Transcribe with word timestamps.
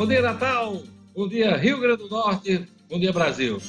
Bom 0.00 0.06
dia, 0.06 0.22
Natal. 0.22 0.82
Bom 1.14 1.28
dia, 1.28 1.54
Rio 1.58 1.78
Grande 1.78 2.04
do 2.04 2.08
Norte. 2.08 2.66
Bom 2.88 2.98
dia, 2.98 3.12
Brasil. 3.12 3.60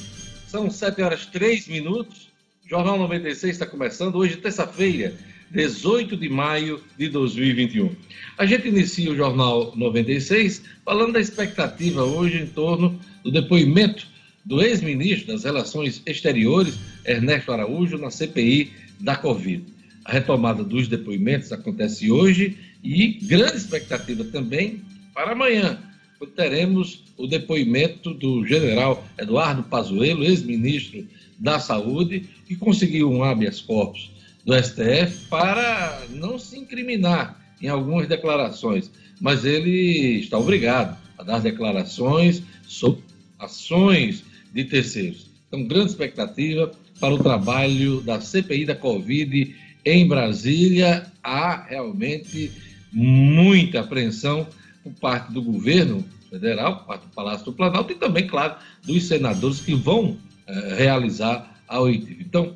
São 0.48 0.70
7 0.70 1.02
horas 1.02 1.26
3 1.26 1.68
minutos. 1.68 2.30
Jornal 2.66 2.96
96 2.96 3.52
está 3.52 3.66
começando 3.66 4.16
hoje, 4.16 4.38
terça-feira, 4.38 5.12
18 5.50 6.16
de 6.16 6.30
maio 6.30 6.82
de 6.96 7.10
2021. 7.10 7.94
A 8.38 8.46
gente 8.46 8.66
inicia 8.66 9.10
o 9.10 9.14
Jornal 9.14 9.74
96 9.76 10.62
falando 10.82 11.12
da 11.12 11.20
expectativa 11.20 12.02
hoje 12.02 12.38
em 12.38 12.46
torno 12.46 12.98
do 13.22 13.30
depoimento 13.30 14.06
do 14.42 14.62
ex-ministro 14.62 15.34
das 15.34 15.44
Relações 15.44 16.00
Exteriores, 16.06 16.78
Ernesto 17.04 17.52
Araújo, 17.52 17.98
na 17.98 18.10
CPI 18.10 18.72
da 18.98 19.16
Covid. 19.16 19.66
A 20.06 20.12
retomada 20.12 20.64
dos 20.64 20.88
depoimentos 20.88 21.52
acontece 21.52 22.10
hoje 22.10 22.56
e 22.82 23.18
grande 23.22 23.58
expectativa 23.58 24.24
também 24.24 24.80
para 25.12 25.32
amanhã, 25.32 25.91
teremos 26.26 27.02
o 27.16 27.26
depoimento 27.26 28.14
do 28.14 28.46
general 28.46 29.04
Eduardo 29.18 29.62
Pazuello, 29.62 30.24
ex-ministro 30.24 31.06
da 31.38 31.58
Saúde, 31.58 32.28
que 32.46 32.56
conseguiu 32.56 33.10
um 33.10 33.22
habeas 33.22 33.60
corpus 33.60 34.10
do 34.44 34.54
STF 34.54 35.26
para 35.28 36.04
não 36.10 36.38
se 36.38 36.58
incriminar 36.58 37.40
em 37.60 37.68
algumas 37.68 38.08
declarações, 38.08 38.90
mas 39.20 39.44
ele 39.44 40.20
está 40.20 40.38
obrigado 40.38 40.98
a 41.16 41.22
dar 41.22 41.40
declarações 41.40 42.42
sobre 42.66 43.02
ações 43.38 44.24
de 44.52 44.64
terceiros. 44.64 45.30
Então, 45.48 45.64
grande 45.64 45.90
expectativa 45.90 46.72
para 46.98 47.14
o 47.14 47.22
trabalho 47.22 48.00
da 48.00 48.20
CPI 48.20 48.64
da 48.64 48.74
Covid 48.74 49.54
em 49.84 50.06
Brasília. 50.06 51.06
Há 51.22 51.66
realmente 51.68 52.50
muita 52.92 53.80
apreensão 53.80 54.46
por 54.82 54.92
parte 54.94 55.32
do 55.32 55.42
governo 55.42 56.04
federal, 56.28 56.78
por 56.78 56.86
parte 56.86 57.02
do 57.02 57.14
Palácio 57.14 57.44
do 57.44 57.52
Planalto 57.52 57.92
e 57.92 57.96
também, 57.96 58.26
claro, 58.26 58.56
dos 58.82 59.04
senadores 59.04 59.60
que 59.60 59.74
vão 59.74 60.16
eh, 60.46 60.74
realizar 60.76 61.60
a 61.68 61.80
oitiva. 61.80 62.20
Então, 62.20 62.54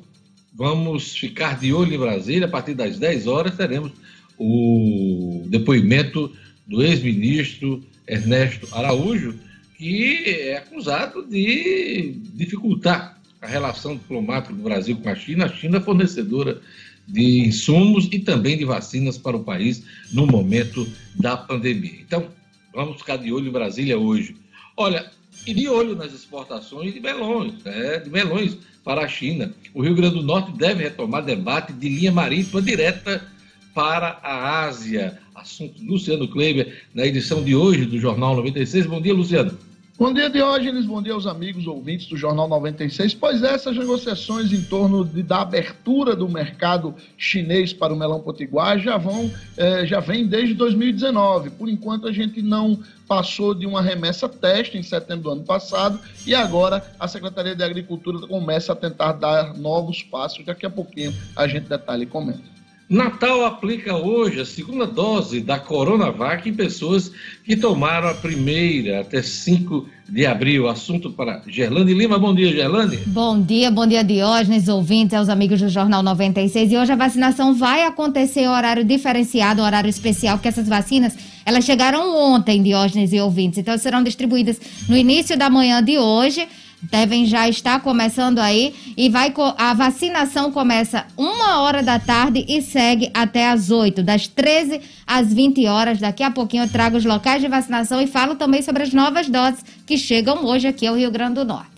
vamos 0.53 1.15
ficar 1.15 1.59
de 1.59 1.71
olho 1.71 1.93
em 1.93 1.99
Brasília. 1.99 2.47
A 2.47 2.49
partir 2.49 2.73
das 2.73 2.97
10 2.97 3.27
horas 3.27 3.55
teremos 3.55 3.91
o 4.37 5.43
depoimento 5.47 6.31
do 6.65 6.83
ex-ministro 6.83 7.83
Ernesto 8.07 8.67
Araújo, 8.71 9.39
que 9.77 10.23
é 10.25 10.57
acusado 10.57 11.25
de 11.25 12.19
dificultar 12.33 13.17
a 13.41 13.47
relação 13.47 13.95
diplomática 13.95 14.53
do 14.53 14.63
Brasil 14.63 14.97
com 14.97 15.09
a 15.09 15.15
China. 15.15 15.45
A 15.45 15.49
China 15.49 15.77
é 15.77 15.81
fornecedora 15.81 16.59
de 17.07 17.47
insumos 17.47 18.09
e 18.11 18.19
também 18.19 18.57
de 18.57 18.65
vacinas 18.65 19.17
para 19.17 19.37
o 19.37 19.43
país 19.43 19.83
no 20.11 20.27
momento 20.27 20.87
da 21.15 21.37
pandemia. 21.37 22.01
Então, 22.01 22.27
vamos 22.73 22.97
ficar 22.97 23.17
de 23.17 23.31
olho 23.31 23.47
em 23.47 23.51
Brasília 23.51 23.97
hoje. 23.97 24.35
Olha, 24.75 25.09
e 25.45 25.53
de 25.53 25.67
olho 25.67 25.95
nas 25.95 26.13
exportações 26.13 26.93
de 26.93 26.99
melões, 26.99 27.53
né, 27.63 27.99
de 27.99 28.09
melões 28.09 28.57
para 28.83 29.01
a 29.01 29.07
China. 29.07 29.53
O 29.73 29.81
Rio 29.81 29.95
Grande 29.95 30.15
do 30.15 30.23
Norte 30.23 30.51
deve 30.51 30.83
retomar 30.83 31.23
debate 31.23 31.73
de 31.73 31.89
linha 31.89 32.11
marítima 32.11 32.61
direta 32.61 33.25
para 33.73 34.19
a 34.23 34.65
Ásia. 34.65 35.19
Assunto 35.35 35.81
Luciano 35.83 36.27
Kleber, 36.27 36.83
na 36.93 37.05
edição 37.05 37.43
de 37.43 37.55
hoje 37.55 37.85
do 37.85 37.99
Jornal 37.99 38.35
96. 38.35 38.87
Bom 38.87 38.99
dia, 38.99 39.13
Luciano. 39.13 39.57
Bom 39.99 40.13
dia, 40.13 40.29
Diógenes. 40.29 40.85
Bom 40.85 41.01
dia 41.01 41.13
aos 41.13 41.25
amigos 41.25 41.65
ouvintes 41.65 42.05
do 42.05 42.15
Jornal 42.15 42.47
96. 42.47 43.15
Pois 43.15 43.41
é, 43.41 43.55
essas 43.55 43.75
negociações 43.75 44.53
em 44.53 44.61
torno 44.61 45.03
de, 45.03 45.23
da 45.23 45.41
abertura 45.41 46.15
do 46.15 46.29
mercado 46.29 46.93
chinês 47.17 47.73
para 47.73 47.91
o 47.91 47.97
melão 47.97 48.19
potiguar 48.19 48.77
já 48.77 48.95
vão, 48.95 49.31
eh, 49.57 49.87
já 49.87 49.99
vem 49.99 50.27
desde 50.27 50.53
2019. 50.53 51.49
Por 51.49 51.67
enquanto, 51.67 52.07
a 52.07 52.11
gente 52.11 52.43
não 52.43 52.79
passou 53.07 53.55
de 53.55 53.65
uma 53.65 53.81
remessa 53.81 54.29
teste 54.29 54.77
em 54.77 54.83
setembro 54.83 55.23
do 55.23 55.31
ano 55.31 55.43
passado 55.43 55.99
e 56.27 56.35
agora 56.35 56.85
a 56.99 57.07
Secretaria 57.07 57.55
de 57.55 57.63
Agricultura 57.63 58.19
começa 58.27 58.73
a 58.73 58.75
tentar 58.75 59.13
dar 59.13 59.57
novos 59.57 60.03
passos. 60.03 60.45
Daqui 60.45 60.67
a 60.67 60.69
pouquinho 60.69 61.11
a 61.35 61.47
gente 61.47 61.67
detalha 61.67 62.03
e 62.03 62.05
comenta. 62.05 62.56
Natal 62.89 63.45
aplica 63.45 63.97
hoje 63.97 64.39
a 64.39 64.45
segunda 64.45 64.87
dose 64.87 65.41
da 65.41 65.59
Coronavac 65.59 66.47
em 66.47 66.53
pessoas 66.53 67.11
que 67.43 67.53
tomaram 67.57 68.07
a 68.07 68.13
primeira 68.13 69.01
até 69.01 69.21
5 69.21 69.85
de 70.07 70.25
abril. 70.25 70.69
Assunto 70.69 71.11
para 71.11 71.43
Gerlane 71.47 71.93
Lima. 71.93 72.17
Bom 72.17 72.33
dia, 72.33 72.49
Gerlane. 72.49 72.95
Bom 73.07 73.41
dia, 73.41 73.69
bom 73.69 73.85
dia, 73.85 74.05
Diógenes, 74.05 74.69
ouvintes, 74.69 75.13
aos 75.15 75.27
amigos 75.27 75.59
do 75.59 75.67
Jornal 75.67 76.01
96. 76.01 76.71
E 76.71 76.77
hoje 76.77 76.93
a 76.93 76.95
vacinação 76.95 77.53
vai 77.53 77.83
acontecer 77.83 78.41
em 78.41 78.47
horário 78.47 78.85
diferenciado, 78.85 79.61
horário 79.61 79.89
especial, 79.89 80.37
porque 80.37 80.47
essas 80.47 80.69
vacinas, 80.69 81.13
elas 81.45 81.65
chegaram 81.65 82.15
ontem, 82.15 82.63
Diógenes 82.63 83.11
e 83.11 83.19
ouvintes. 83.19 83.59
Então, 83.59 83.77
serão 83.77 84.01
distribuídas 84.01 84.61
no 84.87 84.95
início 84.95 85.37
da 85.37 85.49
manhã 85.49 85.83
de 85.83 85.97
hoje 85.97 86.47
devem 86.81 87.25
já 87.25 87.49
estar 87.49 87.81
começando 87.81 88.39
aí 88.39 88.73
e 88.95 89.09
vai 89.09 89.33
a 89.57 89.73
vacinação 89.73 90.51
começa 90.51 91.05
uma 91.17 91.61
hora 91.61 91.81
da 91.81 91.99
tarde 91.99 92.45
e 92.47 92.61
segue 92.61 93.09
até 93.13 93.49
às 93.49 93.71
8, 93.71 94.03
das 94.03 94.27
13 94.27 94.81
às 95.05 95.33
20 95.33 95.65
horas. 95.67 95.99
Daqui 95.99 96.23
a 96.23 96.31
pouquinho 96.31 96.63
eu 96.63 96.69
trago 96.69 96.97
os 96.97 97.05
locais 97.05 97.41
de 97.41 97.47
vacinação 97.47 98.01
e 98.01 98.07
falo 98.07 98.35
também 98.35 98.61
sobre 98.61 98.83
as 98.83 98.93
novas 98.93 99.27
doses 99.27 99.63
que 99.85 99.97
chegam 99.97 100.45
hoje 100.45 100.67
aqui 100.67 100.85
ao 100.85 100.95
Rio 100.95 101.11
Grande 101.11 101.35
do 101.35 101.45
Norte. 101.45 101.77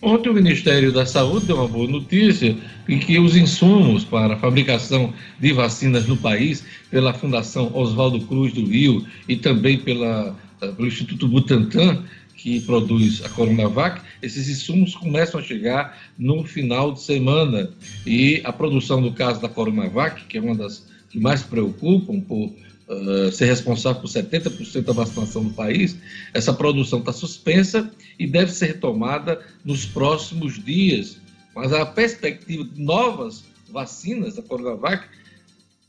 Ontem 0.00 0.30
o 0.30 0.34
Ministério 0.34 0.90
da 0.90 1.06
Saúde 1.06 1.46
deu 1.46 1.56
uma 1.56 1.68
boa 1.68 1.86
notícia 1.88 2.56
em 2.88 2.98
que 2.98 3.20
os 3.20 3.36
insumos 3.36 4.04
para 4.04 4.34
a 4.34 4.36
fabricação 4.36 5.14
de 5.38 5.52
vacinas 5.52 6.08
no 6.08 6.16
país, 6.16 6.64
pela 6.90 7.14
Fundação 7.14 7.70
Oswaldo 7.72 8.20
Cruz 8.26 8.52
do 8.52 8.64
Rio 8.64 9.06
e 9.28 9.36
também 9.36 9.78
pela, 9.78 10.36
pelo 10.58 10.88
Instituto 10.88 11.28
Butantan, 11.28 12.02
que 12.42 12.60
produz 12.62 13.24
a 13.24 13.28
Coronavac, 13.28 14.02
esses 14.20 14.48
insumos 14.48 14.96
começam 14.96 15.38
a 15.38 15.42
chegar 15.44 15.96
no 16.18 16.42
final 16.42 16.90
de 16.90 17.00
semana. 17.00 17.70
E 18.04 18.40
a 18.42 18.52
produção, 18.52 19.00
no 19.00 19.12
caso 19.12 19.40
da 19.40 19.48
Coronavac, 19.48 20.24
que 20.24 20.38
é 20.38 20.40
uma 20.40 20.56
das 20.56 20.84
que 21.08 21.20
mais 21.20 21.44
preocupam 21.44 22.20
por 22.20 22.46
uh, 22.88 23.30
ser 23.30 23.44
responsável 23.44 24.00
por 24.00 24.08
70% 24.08 24.82
da 24.82 24.92
vacinação 24.92 25.44
do 25.44 25.50
país, 25.50 25.96
essa 26.34 26.52
produção 26.52 26.98
está 26.98 27.12
suspensa 27.12 27.88
e 28.18 28.26
deve 28.26 28.50
ser 28.50 28.66
retomada 28.66 29.40
nos 29.64 29.86
próximos 29.86 30.60
dias. 30.64 31.18
Mas 31.54 31.72
a 31.72 31.86
perspectiva 31.86 32.64
de 32.64 32.82
novas 32.82 33.44
vacinas 33.70 34.34
da 34.34 34.42
Coronavac, 34.42 35.06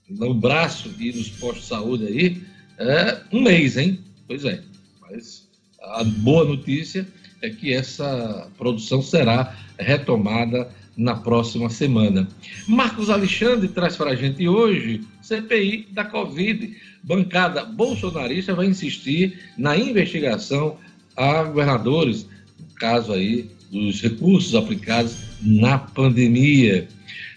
no 0.08 0.36
braço 0.36 0.94
e 1.00 1.12
nos 1.14 1.30
postos 1.30 1.64
de 1.64 1.70
saúde 1.70 2.06
aí, 2.06 2.44
é 2.78 3.22
um 3.32 3.42
mês, 3.42 3.76
hein? 3.76 3.98
Pois 4.28 4.46
é. 4.46 4.62
Mas 5.02 5.43
a 5.84 6.04
boa 6.04 6.46
notícia 6.46 7.06
é 7.42 7.50
que 7.50 7.74
essa 7.74 8.50
produção 8.58 9.02
será 9.02 9.56
retomada 9.78 10.70
na 10.96 11.16
próxima 11.16 11.70
semana. 11.70 12.28
Marcos 12.68 13.10
Alexandre 13.10 13.68
traz 13.68 13.96
para 13.98 14.12
a 14.12 14.16
gente 14.16 14.48
hoje 14.48 15.02
CPI 15.22 15.88
da 15.92 16.06
Covid. 16.06 16.76
Bancada 17.04 17.66
bolsonarista 17.66 18.54
vai 18.54 18.68
insistir 18.68 19.38
na 19.58 19.78
investigação 19.78 20.78
a 21.18 21.44
governadores, 21.44 22.28
no 22.58 22.76
caso 22.76 23.12
aí 23.12 23.50
dos 23.70 24.02
recursos 24.02 24.56
aplicados 24.56 25.18
na 25.42 25.78
pandemia. 25.78 26.88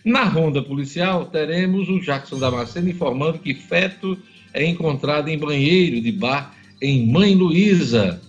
Na 0.04 0.22
ronda 0.22 0.62
policial, 0.62 1.26
teremos 1.26 1.88
o 1.88 1.98
Jackson 1.98 2.38
Damasceno 2.38 2.88
informando 2.88 3.38
que 3.38 3.54
feto 3.54 4.16
é 4.52 4.64
encontrado 4.64 5.28
em 5.28 5.38
banheiro 5.38 6.00
de 6.00 6.12
bar 6.12 6.54
em 6.80 7.10
Mãe 7.10 7.34
Luísa 7.34 8.20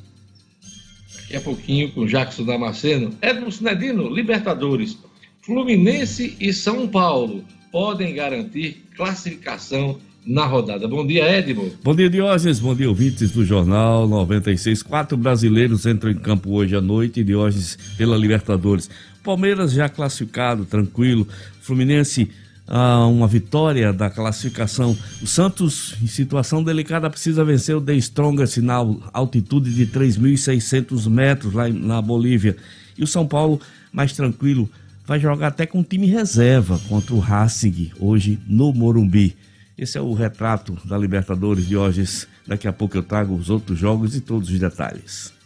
daqui 1.28 1.36
a 1.36 1.42
pouquinho 1.42 1.92
com 1.92 2.06
Jackson 2.06 2.46
Damasceno. 2.46 3.14
Edmo 3.22 3.52
Sinedino, 3.52 4.10
Libertadores. 4.10 4.98
Fluminense 5.42 6.36
e 6.40 6.54
São 6.54 6.88
Paulo 6.88 7.44
podem 7.72 8.16
garantir 8.16 8.86
classificação 8.96 10.00
na 10.26 10.46
rodada. 10.46 10.88
Bom 10.88 11.06
dia, 11.06 11.24
Edmo. 11.24 11.72
Bom 11.84 11.96
dia, 11.96 12.10
Diógenes. 12.10 12.60
Bom 12.60 12.74
dia, 12.74 12.88
ouvintes 12.88 13.32
do 13.32 13.46
Jornal 13.46 14.08
96. 14.08 14.84
Quatro 14.84 15.18
brasileiros 15.18 15.86
entram 15.86 16.12
em 16.12 16.18
campo 16.18 16.52
hoje 16.52 16.76
à 16.76 16.82
noite, 16.82 17.24
Diógenes, 17.24 17.78
pela 17.98 18.18
Libertadores. 18.18 18.90
Palmeiras 19.24 19.74
já 19.74 19.90
classificado, 19.90 20.66
tranquilo. 20.66 21.28
Fluminense 21.62 22.30
a 22.68 23.06
uma 23.08 23.28
vitória 23.28 23.94
da 23.94 24.10
classificação. 24.10 24.98
O 25.22 25.28
Santos, 25.28 25.96
em 26.02 26.08
situação 26.08 26.64
delicada, 26.64 27.10
precisa 27.10 27.46
vencer 27.46 27.76
o 27.76 27.82
The 27.82 27.96
Strongest 27.96 28.58
na 28.58 28.76
altitude 29.14 29.74
de 29.74 29.88
3.600 29.88 31.10
metros 31.10 31.54
lá 31.54 31.70
na 31.70 32.02
Bolívia. 32.02 32.58
E 32.98 33.04
o 33.04 33.08
São 33.08 33.26
Paulo, 33.26 33.62
mais 33.92 34.12
tranquilo, 34.12 34.70
vai 35.06 35.20
jogar 35.20 35.48
até 35.48 35.66
com 35.66 35.84
time 35.84 36.08
reserva 36.08 36.80
contra 36.90 37.14
o 37.16 37.20
Racing 37.20 37.92
hoje 38.00 38.38
no 38.46 38.74
Morumbi. 38.74 39.38
Esse 39.78 39.98
é 39.98 40.02
o 40.02 40.14
retrato 40.14 40.78
da 40.84 40.98
Libertadores 40.98 41.66
de 41.66 41.78
hoje. 41.78 42.28
Daqui 42.46 42.68
a 42.68 42.74
pouco 42.74 42.98
eu 42.98 43.04
trago 43.04 43.36
os 43.36 43.50
outros 43.50 43.80
jogos 43.80 44.16
e 44.16 44.22
todos 44.22 44.50
os 44.50 44.60
detalhes. 44.60 45.37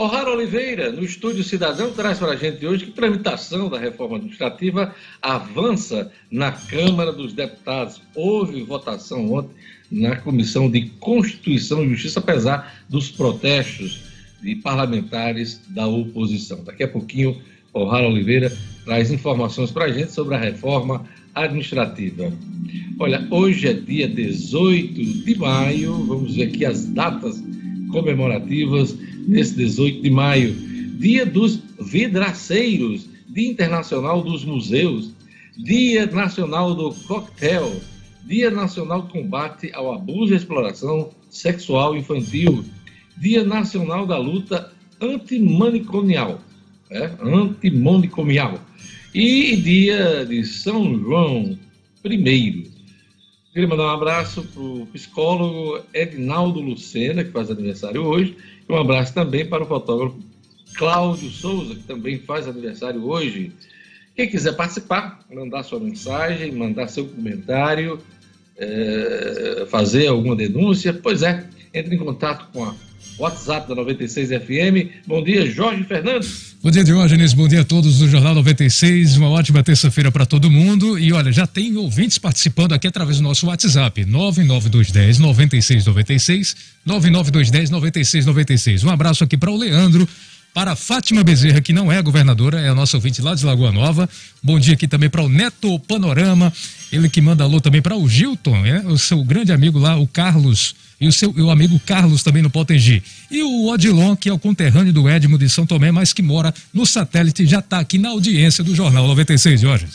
O'Hara 0.00 0.30
Oliveira, 0.30 0.90
no 0.90 1.04
Estúdio 1.04 1.44
Cidadão, 1.44 1.92
traz 1.92 2.18
para 2.18 2.32
a 2.32 2.36
gente 2.36 2.66
hoje 2.66 2.86
que 2.86 2.92
tramitação 2.92 3.68
da 3.68 3.78
reforma 3.78 4.16
administrativa 4.16 4.94
avança 5.20 6.10
na 6.30 6.50
Câmara 6.50 7.12
dos 7.12 7.34
Deputados. 7.34 8.00
Houve 8.14 8.62
votação 8.62 9.30
ontem 9.30 9.54
na 9.92 10.16
Comissão 10.16 10.70
de 10.70 10.86
Constituição 10.98 11.84
e 11.84 11.90
Justiça, 11.90 12.18
apesar 12.18 12.82
dos 12.88 13.10
protestos 13.10 14.00
de 14.40 14.54
parlamentares 14.54 15.60
da 15.68 15.86
oposição. 15.86 16.64
Daqui 16.64 16.84
a 16.84 16.88
pouquinho, 16.88 17.38
O'Hara 17.74 18.08
Oliveira 18.08 18.50
traz 18.86 19.10
informações 19.10 19.70
para 19.70 19.84
a 19.84 19.92
gente 19.92 20.12
sobre 20.12 20.34
a 20.34 20.38
reforma 20.38 21.04
administrativa. 21.34 22.32
Olha, 22.98 23.28
hoje 23.30 23.68
é 23.68 23.74
dia 23.74 24.08
18 24.08 24.94
de 25.26 25.38
maio, 25.38 25.92
vamos 26.06 26.36
ver 26.36 26.44
aqui 26.44 26.64
as 26.64 26.86
datas 26.86 27.44
comemorativas 27.90 28.96
nesse 29.26 29.54
18 29.54 30.02
de 30.02 30.10
maio, 30.10 30.54
dia 30.98 31.24
dos 31.24 31.60
vidraceiros, 31.80 33.08
dia 33.28 33.50
internacional 33.50 34.22
dos 34.22 34.44
museus, 34.44 35.12
dia 35.56 36.06
nacional 36.06 36.74
do 36.74 36.92
coquetel, 37.06 37.80
dia 38.26 38.50
nacional 38.50 39.02
de 39.02 39.12
combate 39.12 39.70
ao 39.74 39.92
abuso 39.92 40.32
e 40.32 40.36
exploração 40.36 41.10
sexual 41.30 41.96
infantil, 41.96 42.64
dia 43.16 43.44
nacional 43.44 44.06
da 44.06 44.18
luta 44.18 44.72
antimanicomial, 45.00 46.40
é? 46.90 47.10
antimanicomial, 47.22 48.60
e 49.14 49.56
dia 49.56 50.24
de 50.24 50.44
São 50.44 50.98
João 50.98 51.58
I. 52.04 52.69
Queria 53.52 53.68
mandar 53.68 53.86
um 53.86 53.90
abraço 53.90 54.44
para 54.44 54.62
o 54.62 54.86
psicólogo 54.92 55.84
Edinaldo 55.92 56.60
Lucena, 56.60 57.24
que 57.24 57.32
faz 57.32 57.50
aniversário 57.50 58.04
hoje, 58.04 58.36
e 58.68 58.72
um 58.72 58.76
abraço 58.76 59.12
também 59.12 59.44
para 59.44 59.64
o 59.64 59.66
fotógrafo 59.66 60.16
Cláudio 60.76 61.28
Souza, 61.30 61.74
que 61.74 61.82
também 61.82 62.20
faz 62.20 62.46
aniversário 62.46 63.04
hoje. 63.04 63.52
Quem 64.14 64.28
quiser 64.28 64.52
participar, 64.52 65.18
mandar 65.32 65.64
sua 65.64 65.80
mensagem, 65.80 66.52
mandar 66.52 66.86
seu 66.86 67.08
comentário, 67.08 67.98
é, 68.56 69.66
fazer 69.68 70.06
alguma 70.06 70.36
denúncia, 70.36 70.92
pois 70.92 71.22
é, 71.24 71.44
entre 71.74 71.96
em 71.96 71.98
contato 71.98 72.48
com 72.52 72.62
a 72.62 72.74
WhatsApp 73.20 73.68
da 73.68 73.74
96 73.74 74.30
FM. 74.30 75.04
Bom 75.06 75.22
dia, 75.22 75.50
Jorge 75.50 75.84
Fernandes. 75.84 76.56
Bom 76.62 76.70
dia, 76.70 76.82
Diógenes. 76.82 77.34
Bom 77.34 77.46
dia 77.46 77.60
a 77.60 77.64
todos 77.64 77.98
do 77.98 78.08
Jornal 78.08 78.34
96. 78.34 79.18
Uma 79.18 79.28
ótima 79.28 79.62
terça-feira 79.62 80.10
para 80.10 80.24
todo 80.24 80.50
mundo. 80.50 80.98
E 80.98 81.12
olha, 81.12 81.30
já 81.30 81.46
tem 81.46 81.76
ouvintes 81.76 82.16
participando 82.16 82.72
aqui 82.72 82.86
através 82.86 83.18
do 83.18 83.22
nosso 83.22 83.46
WhatsApp: 83.46 84.06
99210 84.06 85.18
9696. 85.18 86.56
99210 86.86 87.70
9696. 87.70 88.84
Um 88.84 88.90
abraço 88.90 89.22
aqui 89.22 89.36
para 89.36 89.50
o 89.50 89.56
Leandro. 89.56 90.08
Para 90.54 90.74
Fátima 90.74 91.22
Bezerra, 91.22 91.60
que 91.60 91.72
não 91.72 91.92
é 91.92 91.98
a 91.98 92.02
governadora, 92.02 92.58
é 92.58 92.68
a 92.68 92.74
nossa 92.74 92.96
ouvinte 92.96 93.22
lá 93.22 93.34
de 93.36 93.44
Lagoa 93.44 93.70
Nova. 93.70 94.08
Bom 94.42 94.58
dia 94.58 94.74
aqui 94.74 94.88
também 94.88 95.08
para 95.08 95.22
o 95.22 95.28
Neto 95.28 95.78
Panorama, 95.80 96.52
ele 96.90 97.08
que 97.08 97.20
manda 97.20 97.44
alô 97.44 97.60
também 97.60 97.80
para 97.80 97.96
o 97.96 98.08
Gilton, 98.08 98.66
é? 98.66 98.80
o 98.80 98.98
seu 98.98 99.22
grande 99.22 99.52
amigo 99.52 99.78
lá, 99.78 99.96
o 99.96 100.08
Carlos 100.08 100.74
e 101.00 101.08
o 101.08 101.12
seu 101.12 101.30
o 101.30 101.50
amigo 101.50 101.80
Carlos 101.80 102.22
também 102.22 102.42
no 102.42 102.50
Potengi. 102.50 103.02
E 103.30 103.42
o 103.42 103.68
Odilon, 103.68 104.14
que 104.14 104.28
é 104.28 104.32
o 104.32 104.38
conterrâneo 104.38 104.92
do 104.92 105.08
Edmo 105.08 105.38
de 105.38 105.48
São 105.48 105.64
Tomé, 105.64 105.90
mas 105.90 106.12
que 106.12 106.22
mora 106.22 106.52
no 106.74 106.84
satélite, 106.84 107.46
já 107.46 107.60
está 107.60 107.78
aqui 107.78 107.98
na 107.98 108.10
audiência 108.10 108.62
do 108.62 108.74
Jornal 108.74 109.06
96, 109.06 109.60
Jorge. 109.60 109.86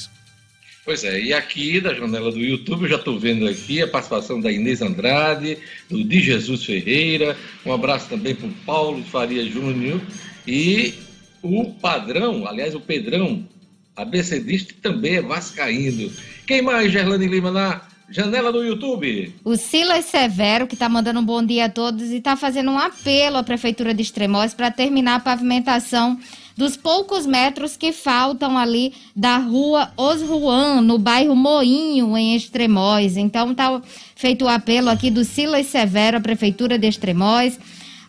Pois 0.83 1.03
é, 1.03 1.19
e 1.19 1.33
aqui 1.33 1.81
da 1.81 1.95
janela 1.95 2.31
do 2.31 2.39
YouTube 2.39 2.83
eu 2.83 2.89
já 2.89 2.95
estou 2.97 3.19
vendo 3.19 3.47
aqui 3.47 3.81
a 3.81 3.87
participação 3.87 4.39
da 4.39 4.51
Inês 4.51 4.83
Andrade, 4.83 5.57
do 5.89 6.03
Di 6.03 6.21
Jesus 6.21 6.63
Ferreira, 6.63 7.35
um 7.65 7.73
abraço 7.73 8.07
também 8.07 8.35
para 8.35 8.47
o 8.47 8.53
Paulo 8.65 9.03
Faria 9.03 9.43
Júnior 9.49 9.99
e 10.47 10.93
o 11.41 11.71
Padrão, 11.73 12.47
aliás, 12.47 12.75
o 12.75 12.79
Pedrão, 12.79 13.47
ABCdista, 13.95 14.73
que 14.73 14.79
também 14.79 15.15
é 15.15 15.21
vascaíno. 15.21 16.11
Quem 16.45 16.61
mais, 16.61 16.91
Gerlane 16.91 17.27
Lima, 17.27 17.49
na 17.49 17.81
Janela 18.09 18.51
do 18.51 18.63
YouTube. 18.63 19.33
O 19.43 19.55
Silas 19.55 20.05
Severo, 20.05 20.67
que 20.67 20.75
está 20.75 20.87
mandando 20.87 21.19
um 21.19 21.25
bom 21.25 21.43
dia 21.43 21.65
a 21.65 21.69
todos 21.69 22.11
e 22.11 22.17
está 22.17 22.35
fazendo 22.35 22.71
um 22.71 22.77
apelo 22.77 23.37
à 23.37 23.43
Prefeitura 23.43 23.93
de 23.93 24.01
Extremóis 24.01 24.53
para 24.53 24.69
terminar 24.69 25.15
a 25.15 25.19
pavimentação 25.19 26.19
dos 26.55 26.77
poucos 26.77 27.25
metros 27.25 27.75
que 27.75 27.91
faltam 27.91 28.57
ali 28.57 28.93
da 29.15 29.37
rua 29.37 29.91
Osruan, 29.97 30.81
no 30.81 30.97
bairro 30.97 31.35
Moinho, 31.35 32.15
em 32.15 32.35
Extremóis. 32.35 33.17
Então, 33.17 33.51
está 33.51 33.81
feito 34.15 34.45
o 34.45 34.47
apelo 34.47 34.89
aqui 34.89 35.09
do 35.09 35.25
Silas 35.25 35.65
Severo, 35.65 36.17
à 36.17 36.21
Prefeitura 36.21 36.77
de 36.77 36.87
Extremóis. 36.87 37.59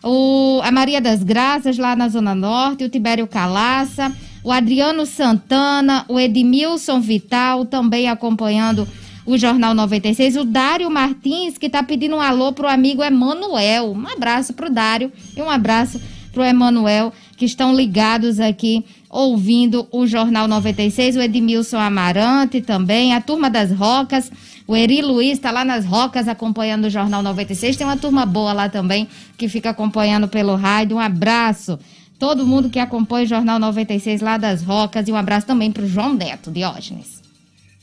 O, 0.03 0.61
a 0.63 0.71
Maria 0.71 1.01
das 1.01 1.23
Graças, 1.23 1.77
lá 1.77 1.95
na 1.95 2.07
Zona 2.07 2.35
Norte, 2.35 2.83
o 2.83 2.89
Tibério 2.89 3.27
Calaça, 3.27 4.15
o 4.43 4.51
Adriano 4.51 5.05
Santana, 5.05 6.05
o 6.07 6.19
Edmilson 6.19 7.01
Vital, 7.01 7.65
também 7.65 8.07
acompanhando 8.07 8.87
o 9.27 9.37
Jornal 9.37 9.73
96. 9.73 10.37
O 10.37 10.45
Dário 10.45 10.89
Martins, 10.89 11.57
que 11.57 11.65
está 11.65 11.83
pedindo 11.83 12.15
um 12.15 12.21
alô 12.21 12.53
para 12.53 12.67
o 12.67 12.69
amigo 12.69 13.03
Emanuel. 13.03 13.91
Um 13.91 14.07
abraço 14.07 14.53
para 14.53 14.67
o 14.67 14.73
Dário 14.73 15.11
e 15.35 15.41
um 15.41 15.49
abraço 15.49 16.01
para 16.31 16.41
o 16.41 16.45
Emanuel, 16.45 17.11
que 17.35 17.43
estão 17.43 17.75
ligados 17.75 18.39
aqui 18.39 18.85
ouvindo 19.09 19.85
o 19.91 20.07
Jornal 20.07 20.47
96. 20.47 21.17
O 21.17 21.21
Edmilson 21.21 21.77
Amarante 21.77 22.61
também, 22.61 23.13
a 23.13 23.19
Turma 23.19 23.49
das 23.49 23.69
Rocas. 23.69 24.31
O 24.65 24.75
Eri 24.75 25.01
Luiz 25.01 25.33
está 25.33 25.51
lá 25.51 25.65
nas 25.65 25.85
Rocas 25.85 26.29
acompanhando 26.29 26.85
o 26.85 26.89
Jornal 26.89 27.21
96. 27.21 27.75
Tem 27.75 27.85
uma 27.85 27.97
turma 27.97 28.25
boa 28.25 28.53
lá 28.53 28.69
também 28.69 29.09
que 29.37 29.49
fica 29.49 29.71
acompanhando 29.71 30.29
pelo 30.29 30.55
rádio. 30.55 30.95
Um 30.95 31.01
abraço. 31.01 31.77
Todo 32.17 32.47
mundo 32.47 32.69
que 32.69 32.79
acompanha 32.79 33.25
o 33.25 33.27
Jornal 33.27 33.59
96 33.59 34.21
lá 34.21 34.37
das 34.37 34.63
Rocas. 34.63 35.05
E 35.07 35.11
um 35.11 35.17
abraço 35.17 35.45
também 35.45 35.69
para 35.69 35.83
o 35.83 35.87
João 35.87 36.13
Neto, 36.13 36.49
Diógenes. 36.49 37.21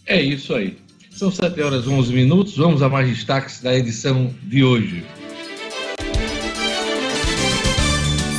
É 0.06 0.20
isso 0.20 0.54
aí. 0.54 0.83
São 1.14 1.30
7 1.30 1.62
horas 1.62 1.84
e 1.86 1.88
11 1.88 2.12
minutos. 2.12 2.56
Vamos 2.56 2.82
a 2.82 2.88
mais 2.88 3.08
destaques 3.08 3.60
da 3.60 3.72
edição 3.72 4.34
de 4.42 4.64
hoje. 4.64 5.04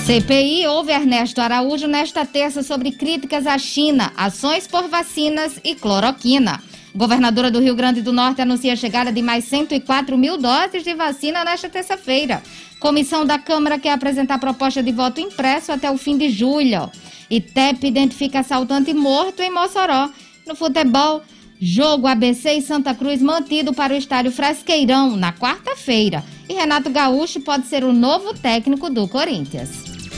CPI 0.06 0.68
ouve 0.68 0.92
Ernesto 0.92 1.40
Araújo 1.40 1.88
nesta 1.88 2.26
terça 2.26 2.62
sobre 2.62 2.92
críticas 2.92 3.48
à 3.48 3.58
China, 3.58 4.12
ações 4.16 4.68
por 4.68 4.90
vacinas 4.90 5.58
e 5.64 5.74
cloroquina. 5.74 6.62
Governadora 6.94 7.50
do 7.50 7.60
Rio 7.62 7.76
Grande 7.76 8.02
do 8.02 8.12
Norte 8.12 8.42
anuncia 8.42 8.74
a 8.74 8.76
chegada 8.76 9.12
de 9.12 9.22
mais 9.22 9.46
104 9.46 10.18
mil 10.18 10.38
doses 10.38 10.84
de 10.84 10.94
vacina 10.94 11.46
nesta 11.46 11.70
terça-feira. 11.70 12.44
Comissão 12.80 13.26
da 13.26 13.40
Câmara 13.40 13.80
quer 13.80 13.94
apresentar 13.94 14.38
proposta 14.38 14.84
de 14.84 14.92
voto 14.92 15.22
impresso 15.22 15.72
até 15.72 15.90
o 15.90 15.98
fim 15.98 16.18
de 16.18 16.30
julho. 16.30 16.92
ITEP 17.30 17.88
identifica 17.88 18.42
assaltante 18.42 18.94
morto 18.94 19.42
em 19.42 19.50
Mossoró. 19.50 20.10
No 20.46 20.56
futebol, 20.56 21.24
Jogo 21.60 22.08
ABC 22.08 22.54
e 22.54 22.62
Santa 22.62 22.94
Cruz 22.94 23.22
mantido 23.22 23.74
para 23.74 23.94
o 23.94 23.98
estádio 23.98 24.32
Frasqueirão 24.32 25.16
na 25.16 25.32
quarta-feira. 25.32 26.24
E 26.50 26.54
Renato 26.54 26.90
Gaúcho 26.90 27.40
pode 27.42 27.68
ser 27.68 27.84
o 27.84 27.94
novo 27.94 28.34
técnico 28.34 28.90
do 28.90 29.08
Corinthians. 29.08 29.70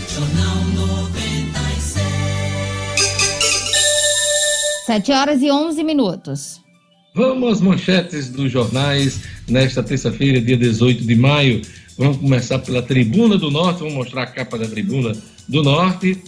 Jornal 0.10 0.56
96. 0.76 2.06
7 4.88 5.12
horas 5.12 5.42
e 5.42 5.52
11 5.52 5.84
minutos. 5.84 6.62
Vamos 7.14 7.54
às 7.54 7.62
manchetes 7.62 8.30
dos 8.30 8.52
jornais 8.52 9.22
nesta 9.48 9.82
terça-feira, 9.82 10.42
dia 10.42 10.58
18 10.58 11.04
de 11.04 11.16
maio. 11.16 11.62
Vamos 11.98 12.18
começar 12.18 12.60
pela 12.60 12.82
Tribuna 12.82 13.38
do 13.38 13.50
Norte, 13.50 13.80
vamos 13.80 13.96
mostrar 13.96 14.24
a 14.24 14.28
capa 14.28 14.58
da 14.58 14.68
Tribuna 14.68 15.16
do 15.48 15.64
Norte. 15.64 16.22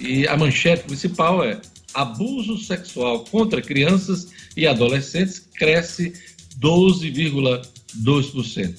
E 0.00 0.26
a 0.26 0.36
manchete 0.36 0.84
principal 0.84 1.44
é 1.44 1.60
abuso 1.94 2.58
sexual 2.58 3.24
contra 3.24 3.62
crianças 3.62 4.28
e 4.56 4.66
adolescentes 4.66 5.46
cresce 5.54 6.12
12,2%. 6.60 8.74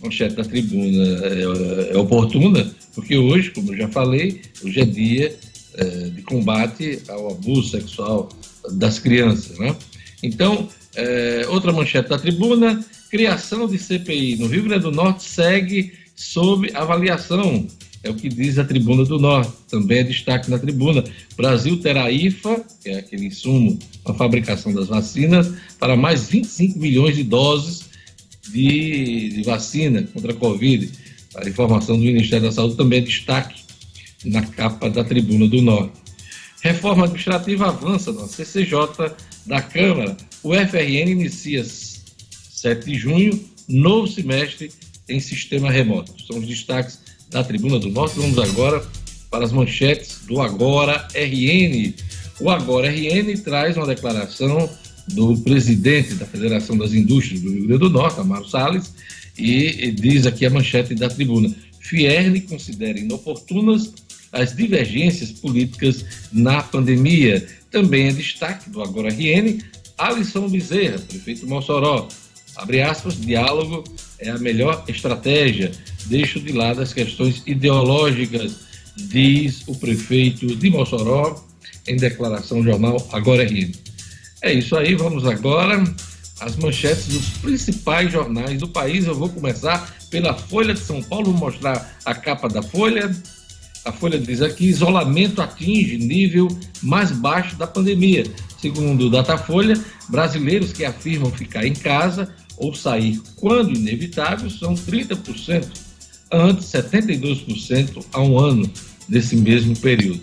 Manchete 0.00 0.36
da 0.36 0.44
tribuna 0.44 1.26
é, 1.26 1.92
é, 1.92 1.98
oportuna, 1.98 2.70
porque 2.94 3.16
hoje, 3.16 3.50
como 3.50 3.76
já 3.76 3.88
falei, 3.88 4.40
hoje 4.62 4.80
é 4.80 4.84
dia 4.84 5.36
é, 5.74 5.84
de 6.08 6.22
combate 6.22 7.02
ao 7.08 7.32
abuso 7.32 7.70
sexual 7.70 8.28
das 8.72 8.98
crianças. 8.98 9.58
Né? 9.58 9.74
Então, 10.22 10.68
é, 10.94 11.44
outra 11.48 11.72
manchete 11.72 12.08
da 12.08 12.18
tribuna, 12.18 12.84
criação 13.10 13.66
de 13.66 13.78
CPI 13.78 14.36
no 14.36 14.46
Rio 14.46 14.64
Grande 14.64 14.82
do 14.82 14.92
Norte 14.92 15.24
segue 15.24 15.92
sob 16.14 16.70
avaliação 16.74 17.66
é 18.02 18.10
o 18.10 18.14
que 18.14 18.28
diz 18.28 18.58
a 18.58 18.64
Tribuna 18.64 19.04
do 19.04 19.18
Norte, 19.18 19.52
também 19.68 19.98
é 19.98 20.02
destaque 20.04 20.50
na 20.50 20.58
tribuna. 20.58 21.02
Brasil 21.36 21.80
terá 21.80 22.10
IFA, 22.10 22.64
que 22.82 22.90
é 22.90 22.98
aquele 22.98 23.26
insumo 23.26 23.78
para 24.04 24.14
fabricação 24.14 24.72
das 24.72 24.86
vacinas, 24.86 25.52
para 25.78 25.96
mais 25.96 26.28
25 26.28 26.78
milhões 26.78 27.16
de 27.16 27.24
doses 27.24 27.88
de, 28.50 29.30
de 29.30 29.42
vacina 29.42 30.02
contra 30.14 30.32
a 30.32 30.36
Covid. 30.36 30.90
A 31.36 31.48
informação 31.48 31.96
do 31.96 32.04
Ministério 32.04 32.46
da 32.46 32.52
Saúde 32.52 32.76
também 32.76 33.00
é 33.00 33.02
destaque 33.02 33.62
na 34.24 34.42
capa 34.42 34.88
da 34.88 35.04
Tribuna 35.04 35.48
do 35.48 35.60
Norte. 35.60 35.92
Reforma 36.62 37.04
administrativa 37.04 37.68
avança 37.68 38.12
na 38.12 38.26
CCJ 38.26 39.12
da 39.46 39.60
Câmara. 39.60 40.16
O 40.42 40.54
FRN 40.54 41.10
inicia 41.10 41.64
7 41.64 42.84
de 42.84 42.94
junho, 42.94 43.44
novo 43.68 44.06
semestre 44.06 44.70
em 45.08 45.20
sistema 45.20 45.70
remoto. 45.70 46.12
São 46.26 46.38
os 46.38 46.46
destaques 46.46 47.07
da 47.30 47.44
Tribuna 47.44 47.78
do 47.78 47.88
Norte. 47.88 48.18
Vamos 48.18 48.38
agora 48.38 48.84
para 49.30 49.44
as 49.44 49.52
manchetes 49.52 50.20
do 50.26 50.40
Agora 50.40 51.06
RN. 51.14 51.94
O 52.40 52.50
Agora 52.50 52.90
RN 52.90 53.36
traz 53.42 53.76
uma 53.76 53.86
declaração 53.86 54.68
do 55.08 55.36
presidente 55.38 56.14
da 56.14 56.26
Federação 56.26 56.76
das 56.76 56.92
Indústrias 56.92 57.40
do 57.40 57.50
Rio 57.50 57.66
Grande 57.66 57.80
do 57.80 57.90
Norte, 57.90 58.20
Amaro 58.20 58.48
Salles, 58.48 58.92
e 59.36 59.90
diz 59.92 60.26
aqui 60.26 60.44
a 60.46 60.50
manchete 60.50 60.94
da 60.94 61.08
tribuna: 61.08 61.54
Fierne 61.80 62.40
considera 62.40 62.98
inoportunas 62.98 63.92
as 64.32 64.54
divergências 64.54 65.30
políticas 65.30 66.04
na 66.32 66.62
pandemia. 66.62 67.46
Também 67.70 68.08
é 68.08 68.12
destaque 68.12 68.68
do 68.70 68.82
Agora 68.82 69.10
RN, 69.10 69.58
Alisson 69.96 70.48
Bezerra, 70.48 70.98
prefeito 70.98 71.46
Mossoró. 71.46 72.08
Abre 72.56 72.82
aspas, 72.82 73.20
diálogo 73.20 73.84
é 74.18 74.30
a 74.30 74.38
melhor 74.38 74.84
estratégia. 74.88 75.70
Deixo 76.08 76.40
de 76.40 76.52
lado 76.52 76.80
as 76.80 76.92
questões 76.92 77.42
ideológicas, 77.46 78.56
diz 78.96 79.62
o 79.66 79.74
prefeito 79.74 80.56
de 80.56 80.70
Mossoró 80.70 81.44
em 81.86 81.96
declaração 81.96 82.58
ao 82.58 82.64
jornal 82.64 83.08
Agora 83.12 83.44
RN. 83.44 83.72
É 84.42 84.52
isso 84.52 84.76
aí, 84.76 84.94
vamos 84.94 85.26
agora 85.26 85.82
às 86.40 86.56
manchetes 86.56 87.08
dos 87.08 87.28
principais 87.38 88.12
jornais 88.12 88.58
do 88.58 88.68
país. 88.68 89.06
Eu 89.06 89.14
vou 89.14 89.28
começar 89.28 89.94
pela 90.10 90.34
Folha 90.34 90.74
de 90.74 90.80
São 90.80 91.02
Paulo, 91.02 91.32
vou 91.32 91.40
mostrar 91.40 91.98
a 92.04 92.14
capa 92.14 92.48
da 92.48 92.62
Folha. 92.62 93.10
A 93.84 93.92
Folha 93.92 94.18
diz 94.18 94.40
aqui: 94.40 94.66
isolamento 94.66 95.42
atinge 95.42 95.98
nível 95.98 96.48
mais 96.82 97.10
baixo 97.10 97.56
da 97.56 97.66
pandemia. 97.66 98.24
Segundo 98.60 99.06
o 99.06 99.10
Datafolha, 99.10 99.74
brasileiros 100.08 100.72
que 100.72 100.84
afirmam 100.84 101.30
ficar 101.30 101.66
em 101.66 101.74
casa 101.74 102.32
ou 102.56 102.74
sair 102.74 103.20
quando 103.36 103.76
inevitável 103.76 104.50
são 104.50 104.74
30%, 104.74 105.66
antes 106.30 106.66
72% 106.66 108.04
há 108.12 108.20
um 108.20 108.38
ano 108.38 108.70
nesse 109.08 109.36
mesmo 109.36 109.76
período. 109.76 110.20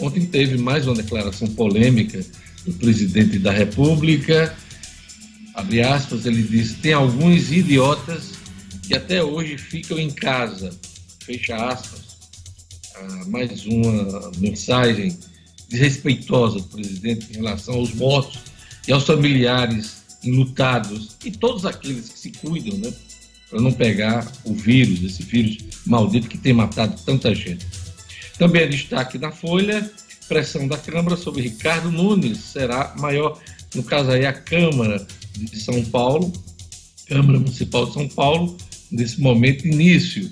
Ontem 0.00 0.26
teve 0.26 0.56
mais 0.58 0.86
uma 0.86 0.94
declaração 0.94 1.48
polêmica 1.48 2.24
do 2.64 2.72
presidente 2.74 3.38
da 3.38 3.50
República. 3.50 4.54
Abre 5.54 5.82
aspas, 5.82 6.26
ele 6.26 6.42
disse: 6.42 6.74
tem 6.74 6.92
alguns 6.92 7.50
idiotas 7.50 8.32
que 8.86 8.94
até 8.94 9.22
hoje 9.22 9.58
ficam 9.58 9.98
em 9.98 10.10
casa. 10.10 10.70
Fecha 11.24 11.56
aspas. 11.56 12.00
Ah, 12.94 13.24
mais 13.26 13.66
uma 13.66 14.30
mensagem 14.38 15.18
desrespeitosa 15.68 16.58
do 16.58 16.64
presidente 16.64 17.26
em 17.30 17.36
relação 17.36 17.74
aos 17.74 17.92
mortos 17.94 18.40
e 18.86 18.92
aos 18.92 19.04
familiares 19.04 19.98
enlutados 20.24 21.16
e 21.24 21.30
todos 21.30 21.64
aqueles 21.64 22.08
que 22.08 22.18
se 22.18 22.30
cuidam, 22.32 22.78
né, 22.78 22.92
para 23.50 23.60
não 23.60 23.72
pegar 23.72 24.30
o 24.44 24.54
vírus, 24.54 25.02
esse 25.02 25.22
vírus 25.22 25.58
maldito 25.86 26.28
que 26.28 26.38
tem 26.38 26.52
matado 26.52 27.00
tanta 27.04 27.34
gente. 27.34 27.66
Também 28.38 28.62
é 28.62 28.66
destaque 28.66 29.18
na 29.18 29.32
Folha, 29.32 29.90
pressão 30.28 30.68
da 30.68 30.76
Câmara 30.76 31.16
sobre 31.16 31.42
Ricardo 31.42 31.90
Nunes 31.90 32.38
será 32.38 32.94
maior, 32.98 33.40
no 33.74 33.82
caso 33.82 34.10
aí 34.10 34.26
a 34.26 34.32
Câmara 34.32 35.06
de 35.36 35.58
São 35.58 35.82
Paulo, 35.86 36.32
Câmara 37.06 37.38
Municipal 37.38 37.86
de 37.86 37.94
São 37.94 38.08
Paulo, 38.08 38.56
nesse 38.90 39.20
momento 39.20 39.66
início 39.66 40.30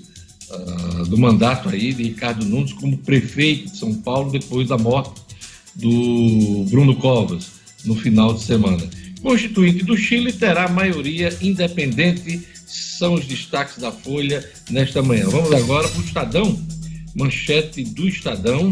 uh, 0.49 1.05
do 1.05 1.17
mandato 1.17 1.69
aí 1.69 1.93
de 1.93 2.03
Ricardo 2.03 2.45
Nunes 2.45 2.73
como 2.73 2.97
prefeito 2.97 3.71
de 3.71 3.77
São 3.77 3.93
Paulo 3.95 4.31
depois 4.31 4.67
da 4.67 4.77
morte 4.77 5.21
do 5.75 6.65
Bruno 6.69 6.95
Covas 6.95 7.47
no 7.85 7.95
final 7.95 8.33
de 8.33 8.43
semana. 8.43 8.83
Constituinte 9.21 9.83
do 9.83 9.97
Chile 9.97 10.31
terá 10.31 10.67
maioria 10.67 11.35
independente, 11.41 12.47
são 12.97 13.13
os 13.13 13.25
destaques 13.25 13.77
da 13.77 13.91
Folha 13.91 14.47
nesta 14.69 15.01
manhã. 15.01 15.27
Vamos 15.29 15.53
agora 15.53 15.87
para 15.87 16.01
o 16.01 16.03
Estadão, 16.03 16.67
manchete 17.15 17.83
do 17.83 18.07
Estadão. 18.07 18.69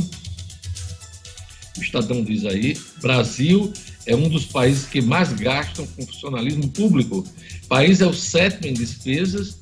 O 1.77 1.81
Estadão 1.81 2.23
diz 2.23 2.45
aí: 2.45 2.77
Brasil 3.01 3.71
é 4.05 4.15
um 4.15 4.27
dos 4.27 4.45
países 4.45 4.85
que 4.85 5.01
mais 5.01 5.31
gastam 5.33 5.85
com 5.87 6.05
funcionalismo 6.05 6.67
público. 6.69 7.25
O 7.63 7.67
país 7.67 8.01
é 8.01 8.05
o 8.05 8.13
sétimo 8.13 8.67
em 8.67 8.73
despesas 8.73 9.57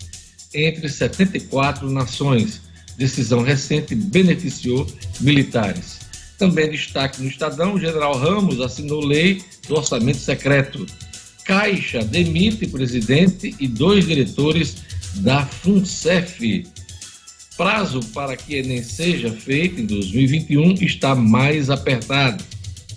entre 0.54 0.88
74 0.88 1.90
nações. 1.90 2.62
Decisão 2.98 3.42
recente 3.42 3.96
beneficiou 3.96 4.88
militares. 5.20 6.00
Também 6.38 6.70
destaque 6.70 7.22
no 7.22 7.30
Estadão, 7.30 7.74
o 7.74 7.80
general 7.80 8.18
Ramos 8.18 8.62
assinou 8.62 9.04
lei 9.04 9.44
do 9.68 9.76
orçamento 9.76 10.20
secreto. 10.20 10.86
Caixa 11.46 12.04
demite 12.04 12.68
presidente 12.68 13.56
e 13.60 13.68
dois 13.68 14.08
diretores 14.08 14.78
da 15.16 15.46
FUNCEF. 15.46 16.66
Prazo 17.58 18.00
para 18.14 18.36
que 18.36 18.56
Enem 18.56 18.82
seja 18.82 19.32
feito 19.32 19.82
em 19.82 19.86
2021 19.86 20.74
está 20.82 21.14
mais 21.14 21.70
apertado. 21.70 22.44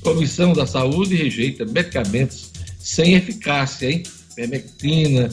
Comissão 0.01 0.53
da 0.53 0.67
Saúde 0.67 1.17
rejeita 1.17 1.65
medicamentos 1.65 2.53
sem 2.79 3.15
eficácia, 3.15 3.91
hein? 3.91 4.03
Permectina, 4.35 5.29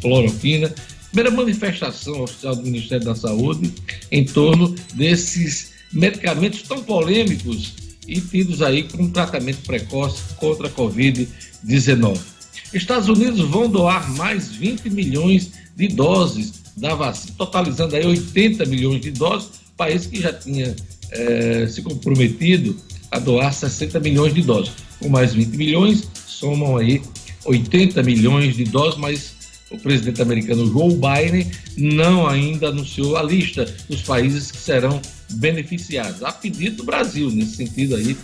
cloroquina. 0.00 0.72
Primeira 1.10 1.30
manifestação 1.30 2.22
oficial 2.22 2.54
do 2.54 2.62
Ministério 2.62 3.04
da 3.04 3.14
Saúde 3.14 3.72
em 4.12 4.24
torno 4.24 4.74
desses 4.94 5.72
medicamentos 5.92 6.62
tão 6.62 6.82
polêmicos 6.82 7.72
e 8.06 8.20
tidos 8.20 8.62
aí 8.62 8.84
como 8.84 9.10
tratamento 9.10 9.62
precoce 9.62 10.22
contra 10.36 10.68
a 10.68 10.70
Covid-19. 10.70 12.37
Estados 12.72 13.08
Unidos 13.08 13.40
vão 13.48 13.68
doar 13.68 14.10
mais 14.14 14.48
20 14.48 14.90
milhões 14.90 15.52
de 15.76 15.88
doses 15.88 16.62
da 16.76 16.94
vacina, 16.94 17.34
totalizando 17.36 17.96
aí 17.96 18.06
80 18.06 18.64
milhões 18.66 19.00
de 19.00 19.10
doses, 19.10 19.50
país 19.76 20.06
que 20.06 20.20
já 20.20 20.32
tinha 20.32 20.74
é, 21.10 21.66
se 21.66 21.82
comprometido 21.82 22.76
a 23.10 23.18
doar 23.18 23.52
60 23.52 23.98
milhões 24.00 24.34
de 24.34 24.42
doses. 24.42 24.72
Com 25.00 25.08
mais 25.08 25.32
20 25.34 25.56
milhões, 25.56 26.08
somam 26.26 26.76
aí 26.76 27.00
80 27.44 28.02
milhões 28.02 28.56
de 28.56 28.64
doses, 28.64 28.98
mas 28.98 29.32
o 29.70 29.78
presidente 29.78 30.20
americano 30.22 30.66
Joe 30.66 30.94
Biden 30.94 31.50
não 31.76 32.26
ainda 32.26 32.68
anunciou 32.68 33.16
a 33.16 33.22
lista 33.22 33.64
dos 33.88 34.02
países 34.02 34.50
que 34.50 34.58
serão 34.58 35.00
beneficiados, 35.32 36.22
a 36.22 36.32
pedido 36.32 36.76
do 36.76 36.84
Brasil, 36.84 37.30
nesse 37.30 37.56
sentido 37.56 37.96
aí. 37.96 38.16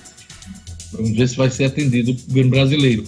Vamos 0.96 1.16
ver 1.16 1.28
se 1.28 1.36
vai 1.36 1.50
ser 1.50 1.64
atendido 1.64 2.12
o 2.12 2.14
governo 2.14 2.50
brasileiro. 2.50 3.04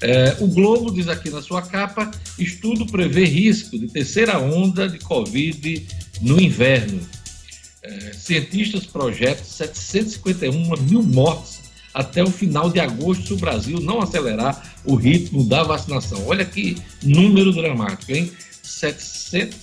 É, 0.00 0.36
o 0.40 0.46
Globo 0.46 0.92
diz 0.92 1.08
aqui 1.08 1.30
na 1.30 1.42
sua 1.42 1.62
capa: 1.62 2.10
estudo 2.38 2.86
prevê 2.86 3.24
risco 3.24 3.78
de 3.78 3.88
terceira 3.88 4.38
onda 4.38 4.88
de 4.88 4.98
Covid 4.98 5.86
no 6.20 6.40
inverno. 6.40 7.00
É, 7.82 8.12
cientistas 8.12 8.84
projetam 8.84 9.44
751 9.44 10.76
mil 10.82 11.02
mortes 11.02 11.60
até 11.94 12.22
o 12.22 12.30
final 12.30 12.70
de 12.70 12.78
agosto 12.78 13.26
se 13.26 13.32
o 13.32 13.36
Brasil 13.36 13.80
não 13.80 14.00
acelerar 14.00 14.74
o 14.84 14.94
ritmo 14.94 15.44
da 15.44 15.62
vacinação. 15.62 16.26
Olha 16.26 16.44
que 16.44 16.76
número 17.02 17.52
dramático, 17.52 18.12
hein? 18.12 18.30
700, 18.62 19.56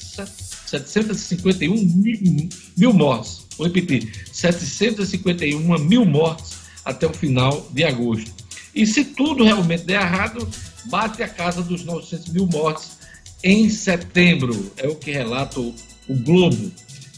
751 0.65 1.75
mil, 1.75 2.49
mil 2.75 2.93
mortes. 2.93 3.45
Vou 3.57 3.67
repetir: 3.67 4.11
751 4.31 5.79
mil 5.79 6.05
mortes 6.05 6.56
até 6.87 7.05
o 7.05 7.13
final 7.13 7.67
de 7.71 7.83
agosto. 7.83 8.31
E 8.73 8.85
se 8.87 9.03
tudo 9.03 9.43
realmente 9.43 9.83
der 9.83 10.01
errado, 10.01 10.47
bate 10.85 11.21
a 11.21 11.27
casa 11.27 11.61
dos 11.61 11.83
900 11.83 12.29
mil 12.29 12.47
mortes 12.47 12.97
em 13.43 13.69
setembro. 13.69 14.71
É 14.77 14.87
o 14.87 14.95
que 14.95 15.11
relata 15.11 15.59
o, 15.59 15.75
Globo. 16.09 16.71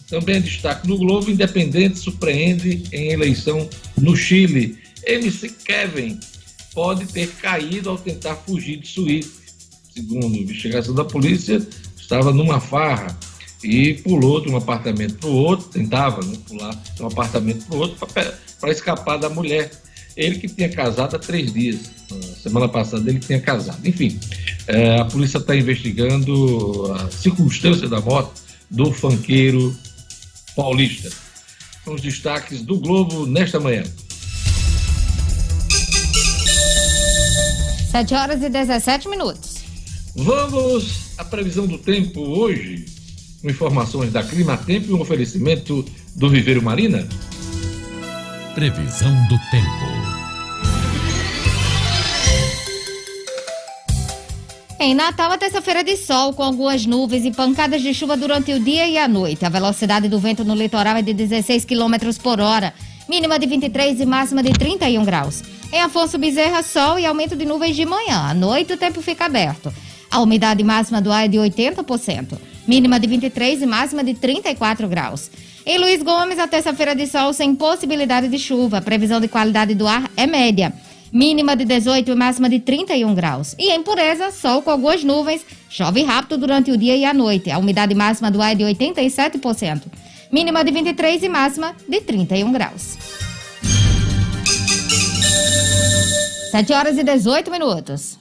Também 0.10 0.42
destaque 0.42 0.88
no 0.88 0.98
Globo: 0.98 1.30
Independente 1.30 2.00
surpreende 2.00 2.84
em 2.92 3.12
eleição 3.12 3.70
no 3.96 4.16
Chile. 4.18 4.80
MC 5.06 5.50
Kevin 5.50 6.20
pode 6.74 7.06
ter 7.06 7.28
caído 7.36 7.92
ao 7.92 7.98
tentar 7.98 8.36
fugir 8.36 8.78
de 8.78 8.88
Suíte. 8.88 9.30
Segundo 9.94 10.36
investigação 10.36 10.96
da 10.96 11.06
polícia, 11.06 11.62
estava 11.96 12.34
numa 12.34 12.60
farra 12.60 13.16
e 13.64 13.96
pulou 13.96 14.42
de 14.42 14.50
um 14.50 14.58
apartamento 14.58 15.16
para 15.16 15.30
o 15.30 15.36
outro, 15.36 15.68
tentava 15.68 16.26
né, 16.26 16.38
pular 16.48 16.74
de 16.96 17.04
um 17.04 17.08
apartamento 17.08 17.66
para 17.66 17.76
o 17.76 17.80
outro 17.80 17.98
para 17.98 18.34
escapar 18.68 19.18
da 19.18 19.30
mulher. 19.30 19.72
Ele 20.18 20.38
que 20.38 20.48
tinha 20.48 20.68
casado 20.70 21.16
há 21.16 21.20
três 21.20 21.54
dias. 21.54 21.80
Semana 22.44 22.68
passada 22.68 23.10
ele 23.10 23.20
tinha 23.20 23.40
casado. 23.40 23.80
Enfim, 23.88 24.20
é, 24.68 25.00
a 25.00 25.06
polícia 25.06 25.38
está 25.38 25.56
investigando 25.56 26.92
a 26.94 27.10
circunstância 27.10 27.88
da 27.88 28.02
morte 28.02 28.42
do 28.70 28.92
fanqueiro 28.92 29.76
paulista. 30.56 31.10
São 31.86 31.96
os 31.96 32.02
destaques 32.02 32.62
do 32.62 32.78
Globo 32.78 33.26
nesta 33.26 33.60
manhã. 33.60 33.84
7 37.92 38.14
horas 38.14 38.44
e 38.44 38.50
17 38.50 39.10
minutos. 39.10 39.56
Vamos 40.16 41.18
à 41.18 41.26
previsão 41.26 41.66
do 41.66 41.78
tempo 41.78 42.22
hoje, 42.22 42.86
com 43.42 43.50
informações 43.50 44.12
da 44.12 44.22
Clima 44.24 44.58
Tempo 44.58 44.92
e 44.92 44.94
um 44.94 45.02
oferecimento 45.02 45.84
do 46.16 46.30
Viveiro 46.30 46.62
Marina. 46.62 47.08
Previsão 48.56 49.12
do 49.28 49.38
tempo. 49.52 50.10
Em 54.80 54.96
Natal, 54.96 55.32
a 55.32 55.38
terça-feira 55.38 55.84
de 55.84 55.96
sol, 55.96 56.34
com 56.34 56.42
algumas 56.42 56.86
nuvens 56.86 57.26
e 57.26 57.32
pancadas 57.32 57.82
de 57.82 57.94
chuva 57.94 58.18
durante 58.18 58.52
o 58.52 58.60
dia 58.60 58.88
e 58.88 58.98
a 58.98 59.08
noite. 59.08 59.46
A 59.46 59.50
velocidade 59.50 60.10
do 60.10 60.20
vento 60.20 60.44
no 60.44 60.56
litoral 60.56 60.98
é 60.98 61.02
de 61.04 61.14
16 61.14 61.64
km 61.64 61.96
por 62.24 62.40
hora, 62.40 62.74
mínima 63.08 63.38
de 63.38 63.46
23 63.46 64.02
e 64.02 64.06
máxima 64.06 64.42
de 64.42 64.52
31 64.52 65.06
graus. 65.06 65.44
Em 65.72 65.82
Afonso 65.82 66.18
Bezerra, 66.18 66.64
sol 66.64 66.98
e 66.98 67.06
aumento 67.06 67.36
de 67.36 67.46
nuvens 67.46 67.76
de 67.76 67.86
manhã. 67.86 68.30
À 68.30 68.34
noite, 68.34 68.74
o 68.74 68.78
tempo 68.78 69.00
fica 69.00 69.26
aberto. 69.26 69.72
A 70.10 70.20
umidade 70.22 70.64
máxima 70.64 71.00
do 71.00 71.12
ar 71.12 71.26
é 71.26 71.28
de 71.28 71.38
80%, 71.38 72.36
mínima 72.68 73.00
de 73.00 73.08
23 73.08 73.62
e 73.62 73.66
máxima 73.68 74.04
de 74.04 74.16
34 74.16 74.88
graus. 74.88 75.30
Em 75.72 75.78
Luiz 75.78 76.02
Gomes, 76.02 76.40
a 76.40 76.48
terça-feira 76.48 76.96
de 76.96 77.06
sol 77.06 77.32
sem 77.32 77.54
possibilidade 77.54 78.28
de 78.28 78.40
chuva. 78.40 78.82
Previsão 78.82 79.22
de 79.22 79.28
qualidade 79.28 79.76
do 79.76 79.88
ar 79.88 80.10
é 80.18 80.26
média 80.26 80.74
mínima 81.14 81.56
de 81.56 81.64
18 81.64 82.10
e 82.10 82.16
máxima 82.16 82.50
de 82.50 82.60
31 82.60 83.14
graus. 83.14 83.56
E 83.56 83.70
em 83.70 83.84
pureza, 83.84 84.32
sol 84.32 84.64
com 84.64 84.72
algumas 84.72 85.04
nuvens, 85.04 85.46
chove 85.70 86.02
rápido 86.02 86.40
durante 86.40 86.72
o 86.72 86.78
dia 86.78 86.98
e 86.98 87.06
a 87.06 87.14
noite. 87.14 87.52
A 87.52 87.60
umidade 87.60 87.94
máxima 87.94 88.32
do 88.32 88.42
ar 88.42 88.54
é 88.54 88.56
de 88.56 88.64
87%, 88.64 89.84
mínima 90.32 90.64
de 90.64 90.72
23 90.72 91.22
e 91.22 91.30
máxima 91.30 91.76
de 91.88 92.02
31 92.02 92.52
graus. 92.52 92.98
7 96.50 96.74
horas 96.74 96.98
e 96.98 97.04
18 97.04 97.52
minutos. 97.52 98.18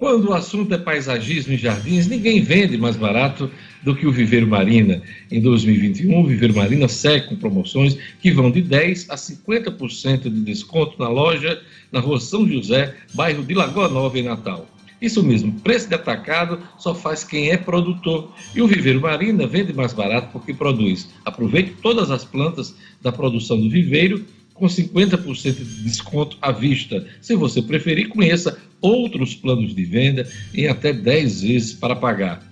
Quando 0.00 0.30
o 0.30 0.34
assunto 0.34 0.74
é 0.74 0.78
paisagismo 0.78 1.52
e 1.52 1.56
jardins, 1.56 2.08
ninguém 2.08 2.42
vende 2.42 2.76
mais 2.76 2.96
barato 2.96 3.48
do 3.82 3.94
que 3.94 4.06
o 4.06 4.12
Viveiro 4.12 4.46
Marina. 4.46 5.02
Em 5.30 5.40
2021, 5.40 6.20
o 6.20 6.26
Viveiro 6.26 6.54
Marina 6.54 6.88
segue 6.88 7.28
com 7.28 7.36
promoções 7.36 7.96
que 8.20 8.30
vão 8.30 8.50
de 8.50 8.62
10% 8.62 9.06
a 9.10 9.16
50% 9.16 10.22
de 10.22 10.40
desconto 10.40 10.98
na 10.98 11.08
loja 11.08 11.60
na 11.92 12.00
rua 12.00 12.20
São 12.20 12.46
José, 12.46 12.94
bairro 13.14 13.44
de 13.44 13.54
Lagoa 13.54 13.88
Nova, 13.88 14.18
em 14.18 14.22
Natal. 14.22 14.68
Isso 15.00 15.22
mesmo, 15.22 15.52
preço 15.60 15.88
de 15.88 15.94
atacado 15.94 16.58
só 16.78 16.94
faz 16.94 17.22
quem 17.22 17.50
é 17.50 17.56
produtor. 17.56 18.32
E 18.54 18.62
o 18.62 18.66
Viveiro 18.66 19.00
Marina 19.00 19.46
vende 19.46 19.72
mais 19.72 19.92
barato 19.92 20.28
porque 20.32 20.54
produz. 20.54 21.08
Aproveite 21.24 21.74
todas 21.82 22.10
as 22.10 22.24
plantas 22.24 22.74
da 23.02 23.12
produção 23.12 23.60
do 23.60 23.68
viveiro 23.68 24.24
com 24.54 24.66
50% 24.66 25.54
de 25.54 25.82
desconto 25.82 26.38
à 26.40 26.50
vista. 26.50 27.06
Se 27.20 27.36
você 27.36 27.60
preferir, 27.60 28.08
conheça 28.08 28.58
outros 28.80 29.34
planos 29.34 29.74
de 29.74 29.84
venda 29.84 30.28
em 30.54 30.66
até 30.66 30.92
10 30.92 31.42
vezes 31.42 31.72
para 31.74 31.94
pagar. 31.94 32.42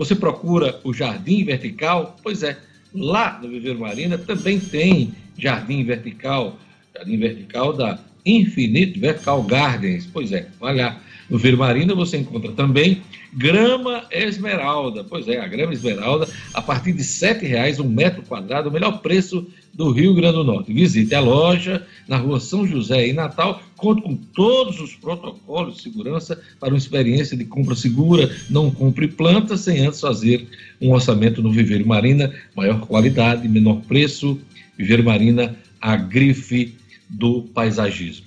Você 0.00 0.14
procura 0.14 0.80
o 0.82 0.94
Jardim 0.94 1.44
Vertical? 1.44 2.16
Pois 2.22 2.42
é, 2.42 2.56
lá 2.94 3.38
no 3.38 3.50
Viveiro 3.50 3.80
Marina 3.80 4.16
também 4.16 4.58
tem 4.58 5.12
Jardim 5.36 5.84
Vertical, 5.84 6.58
Jardim 6.96 7.18
Vertical 7.18 7.74
da 7.74 7.98
Infinite 8.24 8.98
Vertical 8.98 9.42
Gardens. 9.42 10.08
Pois 10.10 10.32
é, 10.32 10.48
olha 10.58 10.96
No 11.30 11.36
Viveiro 11.36 11.58
Marina 11.58 11.94
você 11.94 12.18
encontra 12.18 12.50
também 12.50 13.02
grama 13.32 14.04
esmeralda. 14.10 15.04
Pois 15.04 15.28
é, 15.28 15.38
a 15.38 15.46
grama 15.46 15.72
esmeralda 15.72 16.28
a 16.52 16.60
partir 16.60 16.92
de 16.92 17.02
R$ 17.02 17.46
reais 17.46 17.78
um 17.78 17.88
metro 17.88 18.22
quadrado, 18.22 18.68
o 18.68 18.72
melhor 18.72 19.00
preço 19.00 19.46
do 19.72 19.92
Rio 19.92 20.12
Grande 20.12 20.34
do 20.34 20.44
Norte. 20.44 20.72
Visite 20.72 21.14
a 21.14 21.20
loja 21.20 21.86
na 22.08 22.16
rua 22.16 22.40
São 22.40 22.66
José, 22.66 23.06
em 23.06 23.12
Natal. 23.12 23.62
Conte 23.76 24.02
com 24.02 24.16
todos 24.16 24.80
os 24.80 24.94
protocolos 24.94 25.76
de 25.76 25.82
segurança 25.82 26.40
para 26.58 26.70
uma 26.70 26.78
experiência 26.78 27.36
de 27.36 27.44
compra 27.44 27.76
segura. 27.76 28.34
Não 28.50 28.70
compre 28.70 29.06
plantas 29.06 29.60
sem 29.60 29.86
antes 29.86 30.00
fazer 30.00 30.48
um 30.80 30.92
orçamento 30.92 31.40
no 31.40 31.52
Viveiro 31.52 31.86
Marina. 31.86 32.34
Maior 32.56 32.80
qualidade, 32.80 33.48
menor 33.48 33.80
preço. 33.86 34.38
Viveiro 34.76 35.04
Marina, 35.04 35.56
a 35.80 35.94
grife 35.94 36.74
do 37.08 37.42
paisagismo. 37.42 38.26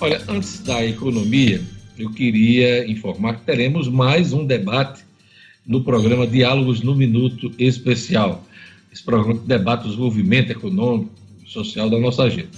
Olha, 0.00 0.20
antes 0.28 0.60
da 0.60 0.84
economia, 0.84 1.62
eu 1.98 2.10
queria 2.10 2.90
informar 2.90 3.34
que 3.34 3.44
teremos 3.44 3.88
mais 3.88 4.32
um 4.32 4.44
debate 4.44 5.02
no 5.66 5.82
programa 5.82 6.26
Diálogos 6.26 6.82
no 6.82 6.94
Minuto 6.94 7.52
Especial 7.58 8.44
esse 8.94 9.02
programa 9.02 9.34
que 9.34 9.46
debate 9.46 9.86
o 9.86 9.88
desenvolvimento 9.88 10.52
econômico 10.52 11.10
e 11.44 11.50
social 11.50 11.90
da 11.90 11.98
nossa 11.98 12.30
gente. 12.30 12.50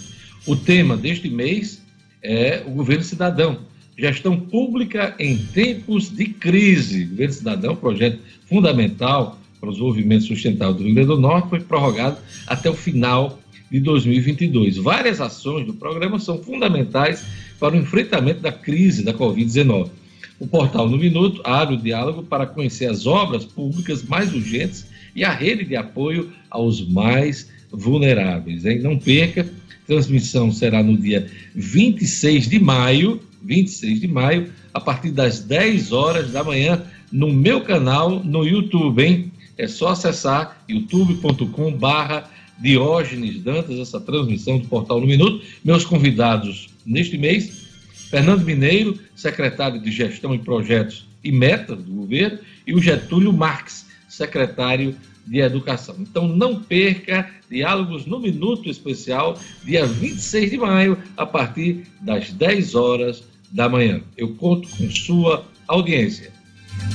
O 0.47 0.55
tema 0.55 0.95
deste 0.95 1.31
mês 1.31 1.83
é 2.23 2.63
o 2.67 2.71
governo 2.71 3.03
cidadão, 3.03 3.61
gestão 3.97 4.39
pública 4.39 5.15
em 5.19 5.39
tempos 5.39 6.11
de 6.15 6.27
crise. 6.27 7.05
O 7.05 7.09
governo 7.09 7.33
cidadão, 7.33 7.75
projeto 7.75 8.19
fundamental 8.47 9.39
para 9.59 9.71
o 9.71 9.73
desenvolvimento 9.73 10.25
sustentável 10.25 10.75
do 10.75 10.85
Rio 10.85 10.95
Grande 10.95 11.09
do 11.09 11.19
Norte, 11.19 11.49
foi 11.49 11.61
prorrogado 11.61 12.19
até 12.47 12.69
o 12.69 12.75
final 12.75 13.41
de 13.71 13.81
2022. 13.81 14.77
Várias 14.77 15.23
ações 15.23 15.67
do 15.67 15.73
programa 15.73 16.19
são 16.19 16.43
fundamentais 16.43 17.25
para 17.59 17.75
o 17.75 17.79
enfrentamento 17.79 18.41
da 18.41 18.53
crise 18.53 19.03
da 19.05 19.15
Covid-19. 19.15 19.91
O 20.39 20.47
portal 20.47 20.89
No 20.89 20.99
Minuto 20.99 21.41
abre 21.45 21.77
o 21.77 21.81
diálogo 21.81 22.23
para 22.23 22.47
conhecer 22.47 22.87
as 22.87 23.07
obras 23.07 23.45
públicas 23.45 24.03
mais 24.03 24.33
urgentes 24.35 24.87
e 25.15 25.25
a 25.25 25.33
rede 25.33 25.65
de 25.65 25.77
apoio 25.77 26.31
aos 26.51 26.87
mais 26.87 27.49
vulneráveis. 27.71 28.67
Hein? 28.67 28.81
Não 28.81 28.99
perca, 28.99 29.49
transmissão 29.87 30.53
será 30.53 30.83
no 30.83 30.97
dia 30.97 31.27
26 31.55 32.49
de 32.49 32.59
maio, 32.59 33.21
26 33.43 34.01
de 34.01 34.09
maio, 34.09 34.53
a 34.75 34.81
partir 34.81 35.11
das 35.11 35.41
10 35.41 35.93
horas 35.93 36.33
da 36.33 36.45
manhã, 36.45 36.83
no 37.11 37.33
meu 37.33 37.63
canal 37.63 38.23
no 38.23 38.45
YouTube, 38.45 39.03
hein? 39.03 39.33
É 39.57 39.67
só 39.67 39.89
acessar 39.89 40.63
youtube.com 40.69 41.73
barra 41.73 42.29
Diógenes 42.59 43.43
Dantas, 43.43 43.79
essa 43.79 44.01
transmissão 44.01 44.59
do 44.59 44.69
Portal 44.69 45.01
no 45.01 45.07
Minuto. 45.07 45.43
Meus 45.65 45.85
convidados 45.85 46.69
neste 46.87 47.19
mês, 47.19 47.67
Fernando 48.09 48.45
Mineiro, 48.45 48.99
secretário 49.15 49.81
de 49.81 49.91
Gestão 49.91 50.35
e 50.35 50.39
Projetos 50.39 51.07
e 51.23 51.33
Metas 51.33 51.83
do 51.83 51.93
governo, 51.93 52.39
e 52.67 52.73
o 52.73 52.81
Getúlio 52.81 53.33
Marques, 53.33 53.87
secretário 54.09 54.95
de 55.27 55.41
Educação. 55.41 55.97
Então 55.99 56.29
não 56.29 56.63
perca 56.63 57.29
Diálogos 57.51 58.07
no 58.07 58.21
Minuto 58.21 58.71
Especial, 58.71 59.39
dia 59.65 59.87
26 59.87 60.51
de 60.51 60.59
maio, 60.59 60.99
a 61.17 61.27
partir 61.27 61.85
das 62.01 62.33
10 62.33 62.75
horas 62.75 63.25
da 63.51 63.69
manhã. 63.69 64.01
Eu 64.17 64.35
conto 64.35 64.69
com 64.69 64.91
sua 64.91 65.45
audiência. 65.67 66.33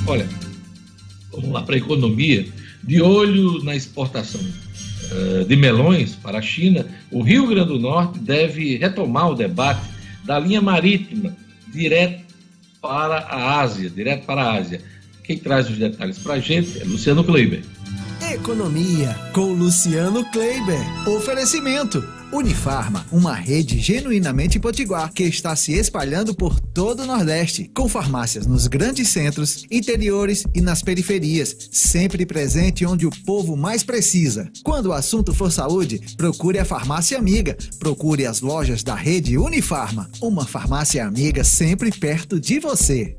Olha, 0.07 0.27
vamos 1.31 1.51
lá 1.51 1.61
para 1.61 1.75
a 1.75 1.77
economia. 1.77 2.47
De 2.83 3.01
olho 3.01 3.63
na 3.63 3.75
exportação 3.75 4.41
de 5.47 5.55
melões 5.55 6.15
para 6.15 6.37
a 6.39 6.41
China, 6.41 6.85
o 7.11 7.21
Rio 7.21 7.47
Grande 7.47 7.69
do 7.69 7.79
Norte 7.79 8.19
deve 8.19 8.77
retomar 8.77 9.29
o 9.29 9.35
debate 9.35 9.81
da 10.23 10.39
linha 10.39 10.61
marítima 10.61 11.35
direto 11.73 12.23
para 12.81 13.17
a 13.17 13.61
Ásia, 13.61 13.89
direto 13.89 14.25
para 14.25 14.41
a 14.41 14.53
Ásia. 14.53 14.81
Quem 15.23 15.37
traz 15.37 15.69
os 15.69 15.77
detalhes 15.77 16.17
para 16.19 16.35
a 16.35 16.39
gente 16.39 16.81
é 16.81 16.83
Luciano 16.83 17.23
Kleiber. 17.23 17.61
Economia 18.33 19.15
com 19.33 19.53
Luciano 19.53 20.23
Kleiber. 20.31 20.79
Oferecimento. 21.07 22.20
Unifarma, 22.33 23.05
uma 23.11 23.35
rede 23.35 23.77
genuinamente 23.77 24.57
potiguar 24.57 25.11
que 25.11 25.23
está 25.23 25.53
se 25.53 25.73
espalhando 25.73 26.33
por 26.33 26.61
todo 26.61 27.03
o 27.03 27.05
Nordeste, 27.05 27.69
com 27.75 27.89
farmácias 27.89 28.47
nos 28.47 28.67
grandes 28.67 29.09
centros, 29.09 29.65
interiores 29.69 30.45
e 30.55 30.61
nas 30.61 30.81
periferias, 30.81 31.69
sempre 31.71 32.25
presente 32.25 32.85
onde 32.85 33.05
o 33.05 33.11
povo 33.25 33.57
mais 33.57 33.83
precisa. 33.83 34.49
Quando 34.63 34.87
o 34.87 34.93
assunto 34.93 35.33
for 35.33 35.51
saúde, 35.51 35.99
procure 36.15 36.57
a 36.57 36.63
farmácia 36.63 37.17
amiga. 37.17 37.57
Procure 37.77 38.25
as 38.25 38.39
lojas 38.39 38.81
da 38.81 38.95
rede 38.95 39.37
Unifarma, 39.37 40.09
uma 40.21 40.45
farmácia 40.45 41.05
amiga 41.05 41.43
sempre 41.43 41.91
perto 41.91 42.39
de 42.39 42.59
você. 42.59 43.13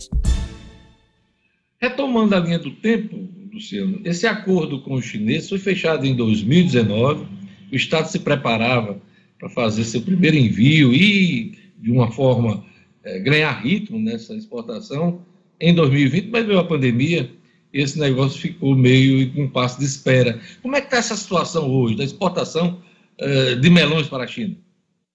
Retomando 1.79 2.35
a 2.35 2.40
linha 2.40 2.59
do 2.59 2.70
tempo, 2.70 3.29
Luciano, 3.53 4.01
esse 4.05 4.27
acordo 4.27 4.81
com 4.81 4.94
os 4.94 5.05
chineses 5.05 5.51
foi 5.51 5.59
fechado 5.59 6.07
em 6.07 6.16
2019. 6.16 7.41
O 7.72 7.76
Estado 7.76 8.06
se 8.06 8.18
preparava 8.18 9.00
para 9.38 9.48
fazer 9.48 9.85
seu 9.85 10.02
primeiro 10.02 10.37
envio 10.37 10.92
e, 10.92 11.58
de 11.78 11.90
uma 11.90 12.11
forma, 12.11 12.64
é, 13.02 13.18
ganhar 13.18 13.50
ritmo 13.52 13.98
nessa 13.98 14.35
exportação 14.35 15.22
em 15.58 15.74
2020, 15.74 16.28
mas 16.30 16.46
veio 16.46 16.58
a 16.58 16.64
pandemia 16.64 17.30
e 17.72 17.80
esse 17.80 17.98
negócio 17.98 18.38
ficou 18.38 18.76
meio 18.76 19.22
em 19.22 19.42
um 19.42 19.48
passo 19.48 19.78
de 19.78 19.87
espera. 19.87 20.38
Como 20.61 20.76
é 20.76 20.80
que 20.80 20.88
está 20.88 20.98
essa 20.98 21.16
situação 21.16 21.70
hoje 21.70 21.96
da 21.96 22.04
exportação 22.04 22.82
é, 23.18 23.54
de 23.54 23.70
melões 23.70 24.06
para 24.06 24.24
a 24.24 24.26
China? 24.26 24.54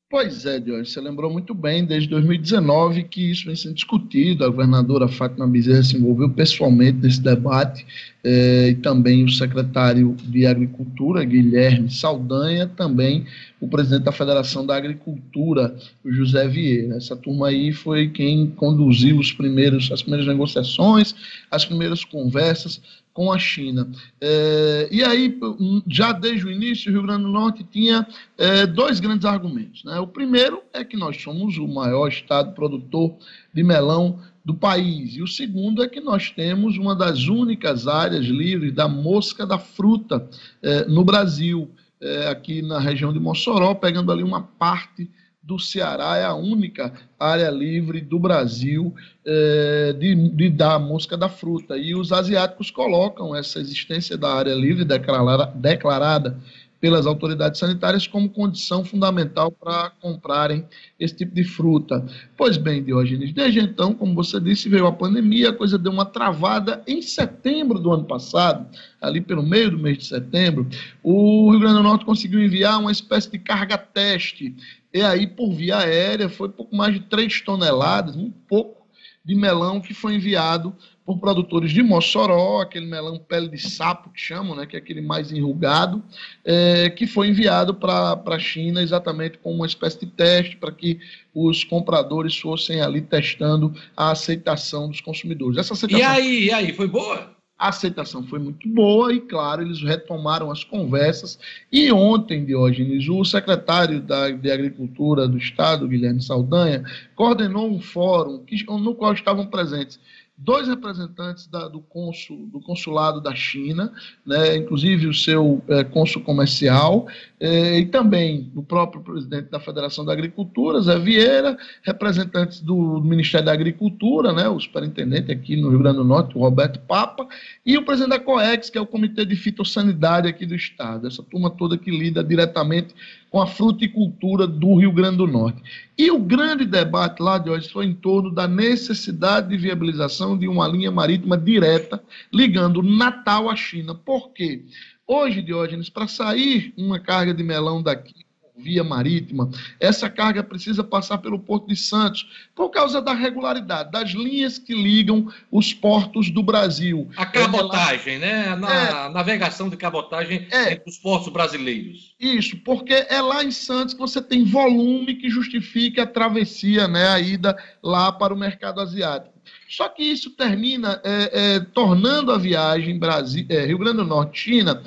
Pois 0.10 0.46
é, 0.46 0.58
Diogo, 0.58 0.86
você 0.86 1.02
lembrou 1.02 1.30
muito 1.30 1.54
bem, 1.54 1.84
desde 1.84 2.08
2019 2.08 3.04
que 3.04 3.30
isso 3.30 3.46
vem 3.46 3.58
sendo 3.58 3.76
discutido, 3.76 4.46
a 4.46 4.48
governadora 4.48 5.06
Fátima 5.10 5.46
Bezerra 5.46 5.84
se 5.84 5.98
envolveu 5.98 6.30
pessoalmente 6.30 7.00
nesse 7.00 7.20
debate, 7.20 7.86
eh, 8.24 8.70
e 8.70 8.76
também 8.76 9.26
o 9.26 9.30
secretário 9.30 10.16
de 10.24 10.46
Agricultura, 10.46 11.26
Guilherme 11.26 11.92
Saldanha, 11.92 12.68
também 12.68 13.26
o 13.60 13.68
presidente 13.68 14.04
da 14.04 14.14
Federação 14.14 14.66
da 14.66 14.78
Agricultura, 14.78 15.76
José 16.06 16.48
Vieira. 16.48 16.96
Essa 16.96 17.18
turma 17.18 17.50
aí 17.50 17.74
foi 17.74 18.08
quem 18.08 18.48
conduziu 18.52 19.20
os 19.20 19.34
primeiros, 19.34 19.92
as 19.92 20.02
primeiras 20.02 20.26
negociações, 20.26 21.14
as 21.52 21.66
primeiras 21.66 22.06
conversas 22.06 22.82
com 23.18 23.32
a 23.32 23.40
China. 23.40 23.90
É, 24.22 24.90
e 24.92 25.04
aí, 25.04 25.40
já 25.88 26.12
desde 26.12 26.46
o 26.46 26.52
início, 26.52 26.92
o 26.92 26.94
Rio 26.94 27.02
Grande 27.02 27.24
do 27.24 27.30
Norte 27.30 27.64
tinha 27.64 28.08
é, 28.38 28.68
dois 28.68 29.00
grandes 29.00 29.26
argumentos. 29.26 29.84
Né? 29.84 30.00
O 30.00 30.06
primeiro 30.06 30.62
é 30.72 30.84
que 30.84 30.96
nós 30.96 31.20
somos 31.20 31.58
o 31.58 31.68
maior 31.68 32.10
estado 32.10 32.54
produtor 32.54 33.16
de 33.52 33.64
melão 33.64 34.20
do 34.46 34.54
país. 34.54 35.16
E 35.16 35.24
o 35.24 35.28
segundo 35.28 35.82
é 35.82 35.88
que 35.88 36.00
nós 36.00 36.30
temos 36.30 36.78
uma 36.78 36.96
das 36.96 37.28
únicas 37.28 37.88
áreas 37.88 38.28
livres 38.28 38.72
da 38.72 38.88
mosca 38.88 39.48
da 39.48 39.58
fruta 39.58 40.30
é, 40.62 40.86
no 40.86 41.04
Brasil, 41.04 41.72
é, 42.00 42.28
aqui 42.28 42.62
na 42.62 42.78
região 42.78 43.12
de 43.12 43.20
Mossoró, 43.20 43.74
pegando 43.74 44.12
ali 44.12 44.22
uma 44.22 44.44
parte 44.44 45.10
do 45.48 45.58
Ceará 45.58 46.18
é 46.18 46.26
a 46.26 46.36
única 46.36 46.92
área 47.18 47.50
livre 47.50 48.02
do 48.02 48.20
Brasil 48.20 48.94
é, 49.26 49.96
de, 49.98 50.14
de, 50.32 50.50
dar 50.50 50.78
mosca 50.78 51.16
da 51.16 51.30
fruta. 51.30 51.78
E 51.78 51.96
os 51.96 52.12
asiáticos 52.12 52.70
colocam 52.70 53.34
essa 53.34 53.58
existência 53.58 54.18
da 54.18 54.34
área 54.34 54.54
livre 54.54 54.84
declarada, 54.84 55.46
declarada 55.56 56.38
pelas 56.80 57.06
autoridades 57.06 57.60
sanitárias 57.60 58.08
como 58.08 58.30
condição 58.30 58.84
fundamental 58.84 59.52
para 59.52 59.92
comprarem 60.02 60.66
esse 61.00 61.16
tipo 61.16 61.34
de 61.34 61.44
fruta. 61.44 62.06
Pois 62.36 62.58
bem, 62.58 62.84
Diógenes, 62.84 63.34
desde 63.34 63.60
então, 63.60 63.94
como 63.94 64.14
você 64.14 64.40
disse, 64.40 64.70
veio 64.70 64.88
a 64.88 64.92
pandemia, 64.92 65.50
a 65.50 65.54
coisa 65.54 65.78
deu 65.78 65.92
uma 65.92 66.06
travada 66.06 66.84
em 66.88 67.02
setembro 67.02 67.80
do 67.80 67.92
ano 67.92 68.04
passado, 68.04 68.68
ali 69.02 69.22
pelo 69.22 69.44
meio 69.44 69.72
do 69.72 69.80
mês 69.80 69.98
de 69.98 70.06
setembro, 70.06 70.68
o 71.02 71.50
Rio 71.52 71.60
Grande 71.60 71.78
do 71.78 71.84
Norte 71.84 72.06
conseguiu 72.06 72.44
enviar 72.44 72.80
uma 72.80 72.92
espécie 72.92 73.32
de 73.32 73.40
carga 73.40 73.78
teste 73.78 74.56
e 74.94 75.02
aí, 75.02 75.28
por 75.28 75.54
via 75.54 75.78
aérea, 75.78 76.30
foi 76.30 76.50
pouco 76.50 76.76
mais 76.76 76.94
de 76.94 77.02
3 77.02 77.42
toneladas, 77.42 78.16
um 78.16 78.32
pouco 78.32 78.88
de 79.24 79.36
melão 79.36 79.82
que 79.82 79.94
foi 79.94 80.16
enviado 80.16 80.76
por 81.08 81.20
produtores 81.20 81.72
de 81.72 81.82
Mossoró, 81.82 82.60
aquele 82.60 82.86
melão 82.86 83.18
pele 83.18 83.48
de 83.48 83.58
sapo 83.58 84.10
que 84.10 84.20
chamam, 84.20 84.58
né, 84.58 84.66
que 84.66 84.76
é 84.76 84.80
aquele 84.80 85.00
mais 85.00 85.32
enrugado, 85.32 86.04
é, 86.44 86.90
que 86.90 87.08
foi 87.08 87.30
enviado 87.30 87.74
para 87.74 88.22
a 88.26 88.40
China 88.40 88.82
exatamente 88.82 89.38
como 89.38 89.56
uma 89.56 89.66
espécie 89.66 90.02
de 90.02 90.08
teste 90.08 90.58
para 90.58 90.70
que 90.70 91.00
os 91.34 91.64
compradores 91.64 92.38
fossem 92.38 92.82
ali 92.82 93.00
testando 93.00 93.74
a 93.96 94.12
aceitação 94.12 94.90
dos 94.90 95.00
consumidores. 95.00 95.58
Essa 95.58 95.76
aceitação... 95.76 96.02
E 96.02 96.04
aí, 96.04 96.44
e 96.48 96.52
aí, 96.52 96.74
foi 96.74 96.90
boa? 96.90 97.38
A 97.58 97.70
aceitação 97.70 98.22
foi 98.28 98.38
muito 98.38 98.68
boa 98.68 99.14
e, 99.14 99.22
claro, 99.22 99.62
eles 99.62 99.82
retomaram 99.82 100.52
as 100.52 100.64
conversas. 100.64 101.40
E 101.72 101.90
ontem, 101.90 102.46
Diógenes, 102.46 103.08
o 103.08 103.24
secretário 103.24 104.02
da, 104.02 104.30
de 104.30 104.52
Agricultura 104.52 105.26
do 105.26 105.38
Estado, 105.38 105.88
Guilherme 105.88 106.22
Saldanha, 106.22 106.84
coordenou 107.16 107.72
um 107.72 107.80
fórum 107.80 108.44
que, 108.44 108.62
no 108.66 108.94
qual 108.94 109.14
estavam 109.14 109.48
presentes 109.48 110.00
dois 110.38 110.68
representantes 110.68 111.48
da, 111.48 111.68
do, 111.68 111.82
consul, 111.82 112.48
do 112.52 112.60
consulado 112.60 113.20
da 113.20 113.34
China, 113.34 113.92
né, 114.24 114.56
inclusive 114.56 115.08
o 115.08 115.14
seu 115.14 115.64
é, 115.68 115.84
comercial, 116.24 117.08
é, 117.40 117.80
e 117.80 117.86
também 117.88 118.52
o 118.56 118.62
próprio 118.62 119.02
presidente 119.02 119.50
da 119.50 119.60
Federação 119.60 120.06
da 120.06 120.14
Agricultura, 120.14 120.80
Zé 120.82 121.00
Vieira, 121.00 121.58
representantes 121.82 122.62
do 122.62 123.02
Ministério 123.02 123.48
da 123.48 123.52
Agricultura, 123.52 124.32
né, 124.32 124.48
o 124.48 124.60
superintendente 124.60 125.32
aqui 125.32 125.56
no 125.56 125.70
Rio 125.70 125.80
Grande 125.80 125.98
do 125.98 126.04
Norte, 126.04 126.38
o 126.38 126.42
Roberto 126.42 126.80
Papa, 126.82 127.28
e 127.66 127.76
o 127.76 127.84
presidente 127.84 128.12
da 128.12 128.20
COEX, 128.20 128.70
que 128.70 128.78
é 128.78 128.82
o 128.82 128.86
Comitê 128.86 129.26
de 129.26 129.36
Fitossanidade 129.36 130.28
aqui 130.28 130.46
do 130.46 130.56
Estado, 130.56 131.08
essa 131.08 131.24
turma 131.24 131.50
toda 131.50 131.78
que 131.78 131.90
lida 131.90 132.24
diretamente 132.24 132.94
com 133.30 133.42
a 133.42 133.48
fruticultura 133.48 134.48
do 134.48 134.76
Rio 134.76 134.92
Grande 134.92 135.18
do 135.18 135.28
Norte. 135.28 135.62
E 135.98 136.10
o 136.10 136.20
grande 136.20 136.66
debate 136.66 137.22
lá 137.22 137.38
de 137.38 137.50
hoje 137.50 137.70
foi 137.70 137.86
em 137.86 137.94
torno 137.94 138.32
da 138.32 138.48
necessidade 138.48 139.50
de 139.50 139.58
viabilização 139.58 140.27
de 140.36 140.48
uma 140.48 140.68
linha 140.68 140.92
marítima 140.92 141.38
direta 141.38 142.04
ligando 142.34 142.82
Natal 142.82 143.50
à 143.50 143.56
China. 143.56 143.94
Por 143.94 144.32
quê? 144.32 144.66
Hoje, 145.06 145.42
Diógenes, 145.44 145.90
para 145.90 146.08
sair 146.08 146.74
uma 146.76 147.00
carga 147.00 147.34
de 147.34 147.44
melão 147.44 147.84
daqui 147.84 148.28
via 148.58 148.84
marítima, 148.84 149.50
essa 149.80 150.10
carga 150.10 150.44
precisa 150.44 150.84
passar 150.84 151.20
pelo 151.20 151.40
Porto 151.40 151.68
de 151.68 151.76
Santos, 151.76 152.28
por 152.56 152.70
causa 152.70 153.02
da 153.02 153.14
regularidade, 153.14 153.92
das 153.92 154.10
linhas 154.10 154.58
que 154.58 154.74
ligam 154.74 155.32
os 155.52 155.74
portos 155.74 156.32
do 156.32 156.42
Brasil. 156.42 157.10
A 157.16 157.26
cabotagem, 157.26 158.18
né? 158.18 158.56
Na 158.56 159.08
é, 159.08 159.10
navegação 159.10 159.70
de 159.70 159.78
cabotagem 159.78 160.48
é, 160.52 160.74
entre 160.74 160.90
os 160.90 160.98
portos 160.98 161.32
brasileiros. 161.32 162.16
Isso, 162.20 162.58
porque 162.58 163.06
é 163.10 163.22
lá 163.22 163.44
em 163.44 163.52
Santos 163.52 163.94
que 163.94 164.00
você 164.00 164.22
tem 164.22 164.44
volume 164.44 165.16
que 165.16 165.30
justifique 165.30 166.02
a 166.02 166.08
travessia, 166.08 166.88
né? 166.88 167.10
A 167.10 167.20
ida 167.20 167.56
lá 167.84 168.12
para 168.12 168.34
o 168.34 168.38
mercado 168.38 168.82
asiático. 168.82 169.37
Só 169.70 169.90
que 169.90 170.04
isso 170.04 170.32
termina 170.32 171.02
é, 171.04 171.56
é, 171.56 171.60
tornando 171.60 172.32
a 172.32 172.38
viagem 172.38 172.98
Brasil, 172.98 173.46
é, 173.50 173.66
Rio 173.66 173.78
Grande 173.78 173.98
do 173.98 174.06
Norte, 174.06 174.40
China, 174.40 174.82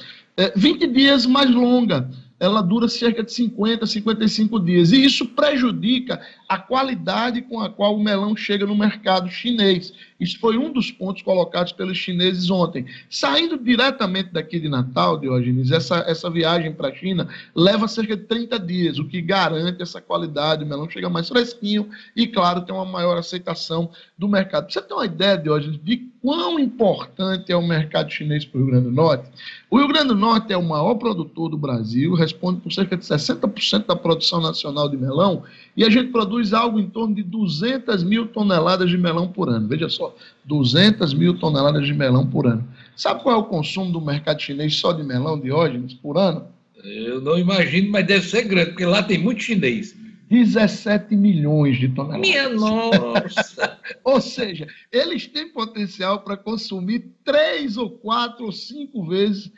20 0.56 0.86
dias 0.86 1.26
mais 1.26 1.50
longa 1.50 2.08
ela 2.40 2.62
dura 2.62 2.88
cerca 2.88 3.22
de 3.22 3.30
50, 3.30 3.86
55 3.86 4.58
dias. 4.60 4.92
E 4.92 5.04
isso 5.04 5.26
prejudica 5.26 6.18
a 6.50 6.58
qualidade 6.58 7.42
com 7.42 7.60
a 7.60 7.70
qual 7.70 7.94
o 7.94 8.02
melão 8.02 8.34
chega 8.34 8.66
no 8.66 8.74
mercado 8.74 9.30
chinês. 9.30 9.92
Isso 10.18 10.36
foi 10.40 10.58
um 10.58 10.72
dos 10.72 10.90
pontos 10.90 11.22
colocados 11.22 11.72
pelos 11.72 11.96
chineses 11.96 12.50
ontem. 12.50 12.86
Saindo 13.08 13.56
diretamente 13.56 14.30
daqui 14.32 14.58
de 14.58 14.68
Natal, 14.68 15.16
Diógenes, 15.16 15.70
essa, 15.70 15.98
essa 16.08 16.28
viagem 16.28 16.72
para 16.72 16.88
a 16.88 16.94
China 16.94 17.28
leva 17.54 17.86
cerca 17.86 18.16
de 18.16 18.24
30 18.24 18.58
dias, 18.58 18.98
o 18.98 19.04
que 19.04 19.22
garante 19.22 19.80
essa 19.80 20.00
qualidade. 20.00 20.64
O 20.64 20.66
melão 20.66 20.90
chega 20.90 21.08
mais 21.08 21.28
fresquinho 21.28 21.88
e, 22.16 22.26
claro, 22.26 22.62
tem 22.62 22.74
uma 22.74 22.84
maior 22.84 23.16
aceitação 23.16 23.88
do 24.18 24.26
mercado. 24.28 24.72
você 24.72 24.82
tem 24.82 24.96
uma 24.96 25.06
ideia, 25.06 25.38
Diógenes, 25.38 25.78
de 25.80 26.10
quão 26.20 26.58
importante 26.58 27.50
é 27.50 27.56
o 27.56 27.66
mercado 27.66 28.10
chinês 28.10 28.44
para 28.44 28.58
o 28.58 28.64
Rio 28.64 28.72
Grande 28.72 28.88
do 28.88 28.92
Norte? 28.92 29.30
O 29.70 29.78
Rio 29.78 29.88
Grande 29.88 30.08
do 30.08 30.16
Norte 30.16 30.52
é 30.52 30.56
o 30.56 30.62
maior 30.62 30.96
produtor 30.96 31.48
do 31.48 31.56
Brasil, 31.56 32.12
responde 32.14 32.60
por 32.60 32.72
cerca 32.72 32.96
de 32.96 33.04
60% 33.04 33.86
da 33.86 33.96
produção 33.96 34.40
nacional 34.40 34.88
de 34.88 34.96
melão, 34.96 35.44
e 35.76 35.84
a 35.84 35.90
gente 35.90 36.10
produz 36.10 36.52
algo 36.52 36.78
em 36.78 36.88
torno 36.88 37.14
de 37.14 37.22
200 37.22 38.02
mil 38.02 38.26
toneladas 38.26 38.90
de 38.90 38.98
melão 38.98 39.28
por 39.28 39.48
ano. 39.48 39.68
Veja 39.68 39.88
só, 39.88 40.14
200 40.44 41.14
mil 41.14 41.38
toneladas 41.38 41.86
de 41.86 41.94
melão 41.94 42.26
por 42.26 42.46
ano. 42.46 42.66
Sabe 42.96 43.22
qual 43.22 43.36
é 43.36 43.38
o 43.38 43.44
consumo 43.44 43.92
do 43.92 44.00
mercado 44.00 44.40
chinês 44.40 44.74
só 44.76 44.92
de 44.92 45.02
melão, 45.02 45.40
Diógenes, 45.40 45.94
por 45.94 46.18
ano? 46.18 46.46
Eu 46.82 47.20
não 47.20 47.38
imagino, 47.38 47.90
mas 47.90 48.06
deve 48.06 48.26
ser 48.26 48.42
grande, 48.42 48.70
porque 48.70 48.84
lá 48.84 49.02
tem 49.02 49.18
muito 49.18 49.42
chinês. 49.42 49.96
17 50.30 51.16
milhões 51.16 51.78
de 51.78 51.88
toneladas. 51.88 52.28
Minha 52.28 52.48
nossa! 52.48 53.78
ou 54.04 54.20
seja, 54.20 54.68
eles 54.92 55.26
têm 55.26 55.48
potencial 55.48 56.20
para 56.20 56.36
consumir 56.36 57.10
três 57.24 57.76
ou 57.76 57.90
quatro 57.90 58.46
ou 58.46 58.52
cinco 58.52 59.04
vezes 59.06 59.50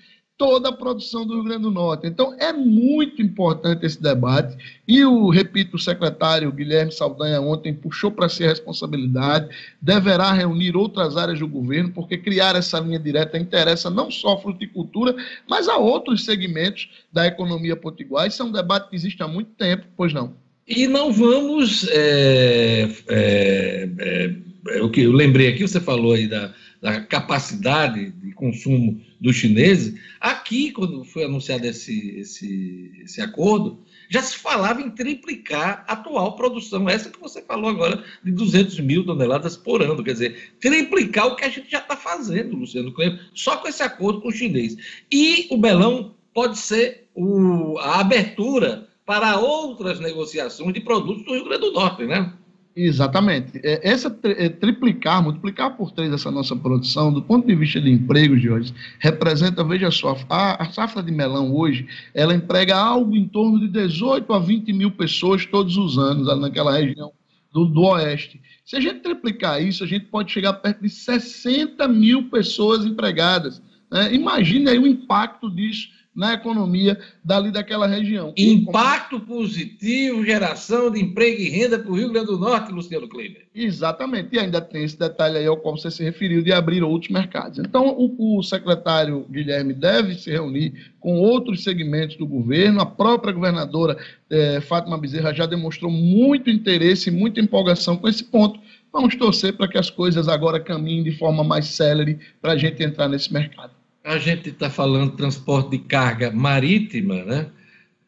toda 0.43 0.71
a 0.71 0.73
produção 0.73 1.25
do 1.25 1.35
Rio 1.35 1.45
Grande 1.45 1.63
do 1.63 1.71
Norte. 1.71 2.05
Então, 2.05 2.35
é 2.37 2.53
muito 2.53 3.23
importante 3.23 3.87
esse 3.87 4.03
debate. 4.03 4.57
E 4.89 5.05
o, 5.05 5.29
repito, 5.29 5.77
o 5.77 5.79
secretário 5.79 6.51
Guilherme 6.51 6.91
Saldanha 6.91 7.41
ontem 7.41 7.73
puxou 7.73 8.11
para 8.11 8.29
si 8.29 8.43
a 8.43 8.49
responsabilidade, 8.49 9.49
deverá 9.81 10.33
reunir 10.33 10.77
outras 10.77 11.17
áreas 11.17 11.39
do 11.39 11.47
governo, 11.47 11.93
porque 11.93 12.19
criar 12.19 12.57
essa 12.57 12.81
linha 12.81 12.99
direta 12.99 13.39
interessa 13.39 13.89
não 13.89 14.11
só 14.11 14.33
a 14.33 14.41
fruticultura, 14.41 15.15
mas 15.49 15.69
a 15.69 15.77
outros 15.77 16.25
segmentos 16.25 16.91
da 17.13 17.25
economia 17.25 17.77
potiguar. 17.77 18.27
Isso 18.27 18.43
é 18.43 18.45
um 18.45 18.51
debate 18.51 18.91
que 18.91 18.97
existe 18.97 19.23
há 19.23 19.29
muito 19.29 19.53
tempo, 19.53 19.87
pois 19.97 20.13
não? 20.13 20.35
E 20.67 20.89
não 20.89 21.13
vamos. 21.13 21.87
É, 21.89 22.89
é, 23.09 23.89
é, 23.97 24.35
é, 24.71 24.81
eu 24.81 25.13
lembrei 25.13 25.51
aqui, 25.51 25.69
você 25.69 25.81
falou 25.81 26.15
aí 26.15 26.27
da, 26.27 26.53
da 26.83 27.01
capacidade 27.01 28.11
de 28.11 28.33
consumo 28.33 29.01
dos 29.21 29.37
chineses. 29.37 29.95
Aqui, 30.21 30.73
quando 30.73 31.05
foi 31.05 31.25
anunciado 31.25 31.65
esse, 31.65 32.19
esse, 32.19 32.91
esse 33.05 33.21
acordo, 33.21 33.79
já 34.11 34.21
se 34.21 34.37
falava 34.37 34.83
em 34.83 34.91
triplicar 34.91 35.85
a 35.87 35.93
atual 35.93 36.35
produção, 36.35 36.89
essa 36.89 37.09
que 37.09 37.21
você 37.21 37.41
falou 37.41 37.71
agora, 37.71 38.03
de 38.25 38.33
200 38.33 38.81
mil 38.81 39.07
toneladas 39.07 39.57
por 39.57 39.81
ano. 39.81 40.03
Quer 40.03 40.13
dizer, 40.15 40.55
triplicar 40.59 41.29
o 41.29 41.37
que 41.37 41.45
a 41.45 41.49
gente 41.49 41.71
já 41.71 41.79
está 41.79 41.97
fazendo, 41.97 42.57
Luciano 42.57 42.93
Cleber, 42.93 43.21
só 43.33 43.59
com 43.59 43.69
esse 43.69 43.85
acordo 43.85 44.21
com 44.21 44.29
o 44.29 44.33
chinês. 44.33 44.77
E 45.11 45.47
o 45.51 45.57
Belão 45.57 46.17
pode 46.35 46.59
ser 46.59 47.07
o, 47.15 47.79
a 47.79 48.01
abertura 48.01 48.89
para 49.07 49.39
outras 49.39 50.01
negociações 50.01 50.75
de 50.75 50.81
produtos 50.81 51.25
do 51.25 51.33
Rio 51.33 51.45
Grande 51.45 51.61
do 51.61 51.73
Norte, 51.73 52.05
né? 52.07 52.33
Exatamente. 52.75 53.61
É, 53.63 53.81
essa 53.89 54.15
é, 54.25 54.49
triplicar, 54.49 55.23
multiplicar 55.23 55.77
por 55.77 55.91
três 55.91 56.13
essa 56.13 56.31
nossa 56.31 56.57
produção, 56.57 57.13
do 57.13 57.23
ponto 57.23 57.47
de 57.47 57.55
vista 57.55 57.81
de 57.81 57.91
empregos 57.91 58.43
hoje, 58.45 58.75
representa, 58.99 59.63
veja 59.63 59.91
só, 59.91 60.17
a, 60.29 60.63
a, 60.63 60.73
safra 60.73 61.03
de 61.03 61.13
melão 61.13 61.55
hoje, 61.55 61.87
ela 62.15 62.35
emprega 62.35 62.77
algo 62.77 63.15
em 63.15 63.29
torno 63.29 63.61
de 63.61 63.69
18 63.69 64.33
a 64.33 64.39
20 64.39 64.73
mil 64.73 64.91
pessoas 64.91 65.45
todos 65.45 65.77
os 65.77 65.99
anos, 65.99 66.27
naquela 66.41 66.73
região 66.73 67.13
do, 67.53 67.67
do 67.67 67.83
oeste. 67.83 68.41
Se 68.65 68.77
a 68.77 68.81
gente 68.81 69.01
triplicar 69.01 69.63
isso, 69.63 69.85
a 69.85 69.87
gente 69.87 70.07
pode 70.07 70.33
chegar 70.33 70.55
perto 70.55 70.81
de 70.81 70.89
60 70.89 71.87
mil 71.89 72.31
pessoas 72.31 72.87
empregadas. 72.87 73.63
Né? 73.91 74.15
Imagine 74.15 74.71
aí 74.71 74.79
o 74.79 74.87
impacto 74.87 75.51
disso 75.51 75.89
na 76.15 76.35
economia 76.35 76.99
dali 77.25 77.51
daquela 77.51 77.87
região. 77.87 78.35
Impacto 78.37 79.19
positivo, 79.21 80.25
geração 80.25 80.91
de 80.91 81.01
emprego 81.01 81.41
e 81.41 81.49
renda 81.49 81.79
para 81.79 81.91
o 81.91 81.97
Rio 81.97 82.11
Grande 82.11 82.27
do 82.27 82.39
Norte, 82.39 82.71
Luciano 82.71 83.09
Kleiber. 83.09 83.47
Exatamente, 83.55 84.35
e 84.35 84.39
ainda 84.39 84.61
tem 84.61 84.85
esse 84.85 84.99
detalhe 84.99 85.39
aí 85.39 85.47
ao 85.47 85.57
qual 85.57 85.77
você 85.77 85.91
se 85.91 86.03
referiu 86.03 86.43
de 86.43 86.53
abrir 86.53 86.83
outros 86.83 87.11
mercados. 87.11 87.59
Então, 87.59 87.89
o, 87.89 88.39
o 88.39 88.43
secretário 88.43 89.27
Guilherme 89.31 89.73
deve 89.73 90.15
se 90.15 90.31
reunir 90.31 90.93
com 91.01 91.19
outros 91.19 91.65
segmentos 91.65 92.17
do 92.17 92.27
governo. 92.27 92.81
A 92.81 92.87
própria 92.87 93.33
governadora 93.33 93.97
eh, 94.29 94.61
Fátima 94.61 94.99
Bezerra 94.99 95.33
já 95.33 95.47
demonstrou 95.47 95.91
muito 95.91 96.51
interesse 96.51 97.09
e 97.09 97.13
muita 97.13 97.41
empolgação 97.41 97.97
com 97.97 98.09
esse 98.09 98.25
ponto. 98.25 98.61
Vamos 98.93 99.17
torcer 99.17 99.55
para 99.57 99.69
que 99.69 99.79
as 99.79 99.89
coisas 99.89 100.29
agora 100.29 100.61
caminhem 100.61 101.03
de 101.03 101.13
forma 101.13 101.43
mais 101.43 101.67
célere 101.67 102.19
para 102.41 102.53
a 102.53 102.57
gente 102.57 102.83
entrar 102.83 103.09
nesse 103.09 103.33
mercado 103.33 103.82
a 104.05 104.19
gente 104.19 104.49
está 104.49 104.69
falando 104.69 105.13
de 105.13 105.17
transporte 105.17 105.71
de 105.71 105.79
carga 105.79 106.31
marítima, 106.31 107.25
né? 107.25 107.51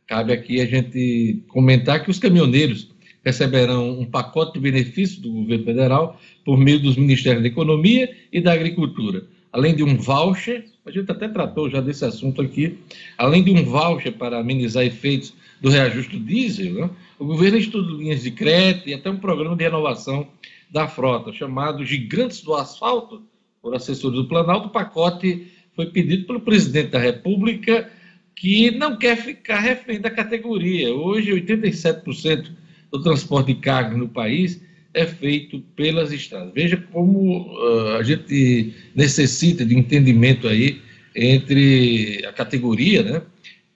Cabe 0.07 0.33
aqui 0.33 0.61
a 0.61 0.67
gente 0.67 1.43
comentar 1.49 2.03
que 2.03 2.11
os 2.11 2.19
caminhoneiros 2.19 2.91
receberão 3.25 3.99
um 3.99 4.05
pacote 4.05 4.55
de 4.55 4.61
benefícios 4.61 5.19
do 5.19 5.33
governo 5.33 5.65
federal 5.65 6.21
por 6.45 6.59
meio 6.59 6.81
dos 6.81 6.97
Ministérios 6.97 7.43
da 7.43 7.49
Economia 7.49 8.15
e 8.31 8.41
da 8.41 8.53
Agricultura. 8.53 9.25
Além 9.51 9.75
de 9.75 9.83
um 9.83 9.97
voucher, 9.97 10.67
a 10.85 10.91
gente 10.91 11.11
até 11.11 11.29
tratou 11.29 11.71
já 11.71 11.81
desse 11.81 12.05
assunto 12.05 12.43
aqui, 12.43 12.79
além 13.17 13.43
de 13.43 13.53
um 13.53 13.65
voucher 13.65 14.13
para 14.13 14.41
amenizar 14.41 14.85
efeitos 14.85 15.33
do 15.61 15.71
reajuste 15.71 16.19
do 16.19 16.25
diesel, 16.25 16.75
né? 16.75 16.91
o 17.19 17.25
governo 17.25 17.57
estuda 17.57 17.93
linhas 17.93 18.23
de 18.23 18.33
crédito 18.33 18.89
e 18.89 18.95
até 18.95 19.09
um 19.09 19.17
programa 19.17 19.57
de 19.57 19.65
renovação 19.65 20.27
da 20.69 20.87
frota, 20.87 21.33
chamado 21.33 21.87
Gigantes 21.87 22.43
do 22.43 22.53
Asfalto, 22.53 23.23
por 23.63 23.75
assessores 23.75 24.19
do 24.19 24.29
Planalto, 24.29 24.69
pacote 24.69 25.54
foi 25.75 25.87
pedido 25.87 26.27
pelo 26.27 26.41
presidente 26.41 26.91
da 26.91 26.99
República, 26.99 27.91
que 28.35 28.71
não 28.71 28.97
quer 28.97 29.17
ficar 29.17 29.61
refém 29.61 30.01
da 30.01 30.11
categoria. 30.11 30.93
Hoje, 30.95 31.33
87% 31.33 32.51
do 32.91 33.03
transporte 33.03 33.55
de 33.55 33.61
carga 33.61 33.97
no 33.97 34.09
país 34.09 34.61
é 34.93 35.05
feito 35.07 35.61
pelas 35.75 36.13
estradas. 36.13 36.53
Veja 36.55 36.77
como 36.93 37.53
uh, 37.53 37.97
a 37.97 38.03
gente 38.03 38.73
necessita 38.95 39.65
de 39.65 39.77
entendimento 39.77 40.47
aí 40.47 40.81
entre 41.15 42.25
a 42.27 42.33
categoria 42.33 43.03
né, 43.03 43.23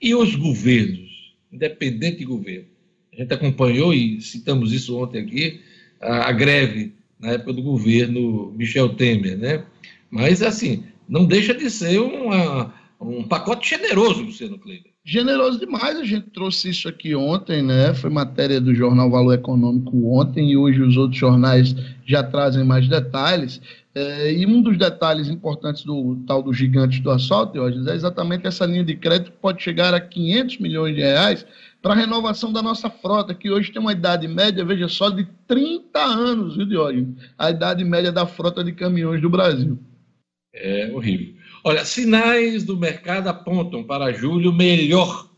e 0.01 0.15
os 0.15 0.35
governos, 0.37 1.35
independente 1.53 2.19
de 2.19 2.25
governo. 2.25 2.67
A 3.13 3.17
gente 3.17 3.35
acompanhou, 3.35 3.93
e 3.93 4.21
citamos 4.21 4.73
isso 4.73 4.97
ontem 4.97 5.21
aqui, 5.21 5.61
a, 6.01 6.29
a 6.29 6.33
greve 6.33 6.93
na 7.19 7.33
época 7.33 7.53
do 7.53 7.63
governo 7.63 8.53
Michel 8.57 8.91
Temer, 8.91 9.37
né? 9.37 9.65
Mas, 10.09 10.41
assim, 10.41 10.85
não 11.09 11.25
deixa 11.25 11.55
de 11.55 11.71
ser 11.71 11.99
uma, 12.01 12.73
um 13.01 13.23
pacote 13.25 13.71
generoso, 13.71 14.23
Luciano 14.23 14.59
Kleber. 14.59 14.93
Generoso 15.05 15.59
demais, 15.59 15.99
a 15.99 16.05
gente 16.05 16.29
trouxe 16.31 16.69
isso 16.69 16.87
aqui 16.87 17.15
ontem, 17.15 17.63
né? 17.63 17.95
Foi 17.95 18.11
matéria 18.11 18.61
do 18.61 18.75
jornal 18.75 19.11
Valor 19.11 19.33
Econômico 19.33 19.91
ontem 20.13 20.51
e 20.51 20.57
hoje 20.57 20.83
os 20.83 20.99
outros 20.99 21.19
jornais 21.19 21.75
já 22.05 22.23
trazem 22.23 22.63
mais 22.63 22.87
detalhes. 22.87 23.59
É, 23.95 24.33
e 24.33 24.45
um 24.45 24.61
dos 24.61 24.77
detalhes 24.77 25.29
importantes 25.29 25.83
do 25.83 26.17
tal 26.27 26.43
do 26.43 26.53
gigante 26.53 27.01
do 27.01 27.11
assalto, 27.11 27.55
Diógenes, 27.55 27.87
é 27.87 27.95
exatamente 27.95 28.47
essa 28.47 28.67
linha 28.67 28.85
de 28.85 28.95
crédito 28.95 29.33
que 29.33 29.39
pode 29.39 29.63
chegar 29.63 29.95
a 29.95 30.01
500 30.01 30.59
milhões 30.59 30.95
de 30.95 31.01
reais 31.01 31.47
para 31.81 31.95
a 31.95 31.97
renovação 31.97 32.53
da 32.53 32.61
nossa 32.61 32.91
frota, 32.91 33.35
que 33.35 33.51
hoje 33.51 33.73
tem 33.73 33.81
uma 33.81 33.93
idade 33.93 34.29
média, 34.29 34.65
veja 34.65 34.89
só, 34.89 35.09
de 35.09 35.27
30 35.47 35.99
anos, 35.99 36.57
viu, 36.57 36.67
Diógenes? 36.67 37.15
A 37.39 37.51
idade 37.51 37.83
média 37.83 38.13
da 38.13 38.27
frota 38.27 38.63
de 38.63 38.73
caminhões 38.73 39.23
do 39.23 39.31
Brasil. 39.31 39.79
É 40.53 40.91
horrível. 40.93 41.35
Olha, 41.65 41.85
sinais 41.85 42.65
do 42.65 42.77
mercado 42.77 43.29
apontam 43.29 43.85
para 43.85 44.13
julho 44.13 44.53
melhor 44.53 45.29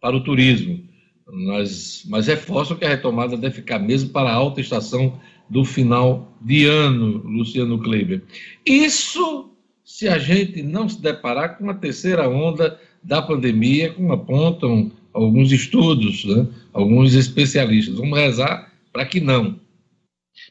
para 0.00 0.16
o 0.16 0.22
turismo, 0.22 0.82
mas, 1.26 2.04
mas 2.08 2.26
reforçam 2.26 2.76
que 2.76 2.84
a 2.84 2.88
retomada 2.88 3.36
deve 3.36 3.56
ficar 3.56 3.78
mesmo 3.78 4.10
para 4.10 4.30
a 4.30 4.34
alta 4.34 4.60
estação 4.60 5.20
do 5.48 5.64
final 5.64 6.36
de 6.40 6.64
ano, 6.66 7.18
Luciano 7.24 7.78
Kleber. 7.78 8.22
Isso 8.64 9.50
se 9.84 10.08
a 10.08 10.18
gente 10.18 10.62
não 10.62 10.88
se 10.88 11.00
deparar 11.00 11.56
com 11.56 11.70
a 11.70 11.74
terceira 11.74 12.28
onda 12.28 12.78
da 13.02 13.22
pandemia, 13.22 13.92
como 13.92 14.12
apontam 14.12 14.90
alguns 15.12 15.52
estudos, 15.52 16.24
né? 16.24 16.46
alguns 16.72 17.14
especialistas. 17.14 17.96
Vamos 17.96 18.18
rezar 18.18 18.72
para 18.92 19.06
que 19.06 19.20
não. 19.20 19.60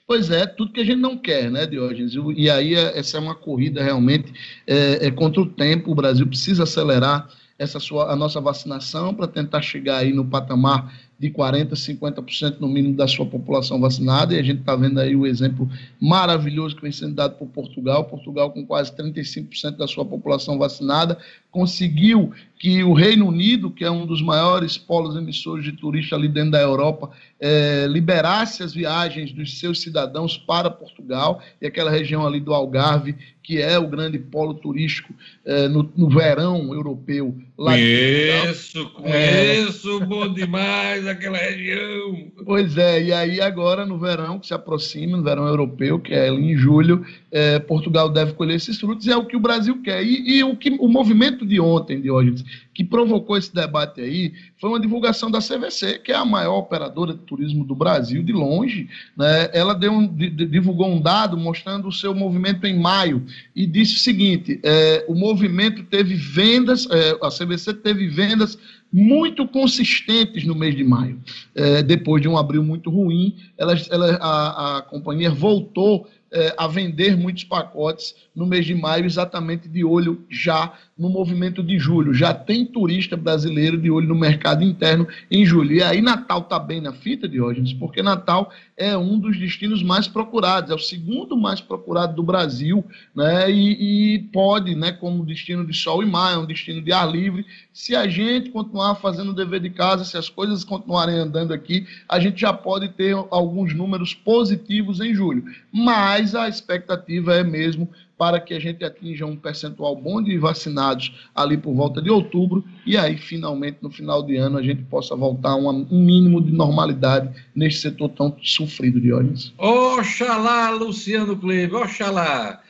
Pois 0.08 0.30
é, 0.30 0.46
tudo 0.46 0.72
que 0.72 0.82
a 0.82 0.86
gente 0.86 1.00
não 1.00 1.18
quer, 1.18 1.50
né, 1.50 1.66
Diógenes? 1.66 2.14
E 2.36 2.50
aí 2.50 2.76
é, 2.76 2.98
essa 2.98 3.18
é 3.18 3.20
uma 3.20 3.36
corrida 3.36 3.84
realmente 3.84 4.34
é, 4.68 5.08
é 5.08 5.12
contra 5.12 5.42
o 5.42 5.46
tempo. 5.46 5.92
O 5.92 5.96
Brasil 5.96 6.28
precisa 6.28 6.64
acelerar 6.64 7.30
essa 7.58 7.80
sua, 7.80 8.12
a 8.12 8.16
nossa 8.16 8.42
vacinação 8.42 9.14
para 9.14 9.28
tentar 9.28 9.62
chegar 9.62 9.98
aí 9.98 10.12
no 10.12 10.26
patamar 10.26 10.94
de 11.18 11.30
40%, 11.30 11.70
50% 11.72 12.60
no 12.60 12.68
mínimo 12.68 12.96
da 12.96 13.08
sua 13.08 13.26
população 13.26 13.80
vacinada, 13.80 14.34
e 14.34 14.40
a 14.40 14.44
gente 14.44 14.60
está 14.60 14.76
vendo 14.76 15.00
aí 15.00 15.16
o 15.16 15.26
exemplo 15.26 15.70
maravilhoso 16.00 16.76
que 16.76 16.82
vem 16.82 16.92
sendo 16.92 17.16
dado 17.16 17.38
por 17.38 17.48
Portugal. 17.48 18.04
Portugal, 18.04 18.52
com 18.52 18.66
quase 18.66 18.94
35% 18.94 19.78
da 19.78 19.88
sua 19.88 20.04
população 20.04 20.58
vacinada, 20.58 21.18
conseguiu 21.50 22.34
que 22.58 22.84
o 22.84 22.94
Reino 22.94 23.28
Unido, 23.28 23.70
que 23.70 23.84
é 23.84 23.92
um 23.92 24.06
dos 24.06 24.22
maiores 24.22 24.78
polos 24.78 25.16
emissores 25.16 25.64
de 25.64 25.74
turistas 25.74 26.18
ali 26.18 26.28
dentro 26.28 26.52
da 26.52 26.62
Europa, 26.62 27.12
é, 27.40 27.86
liberasse 27.88 28.64
as 28.64 28.74
viagens 28.74 29.32
dos 29.32 29.60
seus 29.60 29.82
cidadãos 29.82 30.38
para 30.38 30.70
Portugal 30.70 31.42
e 31.62 31.68
aquela 31.68 31.92
região 31.92 32.26
ali 32.26 32.40
do 32.40 32.54
Algarve, 32.54 33.16
que 33.44 33.62
é 33.62 33.78
o 33.78 33.88
grande 33.88 34.18
polo 34.18 34.56
turístico 34.56 35.14
é, 35.46 35.68
no, 35.68 35.92
no, 35.96 36.10
verão 36.10 36.74
europeu. 36.74 37.38
Lá 37.56 37.74
conheço, 37.74 38.90
conheço, 38.92 40.02
é... 40.02 40.06
bom 40.06 40.34
demais 40.34 41.06
aquela 41.06 41.38
região. 41.38 42.32
Pois 42.44 42.76
é, 42.76 43.04
e 43.04 43.14
aí 43.14 43.40
agora 43.40 43.86
no 43.86 44.00
verão 44.00 44.40
que 44.40 44.48
se 44.48 44.54
aproxima, 44.54 45.16
no 45.16 45.24
verão 45.24 45.48
europeu, 45.48 46.00
que 46.00 46.14
é 46.14 46.30
em 46.30 46.58
julho, 46.58 47.06
é, 47.32 47.60
Portugal 47.60 48.10
deve 48.10 48.34
colher 48.34 48.56
esses 48.56 48.80
frutos, 48.80 49.06
e 49.06 49.12
é 49.12 49.18
o 49.18 49.26
que 49.26 49.36
o 49.36 49.40
Brasil 49.40 49.80
quer. 49.84 50.04
E, 50.04 50.38
e 50.38 50.44
o, 50.44 50.56
que, 50.56 50.70
o 50.80 50.88
movimento 50.88 51.46
de 51.46 51.60
ontem, 51.60 52.02
de 52.02 52.10
hoje, 52.10 52.44
que 52.74 52.84
provocou 52.84 53.38
esse 53.38 53.54
debate 53.54 54.02
aí 54.02 54.34
foi 54.60 54.70
uma 54.70 54.80
divulgação 54.80 55.32
da 55.32 55.40
CVC, 55.40 56.00
que 56.00 56.12
é 56.12 56.16
a 56.16 56.26
maior 56.26 56.58
operadora 56.58 57.14
de 57.14 57.20
turismo 57.20 57.64
do 57.64 57.76
Brasil, 57.76 58.22
de 58.22 58.34
longe. 58.34 58.90
Né? 59.16 59.50
Ela 59.54 59.74
deu 59.74 59.92
um, 59.92 60.08
divulgou 60.08 60.88
um 60.88 61.02
dado 61.02 61.38
mostrando 61.38 61.88
o 61.88 61.92
seu 61.92 62.14
movimento 62.14 62.66
em 62.66 62.78
maio 62.78 63.26
e 63.56 63.66
disse 63.66 63.96
o 63.96 64.00
seguinte: 64.00 64.60
é, 64.64 65.06
o 65.08 65.16
movimento 65.16 65.84
teve 65.84 66.16
vendas, 66.16 66.88
é, 66.90 67.18
a 67.22 67.30
CVC 67.30 67.74
teve 67.76 68.08
vendas 68.08 68.58
muito 68.92 69.46
consistentes 69.48 70.46
no 70.46 70.56
mês 70.56 70.76
de 70.76 70.84
maio. 70.84 71.20
É, 71.54 71.84
depois 71.84 72.22
de 72.22 72.28
um 72.28 72.38
abril 72.38 72.64
muito 72.64 72.90
ruim, 72.90 73.36
ela, 73.58 73.76
ela 73.90 74.16
a, 74.22 74.78
a 74.78 74.82
companhia 74.84 75.30
voltou 75.30 76.08
é, 76.32 76.54
a 76.58 76.68
vender 76.68 77.16
muitos 77.16 77.44
pacotes 77.44 78.16
no 78.36 78.46
mês 78.46 78.66
de 78.66 78.76
maio, 78.76 79.06
exatamente 79.06 79.68
de 79.68 79.84
olho 79.84 80.26
já 80.30 80.74
no 80.98 81.10
movimento 81.10 81.62
de 81.62 81.78
julho. 81.78 82.14
Já 82.14 82.34
tem 82.34 82.66
turista 82.66 83.18
brasileiro 83.18 83.78
de 83.78 83.92
olho 83.92 84.08
no 84.08 84.16
mercado 84.16 84.64
interno 84.64 85.06
em 85.30 85.46
julho. 85.46 85.74
E 85.74 85.84
aí 85.84 86.02
Natal 86.02 86.40
está 86.40 86.58
bem 86.58 86.80
na 86.80 86.94
fita, 86.94 87.28
Diógenes, 87.28 87.74
porque 87.74 88.02
Natal 88.02 88.50
é 88.78 88.98
um 88.98 89.20
dos 89.20 89.38
destinos 89.38 89.84
mais 89.84 90.08
procurados, 90.08 90.72
é 90.72 90.74
o 90.74 90.80
segundo 90.80 91.36
mais 91.36 91.60
procurado 91.60 92.16
do 92.16 92.24
Brasil, 92.24 92.84
né? 93.14 93.52
E, 93.52 94.16
e 94.16 94.20
pode, 94.32 94.74
né, 94.74 94.94
como 94.94 95.26
destino 95.26 95.66
de 95.66 95.74
sol 95.74 96.02
e 96.02 96.06
mar, 96.06 96.34
é 96.34 96.38
um 96.38 96.46
destino 96.46 96.82
de 96.82 96.94
ar 96.94 97.12
livre. 97.12 97.46
Se 97.74 97.94
a 97.94 98.08
gente 98.08 98.52
continuar 98.52 98.96
fazendo 98.96 99.32
o 99.32 99.36
dever 99.36 99.60
de 99.60 99.72
casa, 99.72 100.06
se 100.06 100.18
as 100.18 100.30
coisas 100.30 100.64
continuarem 100.64 101.16
andando 101.16 101.54
aqui, 101.54 101.86
a 102.08 102.22
gente 102.22 102.40
já 102.40 102.54
pode 102.54 102.88
ter 102.90 103.14
alguns 103.32 103.74
números 103.74 104.14
positivos 104.14 105.02
em 105.02 105.14
julho. 105.14 105.44
Mas 105.74 106.36
a 106.36 106.48
expectativa 106.48 107.34
é 107.36 107.44
mesmo 107.44 107.90
para 108.18 108.40
que 108.40 108.54
a 108.54 108.60
gente 108.60 108.84
atinja 108.84 109.26
um 109.26 109.36
percentual 109.36 109.96
bom 109.96 110.22
de 110.22 110.38
vacinados 110.38 111.14
ali 111.34 111.58
por 111.58 111.74
volta 111.74 112.02
de 112.02 112.10
outubro 112.10 112.64
e 112.86 112.98
aí 112.98 113.18
finalmente 113.18 113.78
no 113.82 113.90
final 113.90 114.24
de 114.24 114.38
ano 114.38 114.58
a 114.58 114.64
gente 114.64 114.84
possa 114.84 115.16
voltar 115.16 115.52
a 115.52 115.56
um 115.56 115.86
mínimo 115.92 116.42
de 116.42 116.52
normalidade 116.52 117.30
neste 117.54 117.82
setor 117.82 118.10
tão 118.10 118.36
sofrido 118.42 119.00
de 119.00 119.12
ônibus. 119.12 119.54
Oxalá, 119.58 120.70
Luciano 120.72 121.38
Kleber, 121.38 121.82
oxalá. 121.82 122.62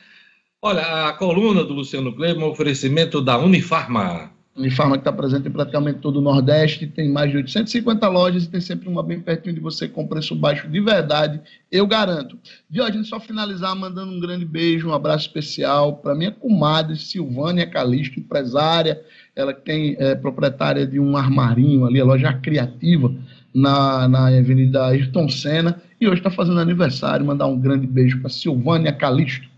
Olha, 0.60 1.08
a 1.08 1.12
coluna 1.12 1.62
do 1.62 1.74
Luciano 1.74 2.12
Kleber 2.12 2.42
é 2.42 2.44
um 2.44 2.50
oferecimento 2.50 3.20
da 3.20 3.38
Unifarma. 3.38 4.35
Unifarma 4.56 4.96
que 4.96 5.02
está 5.02 5.12
presente 5.12 5.48
em 5.48 5.50
praticamente 5.50 5.98
todo 5.98 6.16
o 6.16 6.22
Nordeste, 6.22 6.86
tem 6.86 7.10
mais 7.10 7.30
de 7.30 7.36
850 7.36 8.08
lojas 8.08 8.44
e 8.44 8.48
tem 8.48 8.60
sempre 8.60 8.88
uma 8.88 9.02
bem 9.02 9.20
pertinho 9.20 9.54
de 9.54 9.60
você 9.60 9.86
com 9.86 10.06
preço 10.06 10.34
baixo 10.34 10.66
de 10.66 10.80
verdade, 10.80 11.40
eu 11.70 11.86
garanto. 11.86 12.38
Diógenes, 12.70 13.08
só 13.08 13.20
finalizar 13.20 13.76
mandando 13.76 14.12
um 14.12 14.18
grande 14.18 14.46
beijo, 14.46 14.88
um 14.88 14.94
abraço 14.94 15.26
especial 15.26 15.96
para 15.96 16.14
minha 16.14 16.30
comadre 16.30 16.96
Silvânia 16.96 17.66
Calisto, 17.66 18.18
empresária, 18.18 19.02
ela 19.34 19.52
tem 19.52 19.94
é, 19.98 20.14
proprietária 20.14 20.86
de 20.86 20.98
um 20.98 21.18
armarinho 21.18 21.84
ali, 21.84 22.00
a 22.00 22.04
loja 22.04 22.32
criativa, 22.32 23.14
na, 23.54 24.08
na 24.08 24.28
Avenida 24.28 24.86
Ayrton 24.86 25.28
Senna, 25.28 25.82
e 26.00 26.06
hoje 26.06 26.20
está 26.20 26.30
fazendo 26.30 26.60
aniversário, 26.60 27.24
mandar 27.24 27.46
um 27.46 27.58
grande 27.58 27.86
beijo 27.86 28.20
para 28.20 28.30
Silvânia 28.30 28.92
Calisto. 28.92 29.48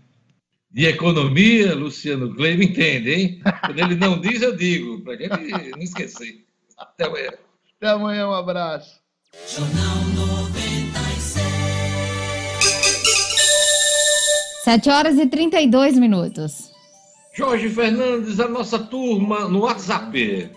De 0.71 0.85
economia, 0.85 1.73
Luciano 1.73 2.33
Gleib, 2.33 2.63
entende, 2.63 3.11
hein? 3.11 3.41
Quando 3.65 3.79
ele 3.79 3.95
não 3.95 4.21
diz, 4.21 4.41
eu 4.41 4.55
digo, 4.55 5.01
para 5.01 5.15
gente 5.15 5.71
não 5.71 5.79
esquecer. 5.79 6.45
Até 6.77 7.05
amanhã. 7.05 7.31
Até 7.77 7.89
amanhã, 7.89 8.27
um 8.27 8.33
abraço. 8.33 8.99
Jornal 9.55 10.03
96. 10.15 11.49
7 14.63 14.89
horas 14.89 15.17
e 15.17 15.25
32 15.25 15.97
minutos. 15.97 16.69
Jorge 17.35 17.69
Fernandes, 17.69 18.39
a 18.39 18.47
nossa 18.47 18.77
turma 18.77 19.47
no 19.47 19.61
WhatsApp. 19.61 20.51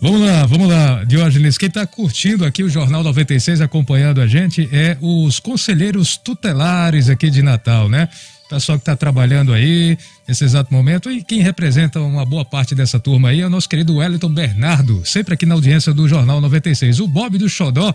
Vamos 0.00 0.20
lá, 0.22 0.46
vamos 0.46 0.68
lá, 0.68 1.04
Diógenes. 1.04 1.58
Quem 1.58 1.68
está 1.68 1.86
curtindo 1.86 2.46
aqui 2.46 2.62
o 2.62 2.70
Jornal 2.70 3.02
96, 3.02 3.60
acompanhando 3.60 4.22
a 4.22 4.26
gente, 4.26 4.66
é 4.72 4.96
os 5.02 5.38
conselheiros 5.38 6.16
tutelares 6.16 7.10
aqui 7.10 7.28
de 7.28 7.42
Natal, 7.42 7.88
né? 7.88 8.08
Pessoal 8.50 8.76
que 8.76 8.82
está 8.82 8.96
trabalhando 8.96 9.52
aí 9.52 9.96
nesse 10.26 10.42
exato 10.42 10.74
momento 10.74 11.08
e 11.08 11.22
quem 11.22 11.40
representa 11.40 12.00
uma 12.00 12.26
boa 12.26 12.44
parte 12.44 12.74
dessa 12.74 12.98
turma 12.98 13.28
aí 13.28 13.42
é 13.42 13.46
o 13.46 13.50
nosso 13.50 13.68
querido 13.68 13.94
Wellington 13.94 14.28
Bernardo, 14.28 15.02
sempre 15.04 15.34
aqui 15.34 15.46
na 15.46 15.54
audiência 15.54 15.94
do 15.94 16.08
Jornal 16.08 16.40
96. 16.40 16.98
O 16.98 17.06
Bob 17.06 17.38
do 17.38 17.48
Xodó, 17.48 17.94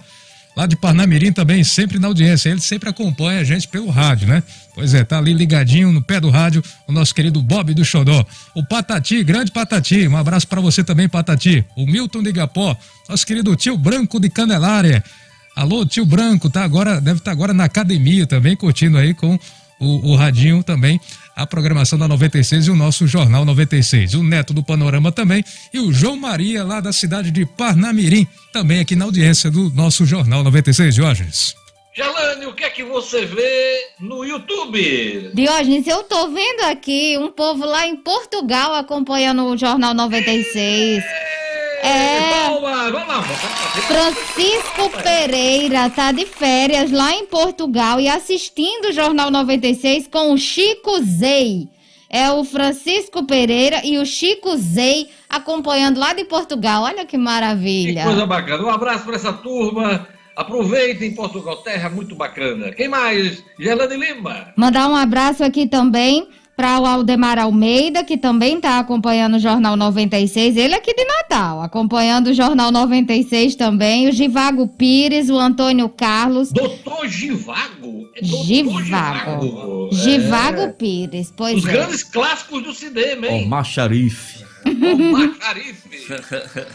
lá 0.55 0.65
de 0.65 0.77
Parnamirim 0.77 1.33
também, 1.33 1.61
sempre 1.61 1.99
na 1.99 2.07
audiência. 2.07 2.49
Ele 2.49 2.61
sempre 2.61 2.87
acompanha 2.87 3.41
a 3.41 3.43
gente 3.43 3.67
pelo 3.67 3.89
rádio, 3.89 4.29
né? 4.29 4.41
Pois 4.73 4.93
é, 4.93 5.03
tá 5.03 5.17
ali 5.17 5.33
ligadinho 5.33 5.91
no 5.91 6.01
pé 6.01 6.21
do 6.21 6.29
rádio 6.29 6.63
o 6.87 6.93
nosso 6.93 7.13
querido 7.13 7.41
Bob 7.41 7.73
do 7.73 7.83
Xodó. 7.83 8.25
O 8.55 8.63
Patati, 8.63 9.25
grande 9.25 9.51
Patati, 9.51 10.07
um 10.07 10.15
abraço 10.15 10.47
para 10.47 10.61
você 10.61 10.85
também, 10.85 11.09
Patati. 11.09 11.65
O 11.75 11.85
Milton 11.85 12.23
de 12.23 12.31
nosso 13.09 13.27
querido 13.27 13.53
tio 13.57 13.77
Branco 13.77 14.21
de 14.21 14.29
Canelária. 14.29 15.03
Alô, 15.53 15.85
tio 15.85 16.05
Branco, 16.05 16.49
tá 16.49 16.63
agora, 16.63 17.01
deve 17.01 17.19
estar 17.19 17.25
tá 17.25 17.31
agora 17.31 17.53
na 17.53 17.65
academia 17.65 18.25
também, 18.25 18.55
curtindo 18.55 18.97
aí 18.97 19.13
com 19.13 19.37
o, 19.79 20.11
o 20.11 20.15
Radinho 20.15 20.63
também, 20.63 20.99
a 21.35 21.45
programação 21.45 21.99
da 21.99 22.07
96 22.07 22.67
e 22.67 22.71
o 22.71 22.75
nosso 22.75 23.05
Jornal 23.07 23.43
96. 23.45 24.13
O 24.13 24.23
Neto 24.23 24.53
do 24.53 24.63
Panorama 24.63 25.11
também 25.11 25.43
e 25.73 25.79
o 25.79 25.91
João 25.91 26.15
Maria, 26.15 26.63
lá 26.63 26.79
da 26.79 26.93
cidade 26.93 27.31
de 27.31 27.45
Parnamirim, 27.45 28.27
também 28.53 28.79
aqui 28.79 28.95
na 28.95 29.05
audiência 29.05 29.51
do 29.51 29.69
nosso 29.71 30.05
Jornal 30.05 30.43
96, 30.43 30.95
Diógenes. 30.95 31.55
Jalane, 31.97 32.45
o 32.45 32.53
que 32.53 32.65
é 32.65 32.69
que 32.69 32.83
você 32.83 33.25
vê 33.25 33.87
no 34.01 34.25
YouTube? 34.25 35.31
Diógenes, 35.33 35.87
eu 35.87 36.03
tô 36.03 36.27
vendo 36.29 36.61
aqui 36.69 37.17
um 37.17 37.31
povo 37.31 37.65
lá 37.65 37.87
em 37.87 37.95
Portugal 37.95 38.73
acompanhando 38.73 39.45
o 39.45 39.57
Jornal 39.57 39.93
96. 39.93 41.01
É. 41.81 42.49
Boa, 42.49 42.91
vamos 42.91 43.07
lá. 43.07 43.23
Francisco 43.87 44.89
Pereira 45.03 45.89
tá 45.89 46.11
de 46.11 46.25
férias 46.25 46.91
lá 46.91 47.13
em 47.13 47.25
Portugal 47.25 47.99
e 47.99 48.07
assistindo 48.07 48.89
o 48.89 48.91
Jornal 48.93 49.29
96 49.29 50.07
com 50.07 50.31
o 50.33 50.37
Chico 50.37 51.01
Zei. 51.01 51.69
É 52.09 52.31
o 52.31 52.43
Francisco 52.43 53.25
Pereira 53.25 53.81
e 53.83 53.97
o 53.97 54.05
Chico 54.05 54.55
Zei 54.57 55.09
acompanhando 55.29 55.99
lá 55.99 56.13
de 56.13 56.23
Portugal. 56.23 56.83
Olha 56.83 57.05
que 57.05 57.17
maravilha. 57.17 58.01
Que 58.01 58.07
coisa 58.07 58.25
bacana. 58.25 58.63
Um 58.63 58.69
abraço 58.69 59.05
para 59.05 59.15
essa 59.15 59.33
turma. 59.33 60.07
Aproveitem 60.35 61.15
Portugal, 61.15 61.57
terra 61.57 61.89
muito 61.89 62.13
bacana. 62.15 62.71
Quem 62.73 62.89
mais? 62.89 63.43
Gelane 63.57 63.95
Lima. 63.95 64.53
Mandar 64.57 64.89
um 64.89 64.95
abraço 64.95 65.43
aqui 65.43 65.65
também 65.67 66.27
para 66.55 66.79
o 66.79 66.85
Aldemar 66.85 67.37
Almeida, 67.37 68.03
que 68.03 68.17
também 68.17 68.55
está 68.55 68.79
acompanhando 68.79 69.35
o 69.35 69.39
Jornal 69.39 69.75
96, 69.75 70.55
ele 70.55 70.73
aqui 70.73 70.93
de 70.93 71.03
Natal, 71.03 71.61
acompanhando 71.61 72.27
o 72.27 72.33
Jornal 72.33 72.71
96 72.71 73.55
também, 73.55 74.07
o 74.07 74.11
Givago 74.11 74.67
Pires, 74.67 75.29
o 75.29 75.37
Antônio 75.37 75.89
Carlos. 75.89 76.51
Doutor 76.51 77.07
Givago? 77.07 78.09
É 78.15 78.21
doutor 78.21 78.45
Givago. 78.45 79.89
Givago 79.91 80.61
é. 80.61 80.67
Pires, 80.69 81.33
pois 81.35 81.57
Os 81.57 81.67
é. 81.67 81.71
grandes 81.73 82.03
clássicos 82.03 82.63
do 82.63 82.73
cinema, 82.73 83.27
hein? 83.27 83.45
Omar 83.45 83.65
Sharif. 83.65 84.45
Omar 84.65 85.35
Sharif. 85.41 85.85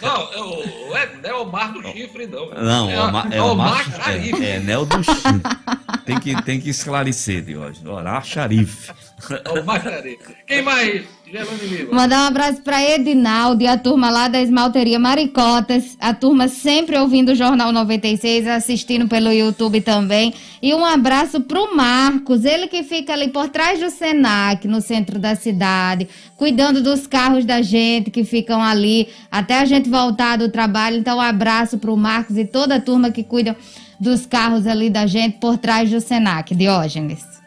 Não, 0.03 0.33
é 0.33 0.41
o, 0.41 0.97
é, 0.97 1.11
não 1.23 1.31
é 1.31 1.35
Omar 1.35 1.73
do 1.73 1.83
Chifre, 1.89 2.27
não. 2.27 2.51
Não, 2.51 2.91
é, 2.91 3.01
Omar, 3.01 3.33
é 3.33 3.43
Omar, 3.43 3.69
Omar 3.69 4.05
Sharif. 4.05 4.43
É, 4.43 4.57
é 4.57 4.61
Nel 4.61 4.85
do 4.85 5.03
Chifre. 5.03 5.41
Tem 6.05 6.19
que, 6.19 6.43
tem 6.43 6.61
que 6.61 6.71
esclarecer, 6.71 7.43
Diógenes. 7.43 7.85
Omar 7.87 8.25
Sharif. 8.25 8.91
Quem 10.47 10.63
mais? 10.63 11.05
Mandar 11.93 12.25
um 12.25 12.27
abraço 12.27 12.61
para 12.63 12.83
Edinaldo 12.83 13.63
e 13.63 13.67
a 13.67 13.79
turma 13.79 14.11
lá 14.11 14.27
da 14.27 14.43
Esmalteria 14.43 14.99
Maricotas. 14.99 15.97
A 16.01 16.13
turma 16.13 16.49
sempre 16.49 16.99
ouvindo 16.99 17.31
o 17.31 17.35
Jornal 17.37 17.71
96, 17.71 18.49
assistindo 18.49 19.07
pelo 19.07 19.31
YouTube 19.31 19.81
também. 19.81 20.35
E 20.61 20.75
um 20.75 20.85
abraço 20.85 21.41
pro 21.41 21.77
Marcos, 21.77 22.45
ele 22.45 22.67
que 22.67 22.83
fica 22.83 23.13
ali 23.13 23.29
por 23.29 23.49
trás 23.49 23.79
do 23.79 23.91
Senac, 23.91 24.67
no 24.67 24.81
centro 24.81 25.21
da 25.21 25.37
cidade, 25.37 26.09
cuidando 26.37 26.83
dos 26.83 27.07
carros 27.07 27.45
da 27.45 27.63
gente 27.63 28.11
que 28.11 28.25
ficam 28.25 28.61
ali 28.61 29.09
até 29.31 29.61
a 29.61 29.65
gente 29.65 29.89
voltar 29.89 30.37
do 30.37 30.49
trabalho. 30.49 30.97
Então, 30.97 31.19
um 31.19 31.21
abraço 31.21 31.79
pro 31.79 31.97
Marcos 31.97 32.37
e 32.37 32.45
toda 32.45 32.75
a 32.75 32.81
turma 32.81 33.13
que 33.13 33.23
cuida 33.23 33.57
dos 34.01 34.27
carros 34.27 34.67
ali 34.67 34.91
da 34.91 35.07
gente 35.07 35.39
por 35.39 35.59
trás 35.59 35.89
do 35.91 36.01
Senac, 36.01 36.55
Diógenes. 36.55 37.40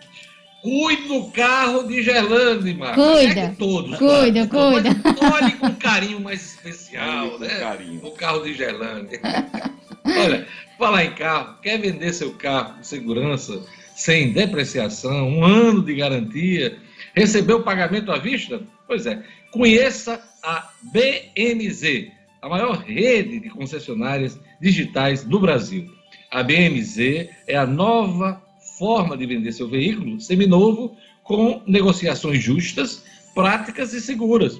Cuide 0.64 1.10
do 1.10 1.30
carro 1.32 1.84
de 1.84 2.02
Gelane, 2.02 2.74
Marcos. 2.74 3.04
Cuida. 3.04 3.40
É 3.42 3.50
todos. 3.50 3.98
Cuida, 3.98 4.48
claro. 4.48 4.82
cuida. 4.82 5.36
olhe 5.36 5.52
com 5.58 5.76
carinho 5.76 6.22
mais 6.22 6.42
especial, 6.42 7.38
né? 7.38 7.50
Carinho. 7.60 8.00
O 8.02 8.12
carro 8.12 8.40
de 8.46 8.54
Gelane. 8.54 9.20
Olha, 10.08 10.48
falar 10.78 11.04
em 11.04 11.14
carro, 11.16 11.58
quer 11.62 11.80
vender 11.80 12.14
seu 12.14 12.32
carro 12.36 12.76
com 12.78 12.84
segurança, 12.84 13.62
sem 13.94 14.32
depreciação, 14.32 15.30
um 15.30 15.44
ano 15.44 15.84
de 15.84 15.96
garantia, 15.96 16.78
receber 17.14 17.54
o 17.54 17.64
pagamento 17.64 18.10
à 18.10 18.18
vista? 18.18 18.62
Pois 18.88 19.06
é, 19.06 19.22
conheça 19.52 20.22
a 20.42 20.70
BMZ, 20.94 22.10
a 22.42 22.48
maior 22.48 22.78
rede 22.78 23.42
de 23.42 23.50
concessionárias 23.50 24.40
digitais 24.62 25.26
do 25.26 25.42
Brasil. 25.42 25.94
A 26.32 26.42
BMZ 26.42 27.30
é 27.48 27.58
a 27.58 27.66
nova 27.66 28.42
forma 28.78 29.18
de 29.18 29.26
vender 29.26 29.52
seu 29.52 29.68
veículo 29.68 30.20
seminovo 30.20 30.96
com 31.24 31.62
negociações 31.66 32.44
justas, 32.44 33.04
práticas 33.34 33.94
e 33.94 34.02
seguras. 34.02 34.60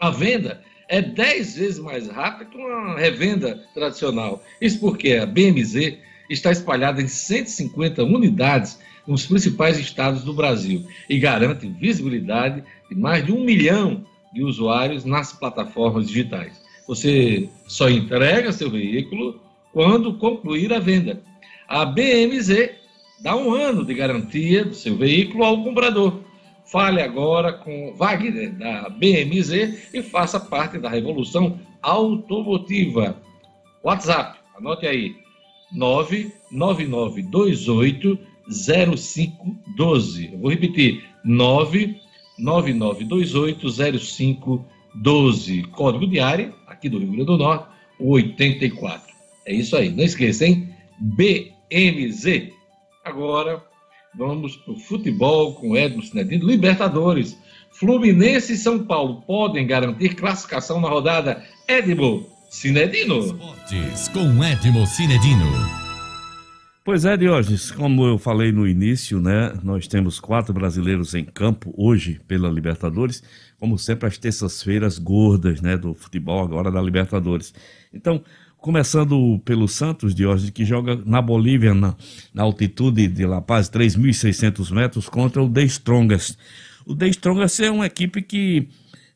A 0.00 0.10
venda 0.10 0.62
é 0.88 1.00
10 1.00 1.56
vezes 1.56 1.78
mais 1.78 2.08
rápida 2.08 2.50
que 2.50 2.56
uma 2.56 2.98
revenda 2.98 3.62
tradicional. 3.74 4.42
Isso 4.60 4.78
porque 4.80 5.14
a 5.14 5.26
BMZ 5.26 5.98
está 6.28 6.52
espalhada 6.52 7.02
em 7.02 7.08
150 7.08 8.02
unidades 8.04 8.78
nos 9.06 9.26
principais 9.26 9.78
estados 9.78 10.22
do 10.22 10.32
Brasil 10.32 10.86
e 11.08 11.18
garante 11.18 11.66
visibilidade 11.68 12.62
de 12.88 12.94
mais 12.96 13.24
de 13.24 13.32
um 13.32 13.44
milhão 13.44 14.04
de 14.32 14.42
usuários 14.42 15.04
nas 15.04 15.32
plataformas 15.32 16.06
digitais. 16.06 16.62
Você 16.86 17.48
só 17.66 17.88
entrega 17.88 18.52
seu 18.52 18.70
veículo 18.70 19.40
quando 19.72 20.14
concluir 20.14 20.72
a 20.72 20.78
venda. 20.78 21.20
A 21.68 21.84
BMZ 21.84 22.83
dá 23.24 23.34
um 23.34 23.52
ano 23.54 23.84
de 23.86 23.94
garantia 23.94 24.66
do 24.66 24.74
seu 24.74 24.94
veículo 24.96 25.44
ao 25.44 25.64
comprador. 25.64 26.20
Fale 26.66 27.00
agora 27.00 27.54
com 27.54 27.94
Wagner, 27.96 28.52
da 28.52 28.90
BMZ, 28.90 29.94
e 29.94 30.02
faça 30.02 30.38
parte 30.38 30.76
da 30.78 30.90
revolução 30.90 31.58
automotiva. 31.80 33.16
WhatsApp, 33.82 34.38
anote 34.56 34.86
aí, 34.86 35.16
99928 35.72 38.18
0512. 38.46 40.32
Eu 40.32 40.38
vou 40.38 40.50
repetir, 40.50 41.02
99928 41.24 43.98
0512. 43.98 45.62
Código 45.72 46.06
de 46.06 46.20
área, 46.20 46.52
aqui 46.66 46.90
do 46.90 46.98
Rio 46.98 47.08
Grande 47.08 47.24
do 47.24 47.38
Norte, 47.38 47.68
84. 47.98 49.14
É 49.46 49.54
isso 49.54 49.74
aí, 49.76 49.90
não 49.90 50.04
esqueça, 50.04 50.46
hein? 50.46 50.68
BMZ. 50.98 52.53
Agora, 53.04 53.62
vamos 54.16 54.56
para 54.56 54.72
o 54.72 54.78
futebol 54.78 55.54
com 55.54 55.76
Edmo 55.76 56.02
Cinedino. 56.02 56.46
Libertadores. 56.46 57.38
Fluminense 57.70 58.54
e 58.54 58.56
São 58.56 58.82
Paulo 58.82 59.20
podem 59.26 59.66
garantir 59.66 60.14
classificação 60.14 60.80
na 60.80 60.88
rodada 60.88 61.44
Edmo 61.68 62.26
Cinedino. 62.48 63.18
Esportes 63.18 64.08
com 64.08 64.42
Edmo 64.42 64.86
Cinedino. 64.86 65.44
Pois 66.82 67.04
é, 67.04 67.14
Diógenes, 67.16 67.70
como 67.70 68.06
eu 68.06 68.18
falei 68.18 68.52
no 68.52 68.66
início, 68.66 69.20
né, 69.20 69.52
nós 69.62 69.86
temos 69.86 70.18
quatro 70.18 70.54
brasileiros 70.54 71.14
em 71.14 71.24
campo 71.24 71.74
hoje 71.76 72.20
pela 72.26 72.50
Libertadores, 72.50 73.22
como 73.58 73.78
sempre 73.78 74.06
as 74.06 74.16
terças-feiras 74.16 74.98
gordas, 74.98 75.60
né, 75.60 75.76
do 75.76 75.94
futebol 75.94 76.42
agora 76.42 76.70
da 76.70 76.80
Libertadores. 76.80 77.54
Então, 77.92 78.22
Começando 78.64 79.38
pelo 79.44 79.68
Santos, 79.68 80.14
Diógenes, 80.14 80.48
que 80.48 80.64
joga 80.64 80.98
na 81.04 81.20
Bolívia, 81.20 81.74
na, 81.74 81.94
na 82.32 82.44
altitude 82.44 83.06
de 83.08 83.26
La 83.26 83.42
Paz, 83.42 83.68
3.600 83.68 84.72
metros, 84.72 85.06
contra 85.06 85.42
o 85.42 85.50
The 85.50 85.64
Strongest. 85.64 86.38
O 86.86 86.96
The 86.96 87.08
Strongest 87.08 87.60
é 87.60 87.70
uma 87.70 87.84
equipe 87.84 88.22
que 88.22 88.66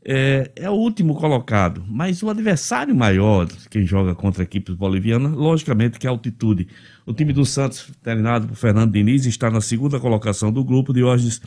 é, 0.05 0.51
é, 0.55 0.69
o 0.69 0.75
último 0.75 1.15
colocado, 1.15 1.83
mas 1.89 2.23
o 2.23 2.29
adversário 2.29 2.95
maior, 2.95 3.49
quem 3.71 3.87
joga 3.87 4.15
contra 4.15 4.43
equipes 4.43 4.75
bolivianas, 4.75 5.33
logicamente 5.33 5.99
que 5.99 6.07
é 6.07 6.11
a 6.11 6.13
altitude. 6.13 6.69
O 7.07 7.15
time 7.15 7.33
do 7.33 7.47
Santos, 7.47 7.90
treinado 8.03 8.49
por 8.49 8.55
Fernando 8.55 8.92
Diniz, 8.92 9.25
está 9.25 9.51
na 9.51 9.63
segunda 9.63 9.99
colocação 9.99 10.53
do 10.53 10.63
grupo, 10.63 10.92
Diógenes 10.92 11.40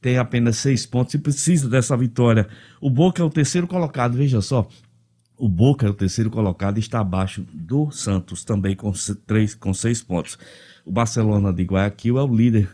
tem 0.00 0.16
apenas 0.16 0.56
seis 0.56 0.86
pontos 0.86 1.12
e 1.12 1.18
precisa 1.18 1.68
dessa 1.68 1.94
vitória. 1.98 2.48
O 2.80 2.88
Boca 2.88 3.22
é 3.22 3.24
o 3.26 3.28
terceiro 3.28 3.66
colocado, 3.66 4.16
veja 4.16 4.40
só. 4.40 4.66
O 5.42 5.48
Boca 5.48 5.84
é 5.84 5.90
o 5.90 5.92
terceiro 5.92 6.30
colocado 6.30 6.78
está 6.78 7.00
abaixo 7.00 7.44
do 7.52 7.90
Santos, 7.90 8.44
também 8.44 8.76
com, 8.76 8.92
três, 9.26 9.56
com 9.56 9.74
seis 9.74 10.00
pontos. 10.00 10.38
O 10.86 10.92
Barcelona 10.92 11.52
de 11.52 11.64
Guayaquil 11.64 12.16
é 12.16 12.22
o 12.22 12.32
líder 12.32 12.68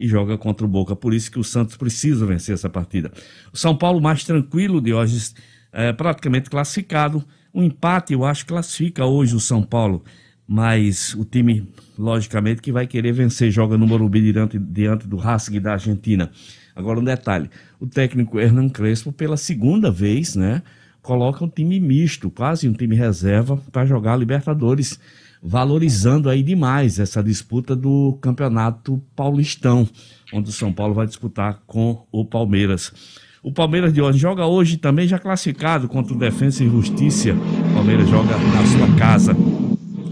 e 0.00 0.08
joga 0.08 0.38
contra 0.38 0.64
o 0.64 0.68
Boca, 0.68 0.96
por 0.96 1.12
isso 1.12 1.30
que 1.30 1.38
o 1.38 1.44
Santos 1.44 1.76
precisa 1.76 2.24
vencer 2.24 2.54
essa 2.54 2.70
partida. 2.70 3.12
O 3.52 3.58
São 3.58 3.76
Paulo 3.76 4.00
mais 4.00 4.24
tranquilo, 4.24 4.80
de 4.80 4.94
hoje, 4.94 5.34
é, 5.70 5.92
praticamente 5.92 6.48
classificado. 6.48 7.22
Um 7.52 7.62
empate, 7.62 8.14
eu 8.14 8.24
acho, 8.24 8.46
classifica 8.46 9.04
hoje 9.04 9.36
o 9.36 9.40
São 9.40 9.62
Paulo, 9.62 10.02
mas 10.48 11.12
o 11.12 11.26
time, 11.26 11.68
logicamente, 11.98 12.62
que 12.62 12.72
vai 12.72 12.86
querer 12.86 13.12
vencer, 13.12 13.50
joga 13.50 13.76
no 13.76 13.86
Morumbi 13.86 14.32
diante, 14.32 14.58
diante 14.58 15.06
do 15.06 15.18
Racing 15.18 15.60
da 15.60 15.74
Argentina. 15.74 16.30
Agora 16.74 16.98
um 16.98 17.04
detalhe, 17.04 17.50
o 17.78 17.86
técnico 17.86 18.40
Hernan 18.40 18.70
Crespo, 18.70 19.12
pela 19.12 19.36
segunda 19.36 19.90
vez, 19.90 20.34
né, 20.34 20.62
coloca 21.04 21.44
um 21.44 21.48
time 21.48 21.78
misto, 21.78 22.30
quase 22.30 22.66
um 22.66 22.72
time 22.72 22.96
reserva, 22.96 23.58
para 23.70 23.84
jogar 23.84 24.16
Libertadores, 24.16 24.98
valorizando 25.40 26.30
aí 26.30 26.42
demais 26.42 26.98
essa 26.98 27.22
disputa 27.22 27.76
do 27.76 28.18
Campeonato 28.22 29.00
Paulistão, 29.14 29.86
onde 30.32 30.48
o 30.48 30.52
São 30.52 30.72
Paulo 30.72 30.94
vai 30.94 31.06
disputar 31.06 31.60
com 31.66 32.06
o 32.10 32.24
Palmeiras. 32.24 32.90
O 33.42 33.52
Palmeiras 33.52 33.92
de 33.92 34.00
hoje 34.00 34.18
joga 34.18 34.46
hoje 34.46 34.78
também 34.78 35.06
já 35.06 35.18
classificado 35.18 35.88
contra 35.88 36.14
o 36.14 36.18
Defensa 36.18 36.64
e 36.64 36.70
Justiça. 36.70 37.34
O 37.34 37.74
Palmeiras 37.74 38.08
joga 38.08 38.38
na 38.38 38.64
sua 38.64 38.96
casa. 38.96 39.36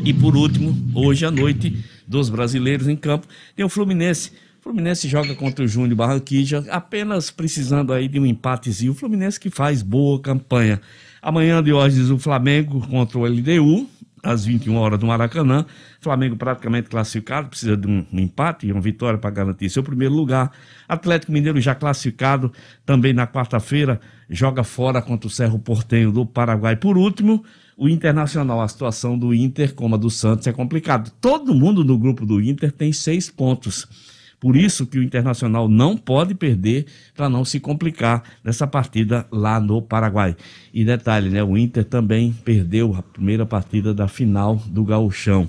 E 0.05 0.13
por 0.13 0.37
último, 0.37 0.77
hoje 0.95 1.25
à 1.25 1.31
noite, 1.31 1.83
dos 2.07 2.29
brasileiros 2.29 2.87
em 2.87 2.97
campo, 2.97 3.27
tem 3.57 3.65
o 3.65 3.71
Fluminense 3.71 4.33
Fluminense 4.63 5.09
joga 5.09 5.35
contra 5.35 5.65
o 5.65 5.69
Júnior 5.69 5.97
Barranquilla, 5.97 6.65
apenas 6.71 7.33
precisando 7.33 7.93
aí 7.93 8.07
de 8.07 8.21
um 8.21 8.25
empatezinho. 8.25 8.93
O 8.93 8.95
Fluminense 8.95 9.39
que 9.39 9.51
faz 9.51 9.83
boa 9.83 10.21
campanha. 10.21 10.81
Amanhã 11.21 11.61
de 11.61 11.73
hoje 11.73 12.01
o 12.13 12.17
Flamengo 12.17 12.81
contra 12.87 13.19
o 13.19 13.27
LDU, 13.27 13.89
às 14.23 14.45
21 14.45 14.77
horas 14.77 15.01
do 15.01 15.07
Maracanã. 15.07 15.67
Flamengo 16.01 16.37
praticamente 16.37 16.89
classificado, 16.89 17.49
precisa 17.49 17.77
de 17.77 17.89
um, 17.89 18.07
empate 18.13 18.69
e 18.69 18.73
uma 18.73 18.81
vitória 18.81 19.19
para 19.19 19.31
garantir 19.31 19.69
seu 19.69 19.83
primeiro 19.83 20.15
lugar. 20.15 20.53
Atlético 20.89 21.33
Mineiro 21.33 21.61
já 21.61 21.75
classificado, 21.75 22.53
também 22.87 23.13
na 23.13 23.27
quarta-feira, 23.27 24.01
joga 24.31 24.63
fora 24.63 25.03
contra 25.03 25.27
o 25.27 25.31
Cerro 25.31 25.59
Portenho 25.59 26.13
do 26.13 26.25
Paraguai. 26.25 26.77
Por 26.77 26.97
último, 26.97 27.45
o 27.77 27.89
Internacional, 27.89 28.61
a 28.61 28.69
situação 28.69 29.19
do 29.19 29.35
Inter, 29.35 29.75
como 29.75 29.97
a 29.97 29.99
do 29.99 30.09
Santos, 30.09 30.47
é 30.47 30.53
complicado. 30.53 31.11
Todo 31.21 31.53
mundo 31.53 31.85
no 31.85 31.99
grupo 31.99 32.25
do 32.25 32.41
Inter 32.41 32.71
tem 32.71 32.93
seis 32.93 33.29
pontos. 33.29 34.12
Por 34.43 34.57
isso 34.57 34.89
que 34.89 34.99
o 34.99 35.03
Internacional 35.05 35.69
não 35.69 35.97
pode 35.97 36.35
perder 36.35 36.87
para 37.15 37.29
não 37.29 37.45
se 37.45 37.61
complicar 37.61 38.25
nessa 38.43 38.67
partida 38.67 39.25
lá 39.31 39.61
no 39.61 39.81
Paraguai. 39.81 40.37
E 40.75 40.85
detalhe, 40.85 41.31
né? 41.31 41.45
O 41.45 41.57
Inter 41.57 41.85
também 41.85 42.33
perdeu 42.45 42.93
a 42.93 43.03
primeira 43.03 43.47
partida 43.47 43.95
da 43.95 44.09
final 44.09 44.57
do 44.67 44.83
Gauchão. 44.83 45.49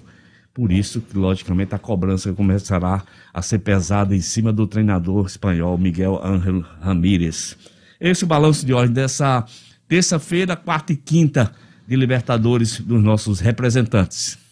Por 0.54 0.72
isso 0.72 1.02
que, 1.02 1.18
logicamente, 1.18 1.74
a 1.74 1.80
cobrança 1.80 2.32
começará 2.34 3.04
a 3.34 3.42
ser 3.42 3.58
pesada 3.58 4.16
em 4.16 4.22
cima 4.22 4.54
do 4.54 4.68
treinador 4.68 5.26
espanhol 5.26 5.76
Miguel 5.76 6.22
Ángel 6.24 6.64
Ramírez. 6.80 7.58
Esse 8.00 8.24
é 8.24 8.26
o 8.26 8.30
balanço 8.30 8.64
de 8.64 8.74
ordem 8.74 8.94
dessa 8.94 9.44
terça-feira, 9.88 10.56
quarta 10.56 10.94
e 10.94 10.96
quinta 10.96 11.52
de 11.88 11.96
Libertadores 11.96 12.80
dos 12.80 13.04
nossos 13.04 13.40
representantes. 13.40 14.43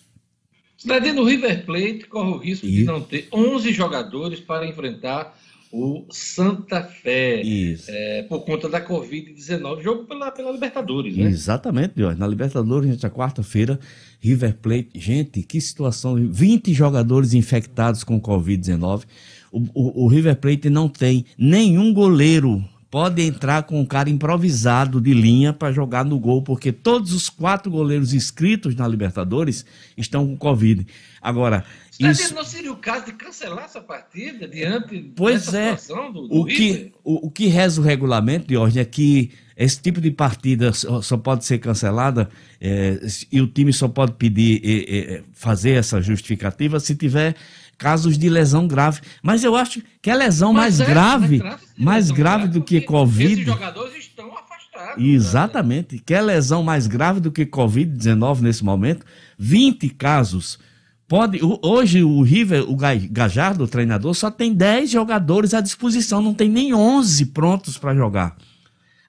Cidadinho 0.81 1.13
do 1.13 1.23
River 1.23 1.63
Plate 1.63 2.07
corre 2.09 2.31
o 2.31 2.37
risco 2.37 2.65
e... 2.65 2.71
de 2.71 2.83
não 2.85 3.01
ter 3.01 3.27
11 3.31 3.71
jogadores 3.71 4.39
para 4.39 4.65
enfrentar 4.65 5.37
o 5.71 6.07
Santa 6.09 6.81
Fé. 6.81 7.43
É, 7.87 8.23
por 8.23 8.43
conta 8.43 8.67
da 8.67 8.83
Covid-19, 8.83 9.83
jogo 9.83 10.05
pela, 10.05 10.31
pela 10.31 10.51
Libertadores, 10.51 11.15
né? 11.15 11.25
Exatamente, 11.25 11.93
Jorge. 11.97 12.19
Na 12.19 12.25
Libertadores, 12.25 12.89
gente, 12.89 13.05
a 13.05 13.11
quarta-feira, 13.11 13.79
River 14.19 14.57
Plate. 14.57 14.89
Gente, 14.95 15.43
que 15.43 15.61
situação. 15.61 16.15
20 16.15 16.73
jogadores 16.73 17.35
infectados 17.35 18.03
com 18.03 18.19
Covid-19. 18.19 19.03
O, 19.51 19.59
o, 19.75 20.05
o 20.05 20.07
River 20.07 20.35
Plate 20.37 20.67
não 20.67 20.89
tem 20.89 21.25
nenhum 21.37 21.93
goleiro 21.93 22.63
pode 22.91 23.21
entrar 23.21 23.63
com 23.63 23.79
um 23.79 23.85
cara 23.85 24.09
improvisado 24.09 24.99
de 24.99 25.13
linha 25.13 25.53
para 25.53 25.71
jogar 25.71 26.03
no 26.03 26.19
gol, 26.19 26.43
porque 26.43 26.73
todos 26.73 27.13
os 27.13 27.29
quatro 27.29 27.71
goleiros 27.71 28.13
inscritos 28.13 28.75
na 28.75 28.85
Libertadores 28.85 29.65
estão 29.97 30.27
com 30.27 30.35
Covid. 30.35 30.85
Agora, 31.21 31.63
isso... 31.97 32.35
não 32.35 32.43
seria 32.43 32.71
o 32.71 32.75
caso 32.75 33.05
de 33.05 33.13
cancelar 33.13 33.63
essa 33.63 33.79
partida 33.79 34.45
diante 34.45 35.13
pois 35.15 35.45
dessa 35.45 35.57
é. 35.57 35.77
situação 35.77 36.11
do, 36.11 36.27
do 36.27 36.41
o 36.41 36.45
que 36.45 36.91
o, 37.01 37.27
o, 37.27 37.31
que 37.31 37.47
reza 37.47 37.79
o 37.79 37.83
regulamento, 37.83 38.47
de 38.47 38.79
é 38.79 38.83
que 38.83 39.31
esse 39.55 39.81
tipo 39.81 40.01
de 40.01 40.11
partida 40.11 40.73
só, 40.73 41.01
só 41.01 41.15
pode 41.15 41.45
ser 41.45 41.59
cancelada 41.59 42.29
é, 42.59 42.99
e 43.31 43.39
o 43.39 43.47
time 43.47 43.71
só 43.71 43.87
pode 43.87 44.13
pedir 44.13 44.59
é, 44.65 45.15
é, 45.15 45.23
fazer 45.31 45.71
essa 45.71 46.01
justificativa 46.01 46.79
se 46.79 46.95
tiver 46.95 47.35
casos 47.81 48.15
de 48.15 48.29
lesão 48.29 48.67
grave. 48.67 49.01
Mas 49.23 49.43
eu 49.43 49.55
acho 49.55 49.81
que 49.99 50.11
a 50.11 50.15
lesão 50.15 50.53
mais 50.53 50.79
é, 50.79 50.85
grave, 50.85 51.41
mais 51.75 52.11
grave 52.11 52.47
do 52.47 52.61
que 52.61 52.79
Covid. 52.79 53.33
Esses 53.33 53.45
jogadores 53.45 53.97
estão 53.97 54.31
afastados. 54.37 55.03
Exatamente. 55.03 55.95
Né? 55.95 56.01
Que 56.05 56.13
é 56.13 56.21
lesão 56.21 56.61
mais 56.61 56.85
grave 56.85 57.19
do 57.19 57.31
que 57.31 57.43
Covid-19 57.43 58.41
nesse 58.41 58.63
momento. 58.63 59.03
20 59.39 59.89
casos. 59.89 60.59
Pode, 61.07 61.39
hoje 61.63 62.03
o 62.03 62.21
River, 62.21 62.69
o 62.69 62.77
Gajardo, 63.09 63.63
o 63.63 63.67
treinador, 63.67 64.13
só 64.13 64.29
tem 64.29 64.53
10 64.53 64.91
jogadores 64.91 65.53
à 65.53 65.59
disposição, 65.59 66.21
não 66.21 66.33
tem 66.33 66.47
nem 66.47 66.73
11 66.73 67.25
prontos 67.27 67.77
para 67.77 67.95
jogar. 67.95 68.37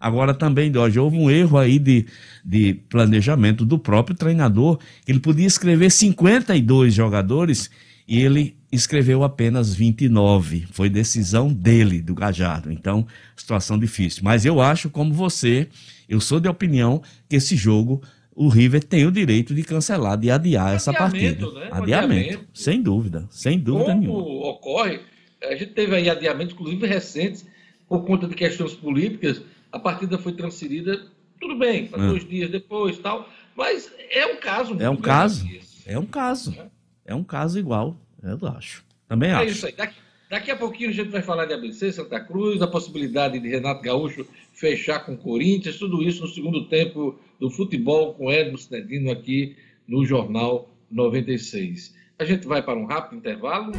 Agora 0.00 0.34
também, 0.34 0.76
hoje 0.76 0.98
houve 0.98 1.16
um 1.16 1.30
erro 1.30 1.58
aí 1.58 1.78
de, 1.78 2.06
de 2.44 2.74
planejamento 2.88 3.64
do 3.64 3.78
próprio 3.78 4.16
treinador. 4.16 4.80
Ele 5.06 5.20
podia 5.20 5.46
escrever 5.46 5.90
52 5.90 6.92
jogadores 6.92 7.70
e 8.08 8.18
ele 8.18 8.56
escreveu 8.72 9.22
apenas 9.22 9.74
29. 9.74 10.66
Foi 10.72 10.88
decisão 10.88 11.52
dele, 11.52 12.00
do 12.00 12.14
Gajardo. 12.14 12.72
Então, 12.72 13.06
situação 13.36 13.78
difícil. 13.78 14.22
Mas 14.24 14.44
eu 14.46 14.60
acho, 14.60 14.88
como 14.88 15.12
você, 15.12 15.68
eu 16.08 16.20
sou 16.20 16.40
de 16.40 16.48
opinião 16.48 17.02
que 17.28 17.36
esse 17.36 17.54
jogo 17.54 18.02
o 18.34 18.48
River 18.48 18.82
tem 18.82 19.06
o 19.06 19.12
direito 19.12 19.54
de 19.54 19.62
cancelar, 19.62 20.16
de 20.16 20.30
adiar 20.30 20.74
essa 20.74 20.92
partida. 20.92 21.46
Né? 21.46 21.68
Adiamento, 21.70 21.82
adiamento, 21.82 22.48
sem 22.54 22.80
dúvida, 22.80 23.28
sem 23.30 23.58
dúvida 23.58 23.90
Como 23.90 24.00
nenhuma. 24.00 24.48
ocorre, 24.48 25.00
a 25.42 25.54
gente 25.54 25.72
teve 25.72 25.94
aí 25.94 26.08
adiamentos, 26.08 26.54
inclusive 26.54 26.86
recentes, 26.86 27.46
por 27.88 28.04
conta 28.04 28.26
de 28.26 28.34
questões 28.34 28.72
políticas, 28.72 29.42
a 29.70 29.78
partida 29.78 30.16
foi 30.16 30.32
transferida, 30.32 31.06
tudo 31.38 31.58
bem, 31.58 31.86
para 31.86 32.02
ah. 32.02 32.08
dois 32.08 32.26
dias 32.26 32.50
depois 32.50 32.98
tal, 32.98 33.28
mas 33.54 33.92
é 34.10 34.26
um 34.26 34.36
caso. 34.36 34.76
É 34.80 34.88
um 34.88 34.96
caso, 34.96 35.46
é 35.84 35.98
um 35.98 36.06
caso, 36.06 36.56
é 37.04 37.14
um 37.14 37.24
caso 37.24 37.58
igual. 37.58 37.98
Eu 38.22 38.38
acho. 38.48 38.84
Também 39.08 39.30
é 39.30 39.34
acho. 39.34 39.42
É 39.42 39.46
isso 39.46 39.66
aí. 39.66 39.72
Daqui, 39.72 39.96
daqui, 40.30 40.50
a 40.50 40.56
pouquinho 40.56 40.90
a 40.90 40.92
gente 40.92 41.10
vai 41.10 41.22
falar 41.22 41.46
de 41.46 41.54
ABC, 41.54 41.92
Santa 41.92 42.20
Cruz, 42.20 42.62
a 42.62 42.66
possibilidade 42.66 43.38
de 43.38 43.48
Renato 43.48 43.82
Gaúcho 43.82 44.26
fechar 44.52 45.00
com 45.00 45.14
o 45.14 45.18
Corinthians, 45.18 45.78
tudo 45.78 46.02
isso 46.02 46.22
no 46.22 46.28
segundo 46.28 46.68
tempo 46.68 47.18
do 47.40 47.50
futebol 47.50 48.14
com 48.14 48.30
Edmo 48.30 48.56
Cinedino 48.56 49.10
aqui 49.10 49.56
no 49.88 50.06
Jornal 50.06 50.70
96. 50.90 51.94
A 52.18 52.24
gente 52.24 52.46
vai 52.46 52.62
para 52.62 52.78
um 52.78 52.86
rápido 52.86 53.18
intervalo. 53.18 53.72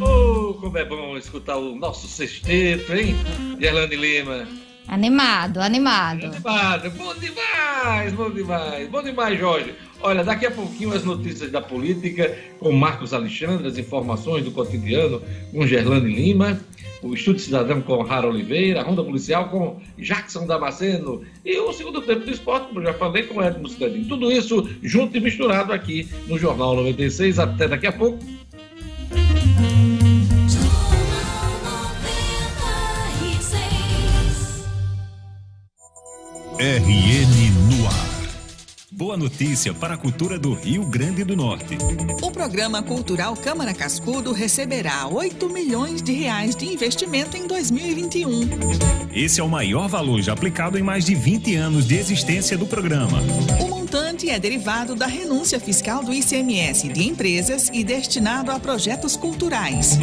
Oh, 0.00 0.54
como 0.54 0.78
é 0.78 0.84
bom 0.84 1.18
escutar 1.18 1.56
o 1.58 1.74
nosso 1.74 2.08
sexteto, 2.08 2.92
hein? 2.94 3.14
Gerlane 3.60 3.96
Lima. 3.96 4.48
Animado, 4.86 5.60
animado. 5.60 6.26
Animado, 6.26 6.90
bom 6.90 7.14
demais, 7.14 8.12
bom 8.12 8.30
demais, 8.30 8.88
bom 8.88 9.02
demais, 9.02 9.38
Jorge. 9.38 9.74
Olha, 10.00 10.22
daqui 10.22 10.46
a 10.46 10.50
pouquinho 10.50 10.92
as 10.92 11.02
notícias 11.02 11.50
da 11.50 11.62
política 11.62 12.36
com 12.58 12.70
Marcos 12.72 13.14
Alexandre, 13.14 13.66
as 13.66 13.78
informações 13.78 14.44
do 14.44 14.50
cotidiano 14.50 15.22
com 15.50 15.66
Gerlane 15.66 16.14
Lima, 16.14 16.60
o 17.02 17.14
Estúdio 17.14 17.40
Cidadão 17.40 17.80
com 17.80 18.02
Rara 18.02 18.26
Oliveira, 18.28 18.80
a 18.80 18.82
Ronda 18.82 19.02
Policial 19.02 19.48
com 19.48 19.80
Jackson 19.98 20.46
Damasceno 20.46 21.22
e 21.44 21.58
o 21.58 21.72
segundo 21.72 22.02
tempo 22.02 22.24
do 22.24 22.30
esporte, 22.30 22.68
como 22.68 22.82
já 22.82 22.92
falei, 22.94 23.22
com 23.24 23.42
Edmo 23.42 23.68
Cidadinho. 23.68 24.08
Tudo 24.08 24.30
isso 24.30 24.68
junto 24.82 25.16
e 25.16 25.20
misturado 25.20 25.72
aqui 25.72 26.08
no 26.26 26.38
Jornal 26.38 26.76
96. 26.76 27.38
Até 27.38 27.68
daqui 27.68 27.86
a 27.86 27.92
pouco. 27.92 28.18
RN 36.56 37.50
no 37.68 37.84
ar. 37.84 38.14
Boa 38.88 39.16
notícia 39.16 39.74
para 39.74 39.94
a 39.94 39.96
cultura 39.96 40.38
do 40.38 40.54
Rio 40.54 40.86
Grande 40.86 41.24
do 41.24 41.34
Norte. 41.34 41.76
O 42.22 42.30
programa 42.30 42.80
cultural 42.80 43.36
Câmara 43.36 43.74
Cascudo 43.74 44.32
receberá 44.32 45.08
8 45.08 45.50
milhões 45.50 46.00
de 46.00 46.12
reais 46.12 46.54
de 46.54 46.66
investimento 46.66 47.36
em 47.36 47.48
2021. 47.48 48.30
Esse 49.12 49.40
é 49.40 49.42
o 49.42 49.48
maior 49.48 49.88
valor 49.88 50.22
já 50.22 50.32
aplicado 50.32 50.78
em 50.78 50.82
mais 50.82 51.04
de 51.04 51.16
20 51.16 51.56
anos 51.56 51.88
de 51.88 51.96
existência 51.96 52.56
do 52.56 52.66
programa. 52.68 53.18
Montante 53.94 54.14
montante 54.24 54.30
é 54.30 54.38
derivado 54.38 54.94
da 54.94 55.06
renúncia 55.06 55.60
fiscal 55.60 56.02
do 56.02 56.12
ICMS 56.12 56.88
de 56.88 57.08
empresas 57.08 57.70
e 57.72 57.84
destinado 57.84 58.50
a 58.50 58.58
projetos 58.58 59.16
culturais. 59.16 59.98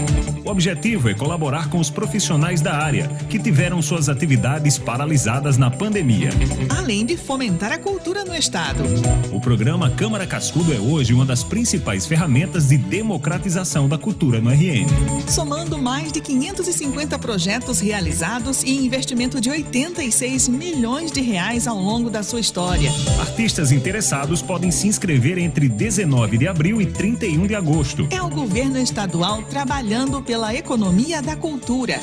O 0.45 0.49
objetivo 0.49 1.09
é 1.09 1.13
colaborar 1.13 1.69
com 1.69 1.79
os 1.79 1.89
profissionais 1.89 2.61
da 2.61 2.73
área 2.73 3.07
que 3.29 3.37
tiveram 3.39 3.81
suas 3.81 4.09
atividades 4.09 4.77
paralisadas 4.77 5.57
na 5.57 5.69
pandemia. 5.69 6.29
Além 6.77 7.05
de 7.05 7.17
fomentar 7.17 7.71
a 7.71 7.77
cultura 7.77 8.23
no 8.23 8.35
Estado. 8.35 8.83
O 9.31 9.39
programa 9.39 9.89
Câmara 9.89 10.25
Cascudo 10.25 10.73
é 10.73 10.79
hoje 10.79 11.13
uma 11.13 11.25
das 11.25 11.43
principais 11.43 12.05
ferramentas 12.05 12.69
de 12.69 12.77
democratização 12.77 13.87
da 13.87 13.97
cultura 13.97 14.41
no 14.41 14.49
RN. 14.49 14.87
Somando 15.27 15.77
mais 15.77 16.11
de 16.11 16.21
550 16.21 17.17
projetos 17.19 17.79
realizados 17.79 18.63
e 18.63 18.85
investimento 18.85 19.39
de 19.39 19.49
86 19.49 20.47
milhões 20.47 21.11
de 21.11 21.21
reais 21.21 21.67
ao 21.67 21.77
longo 21.77 22.09
da 22.09 22.23
sua 22.23 22.39
história. 22.39 22.91
Artistas 23.19 23.71
interessados 23.81 24.43
podem 24.43 24.69
se 24.69 24.87
inscrever 24.87 25.39
entre 25.39 25.67
19 25.67 26.37
de 26.37 26.47
abril 26.47 26.79
e 26.79 26.85
31 26.85 27.47
de 27.47 27.55
agosto. 27.55 28.07
É 28.11 28.21
o 28.21 28.29
governo 28.29 28.77
estadual 28.77 29.41
trabalhando 29.41 30.21
pela 30.21 30.53
economia 30.53 31.19
da 31.19 31.35
cultura. 31.35 31.95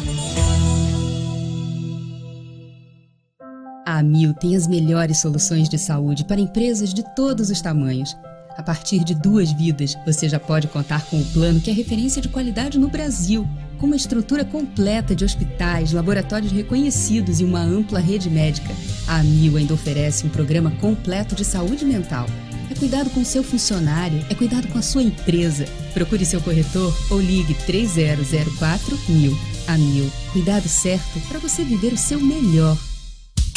A 3.86 3.98
Amil 4.00 4.34
tem 4.34 4.56
as 4.56 4.66
melhores 4.66 5.20
soluções 5.20 5.68
de 5.68 5.78
saúde 5.78 6.24
para 6.24 6.40
empresas 6.40 6.92
de 6.92 7.04
todos 7.14 7.48
os 7.48 7.60
tamanhos. 7.60 8.16
A 8.56 8.62
partir 8.62 9.04
de 9.04 9.14
duas 9.14 9.52
vidas, 9.52 9.96
você 10.04 10.28
já 10.28 10.40
pode 10.40 10.66
contar 10.66 11.06
com 11.06 11.20
o 11.20 11.24
plano 11.26 11.60
que 11.60 11.70
é 11.70 11.72
referência 11.72 12.20
de 12.20 12.28
qualidade 12.28 12.76
no 12.76 12.88
Brasil, 12.88 13.46
com 13.78 13.86
uma 13.86 13.96
estrutura 13.96 14.44
completa 14.44 15.14
de 15.14 15.24
hospitais, 15.24 15.92
laboratórios 15.92 16.52
reconhecidos 16.52 17.40
e 17.40 17.44
uma 17.44 17.60
ampla 17.60 18.00
rede 18.00 18.28
médica. 18.28 18.74
A 19.06 19.20
Amil 19.20 19.56
ainda 19.56 19.74
oferece 19.74 20.26
um 20.26 20.28
programa 20.28 20.70
completo 20.80 21.34
de 21.34 21.44
saúde 21.44 21.84
mental. 21.84 22.26
É 22.70 22.74
cuidado 22.74 23.08
com 23.10 23.24
seu 23.24 23.42
funcionário, 23.42 24.24
é 24.28 24.34
cuidado 24.34 24.68
com 24.68 24.78
a 24.78 24.82
sua 24.82 25.02
empresa. 25.02 25.64
Procure 25.94 26.24
seu 26.24 26.40
corretor 26.40 26.94
ou 27.10 27.20
ligue 27.20 27.54
3004 27.54 28.98
mil. 29.08 29.36
A 29.66 29.76
Mil, 29.76 30.10
cuidado 30.32 30.68
certo 30.68 31.20
para 31.28 31.38
você 31.38 31.62
viver 31.62 31.92
o 31.92 31.98
seu 31.98 32.20
melhor. 32.20 32.76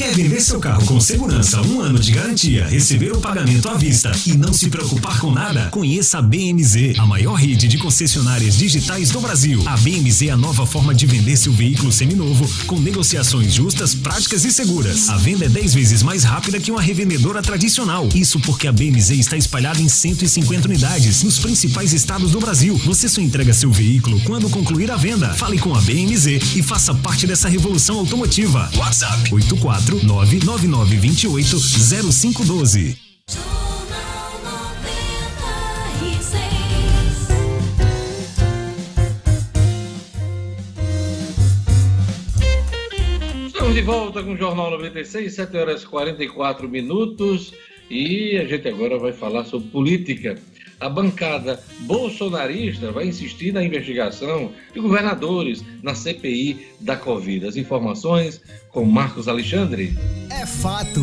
Quer 0.01 0.15
vender 0.15 0.41
seu 0.41 0.59
carro 0.59 0.83
com 0.87 0.99
segurança, 0.99 1.61
um 1.61 1.79
ano 1.79 1.99
de 1.99 2.11
garantia, 2.11 2.65
receber 2.65 3.11
o 3.11 3.21
pagamento 3.21 3.69
à 3.69 3.75
vista 3.75 4.11
e 4.25 4.35
não 4.35 4.51
se 4.51 4.67
preocupar 4.67 5.19
com 5.19 5.29
nada? 5.29 5.69
Conheça 5.69 6.17
a 6.17 6.21
BMZ, 6.23 6.97
a 6.97 7.05
maior 7.05 7.35
rede 7.35 7.67
de 7.67 7.77
concessionárias 7.77 8.57
digitais 8.57 9.11
do 9.11 9.21
Brasil. 9.21 9.61
A 9.67 9.77
BMZ 9.77 10.23
é 10.23 10.29
a 10.31 10.35
nova 10.35 10.65
forma 10.65 10.95
de 10.95 11.05
vender 11.05 11.37
seu 11.37 11.53
veículo 11.53 11.91
seminovo 11.91 12.49
com 12.65 12.79
negociações 12.79 13.53
justas, 13.53 13.93
práticas 13.93 14.43
e 14.43 14.51
seguras. 14.51 15.07
A 15.07 15.17
venda 15.17 15.45
é 15.45 15.49
10 15.49 15.75
vezes 15.75 16.01
mais 16.01 16.23
rápida 16.23 16.59
que 16.59 16.71
uma 16.71 16.81
revendedora 16.81 17.43
tradicional. 17.43 18.09
Isso 18.15 18.39
porque 18.39 18.67
a 18.67 18.71
BMZ 18.71 19.11
está 19.11 19.37
espalhada 19.37 19.79
em 19.79 19.87
150 19.87 20.67
unidades 20.67 21.21
nos 21.21 21.37
principais 21.37 21.93
estados 21.93 22.31
do 22.31 22.39
Brasil. 22.39 22.75
Você 22.85 23.07
só 23.07 23.21
entrega 23.21 23.53
seu 23.53 23.71
veículo 23.71 24.19
quando 24.21 24.49
concluir 24.49 24.89
a 24.89 24.95
venda. 24.95 25.29
Fale 25.35 25.59
com 25.59 25.75
a 25.75 25.81
BMZ 25.81 26.55
e 26.55 26.63
faça 26.63 26.91
parte 26.91 27.27
dessa 27.27 27.47
revolução 27.47 27.99
automotiva. 27.99 28.67
WhatsApp 28.75 29.31
84 29.31 29.90
99928 29.97 31.57
0512. 32.11 32.97
Estamos 43.47 43.75
de 43.75 43.81
volta 43.81 44.23
com 44.23 44.33
o 44.33 44.37
Jornal 44.37 44.71
96, 44.71 45.33
7 45.33 45.57
horas 45.57 45.83
e 45.83 45.85
44 45.87 46.67
minutos. 46.67 47.53
E 47.89 48.37
a 48.37 48.45
gente 48.45 48.67
agora 48.67 48.97
vai 48.97 49.11
falar 49.11 49.43
sobre 49.45 49.69
política. 49.69 50.37
A 50.81 50.89
bancada 50.89 51.61
bolsonarista 51.81 52.91
vai 52.91 53.05
insistir 53.05 53.53
na 53.53 53.63
investigação 53.63 54.51
de 54.73 54.79
governadores 54.79 55.63
na 55.83 55.93
CPI 55.93 56.69
da 56.79 56.97
Covid. 56.97 57.45
As 57.45 57.55
informações 57.55 58.41
com 58.71 58.83
Marcos 58.83 59.27
Alexandre. 59.27 59.95
É 60.31 60.43
fato 60.43 61.01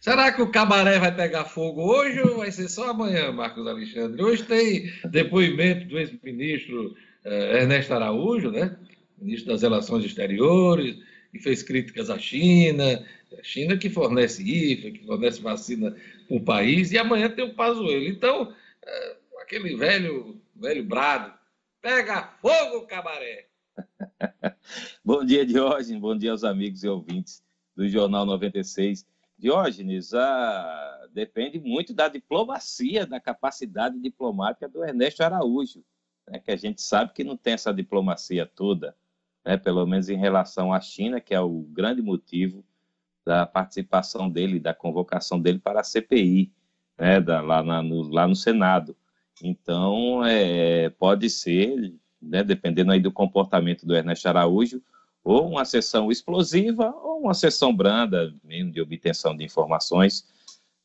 Será 0.00 0.30
que 0.30 0.40
o 0.42 0.50
cabaré 0.50 0.98
vai 0.98 1.16
pegar 1.16 1.46
fogo 1.46 1.82
hoje 1.82 2.20
ou 2.20 2.36
vai 2.36 2.52
ser 2.52 2.68
só 2.68 2.90
amanhã, 2.90 3.32
Marcos 3.32 3.66
Alexandre? 3.66 4.22
Hoje 4.22 4.42
tem 4.42 4.92
depoimento 5.10 5.88
do 5.88 5.98
ex-ministro 5.98 6.94
Ernesto 7.24 7.94
Araújo, 7.94 8.50
né? 8.50 8.76
ministro 9.18 9.52
das 9.52 9.62
Relações 9.62 10.04
Exteriores, 10.04 10.98
e 11.32 11.38
fez 11.38 11.62
críticas 11.62 12.10
à 12.10 12.18
China, 12.18 13.04
a 13.36 13.42
China 13.42 13.76
que 13.76 13.90
fornece 13.90 14.42
IFA, 14.42 14.90
que 14.90 15.06
fornece 15.06 15.40
vacina 15.40 15.96
para 16.28 16.36
o 16.36 16.44
país, 16.44 16.92
e 16.92 16.98
amanhã 16.98 17.28
tem 17.28 17.44
o 17.44 17.54
Pazuello. 17.54 18.04
Então, 18.04 18.54
eh, 18.84 19.16
aquele 19.42 19.74
velho, 19.76 20.40
velho 20.54 20.84
brado, 20.84 21.32
pega 21.80 22.34
fogo, 22.40 22.86
cabaré! 22.86 23.48
bom 25.04 25.24
dia, 25.24 25.44
Diógenes, 25.44 26.00
bom 26.00 26.16
dia 26.16 26.30
aos 26.30 26.44
amigos 26.44 26.84
e 26.84 26.88
ouvintes 26.88 27.42
do 27.74 27.88
Jornal 27.88 28.24
96. 28.26 29.04
Diógenes, 29.36 30.14
ah, 30.14 31.08
depende 31.12 31.58
muito 31.58 31.92
da 31.92 32.08
diplomacia, 32.08 33.04
da 33.04 33.18
capacidade 33.18 33.98
diplomática 33.98 34.68
do 34.68 34.84
Ernesto 34.84 35.22
Araújo 35.22 35.84
né, 36.28 36.38
que 36.38 36.50
a 36.50 36.56
gente 36.56 36.82
sabe 36.82 37.12
que 37.12 37.24
não 37.24 37.36
tem 37.36 37.54
essa 37.54 37.72
diplomacia 37.72 38.46
toda, 38.46 38.96
né, 39.44 39.56
pelo 39.56 39.86
menos 39.86 40.08
em 40.08 40.16
relação 40.16 40.72
à 40.72 40.80
China, 40.80 41.20
que 41.20 41.34
é 41.34 41.40
o 41.40 41.60
grande 41.70 42.02
motivo 42.02 42.64
da 43.24 43.46
participação 43.46 44.28
dele, 44.28 44.60
da 44.60 44.74
convocação 44.74 45.40
dele 45.40 45.58
para 45.58 45.80
a 45.80 45.84
CPI, 45.84 46.52
né, 46.98 47.20
da, 47.20 47.40
lá, 47.40 47.62
na, 47.62 47.82
no, 47.82 48.02
lá 48.02 48.28
no 48.28 48.36
Senado. 48.36 48.96
Então, 49.42 50.24
é, 50.24 50.90
pode 50.90 51.28
ser, 51.30 51.94
né, 52.20 52.44
dependendo 52.44 52.92
aí 52.92 53.00
do 53.00 53.12
comportamento 53.12 53.86
do 53.86 53.94
Ernesto 53.94 54.28
Araújo, 54.28 54.82
ou 55.22 55.48
uma 55.48 55.64
sessão 55.64 56.10
explosiva 56.10 56.94
ou 57.02 57.20
uma 57.20 57.32
sessão 57.32 57.74
branda, 57.74 58.34
mesmo 58.44 58.70
de 58.70 58.80
obtenção 58.80 59.34
de 59.34 59.42
informações, 59.42 60.28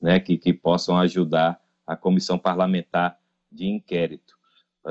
né, 0.02 0.20
que, 0.20 0.38
que 0.38 0.54
possam 0.54 0.98
ajudar 0.98 1.62
a 1.86 1.96
comissão 1.96 2.40
parlamentar 2.40 3.20
de 3.52 3.68
inquérito. 3.68 4.39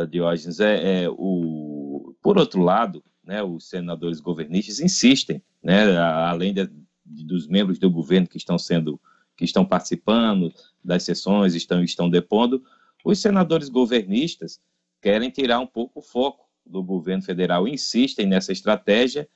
Diógenes, 0.08 0.60
é, 0.60 1.04
é, 1.04 1.08
o, 1.10 2.14
por 2.22 2.38
outro 2.38 2.62
lado, 2.62 3.02
né, 3.24 3.42
os 3.42 3.68
senadores 3.68 4.20
governistas 4.20 4.80
insistem, 4.80 5.42
né, 5.62 5.96
além 5.96 6.52
de, 6.52 6.66
de, 7.04 7.24
dos 7.24 7.46
membros 7.46 7.78
do 7.78 7.90
governo 7.90 8.28
que 8.28 8.36
estão 8.36 8.58
sendo, 8.58 9.00
que 9.36 9.44
estão 9.44 9.64
participando 9.64 10.52
das 10.82 11.02
sessões, 11.02 11.54
estão, 11.54 11.82
estão 11.82 12.08
depondo, 12.08 12.62
os 13.04 13.18
senadores 13.18 13.68
governistas 13.68 14.60
querem 15.00 15.30
tirar 15.30 15.60
um 15.60 15.66
pouco 15.66 16.00
o 16.00 16.02
foco 16.02 16.48
do 16.64 16.82
governo 16.82 17.22
federal, 17.22 17.66
insistem 17.66 18.26
nessa 18.26 18.52
estratégia, 18.52 19.28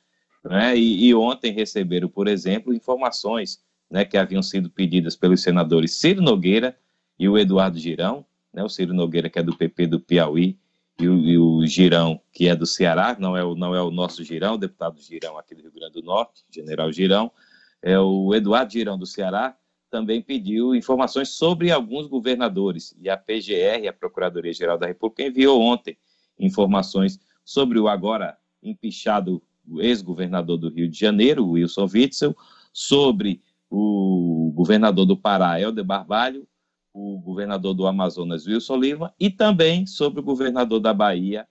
né, 0.45 0.77
e, 0.77 1.07
e 1.07 1.15
ontem 1.15 1.53
receberam, 1.53 2.09
por 2.09 2.29
exemplo, 2.29 2.75
informações 2.75 3.63
né, 3.91 4.05
que 4.05 4.17
haviam 4.17 4.43
sido 4.43 4.71
pedidas 4.71 5.17
pelos 5.17 5.43
senadores 5.43 5.95
Ciro 5.95 6.23
Nogueira 6.23 6.77
e 7.19 7.29
o 7.29 7.39
Eduardo 7.39 7.79
Girão, 7.79 8.25
né, 8.53 8.63
o 8.63 8.69
Ciro 8.69 8.93
Nogueira, 8.93 9.31
que 9.31 9.39
é 9.39 9.43
do 9.43 9.57
PP 9.57 9.87
do 9.87 10.01
Piauí, 10.01 10.59
e 11.01 11.09
o, 11.09 11.19
e 11.27 11.39
o, 11.39 11.67
Girão, 11.67 12.21
que 12.33 12.49
é 12.49 12.55
do 12.55 12.67
Ceará, 12.67 13.17
não 13.19 13.37
é, 13.37 13.43
o, 13.45 13.55
não 13.55 13.75
é 13.75 13.83
o 13.83 13.91
nosso 13.91 14.23
Girão, 14.23 14.55
o 14.55 14.59
deputado 14.59 15.01
Girão 15.01 15.39
aqui 15.39 15.55
do 15.55 15.63
Rio 15.63 15.73
Grande 15.73 15.95
do 15.95 16.03
Norte, 16.03 16.45
general 16.51 16.93
Girão, 16.93 17.33
é 17.81 17.99
o 17.99 18.35
Eduardo 18.35 18.73
Girão 18.73 18.99
do 18.99 19.07
Ceará, 19.07 19.57
também 19.91 20.23
pediu 20.23 20.75
informações 20.75 21.31
sobre 21.31 21.71
alguns 21.71 22.07
governadores, 22.07 22.95
e 23.01 23.09
a 23.09 23.17
PGR, 23.17 23.89
a 23.89 23.93
Procuradoria-Geral 23.93 24.79
da 24.79 24.87
República, 24.87 25.23
enviou 25.23 25.61
ontem 25.61 25.97
informações 26.39 27.19
sobre 27.45 27.79
o 27.79 27.89
agora 27.89 28.37
empichado 28.63 29.43
ex-governador 29.79 30.57
do 30.57 30.69
Rio 30.69 30.89
de 30.89 30.99
Janeiro, 30.99 31.49
Wilson 31.49 31.89
Witzel, 31.93 32.37
sobre 32.73 33.43
o 33.71 34.53
governador 34.55 35.07
do 35.07 35.17
Pará, 35.17 35.61
Helder 35.61 35.85
Barbalho, 35.85 36.47
o 36.93 37.18
governador 37.18 37.74
do 37.74 37.86
Amazonas, 37.86 38.47
Wilson 38.47 38.76
Lima, 38.76 39.14
e 39.18 39.30
também 39.30 39.86
sobre 39.86 40.20
o 40.20 40.22
governador 40.22 40.80
da 40.80 40.93
Bahia, 40.93 41.49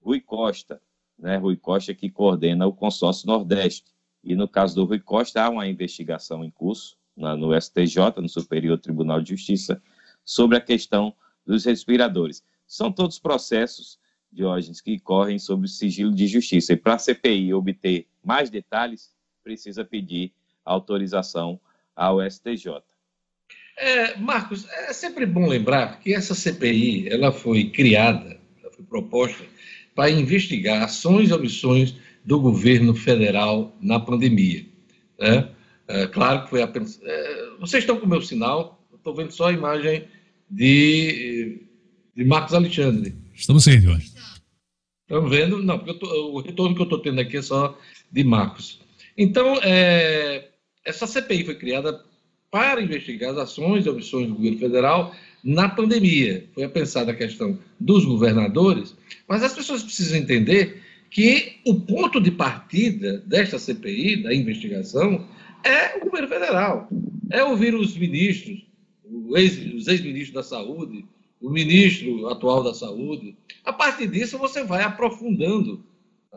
Rui 0.00 0.20
Costa, 0.20 0.80
né? 1.18 1.36
Rui 1.36 1.56
Costa 1.56 1.94
que 1.94 2.10
coordena 2.10 2.66
o 2.66 2.72
consórcio 2.72 3.26
Nordeste. 3.26 3.92
E 4.22 4.34
no 4.34 4.46
caso 4.46 4.74
do 4.74 4.84
Rui 4.84 5.00
Costa, 5.00 5.42
há 5.42 5.50
uma 5.50 5.66
investigação 5.66 6.44
em 6.44 6.50
curso 6.50 6.96
na, 7.16 7.36
no 7.36 7.58
STJ, 7.58 8.20
no 8.20 8.28
Superior 8.28 8.78
Tribunal 8.78 9.20
de 9.20 9.30
Justiça, 9.30 9.82
sobre 10.24 10.56
a 10.56 10.60
questão 10.60 11.14
dos 11.46 11.64
respiradores. 11.64 12.42
São 12.66 12.92
todos 12.92 13.18
processos 13.18 13.98
Diógenes, 14.32 14.80
que 14.80 14.98
correm 14.98 15.38
sob 15.38 15.66
o 15.66 15.68
sigilo 15.68 16.10
de 16.10 16.26
justiça. 16.26 16.72
E 16.72 16.76
para 16.76 16.94
a 16.94 16.98
CPI 16.98 17.52
obter 17.52 18.08
mais 18.24 18.48
detalhes, 18.48 19.14
precisa 19.44 19.84
pedir 19.84 20.32
autorização 20.64 21.60
ao 21.94 22.18
STJ. 22.22 22.82
É, 23.82 24.16
Marcos, 24.16 24.64
é 24.70 24.92
sempre 24.92 25.26
bom 25.26 25.48
lembrar 25.48 25.98
que 25.98 26.14
essa 26.14 26.36
CPI 26.36 27.08
ela 27.08 27.32
foi 27.32 27.64
criada, 27.64 28.38
ela 28.62 28.72
foi 28.72 28.84
proposta 28.84 29.44
para 29.92 30.08
investigar 30.08 30.84
ações 30.84 31.30
e 31.30 31.32
omissões 31.32 31.96
do 32.24 32.38
governo 32.38 32.94
federal 32.94 33.76
na 33.80 33.98
pandemia. 33.98 34.64
Né? 35.18 35.48
É, 35.88 36.06
claro 36.06 36.44
que 36.44 36.50
foi 36.50 36.62
apenas. 36.62 37.00
É, 37.02 37.48
vocês 37.58 37.82
estão 37.82 37.98
com 37.98 38.06
o 38.06 38.08
meu 38.08 38.22
sinal, 38.22 38.80
estou 38.94 39.16
vendo 39.16 39.32
só 39.32 39.48
a 39.48 39.52
imagem 39.52 40.04
de, 40.48 41.66
de 42.14 42.24
Marcos 42.24 42.54
Alexandre. 42.54 43.16
Estamos 43.34 43.64
sim, 43.64 43.80
Jorge. 43.80 44.12
Estão 45.02 45.28
vendo? 45.28 45.60
Não, 45.60 45.76
porque 45.76 45.94
tô, 45.94 46.06
o 46.30 46.40
retorno 46.40 46.76
que 46.76 46.82
eu 46.82 46.84
estou 46.84 47.00
tendo 47.00 47.20
aqui 47.20 47.38
é 47.38 47.42
só 47.42 47.76
de 48.12 48.22
Marcos. 48.22 48.80
Então, 49.18 49.58
é, 49.60 50.50
essa 50.84 51.04
CPI 51.04 51.46
foi 51.46 51.56
criada 51.56 52.11
para 52.52 52.82
investigar 52.82 53.30
as 53.30 53.38
ações 53.38 53.86
e 53.86 53.88
omissões 53.88 54.28
do 54.28 54.34
governo 54.34 54.58
federal 54.58 55.16
na 55.42 55.70
pandemia. 55.70 56.46
Foi 56.54 56.68
pensada 56.68 57.10
a 57.10 57.16
questão 57.16 57.58
dos 57.80 58.04
governadores, 58.04 58.94
mas 59.26 59.42
as 59.42 59.54
pessoas 59.54 59.82
precisam 59.82 60.18
entender 60.18 60.82
que 61.10 61.56
o 61.64 61.80
ponto 61.80 62.20
de 62.20 62.30
partida 62.30 63.18
desta 63.26 63.58
CPI, 63.58 64.22
da 64.22 64.34
investigação, 64.34 65.26
é 65.64 65.96
o 65.96 66.00
governo 66.00 66.28
federal. 66.28 66.88
É 67.30 67.42
ouvir 67.42 67.74
os 67.74 67.96
ministros, 67.96 68.62
os 69.02 69.88
ex-ministros 69.88 70.34
da 70.34 70.42
saúde, 70.42 71.06
o 71.40 71.48
ministro 71.48 72.28
atual 72.28 72.62
da 72.62 72.74
saúde. 72.74 73.34
A 73.64 73.72
partir 73.72 74.08
disso, 74.08 74.36
você 74.36 74.62
vai 74.62 74.82
aprofundando 74.82 75.82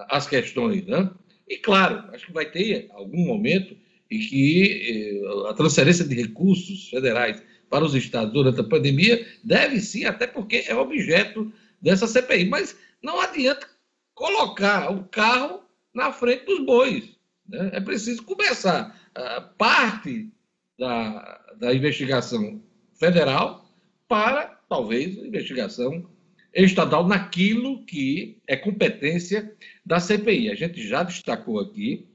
as 0.09 0.27
questões, 0.27 0.85
né? 0.85 1.11
E 1.47 1.57
claro, 1.57 2.09
acho 2.13 2.25
que 2.25 2.33
vai 2.33 2.45
ter 2.45 2.87
algum 2.93 3.25
momento 3.25 3.75
em 4.09 4.19
que 4.19 5.21
eh, 5.23 5.49
a 5.49 5.53
transferência 5.53 6.05
de 6.05 6.15
recursos 6.15 6.89
federais 6.89 7.41
para 7.69 7.83
os 7.83 7.95
estados 7.95 8.33
durante 8.33 8.59
a 8.59 8.63
pandemia 8.63 9.25
deve 9.43 9.79
sim, 9.79 10.05
até 10.05 10.27
porque 10.27 10.65
é 10.67 10.75
objeto 10.75 11.51
dessa 11.81 12.07
CPI. 12.07 12.45
Mas 12.45 12.77
não 13.01 13.19
adianta 13.19 13.67
colocar 14.13 14.91
o 14.91 15.03
carro 15.05 15.61
na 15.93 16.11
frente 16.11 16.45
dos 16.45 16.65
bois. 16.65 17.03
Né? 17.47 17.71
É 17.73 17.79
preciso 17.79 18.23
começar. 18.23 18.99
Parte 19.57 20.29
da, 20.77 21.41
da 21.57 21.73
investigação 21.73 22.61
federal 22.93 23.65
para, 24.07 24.59
talvez, 24.67 25.17
investigação 25.17 26.05
estadual 26.53 27.07
naquilo 27.07 27.85
que 27.85 28.37
é 28.47 28.55
competência 28.55 29.53
da 29.85 29.99
CPI. 29.99 30.51
A 30.51 30.55
gente 30.55 30.85
já 30.87 31.03
destacou 31.03 31.59
aqui 31.59 32.07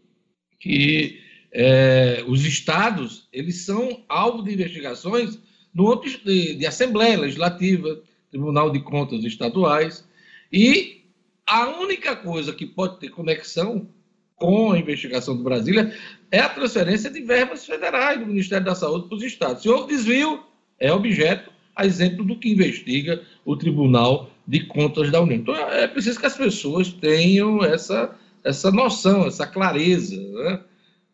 que 0.58 1.20
é, 1.52 2.24
os 2.26 2.44
estados 2.44 3.28
eles 3.32 3.62
são 3.62 4.04
alvo 4.08 4.42
de 4.42 4.52
investigações 4.52 5.38
no 5.74 5.92
âmbito 5.92 6.24
de, 6.24 6.54
de 6.54 6.66
Assembleia 6.66 7.18
Legislativa, 7.18 8.00
Tribunal 8.30 8.70
de 8.70 8.80
Contas 8.80 9.24
Estaduais, 9.24 10.04
e 10.52 11.04
a 11.46 11.68
única 11.80 12.14
coisa 12.16 12.52
que 12.52 12.66
pode 12.66 12.98
ter 13.00 13.10
conexão 13.10 13.88
com 14.36 14.72
a 14.72 14.78
investigação 14.78 15.36
do 15.36 15.42
Brasília 15.42 15.94
é 16.30 16.40
a 16.40 16.48
transferência 16.48 17.10
de 17.10 17.20
verbas 17.20 17.66
federais 17.66 18.18
do 18.18 18.26
Ministério 18.26 18.64
da 18.64 18.74
Saúde 18.74 19.08
para 19.08 19.16
os 19.16 19.22
estados. 19.22 19.62
Se 19.62 19.68
houve 19.68 19.94
desvio, 19.94 20.42
é 20.78 20.92
objeto, 20.92 21.50
a 21.76 21.84
exemplo 21.84 22.24
do 22.24 22.38
que 22.38 22.50
investiga 22.50 23.22
o 23.44 23.56
Tribunal 23.56 24.30
de 24.46 24.64
Contas 24.66 25.10
da 25.10 25.20
União. 25.20 25.38
Então, 25.40 25.54
é 25.54 25.86
preciso 25.86 26.18
que 26.18 26.26
as 26.26 26.36
pessoas 26.36 26.92
tenham 26.92 27.62
essa, 27.64 28.16
essa 28.42 28.70
noção, 28.70 29.26
essa 29.26 29.46
clareza, 29.46 30.16
né? 30.16 30.60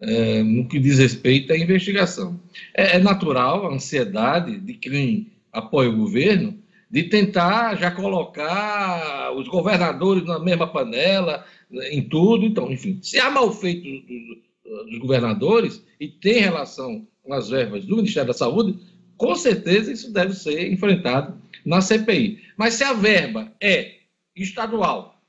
É, 0.00 0.42
no 0.42 0.68
que 0.68 0.78
diz 0.78 0.98
respeito 0.98 1.52
à 1.52 1.58
investigação. 1.58 2.40
É, 2.74 2.96
é, 2.96 2.98
natural 2.98 3.66
a 3.66 3.74
ansiedade 3.74 4.58
de 4.58 4.74
quem 4.74 5.32
apoia 5.52 5.88
o 5.88 5.96
governo 5.96 6.58
de 6.90 7.04
tentar 7.04 7.76
já 7.76 7.90
colocar 7.90 9.32
os 9.32 9.48
governadores 9.48 10.24
na 10.24 10.38
mesma 10.38 10.66
panela, 10.66 11.44
né, 11.70 11.90
em 11.90 12.02
tudo. 12.02 12.44
Então, 12.44 12.70
enfim, 12.70 12.98
se 13.02 13.18
há 13.18 13.30
mal 13.30 13.52
feito 13.52 13.82
dos, 13.84 14.90
dos 14.90 14.98
governadores 14.98 15.82
e 15.98 16.08
tem 16.08 16.40
relação 16.40 17.06
com 17.22 17.32
as 17.32 17.48
verbas 17.48 17.84
do 17.84 17.96
Ministério 17.96 18.28
da 18.28 18.34
Saúde, 18.34 18.78
com 19.16 19.34
certeza 19.34 19.92
isso 19.92 20.12
deve 20.12 20.34
ser 20.34 20.72
enfrentado 20.72 21.34
na 21.64 21.80
CPI. 21.80 22.40
Mas 22.56 22.74
se 22.74 22.84
a 22.84 22.92
verba 22.92 23.52
é 23.60 23.96
estadual, 24.34 25.20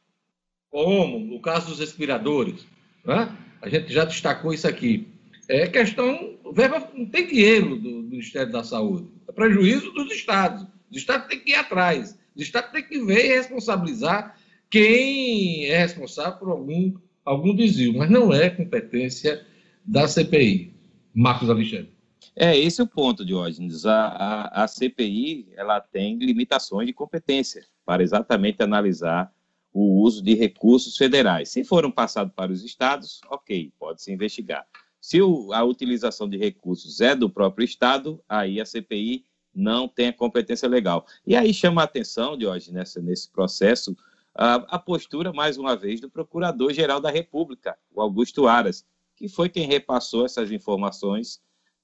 como 0.70 1.20
no 1.20 1.40
caso 1.42 1.70
dos 1.70 1.80
respiradores, 1.80 2.66
né? 3.04 3.36
A 3.68 3.70
gente 3.70 3.94
já 3.94 4.06
destacou 4.06 4.54
isso 4.54 4.68
aqui. 4.68 5.08
É 5.48 5.68
questão, 5.68 6.38
verba 6.54 6.90
não 6.94 7.06
tem 7.06 7.28
dinheiro 7.28 7.76
do, 7.76 8.02
do 8.02 8.10
Ministério 8.10 8.52
da 8.52 8.64
Saúde, 8.64 9.08
é 9.28 9.32
prejuízo 9.32 9.92
dos 9.92 10.12
estados. 10.12 10.66
Os 10.90 10.98
estados 10.98 11.28
têm 11.28 11.40
que 11.40 11.52
ir 11.52 11.56
atrás, 11.56 12.18
os 12.36 12.42
estados 12.42 12.72
têm 12.72 12.84
que 12.84 13.00
ver 13.04 13.26
e 13.26 13.36
responsabilizar 13.36 14.38
quem 14.70 15.66
é 15.66 15.80
responsável 15.80 16.40
por 16.40 16.50
algum, 16.50 16.94
algum 17.24 17.56
desvio, 17.56 17.98
mas 17.98 18.10
não 18.10 18.34
é 18.34 18.50
competência 18.50 19.46
da 19.86 20.08
CPI. 20.08 20.74
Marcos 21.14 21.50
Alexandre. 21.50 21.90
É 22.36 22.56
esse 22.56 22.82
o 22.82 22.88
ponto, 22.88 23.26
Diógenes. 23.26 23.86
A, 23.86 24.08
a, 24.08 24.64
a 24.64 24.68
CPI 24.68 25.48
ela 25.56 25.80
tem 25.80 26.18
limitações 26.18 26.88
de 26.88 26.94
competência 26.94 27.66
para 27.86 28.04
exatamente 28.04 28.62
analisar 28.62 29.34
o 29.80 30.02
uso 30.02 30.24
de 30.24 30.34
recursos 30.34 30.98
federais. 30.98 31.50
Se 31.50 31.64
foram 31.64 31.92
passados 31.92 32.34
para 32.34 32.52
os 32.52 32.64
estados, 32.64 33.22
ok, 33.30 33.72
pode-se 33.78 34.12
investigar. 34.12 34.66
Se 35.00 35.22
o, 35.22 35.54
a 35.54 35.64
utilização 35.64 36.28
de 36.28 36.36
recursos 36.36 37.00
é 37.00 37.16
do 37.16 37.30
próprio 37.30 37.64
estado, 37.64 38.20
aí 38.28 38.60
a 38.60 38.66
CPI 38.66 39.24
não 39.54 39.88
tem 39.88 40.08
a 40.08 40.14
competência 40.14 40.68
legal. 40.68 41.06
E 41.26 41.36
aí 41.36 41.54
chama 41.54 41.82
a 41.82 41.86
atenção, 41.86 42.36
Diógenes, 42.36 42.74
nessa, 42.74 43.00
nesse 43.00 43.30
processo, 43.30 43.96
a, 44.34 44.56
a 44.56 44.80
postura, 44.80 45.32
mais 45.32 45.60
uma 45.60 45.76
vez, 45.76 46.02
do 46.02 46.10
Procurador-Geral 46.10 47.00
da 47.00 47.12
República, 47.12 47.78
o 47.94 48.02
Augusto 48.02 48.48
Aras, 48.48 48.84
que 49.16 49.28
foi 49.28 49.48
quem 49.48 49.68
repassou 49.68 50.26
essas 50.26 50.52
informações 50.52 51.40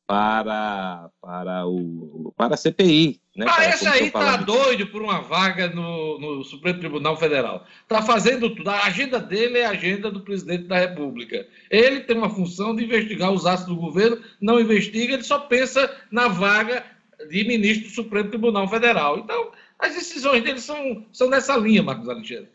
para, 0.06 1.10
para, 1.22 1.66
o, 1.66 2.34
para 2.36 2.56
a 2.56 2.58
CPI. 2.58 3.22
Né, 3.36 3.46
ah, 3.50 3.66
esse 3.70 3.88
aí 3.88 4.12
tá 4.12 4.38
doido 4.38 4.88
por 4.88 5.02
uma 5.02 5.22
vaga 5.22 5.68
no, 5.68 6.20
no 6.20 6.44
Supremo 6.44 6.80
Tribunal 6.80 7.18
Federal. 7.18 7.66
Tá 7.88 8.02
fazendo 8.02 8.54
tudo. 8.54 8.70
A 8.70 8.84
agenda 8.84 9.20
dele 9.20 9.60
é 9.60 9.66
a 9.66 9.72
agenda 9.72 10.12
do 10.12 10.22
presidente 10.22 10.66
da 10.66 10.78
República. 10.78 11.48
Ele 11.72 12.02
tem 12.02 12.18
uma 12.18 12.30
função 12.30 12.76
de 12.76 12.84
investigar 12.84 13.32
os 13.32 13.46
atos 13.46 13.66
do 13.66 13.76
governo, 13.76 14.22
não 14.40 14.60
investiga, 14.60 15.14
ele 15.14 15.24
só 15.24 15.40
pensa 15.40 15.92
na 16.12 16.28
vaga 16.28 16.86
de 17.30 17.44
ministro 17.46 17.88
do 17.88 17.96
Supremo 17.96 18.30
Tribunal 18.30 18.68
Federal. 18.68 19.18
Então, 19.18 19.52
as 19.80 19.96
decisões 19.96 20.44
dele 20.44 20.60
são, 20.60 21.06
são 21.12 21.30
nessa 21.30 21.58
linha, 21.58 21.82
Marcos 21.82 22.10
Alexandre. 22.10 22.50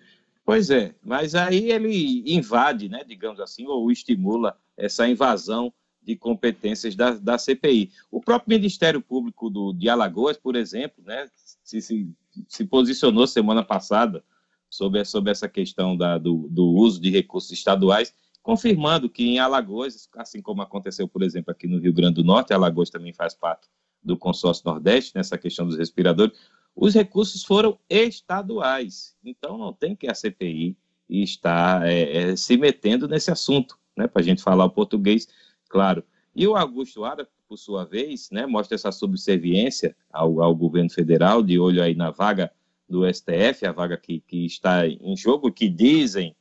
Pois 0.44 0.70
é, 0.70 0.94
mas 1.04 1.34
aí 1.34 1.70
ele 1.70 2.22
invade, 2.26 2.88
né, 2.88 3.02
digamos 3.06 3.38
assim, 3.40 3.66
ou 3.66 3.90
estimula 3.90 4.56
essa 4.76 5.06
invasão 5.06 5.72
de 6.08 6.16
competências 6.16 6.96
da, 6.96 7.10
da 7.10 7.36
CPI. 7.36 7.90
O 8.10 8.18
próprio 8.18 8.56
Ministério 8.56 9.02
Público 9.02 9.50
do, 9.50 9.74
de 9.74 9.90
Alagoas, 9.90 10.38
por 10.38 10.56
exemplo, 10.56 11.04
né, 11.04 11.28
se, 11.62 11.82
se, 11.82 12.10
se 12.48 12.64
posicionou 12.64 13.26
semana 13.26 13.62
passada 13.62 14.24
sobre, 14.70 15.04
sobre 15.04 15.30
essa 15.30 15.46
questão 15.46 15.94
da, 15.94 16.16
do, 16.16 16.48
do 16.48 16.64
uso 16.64 16.98
de 16.98 17.10
recursos 17.10 17.52
estaduais, 17.52 18.14
confirmando 18.42 19.10
que 19.10 19.22
em 19.22 19.38
Alagoas, 19.38 20.08
assim 20.16 20.40
como 20.40 20.62
aconteceu, 20.62 21.06
por 21.06 21.22
exemplo, 21.22 21.50
aqui 21.50 21.66
no 21.66 21.78
Rio 21.78 21.92
Grande 21.92 22.14
do 22.14 22.24
Norte, 22.24 22.54
Alagoas 22.54 22.88
também 22.88 23.12
faz 23.12 23.34
parte 23.34 23.68
do 24.02 24.16
consórcio 24.16 24.62
Nordeste, 24.64 25.12
nessa 25.14 25.36
questão 25.36 25.66
dos 25.66 25.76
respiradores, 25.76 26.38
os 26.74 26.94
recursos 26.94 27.44
foram 27.44 27.78
estaduais. 27.90 29.14
Então, 29.22 29.58
não 29.58 29.74
tem 29.74 29.94
que 29.94 30.08
a 30.08 30.14
CPI 30.14 30.74
estar 31.06 31.86
é, 31.86 32.30
é, 32.30 32.36
se 32.36 32.56
metendo 32.56 33.06
nesse 33.06 33.30
assunto, 33.30 33.78
né, 33.94 34.06
para 34.06 34.22
a 34.22 34.24
gente 34.24 34.42
falar 34.42 34.64
o 34.64 34.70
português 34.70 35.28
claro. 35.68 36.02
E 36.34 36.46
o 36.46 36.56
Augusto 36.56 37.04
Ara, 37.04 37.28
por 37.48 37.56
sua 37.56 37.84
vez, 37.84 38.30
né, 38.30 38.46
mostra 38.46 38.74
essa 38.74 38.92
subserviência 38.92 39.96
ao, 40.12 40.40
ao 40.40 40.54
governo 40.54 40.90
federal, 40.90 41.42
de 41.42 41.58
olho 41.58 41.82
aí 41.82 41.94
na 41.94 42.10
vaga 42.10 42.52
do 42.88 43.02
STF, 43.12 43.66
a 43.66 43.72
vaga 43.72 43.96
que, 43.96 44.20
que 44.20 44.46
está 44.46 44.86
em 44.86 45.16
jogo, 45.16 45.52
que 45.52 45.68
dizem, 45.68 46.36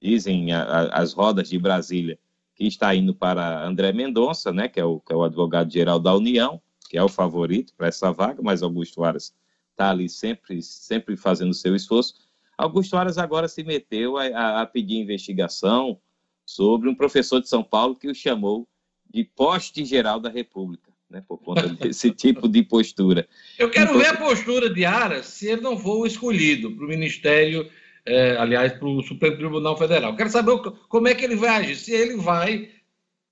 dizem 0.00 0.52
a, 0.52 0.62
a, 0.62 1.00
as 1.00 1.12
rodas 1.12 1.48
de 1.48 1.58
Brasília, 1.58 2.18
que 2.54 2.66
está 2.66 2.94
indo 2.94 3.14
para 3.14 3.66
André 3.66 3.92
Mendonça, 3.92 4.52
né, 4.52 4.68
que 4.68 4.80
é 4.80 4.84
o, 4.84 5.02
é 5.10 5.14
o 5.14 5.22
advogado-geral 5.22 5.98
da 5.98 6.14
União, 6.14 6.60
que 6.88 6.96
é 6.96 7.02
o 7.02 7.08
favorito 7.08 7.74
para 7.76 7.88
essa 7.88 8.12
vaga, 8.12 8.40
mas 8.42 8.62
Augusto 8.62 9.04
Aras 9.04 9.34
está 9.72 9.90
ali 9.90 10.08
sempre, 10.08 10.62
sempre 10.62 11.16
fazendo 11.16 11.52
seu 11.52 11.74
esforço. 11.74 12.14
Augusto 12.56 12.96
Aras 12.96 13.18
agora 13.18 13.48
se 13.48 13.64
meteu 13.64 14.16
a, 14.16 14.62
a 14.62 14.66
pedir 14.66 14.98
investigação 14.98 16.00
sobre 16.44 16.88
um 16.88 16.94
professor 16.94 17.40
de 17.40 17.48
São 17.48 17.62
Paulo 17.62 17.96
que 17.96 18.08
o 18.08 18.14
chamou 18.14 18.68
de 19.12 19.24
poste 19.24 19.84
geral 19.84 20.20
da 20.20 20.28
República, 20.28 20.92
né, 21.08 21.22
por 21.26 21.38
conta 21.38 21.68
desse 21.74 22.10
tipo 22.10 22.48
de 22.48 22.62
postura. 22.62 23.28
Eu 23.58 23.70
quero 23.70 23.90
então, 23.90 24.00
ver 24.00 24.08
a 24.08 24.16
postura 24.16 24.72
de 24.72 24.84
Aras 24.84 25.26
se 25.26 25.46
ele 25.48 25.60
não 25.60 25.78
for 25.78 26.06
escolhido 26.06 26.70
para 26.72 26.84
o 26.84 26.88
Ministério 26.88 27.70
é, 28.06 28.36
aliás, 28.36 28.72
para 28.74 28.86
o 28.86 29.02
Supremo 29.02 29.36
Tribunal 29.36 29.76
Federal. 29.76 30.14
Quero 30.14 30.30
saber 30.30 30.58
como 30.88 31.08
é 31.08 31.14
que 31.14 31.24
ele 31.24 31.36
vai 31.36 31.48
agir, 31.50 31.76
se 31.76 31.92
ele 31.92 32.16
vai 32.16 32.68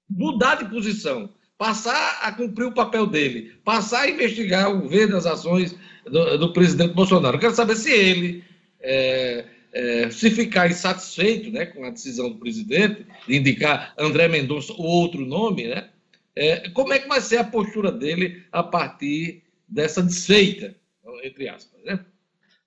mudar 0.08 0.56
de 0.56 0.64
posição, 0.70 1.30
passar 1.58 2.20
a 2.22 2.32
cumprir 2.32 2.64
o 2.64 2.74
papel 2.74 3.06
dele, 3.06 3.52
passar 3.64 4.02
a 4.02 4.10
investigar 4.10 4.70
o 4.70 4.80
governo, 4.80 5.16
as 5.16 5.26
ações 5.26 5.76
do, 6.04 6.38
do 6.38 6.52
presidente 6.52 6.94
Bolsonaro. 6.94 7.38
Quero 7.38 7.54
saber 7.54 7.76
se 7.76 7.90
ele, 7.90 8.44
é, 8.80 9.44
é, 9.72 10.10
se 10.10 10.30
ficar 10.30 10.70
insatisfeito 10.70 11.50
né, 11.50 11.66
com 11.66 11.84
a 11.84 11.90
decisão 11.90 12.28
do 12.30 12.38
presidente 12.38 13.06
de 13.26 13.36
indicar 13.36 13.94
André 13.98 14.28
Mendonça 14.28 14.72
ou 14.74 14.84
outro 14.84 15.24
nome, 15.24 15.66
né, 15.66 15.88
é, 16.36 16.68
como 16.70 16.92
é 16.92 16.98
que 16.98 17.08
vai 17.08 17.20
ser 17.20 17.38
a 17.38 17.44
postura 17.44 17.90
dele 17.90 18.44
a 18.52 18.62
partir 18.62 19.42
dessa 19.66 20.02
desfeita, 20.02 20.74
entre 21.24 21.48
aspas, 21.48 21.82
né? 21.84 22.04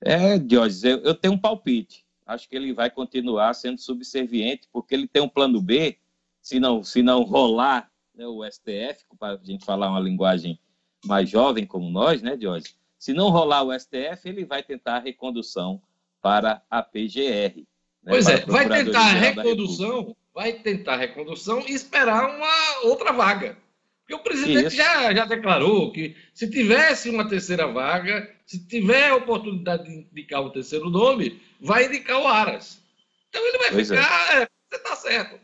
É, 0.01 0.37
Diógenes, 0.37 0.83
eu, 0.83 0.99
eu 0.99 1.15
tenho 1.15 1.33
um 1.33 1.37
palpite. 1.37 2.05
Acho 2.25 2.49
que 2.49 2.55
ele 2.55 2.73
vai 2.73 2.89
continuar 2.89 3.53
sendo 3.53 3.79
subserviente, 3.79 4.67
porque 4.71 4.93
ele 4.93 5.07
tem 5.07 5.21
um 5.21 5.29
plano 5.29 5.61
B, 5.61 5.97
se 6.41 6.59
não, 6.59 6.83
se 6.83 7.01
não 7.01 7.23
rolar 7.23 7.91
né, 8.13 8.25
o 8.25 8.43
STF, 8.43 9.05
para 9.17 9.33
a 9.33 9.43
gente 9.43 9.65
falar 9.65 9.89
uma 9.89 9.99
linguagem 9.99 10.59
mais 11.05 11.29
jovem 11.29 11.65
como 11.65 11.89
nós, 11.89 12.21
né, 12.21 12.35
Diógenes? 12.35 12.75
Se 12.97 13.13
não 13.13 13.29
rolar 13.29 13.63
o 13.63 13.79
STF, 13.79 14.27
ele 14.27 14.45
vai 14.45 14.63
tentar 14.63 14.97
a 14.97 14.99
recondução 14.99 15.81
para 16.25 16.63
a 16.71 16.81
PGR. 16.81 17.55
Né, 17.55 17.65
pois 18.07 18.27
é, 18.27 18.43
vai 18.47 18.67
tentar 18.67 18.99
a 18.99 19.13
recondução, 19.13 20.15
vai 20.33 20.53
tentar 20.53 20.95
recondução 20.95 21.63
e 21.67 21.71
esperar 21.71 22.35
uma 22.35 22.79
outra 22.85 23.11
vaga. 23.11 23.55
Porque 23.99 24.15
o 24.15 24.23
presidente 24.23 24.75
já, 24.75 25.13
já 25.13 25.25
declarou 25.25 25.91
que 25.91 26.15
se 26.33 26.49
tivesse 26.49 27.11
uma 27.11 27.29
terceira 27.29 27.67
vaga, 27.67 28.27
se 28.43 28.57
tiver 28.67 29.09
a 29.09 29.15
oportunidade 29.17 29.83
de 29.83 29.91
indicar 29.99 30.41
o 30.41 30.49
terceiro 30.49 30.89
nome, 30.89 31.39
vai 31.61 31.85
indicar 31.85 32.19
o 32.19 32.27
Aras. 32.27 32.81
Então 33.29 33.45
ele 33.47 33.59
vai 33.59 33.69
pois 33.69 33.91
é. 33.91 33.95
ficar. 33.95 34.41
É. 34.41 34.47
você 34.67 34.77
está 34.77 34.95
certo. 34.95 35.39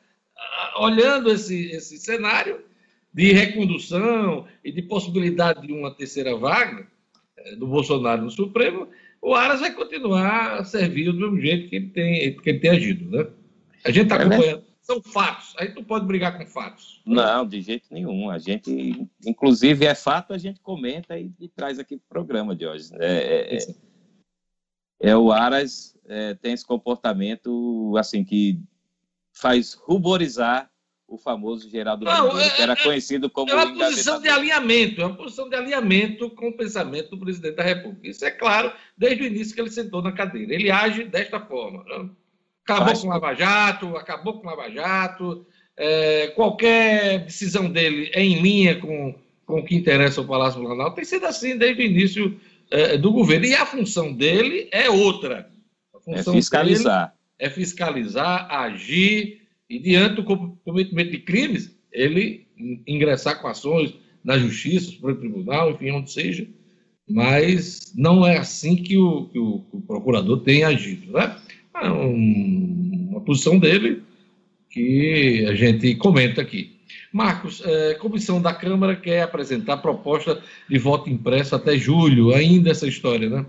Olhando 0.78 1.32
esse, 1.32 1.70
esse 1.74 2.00
cenário 2.00 2.66
de 3.14 3.32
recondução 3.32 4.48
e 4.64 4.72
de 4.72 4.82
possibilidade 4.82 5.68
de 5.68 5.74
uma 5.74 5.94
terceira 5.94 6.36
vaga 6.36 6.88
é, 7.38 7.56
do 7.56 7.68
Bolsonaro 7.68 8.24
no 8.24 8.32
Supremo, 8.32 8.88
o 9.22 9.36
Aras 9.36 9.59
vai 9.59 9.74
continuar 9.74 10.59
a 10.59 10.63
servir 10.63 11.05
do 11.05 11.13
mesmo 11.13 11.39
jeito 11.39 11.69
que 11.69 11.76
ele 11.76 11.89
tem, 11.89 12.36
que 12.36 12.49
ele 12.49 12.59
tem 12.59 12.72
agido. 12.72 13.09
Né? 13.09 13.28
A 13.86 13.91
gente 13.91 14.03
está 14.03 14.15
é, 14.15 14.26
né? 14.26 14.36
acompanhando. 14.36 14.61
Né? 14.61 14.72
são 14.82 15.01
fatos. 15.01 15.53
Aí 15.57 15.69
tu 15.69 15.84
pode 15.84 16.05
brigar 16.05 16.38
com 16.38 16.45
fatos. 16.45 17.01
Não, 17.05 17.45
de 17.45 17.61
jeito 17.61 17.88
nenhum. 17.91 18.30
A 18.30 18.39
gente, 18.39 19.07
inclusive, 19.26 19.86
é 19.86 19.93
fato, 19.93 20.34
a 20.34 20.38
gente 20.38 20.59
comenta 20.59 21.17
e, 21.17 21.32
e 21.39 21.47
traz 21.47 21.78
aqui 21.78 21.97
para 21.97 22.19
o 22.19 22.26
programa 22.26 22.55
de 22.55 22.65
hoje. 22.65 22.89
É, 22.99 23.05
é, 23.05 23.57
é, 23.57 23.76
é 25.11 25.15
o 25.15 25.32
Aras 25.32 25.95
é, 26.07 26.34
tem 26.34 26.53
esse 26.53 26.65
comportamento 26.65 27.95
assim 27.97 28.24
que 28.24 28.59
faz 29.32 29.74
ruborizar 29.74 30.70
o 31.12 31.18
famoso 31.18 31.70
Geraldo 31.70 32.05
Não, 32.05 32.39
é, 32.39 32.49
que 32.49 32.62
era 32.62 32.72
é, 32.72 32.76
conhecido 32.78 33.30
como. 33.30 33.51
É 33.51 33.55
uma 33.55 33.74
posição 33.74 34.22
de 34.22 34.30
alinhamento, 34.30 35.01
é 35.01 35.05
uma 35.05 35.16
posição 35.16 35.49
de 35.49 35.55
alinhamento 35.55 36.30
com 36.30 36.47
o 36.47 36.53
pensamento 36.55 37.09
do 37.09 37.20
presidente 37.20 37.55
da 37.55 37.64
República. 37.64 38.07
Isso 38.07 38.24
é 38.24 38.32
claro 38.32 38.72
desde 38.97 39.24
o 39.24 39.26
início 39.28 39.53
que 39.53 39.59
ele 39.59 39.70
sentou 39.70 40.01
na 40.01 40.14
cadeira. 40.14 40.53
Ele 40.53 40.72
age 40.72 41.03
desta 41.03 41.39
forma. 41.41 41.84
Acabou 42.64 42.93
com 42.93 43.07
o 43.07 43.09
Lava 43.09 43.34
Jato, 43.34 43.97
acabou 43.97 44.39
com 44.39 44.47
o 44.47 44.49
Lava 44.49 44.72
Jato. 44.72 45.45
É, 45.76 46.28
qualquer 46.28 47.26
decisão 47.26 47.70
dele 47.70 48.09
é 48.14 48.24
em 48.24 48.41
linha 48.41 48.80
com, 48.80 49.14
com 49.45 49.59
o 49.59 49.66
que 49.66 49.76
interessa 49.76 50.22
ao 50.22 50.28
Palácio 50.28 50.62
Planalto. 50.62 50.95
Tem 50.95 51.03
sido 51.03 51.26
assim 51.26 51.57
desde 51.57 51.82
o 51.82 51.86
início 51.86 52.39
é, 52.70 52.97
do 52.97 53.12
governo. 53.12 53.45
E 53.45 53.53
a 53.53 53.66
função 53.66 54.14
dele 54.14 54.70
é 54.72 54.89
outra. 54.89 55.49
é 56.07 56.24
fiscalizar. 56.24 57.14
É 57.38 57.49
fiscalizar, 57.49 58.47
agir 58.49 59.41
e, 59.72 59.80
diante 59.80 60.15
do 60.15 60.24
cometimento 60.65 61.11
de 61.11 61.19
crimes, 61.19 61.74
ele 61.93 62.45
ingressar 62.86 63.41
com 63.41 63.47
ações 63.47 63.93
na 64.22 64.38
justiça, 64.38 64.93
no 65.01 65.15
tribunal, 65.15 65.72
enfim, 65.72 65.91
onde 65.91 66.11
seja. 66.11 66.45
Mas 67.09 67.93
não 67.95 68.28
é 68.28 68.38
assim 68.38 68.76
que 68.76 68.97
o, 68.97 69.28
que 69.28 69.39
o, 69.39 69.59
que 69.59 69.78
o 69.78 69.82
procurador 69.82 70.41
tem 70.41 70.65
agido. 70.65 71.13
Né? 71.13 71.38
é 71.82 71.89
um, 71.89 73.07
uma 73.11 73.22
posição 73.22 73.57
dele 73.57 74.03
que 74.69 75.45
a 75.49 75.55
gente 75.55 75.95
comenta 75.95 76.41
aqui. 76.41 76.78
Marcos, 77.13 77.61
é, 77.65 77.93
comissão 77.93 78.41
da 78.41 78.53
Câmara 78.53 78.95
quer 78.95 79.22
apresentar 79.22 79.78
proposta 79.78 80.41
de 80.69 80.78
voto 80.78 81.09
impresso 81.09 81.55
até 81.55 81.78
julho, 81.78 82.34
ainda 82.34 82.72
essa 82.72 82.88
história, 82.88 83.30
né? 83.30 83.45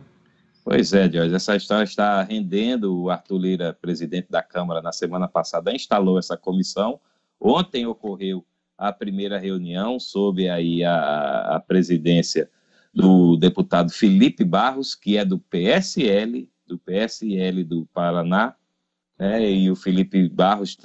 Pois 0.65 0.93
é, 0.93 1.11
Jorge, 1.11 1.35
essa 1.35 1.57
história 1.57 1.83
está 1.83 2.23
rendendo. 2.23 3.03
O 3.03 3.11
Arthur 3.11 3.39
Lira, 3.39 3.73
presidente 3.73 4.29
da 4.31 4.43
Câmara, 4.43 4.81
na 4.81 4.93
semana 4.93 5.27
passada 5.27 5.75
instalou 5.75 6.19
essa 6.19 6.37
comissão. 6.37 7.01
Ontem 7.41 7.85
ocorreu 7.85 8.47
a 8.79 8.93
primeira 8.93 9.39
reunião 9.39 9.99
sob 9.99 10.49
aí 10.49 10.85
a, 10.85 11.57
a 11.57 11.61
presidência 11.61 12.49
do 12.95 13.37
deputado 13.37 13.91
Felipe 13.91 14.45
Barros, 14.45 14.95
que 14.95 15.17
é 15.17 15.25
do 15.25 15.39
PSL, 15.39 16.49
do 16.67 16.79
PSL 16.79 17.65
do 17.65 17.87
Paraná, 17.87 18.55
né, 19.19 19.51
e 19.51 19.71
o 19.71 19.77
Felipe 19.77 20.29
Barros 20.29 20.77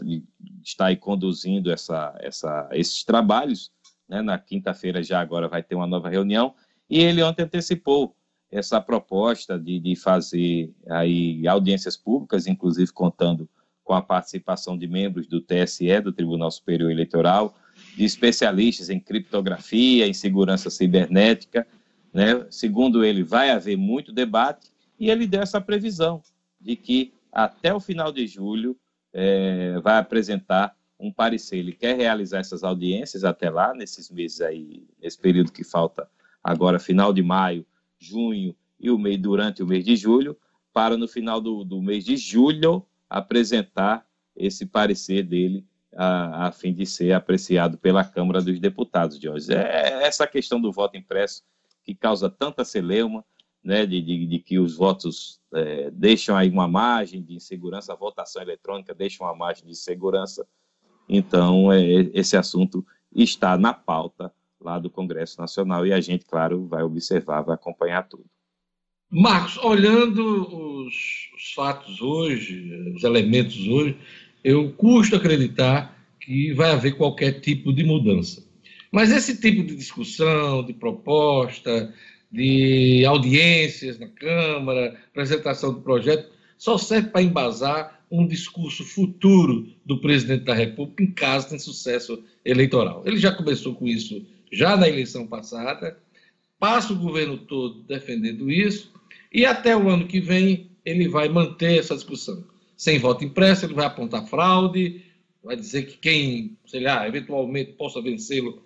está 0.63 0.87
aí 0.87 0.95
conduzindo 0.95 1.71
essa, 1.71 2.15
essa, 2.19 2.67
esses 2.71 3.03
trabalhos. 3.03 3.71
Né, 4.07 4.21
na 4.21 4.39
quinta-feira 4.39 5.03
já 5.03 5.19
agora 5.19 5.49
vai 5.49 5.61
ter 5.61 5.75
uma 5.75 5.85
nova 5.85 6.09
reunião, 6.09 6.55
e 6.89 6.99
ele 6.99 7.21
ontem 7.21 7.43
antecipou 7.43 8.15
essa 8.51 8.79
proposta 8.79 9.59
de, 9.59 9.79
de 9.79 9.95
fazer 9.95 10.73
aí 10.89 11.47
audiências 11.47 11.97
públicas, 11.97 12.47
inclusive 12.47 12.91
contando 12.91 13.49
com 13.83 13.93
a 13.93 14.01
participação 14.01 14.77
de 14.77 14.87
membros 14.87 15.27
do 15.27 15.41
TSE, 15.41 16.01
do 16.01 16.11
Tribunal 16.11 16.51
Superior 16.51 16.91
Eleitoral, 16.91 17.55
de 17.95 18.03
especialistas 18.03 18.89
em 18.89 18.99
criptografia, 18.99 20.07
em 20.07 20.13
segurança 20.13 20.69
cibernética. 20.69 21.65
Né? 22.13 22.45
Segundo 22.49 23.03
ele, 23.03 23.23
vai 23.23 23.49
haver 23.49 23.77
muito 23.77 24.11
debate 24.11 24.69
e 24.99 25.09
ele 25.09 25.27
deu 25.27 25.41
essa 25.41 25.61
previsão 25.61 26.21
de 26.59 26.75
que 26.75 27.13
até 27.31 27.73
o 27.73 27.79
final 27.79 28.11
de 28.11 28.27
julho 28.27 28.77
é, 29.13 29.79
vai 29.79 29.97
apresentar 29.97 30.75
um 30.99 31.11
parecer. 31.11 31.57
Ele 31.57 31.71
quer 31.71 31.95
realizar 31.95 32.39
essas 32.39 32.63
audiências 32.63 33.23
até 33.23 33.49
lá, 33.49 33.73
nesses 33.73 34.09
meses 34.09 34.41
aí, 34.41 34.85
nesse 35.01 35.17
período 35.17 35.51
que 35.51 35.63
falta 35.63 36.09
agora, 36.43 36.79
final 36.79 37.13
de 37.13 37.21
maio, 37.21 37.65
junho 37.99 38.55
e 38.79 38.89
o 38.89 38.97
mês 38.97 39.17
durante 39.17 39.63
o 39.63 39.67
mês 39.67 39.83
de 39.83 39.95
julho, 39.95 40.37
para 40.73 40.95
no 40.95 41.07
final 41.07 41.41
do, 41.41 41.63
do 41.63 41.81
mês 41.81 42.05
de 42.05 42.17
julho 42.17 42.85
apresentar 43.09 44.05
esse 44.35 44.65
parecer 44.65 45.23
dele 45.23 45.65
a, 45.95 46.47
a, 46.47 46.51
fim 46.51 46.73
de 46.73 46.85
ser 46.85 47.13
apreciado 47.13 47.77
pela 47.77 48.03
Câmara 48.03 48.41
dos 48.41 48.59
Deputados 48.59 49.19
de 49.19 49.27
hoje. 49.27 49.53
É 49.53 50.03
essa 50.03 50.27
questão 50.27 50.61
do 50.61 50.71
voto 50.71 50.95
impresso 50.95 51.43
que 51.83 51.95
causa 51.95 52.29
tanta 52.29 52.63
celeuma, 52.63 53.25
né, 53.63 53.85
de, 53.85 54.01
de, 54.01 54.27
de 54.27 54.39
que 54.39 54.59
os 54.59 54.75
votos 54.75 55.41
é, 55.53 55.89
deixam 55.89 56.35
aí 56.35 56.49
uma 56.49 56.67
margem 56.67 57.23
de 57.23 57.35
insegurança, 57.35 57.93
a 57.93 57.95
votação 57.95 58.41
eletrônica 58.41 58.93
deixa 58.93 59.23
uma 59.23 59.35
margem 59.35 59.65
de 59.65 59.75
segurança. 59.75 60.47
Então, 61.09 61.71
é, 61.71 61.81
esse 62.13 62.37
assunto 62.37 62.85
está 63.11 63.57
na 63.57 63.73
pauta 63.73 64.31
lá 64.59 64.79
do 64.79 64.89
Congresso 64.89 65.39
Nacional 65.39 65.85
e 65.85 65.93
a 65.93 66.01
gente, 66.01 66.25
claro, 66.25 66.67
vai 66.67 66.83
observar, 66.83 67.41
vai 67.41 67.55
acompanhar 67.55 68.07
tudo. 68.07 68.25
Marcos, 69.09 69.57
olhando 69.57 70.85
os, 70.85 70.93
os 71.35 71.53
fatos 71.53 72.01
hoje, 72.01 72.91
os 72.93 73.03
elementos 73.03 73.67
hoje, 73.67 73.97
eu 74.43 74.71
custo 74.73 75.15
acreditar 75.15 75.97
que 76.19 76.53
vai 76.53 76.71
haver 76.71 76.97
qualquer 76.97 77.39
tipo 77.39 77.71
de 77.71 77.83
mudança. 77.83 78.45
Mas 78.91 79.11
esse 79.11 79.39
tipo 79.39 79.63
de 79.63 79.75
discussão, 79.75 80.65
de 80.65 80.73
proposta, 80.73 81.93
de 82.31 83.05
audiências 83.05 83.97
na 83.97 84.07
Câmara, 84.07 84.97
apresentação 85.09 85.73
do 85.73 85.81
projeto, 85.81 86.29
só 86.57 86.77
serve 86.77 87.09
para 87.09 87.21
embasar 87.21 88.01
um 88.09 88.27
discurso 88.27 88.83
futuro 88.83 89.67
do 89.85 89.99
presidente 89.99 90.43
da 90.43 90.53
República 90.53 91.03
em 91.03 91.11
caso 91.11 91.49
de 91.49 91.61
sucesso 91.61 92.21
eleitoral. 92.43 93.03
Ele 93.05 93.17
já 93.17 93.31
começou 93.31 93.75
com 93.75 93.85
isso 93.85 94.25
já 94.51 94.75
na 94.75 94.87
eleição 94.87 95.27
passada, 95.27 95.97
passa 96.59 96.93
o 96.93 96.97
governo 96.97 97.37
todo 97.37 97.83
defendendo 97.83 98.51
isso, 98.51 98.91
e 99.31 99.45
até 99.45 99.75
o 99.75 99.89
ano 99.89 100.07
que 100.07 100.19
vem 100.19 100.71
ele 100.85 101.07
vai 101.07 101.27
manter 101.27 101.79
essa 101.79 101.95
discussão. 101.95 102.43
Sem 102.75 102.99
voto 102.99 103.25
impresso, 103.25 103.65
ele 103.65 103.73
vai 103.73 103.85
apontar 103.85 104.25
fraude, 104.27 105.03
vai 105.43 105.55
dizer 105.55 105.83
que 105.83 105.97
quem, 105.97 106.57
sei 106.65 106.81
lá, 106.81 107.07
eventualmente 107.07 107.73
possa 107.73 108.01
vencê-lo 108.01 108.63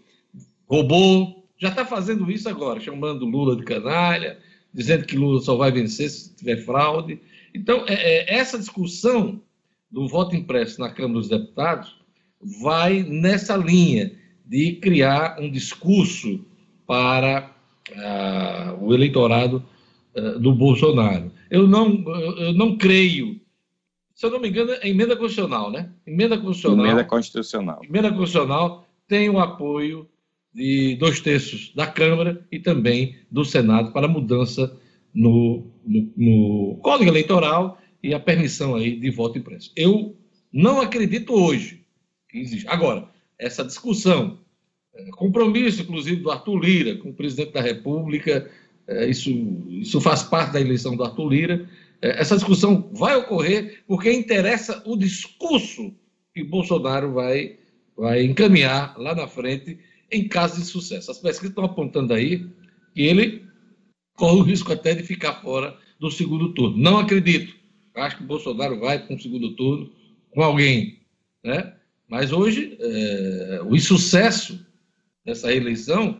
roubou, 0.67 1.47
já 1.57 1.69
está 1.69 1.85
fazendo 1.85 2.31
isso 2.31 2.47
agora, 2.47 2.79
chamando 2.79 3.25
Lula 3.25 3.55
de 3.55 3.63
canalha, 3.63 4.39
dizendo 4.73 5.05
que 5.05 5.17
Lula 5.17 5.41
só 5.41 5.55
vai 5.55 5.71
vencer 5.71 6.09
se 6.09 6.33
tiver 6.35 6.57
fraude. 6.57 7.19
Então, 7.53 7.85
é, 7.87 7.93
é, 7.93 8.35
essa 8.35 8.57
discussão 8.57 9.41
do 9.89 10.07
voto 10.07 10.35
impresso 10.35 10.79
na 10.79 10.89
Câmara 10.89 11.19
dos 11.19 11.29
Deputados 11.29 11.97
vai 12.61 13.03
nessa 13.03 13.55
linha 13.57 14.17
de 14.51 14.73
criar 14.73 15.39
um 15.39 15.49
discurso 15.49 16.45
para 16.85 17.55
uh, 17.89 18.85
o 18.85 18.93
eleitorado 18.93 19.63
uh, 20.13 20.37
do 20.37 20.53
Bolsonaro. 20.53 21.31
Eu 21.49 21.65
não, 21.65 22.03
eu 22.37 22.53
não 22.53 22.77
creio 22.77 23.39
se 24.13 24.25
eu 24.27 24.29
não 24.29 24.39
me 24.39 24.49
engano, 24.49 24.71
é 24.73 24.87
emenda 24.87 25.15
constitucional, 25.15 25.71
né? 25.71 25.89
Emenda 26.05 26.37
constitucional. 26.37 26.85
Emenda 26.85 27.03
constitucional. 27.05 27.81
Emenda 27.83 28.09
constitucional 28.11 28.87
tem 29.07 29.29
o 29.29 29.39
apoio 29.39 30.07
de 30.53 30.95
dois 30.97 31.19
terços 31.21 31.73
da 31.73 31.87
Câmara 31.87 32.45
e 32.51 32.59
também 32.59 33.15
do 33.31 33.43
Senado 33.43 33.91
para 33.91 34.07
mudança 34.07 34.77
no, 35.11 35.65
no, 35.83 36.13
no 36.15 36.79
Código 36.83 37.09
Eleitoral 37.09 37.79
e 38.03 38.13
a 38.13 38.19
permissão 38.19 38.75
aí 38.75 38.95
de 38.95 39.09
voto 39.09 39.39
impresso. 39.39 39.71
Eu 39.75 40.15
não 40.53 40.81
acredito 40.81 41.33
hoje 41.33 41.83
que 42.29 42.37
existe. 42.37 42.67
Agora, 42.67 43.09
essa 43.39 43.63
discussão, 43.63 44.37
compromisso, 45.11 45.81
inclusive, 45.81 46.21
do 46.21 46.31
Arthur 46.31 46.59
Lira 46.59 46.97
com 46.97 47.09
o 47.09 47.13
presidente 47.13 47.53
da 47.53 47.61
República, 47.61 48.49
é, 48.87 49.09
isso, 49.09 49.29
isso 49.69 50.01
faz 50.01 50.23
parte 50.23 50.53
da 50.53 50.61
eleição 50.61 50.95
do 50.95 51.03
Arthur 51.03 51.29
Lira. 51.29 51.69
É, 52.01 52.19
essa 52.19 52.35
discussão 52.35 52.89
vai 52.93 53.15
ocorrer 53.15 53.83
porque 53.87 54.11
interessa 54.11 54.81
o 54.85 54.97
discurso 54.97 55.93
que 56.33 56.43
Bolsonaro 56.43 57.13
vai, 57.13 57.57
vai 57.95 58.23
encaminhar 58.23 58.97
lá 58.97 59.15
na 59.15 59.27
frente 59.27 59.77
em 60.11 60.27
caso 60.27 60.59
de 60.59 60.65
sucesso. 60.65 61.11
As 61.11 61.19
pesquisas 61.19 61.49
estão 61.49 61.63
apontando 61.63 62.13
aí 62.13 62.45
que 62.93 63.01
ele 63.01 63.45
corre 64.15 64.39
o 64.39 64.43
risco 64.43 64.71
até 64.71 64.93
de 64.93 65.03
ficar 65.03 65.41
fora 65.41 65.77
do 65.99 66.11
segundo 66.11 66.53
turno. 66.53 66.77
Não 66.77 66.97
acredito. 66.97 67.55
Acho 67.95 68.17
que 68.17 68.23
Bolsonaro 68.23 68.79
vai 68.79 68.99
para 68.99 69.15
um 69.15 69.19
segundo 69.19 69.55
turno 69.55 69.91
com 70.31 70.41
alguém, 70.41 70.99
né? 71.43 71.73
Mas 72.07 72.31
hoje 72.31 72.77
é, 72.79 73.61
o 73.63 73.75
insucesso 73.75 74.65
dessa 75.25 75.53
eleição 75.53 76.19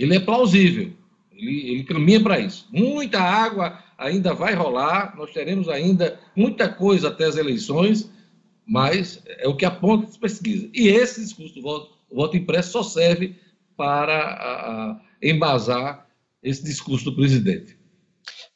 ele 0.00 0.16
é 0.16 0.20
plausível. 0.20 0.90
Ele, 1.30 1.70
ele 1.70 1.84
caminha 1.84 2.22
para 2.22 2.40
isso. 2.40 2.66
Muita 2.72 3.20
água 3.20 3.78
ainda 3.98 4.32
vai 4.32 4.54
rolar. 4.54 5.14
Nós 5.14 5.30
teremos 5.30 5.68
ainda 5.68 6.18
muita 6.34 6.70
coisa 6.70 7.08
até 7.08 7.26
as 7.26 7.36
eleições, 7.36 8.10
mas 8.66 9.22
é 9.26 9.46
o 9.46 9.54
que 9.54 9.66
aponta 9.66 10.06
as 10.06 10.16
pesquisas. 10.16 10.70
E 10.72 10.88
esse 10.88 11.20
discurso 11.20 11.54
do 11.54 11.62
voto, 11.62 11.98
voto 12.10 12.36
impresso 12.36 12.72
só 12.72 12.82
serve 12.82 13.36
para 13.76 14.18
a, 14.18 14.92
a 14.92 15.00
embasar 15.22 16.06
esse 16.42 16.64
discurso 16.64 17.04
do 17.04 17.16
presidente. 17.16 17.78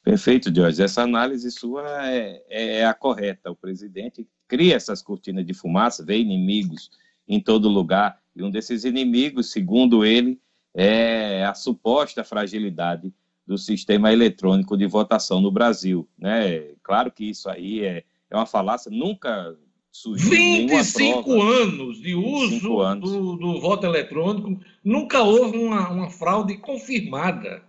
Perfeito, 0.02 0.54
Jorge. 0.54 0.82
Essa 0.82 1.02
análise 1.02 1.50
sua 1.50 1.84
é, 2.10 2.42
é, 2.48 2.86
a 2.86 2.94
correta. 2.94 3.50
O 3.50 3.56
presidente 3.56 4.26
cria 4.48 4.76
essas 4.76 5.02
cortinas 5.02 5.44
de 5.44 5.52
fumaça, 5.52 6.04
vê 6.04 6.18
inimigos 6.18 6.90
em 7.28 7.40
todo 7.40 7.68
lugar, 7.68 8.18
e 8.34 8.42
um 8.42 8.50
desses 8.50 8.84
inimigos, 8.84 9.50
segundo 9.50 10.04
ele, 10.04 10.40
é 10.74 11.44
a 11.44 11.54
suposta 11.54 12.24
fragilidade 12.24 13.12
do 13.46 13.56
sistema 13.58 14.12
eletrônico 14.12 14.76
de 14.76 14.86
votação 14.86 15.40
no 15.40 15.50
Brasil. 15.50 16.08
Né? 16.18 16.72
Claro 16.82 17.12
que 17.12 17.30
isso 17.30 17.48
aí 17.48 17.84
é, 17.84 18.04
é 18.30 18.36
uma 18.36 18.46
falácia, 18.46 18.90
nunca 18.90 19.56
surgiu 19.92 20.30
25 20.30 21.40
anos 21.40 22.00
de 22.00 22.14
uso 22.14 22.80
anos. 22.80 23.10
Do, 23.10 23.36
do, 23.36 23.60
voto 23.60 23.86
eletrônico, 23.86 24.58
nunca 24.82 25.22
houve 25.22 25.56
uma, 25.56 25.88
uma 25.90 26.10
fraude 26.10 26.56
confirmada. 26.56 27.62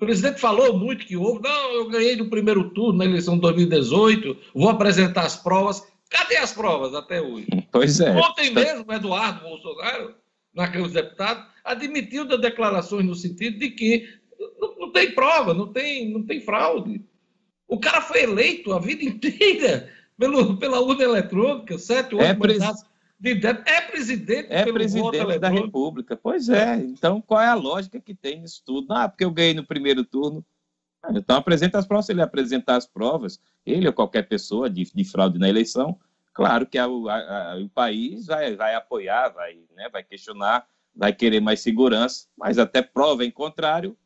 O 0.00 0.04
presidente 0.04 0.40
falou 0.40 0.76
muito 0.76 1.06
que 1.06 1.16
houve. 1.16 1.42
Não, 1.42 1.72
eu 1.72 1.88
ganhei 1.88 2.16
no 2.16 2.30
primeiro 2.30 2.70
turno 2.70 2.98
na 2.98 3.04
eleição 3.04 3.34
de 3.34 3.42
2018, 3.42 4.36
vou 4.54 4.68
apresentar 4.68 5.22
as 5.22 5.36
provas. 5.36 5.86
Cadê 6.08 6.36
as 6.36 6.52
provas 6.52 6.94
até 6.94 7.20
hoje? 7.20 7.46
Pois 7.70 8.00
é. 8.00 8.10
Ontem 8.10 8.50
mesmo, 8.50 8.90
Eduardo 8.90 9.42
Bolsonaro, 9.42 10.14
na 10.54 10.66
Câmara 10.66 10.84
dos 10.84 10.92
Deputados, 10.92 11.44
admitiu 11.62 12.24
das 12.24 12.40
declarações 12.40 13.04
no 13.04 13.14
sentido 13.14 13.58
de 13.58 13.70
que 13.70 14.08
não, 14.58 14.78
não, 14.78 14.92
tem 14.92 15.12
prova, 15.14 15.52
não 15.52 15.70
tem, 15.70 16.10
não 16.10 16.24
tem 16.24 16.40
fraude. 16.40 17.04
O 17.68 17.78
cara 17.78 18.00
foi 18.00 18.22
eleito 18.22 18.72
a 18.72 18.78
vida 18.78 19.04
inteira 19.04 19.90
pelo, 20.18 20.56
pela 20.56 20.80
urna 20.80 21.04
eletrônica, 21.04 21.78
sete, 21.78 22.14
oito 22.14 22.24
é 22.24 22.34
mandatos 22.34 22.84
é 23.20 23.80
presidente 23.80 24.46
é 24.48 24.72
presidente 24.72 25.38
da 25.38 25.48
República. 25.48 26.16
Pois 26.16 26.48
é. 26.48 26.76
Então, 26.76 27.20
qual 27.20 27.40
é 27.40 27.48
a 27.48 27.54
lógica 27.54 28.00
que 28.00 28.14
tem 28.14 28.40
nisso 28.40 28.62
tudo? 28.64 28.92
Ah, 28.92 29.08
porque 29.08 29.24
eu 29.24 29.30
ganhei 29.30 29.54
no 29.54 29.66
primeiro 29.66 30.04
turno. 30.04 30.44
Então, 31.10 31.36
apresenta 31.36 31.78
as 31.78 31.86
provas. 31.86 32.06
Se 32.06 32.12
ele 32.12 32.22
apresentar 32.22 32.76
as 32.76 32.86
provas, 32.86 33.40
ele 33.64 33.86
ou 33.86 33.92
qualquer 33.92 34.28
pessoa 34.28 34.68
de, 34.68 34.84
de 34.92 35.04
fraude 35.04 35.38
na 35.38 35.48
eleição, 35.48 35.98
claro 36.34 36.66
que 36.66 36.78
a, 36.78 36.84
a, 36.84 37.52
a, 37.52 37.58
o 37.58 37.68
país 37.68 38.26
vai, 38.26 38.54
vai 38.56 38.74
apoiar, 38.74 39.28
vai, 39.30 39.58
né, 39.76 39.88
vai 39.90 40.02
questionar, 40.02 40.66
vai 40.94 41.12
querer 41.12 41.40
mais 41.40 41.60
segurança, 41.60 42.26
mas 42.36 42.58
até 42.58 42.82
prova 42.82 43.24
em 43.24 43.30
contrário, 43.30 43.96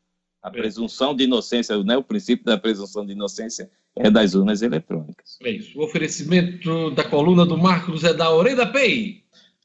a 0.43 0.51
presunção 0.51 1.15
de 1.15 1.25
inocência, 1.25 1.83
né, 1.85 1.97
o 1.97 2.03
princípio 2.03 2.45
da 2.45 2.59
presunção 2.59 3.07
de 3.07 3.13
inocência 3.13 3.71
é 3.95 4.11
das 4.11 4.35
urnas 4.35 4.63
eletrônicas. 4.63 5.39
É 5.43 5.51
isso. 5.51 5.79
O 5.79 5.85
oferecimento 5.85 6.91
da 6.91 7.05
coluna 7.05 7.47
do 7.47 7.57
Marcos 7.57 8.05
é 8.05 8.13
da 8.13 8.31
Orenda 8.31 8.67
Pay. 8.67 9.22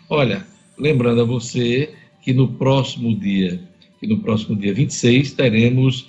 Olha, 0.08 0.44
lembrando 0.76 1.20
a 1.20 1.24
você 1.24 1.94
que 2.20 2.32
no 2.32 2.48
próximo 2.48 3.14
dia, 3.14 3.60
que 4.00 4.06
no 4.06 4.18
próximo 4.18 4.56
dia 4.56 4.74
26, 4.74 5.32
teremos 5.32 6.08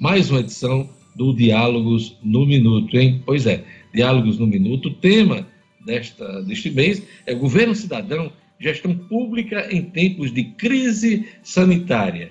mais 0.00 0.30
uma 0.30 0.40
edição 0.40 0.88
do 1.14 1.34
Diálogos 1.34 2.16
no 2.22 2.46
Minuto, 2.46 2.96
hein? 2.96 3.22
Pois 3.24 3.46
é, 3.46 3.62
Diálogos 3.92 4.38
no 4.38 4.46
Minuto. 4.46 4.90
Tema 4.90 5.46
desta, 5.84 6.42
deste 6.42 6.70
mês 6.70 7.02
é 7.26 7.34
Governo 7.34 7.74
Cidadão, 7.74 8.32
Gestão 8.58 8.96
Pública 8.96 9.68
em 9.70 9.82
Tempos 9.82 10.32
de 10.32 10.44
Crise 10.44 11.28
Sanitária. 11.42 12.30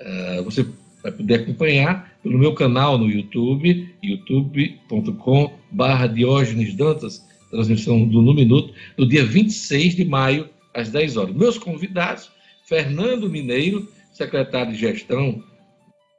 Uh, 0.00 0.44
você 0.44 0.64
vai 1.02 1.12
poder 1.12 1.34
acompanhar 1.36 2.12
pelo 2.22 2.38
meu 2.38 2.54
canal 2.54 2.98
no 2.98 3.08
YouTube, 3.08 3.94
youtube.com.br 4.02 6.14
Diógenes 6.14 6.74
Dantas, 6.74 7.26
transmissão 7.50 8.06
do 8.06 8.20
No 8.20 8.34
Minuto, 8.34 8.74
no 8.96 9.08
dia 9.08 9.24
26 9.24 9.96
de 9.96 10.04
maio, 10.04 10.48
às 10.74 10.90
10 10.90 11.16
horas. 11.16 11.34
Meus 11.34 11.58
convidados, 11.58 12.30
Fernando 12.66 13.28
Mineiro, 13.28 13.88
secretário 14.12 14.72
de 14.72 14.78
Gestão 14.78 15.42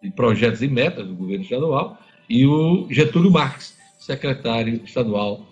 de 0.02 0.10
Projetos 0.10 0.62
e 0.62 0.68
Metas 0.68 1.08
do 1.08 1.14
governo 1.14 1.44
estadual, 1.44 1.98
e 2.28 2.46
o 2.46 2.88
Getúlio 2.90 3.30
Marques, 3.30 3.78
secretário 4.00 4.82
estadual 4.84 5.46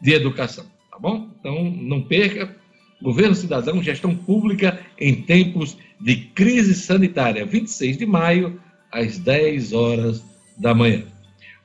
de 0.00 0.12
Educação. 0.12 0.64
Tá 0.90 0.98
bom? 0.98 1.28
Então, 1.38 1.70
não 1.70 2.02
perca. 2.02 2.56
Governo 3.02 3.34
Cidadão, 3.34 3.82
Gestão 3.82 4.14
Pública 4.14 4.78
em 4.98 5.22
Tempos 5.22 5.76
de 6.00 6.16
Crise 6.16 6.74
Sanitária, 6.74 7.46
26 7.46 7.96
de 7.96 8.06
maio, 8.06 8.60
às 8.92 9.18
10 9.18 9.72
horas 9.72 10.22
da 10.58 10.74
manhã. 10.74 11.04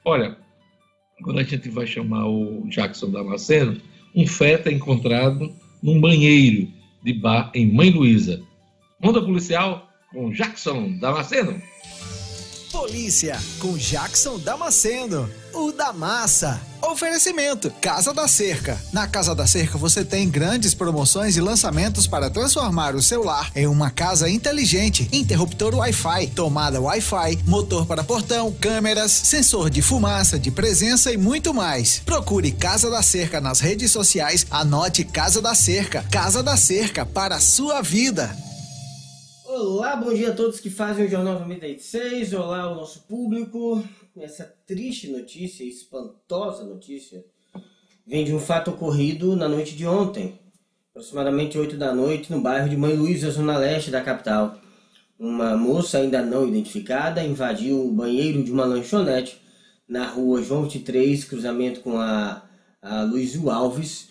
Olha, 0.03 0.37
quando 1.23 1.39
a 1.39 1.43
gente 1.43 1.69
vai 1.69 1.87
chamar 1.87 2.27
o 2.27 2.67
Jackson 2.69 3.09
Damasceno, 3.09 3.81
um 4.15 4.25
feto 4.25 4.69
é 4.69 4.71
encontrado 4.71 5.53
num 5.81 5.99
banheiro 5.99 6.69
de 7.03 7.13
bar 7.13 7.51
em 7.53 7.71
Mãe 7.71 7.89
Luísa. 7.89 8.41
Ronda 9.03 9.21
policial 9.21 9.89
com 10.11 10.31
Jackson 10.31 10.97
Damasceno. 10.99 11.61
Polícia 12.71 13.37
com 13.59 13.77
Jackson 13.77 14.39
Damasceno, 14.39 15.29
o 15.53 15.71
da 15.71 15.93
massa. 15.93 16.61
Oferecimento: 16.85 17.71
Casa 17.81 18.13
da 18.13 18.27
Cerca. 18.27 18.79
Na 18.93 19.07
Casa 19.07 19.33
da 19.33 19.47
Cerca 19.47 19.77
você 19.77 20.05
tem 20.05 20.29
grandes 20.29 20.75
promoções 20.75 21.35
e 21.35 21.41
lançamentos 21.41 22.05
para 22.05 22.29
transformar 22.29 22.95
o 22.95 23.01
seu 23.01 23.23
lar 23.23 23.51
em 23.55 23.65
uma 23.65 23.89
casa 23.89 24.29
inteligente. 24.29 25.09
Interruptor 25.11 25.73
Wi-Fi, 25.73 26.27
tomada 26.27 26.79
Wi-Fi, 26.79 27.39
motor 27.47 27.87
para 27.87 28.03
portão, 28.03 28.51
câmeras, 28.53 29.11
sensor 29.11 29.69
de 29.69 29.81
fumaça, 29.81 30.37
de 30.37 30.51
presença 30.51 31.11
e 31.11 31.17
muito 31.17 31.53
mais. 31.53 32.01
Procure 32.05 32.51
Casa 32.51 32.89
da 32.89 33.01
Cerca 33.01 33.41
nas 33.41 33.59
redes 33.59 33.91
sociais. 33.91 34.45
Anote 34.51 35.03
Casa 35.03 35.41
da 35.41 35.55
Cerca. 35.55 36.05
Casa 36.11 36.43
da 36.43 36.55
Cerca 36.55 37.03
para 37.03 37.37
a 37.37 37.41
sua 37.41 37.81
vida. 37.81 38.35
Olá, 39.47 39.95
bom 39.95 40.13
dia 40.13 40.29
a 40.29 40.33
todos 40.33 40.59
que 40.59 40.69
fazem 40.69 41.05
o 41.05 41.09
Jornal 41.09 41.39
96. 41.39 42.33
Olá, 42.33 42.71
o 42.71 42.75
nosso 42.75 42.99
público 43.07 43.83
essa 44.17 44.45
triste 44.65 45.09
notícia, 45.09 45.63
espantosa 45.63 46.63
notícia, 46.63 47.25
vem 48.07 48.23
de 48.23 48.33
um 48.33 48.39
fato 48.39 48.71
ocorrido 48.71 49.35
na 49.35 49.49
noite 49.49 49.75
de 49.75 49.85
ontem, 49.85 50.39
aproximadamente 50.91 51.57
8 51.57 51.75
da 51.75 51.93
noite, 51.93 52.31
no 52.31 52.39
bairro 52.39 52.69
de 52.69 52.77
Mãe 52.77 52.95
Luísa, 52.95 53.29
zona 53.29 53.57
leste 53.57 53.91
da 53.91 54.01
capital. 54.01 54.57
Uma 55.19 55.57
moça 55.57 55.97
ainda 55.97 56.21
não 56.21 56.47
identificada 56.47 57.23
invadiu 57.23 57.85
o 57.85 57.91
banheiro 57.91 58.43
de 58.43 58.51
uma 58.51 58.65
lanchonete 58.65 59.41
na 59.87 60.07
rua 60.07 60.41
João 60.41 60.63
23, 60.63 61.25
cruzamento 61.25 61.81
com 61.81 61.97
a, 61.97 62.47
a 62.81 63.03
Luizio 63.03 63.49
Alves, 63.49 64.09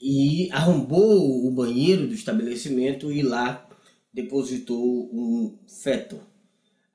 e 0.00 0.48
arrombou 0.52 1.46
o 1.46 1.50
banheiro 1.50 2.06
do 2.06 2.14
estabelecimento 2.14 3.10
e 3.10 3.22
lá 3.22 3.68
depositou 4.12 5.08
um 5.12 5.58
feto. 5.66 6.27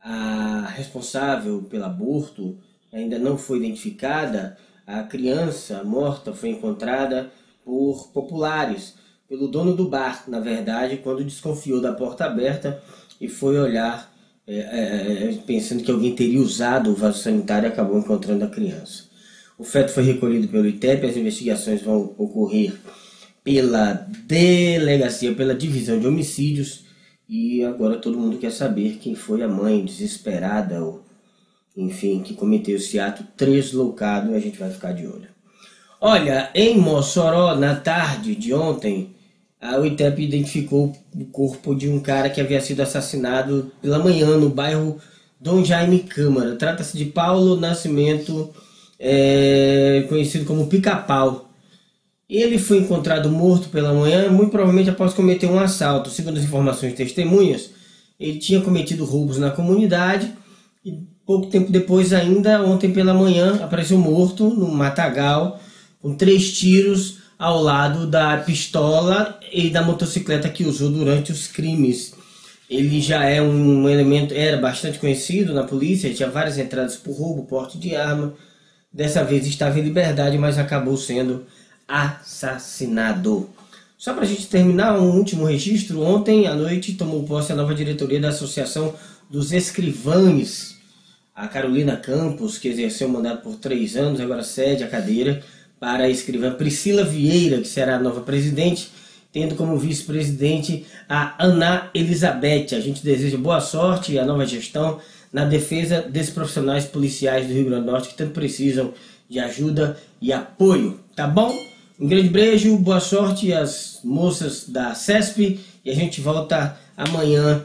A 0.04 0.68
responsável 0.76 1.62
pelo 1.64 1.86
aborto 1.86 2.58
ainda 2.92 3.18
não 3.18 3.38
foi 3.38 3.60
identificada. 3.60 4.58
A 4.86 5.04
criança 5.04 5.84
morta 5.84 6.34
foi 6.34 6.50
encontrada 6.50 7.32
por 7.64 8.10
populares, 8.14 8.96
pelo 9.30 9.48
dono 9.48 9.74
do 9.74 9.88
bar, 9.88 10.26
na 10.28 10.40
verdade, 10.40 10.98
quando 10.98 11.24
desconfiou 11.24 11.80
da 11.80 11.94
porta 11.94 12.26
aberta 12.26 12.84
e 13.20 13.30
foi 13.30 13.58
olhar 13.58 14.14
é, 14.46 14.56
é, 14.58 15.30
é 15.30 15.38
pensando 15.48 15.82
que 15.82 15.92
alguém 15.92 16.14
teria 16.14 16.42
usado 16.42 16.92
o 16.92 16.96
vaso 16.96 17.24
sanitário 17.24 17.70
acabou 17.70 17.98
encontrando 17.98 18.44
a 18.44 18.50
criança. 18.50 19.06
O 19.58 19.64
feto 19.64 19.92
foi 19.92 20.04
recolhido 20.04 20.50
pelo 20.50 20.68
ITEP, 20.68 21.06
as 21.06 21.16
investigações 21.16 21.82
vão 21.82 22.14
ocorrer 22.18 22.74
pela 23.44 23.94
delegacia, 24.26 25.34
pela 25.34 25.56
divisão 25.56 26.00
de 26.00 26.08
homicídios 26.08 26.84
e 27.28 27.64
agora 27.64 27.98
todo 27.98 28.18
mundo 28.18 28.38
quer 28.38 28.52
saber 28.52 28.98
quem 29.02 29.16
foi 29.16 29.42
a 29.44 29.48
mãe 29.48 29.84
desesperada, 29.84 30.84
ou, 30.84 31.04
enfim, 31.76 32.22
que 32.22 32.34
cometeu 32.34 32.76
esse 32.76 33.00
ato 33.00 33.26
deslocado 33.38 34.32
e 34.32 34.36
a 34.36 34.40
gente 34.40 34.60
vai 34.60 34.70
ficar 34.70 34.92
de 34.92 35.08
olho. 35.08 35.28
Olha, 36.00 36.50
em 36.54 36.78
Mossoró, 36.78 37.56
na 37.56 37.76
tarde 37.76 38.36
de 38.36 38.54
ontem, 38.54 39.16
a 39.60 39.78
UITEP 39.78 40.22
identificou 40.22 40.92
o 41.16 41.26
corpo 41.26 41.74
de 41.74 41.88
um 41.88 42.02
cara 42.02 42.30
que 42.30 42.42
havia 42.42 42.60
sido 42.60 42.82
assassinado 42.82 43.72
pela 43.82 44.00
manhã 44.00 44.38
no 44.38 44.50
bairro 44.50 44.98
Dom 45.40 45.64
Jaime 45.64 46.00
Câmara. 46.00 46.58
Trata-se 46.58 46.98
de 46.98 47.06
Paulo 47.06 47.56
Nascimento, 47.56 48.54
é, 49.00 50.06
conhecido 50.10 50.44
como 50.44 50.68
Pica-Pau. 50.68 51.53
Ele 52.34 52.58
foi 52.58 52.80
encontrado 52.80 53.30
morto 53.30 53.70
pela 53.70 53.94
manhã, 53.94 54.28
muito 54.28 54.50
provavelmente 54.50 54.90
após 54.90 55.14
cometer 55.14 55.46
um 55.46 55.60
assalto. 55.60 56.10
Segundo 56.10 56.40
as 56.40 56.44
informações 56.44 56.94
de 56.94 56.98
testemunhas, 56.98 57.70
ele 58.20 58.40
tinha 58.40 58.60
cometido 58.60 59.06
roubos 59.06 59.38
na 59.38 59.52
comunidade 59.52 60.32
e 60.84 60.98
pouco 61.28 61.46
tempo 61.46 61.72
depois, 61.72 62.12
ainda 62.12 62.64
ontem 62.64 62.92
pela 62.92 63.14
manhã, 63.14 63.60
apareceu 63.62 64.00
morto 64.00 64.50
no 64.50 64.68
matagal 64.68 65.60
com 66.02 66.16
três 66.16 66.58
tiros 66.58 67.20
ao 67.38 67.62
lado 67.62 68.08
da 68.08 68.38
pistola 68.38 69.40
e 69.52 69.70
da 69.70 69.84
motocicleta 69.84 70.50
que 70.50 70.66
usou 70.66 70.90
durante 70.90 71.32
os 71.32 71.46
crimes. 71.46 72.16
Ele 72.68 73.00
já 73.00 73.26
é 73.26 73.40
um 73.44 73.88
elemento, 73.88 74.34
era 74.34 74.58
bastante 74.58 74.98
conhecido 74.98 75.54
na 75.54 75.66
polícia, 75.66 76.12
tinha 76.12 76.32
várias 76.32 76.58
entradas 76.58 76.96
por 76.96 77.16
roubo, 77.16 77.44
porte 77.44 77.78
de 77.78 77.96
arma. 77.96 78.34
Dessa 78.92 79.24
vez 79.24 79.46
estava 79.46 79.80
em 79.80 79.84
liberdade, 79.84 80.36
mas 80.40 80.58
acabou 80.58 80.98
sendo 80.98 81.46
assassinado. 81.88 83.50
Só 83.98 84.14
para 84.14 84.24
a 84.24 84.28
gente 84.28 84.48
terminar, 84.48 85.00
um 85.00 85.18
último 85.18 85.46
registro. 85.46 86.02
Ontem 86.02 86.46
à 86.46 86.54
noite 86.54 86.94
tomou 86.96 87.24
posse 87.24 87.52
a 87.52 87.56
nova 87.56 87.74
diretoria 87.74 88.20
da 88.20 88.30
Associação 88.30 88.94
dos 89.30 89.52
Escrivães. 89.52 90.76
A 91.36 91.48
Carolina 91.48 91.96
Campos, 91.96 92.58
que 92.58 92.68
exerceu 92.68 93.08
o 93.08 93.12
mandato 93.12 93.42
por 93.42 93.56
três 93.56 93.96
anos, 93.96 94.20
agora 94.20 94.44
cede 94.44 94.84
a 94.84 94.88
cadeira 94.88 95.42
para 95.80 96.04
a 96.04 96.10
escrivã 96.10 96.54
Priscila 96.54 97.04
Vieira, 97.04 97.60
que 97.60 97.68
será 97.68 97.96
a 97.96 98.00
nova 98.00 98.22
presidente, 98.22 98.92
tendo 99.32 99.56
como 99.56 99.78
vice-presidente 99.78 100.86
a 101.10 101.36
Ana 101.44 101.90
Elizabeth. 101.94 102.68
A 102.74 102.80
gente 102.80 103.04
deseja 103.04 103.38
boa 103.38 103.60
sorte 103.60 104.20
à 104.20 104.26
nova 104.26 104.46
gestão 104.46 105.00
na 105.32 105.46
defesa 105.46 106.02
desses 106.02 106.32
profissionais 106.32 106.86
policiais 106.86 107.48
do 107.48 107.54
Rio 107.54 107.66
Grande 107.66 107.86
do 107.86 107.92
Norte 107.92 108.10
que 108.10 108.16
tanto 108.16 108.32
precisam 108.32 108.94
de 109.28 109.40
ajuda 109.40 109.98
e 110.22 110.32
apoio, 110.32 111.00
tá 111.16 111.26
bom? 111.26 111.73
Um 112.00 112.08
grande 112.08 112.30
beijo, 112.30 112.76
boa 112.78 113.00
sorte 113.00 113.54
às 113.54 114.00
moças 114.04 114.68
da 114.68 114.96
CESP 114.96 115.60
e 115.86 115.92
a 115.92 115.94
gente 115.94 116.22
volta 116.22 116.76
amanhã, 116.98 117.64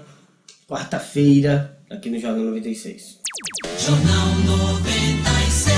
quarta-feira, 0.68 1.78
aqui 1.88 2.10
no 2.10 2.18
Jornal 2.18 2.44
96. 2.44 3.20
Jornal 3.78 4.26
96. 4.44 5.76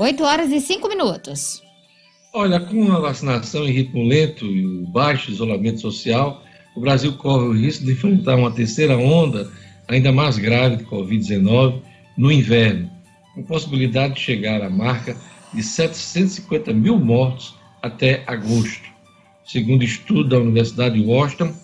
8 0.00 0.24
horas 0.24 0.50
e 0.50 0.60
5 0.62 0.88
minutos. 0.88 1.62
Olha, 2.32 2.58
com 2.58 2.90
a 2.90 2.98
vacinação 2.98 3.66
em 3.66 3.72
ritmo 3.72 4.04
lento 4.04 4.46
e 4.46 4.64
o 4.64 4.86
baixo 4.86 5.30
isolamento 5.30 5.82
social, 5.82 6.42
o 6.74 6.80
Brasil 6.80 7.12
corre 7.18 7.44
o 7.48 7.52
risco 7.52 7.84
de 7.84 7.92
enfrentar 7.92 8.36
uma 8.36 8.50
terceira 8.50 8.96
onda 8.96 9.50
ainda 9.88 10.10
mais 10.10 10.38
grave 10.38 10.76
de 10.76 10.84
Covid-19 10.84 11.82
no 12.16 12.32
inverno 12.32 12.97
com 13.38 13.44
possibilidade 13.44 14.14
de 14.14 14.20
chegar 14.20 14.60
à 14.62 14.68
marca 14.68 15.16
de 15.54 15.62
750 15.62 16.72
mil 16.72 16.98
mortos 16.98 17.54
até 17.80 18.24
agosto, 18.26 18.82
segundo 19.44 19.84
estudo 19.84 20.30
da 20.30 20.40
Universidade 20.40 21.00
de 21.00 21.06
Washington, 21.06 21.54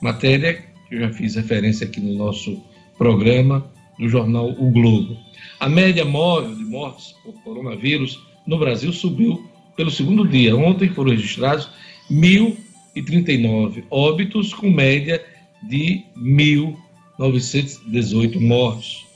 matéria 0.00 0.64
que 0.88 0.94
eu 0.94 1.00
já 1.00 1.12
fiz 1.12 1.34
referência 1.34 1.86
aqui 1.86 2.00
no 2.00 2.14
nosso 2.14 2.62
programa 2.96 3.70
do 3.98 4.08
jornal 4.08 4.52
O 4.52 4.70
Globo. 4.70 5.18
A 5.60 5.68
média 5.68 6.02
móvel 6.02 6.54
de 6.54 6.64
mortes 6.64 7.14
por 7.22 7.34
coronavírus 7.42 8.18
no 8.46 8.58
Brasil 8.58 8.90
subiu 8.90 9.46
pelo 9.76 9.90
segundo 9.90 10.26
dia. 10.26 10.56
Ontem 10.56 10.88
foram 10.88 11.10
registrados 11.10 11.68
1.039 12.10 13.84
óbitos, 13.90 14.54
com 14.54 14.70
média 14.70 15.22
de 15.62 16.04
1.918 16.16 18.40
mortos 18.40 19.07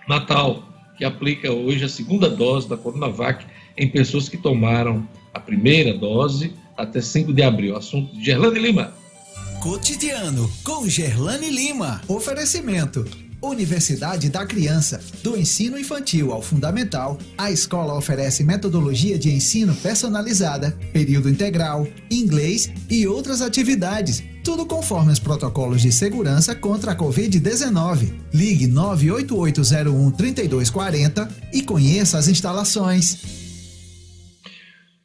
Natal, 0.08 0.64
que 0.98 1.04
aplica 1.04 1.52
hoje 1.52 1.84
a 1.84 1.88
segunda 1.88 2.28
dose 2.28 2.68
da 2.68 2.76
Coronavac 2.76 3.46
em 3.76 3.88
pessoas 3.88 4.28
que 4.28 4.36
tomaram 4.36 5.08
a 5.32 5.38
primeira 5.38 5.96
dose 5.96 6.52
até 6.77 7.01
5 7.01 7.33
de 7.33 7.43
abril. 7.43 7.77
Assunto 7.77 8.14
de 8.14 8.25
Gerlane 8.25 8.59
Lima. 8.59 8.93
Cotidiano 9.61 10.51
com 10.64 10.89
Gerlane 10.89 11.51
Lima. 11.51 12.01
Oferecimento. 12.09 13.05
Universidade 13.43 14.29
da 14.29 14.47
Criança. 14.47 15.01
Do 15.23 15.37
ensino 15.37 15.77
infantil 15.77 16.33
ao 16.33 16.41
fundamental, 16.41 17.18
a 17.37 17.51
escola 17.51 17.97
oferece 17.97 18.45
metodologia 18.45 19.18
de 19.18 19.31
ensino 19.33 19.75
personalizada, 19.75 20.79
período 20.93 21.29
integral, 21.29 21.87
inglês 22.09 22.70
e 22.89 23.07
outras 23.07 23.43
atividades. 23.43 24.23
Tudo 24.45 24.64
conforme 24.64 25.12
os 25.12 25.18
protocolos 25.18 25.83
de 25.83 25.93
segurança 25.93 26.55
contra 26.55 26.93
a 26.93 26.97
Covid-19. 26.97 28.12
Ligue 28.33 28.66
98801 28.68 30.11
3240 30.12 31.29
e 31.53 31.62
conheça 31.62 32.18
as 32.18 32.29
instalações. 32.29 33.41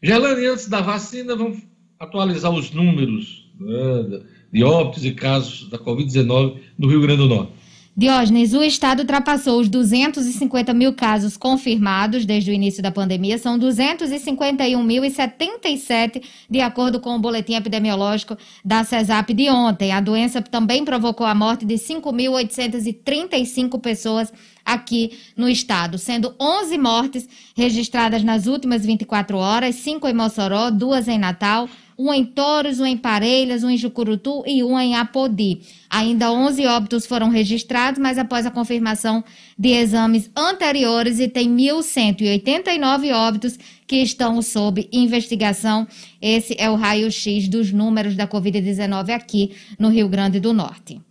Gelane, 0.01 0.45
antes 0.45 0.67
da 0.67 0.81
vacina, 0.81 1.35
vamos 1.35 1.63
atualizar 1.99 2.53
os 2.53 2.71
números 2.71 3.49
né, 3.59 4.21
de 4.53 4.63
óbitos 4.63 5.03
e 5.03 5.11
casos 5.11 5.67
da 5.69 5.79
Covid-19 5.79 6.59
no 6.77 6.87
Rio 6.87 7.01
Grande 7.01 7.23
do 7.23 7.27
Norte. 7.27 7.51
Diógenes, 7.99 8.53
o 8.53 8.61
estado 8.61 8.99
ultrapassou 8.99 9.59
os 9.59 9.67
250 9.67 10.71
mil 10.71 10.93
casos 10.93 11.35
confirmados 11.35 12.27
desde 12.27 12.51
o 12.51 12.53
início 12.53 12.83
da 12.83 12.91
pandemia. 12.91 13.39
São 13.39 13.57
251.077, 13.57 16.21
de 16.47 16.61
acordo 16.61 16.99
com 16.99 17.15
o 17.15 17.19
boletim 17.19 17.55
epidemiológico 17.55 18.37
da 18.63 18.83
CESAP 18.83 19.33
de 19.33 19.49
ontem. 19.49 19.91
A 19.91 19.99
doença 19.99 20.43
também 20.43 20.85
provocou 20.85 21.25
a 21.25 21.33
morte 21.33 21.65
de 21.65 21.73
5.835 21.73 23.81
pessoas 23.81 24.31
aqui 24.67 25.17
no 25.37 25.47
estado, 25.47 25.97
sendo 25.97 26.35
11 26.37 26.77
mortes 26.77 27.29
registradas 27.55 28.21
nas 28.21 28.47
últimas 28.47 28.85
24 28.85 29.37
horas, 29.37 29.75
5 29.75 30.05
em 30.09 30.13
Mossoró, 30.13 30.69
duas 30.69 31.07
em 31.07 31.17
Natal, 31.17 31.69
um 31.97 32.13
em 32.13 32.23
Touros, 32.23 32.79
um 32.79 32.85
em 32.85 32.97
Parelhas, 32.97 33.63
um 33.63 33.69
em 33.69 33.77
Jucurutu 33.77 34.43
e 34.45 34.61
um 34.63 34.77
em 34.77 34.95
Apodi. 34.95 35.61
Ainda 35.89 36.31
11 36.31 36.67
óbitos 36.67 37.05
foram 37.05 37.29
registrados, 37.29 37.99
mas 37.99 38.17
após 38.17 38.45
a 38.45 38.51
confirmação 38.51 39.23
de 39.57 39.69
exames 39.69 40.29
anteriores 40.35 41.19
e 41.19 41.29
tem 41.29 41.49
1.189 41.49 43.15
óbitos 43.15 43.57
que 43.87 43.95
estão 43.95 44.41
sob 44.41 44.87
investigação. 44.91 45.87
Esse 46.21 46.55
é 46.59 46.69
o 46.69 46.75
raio-x 46.75 47.47
dos 47.47 47.71
números 47.71 48.15
da 48.15 48.27
Covid-19 48.27 49.09
aqui 49.11 49.55
no 49.79 49.89
Rio 49.89 50.09
Grande 50.09 50.39
do 50.39 50.53
Norte. 50.53 51.06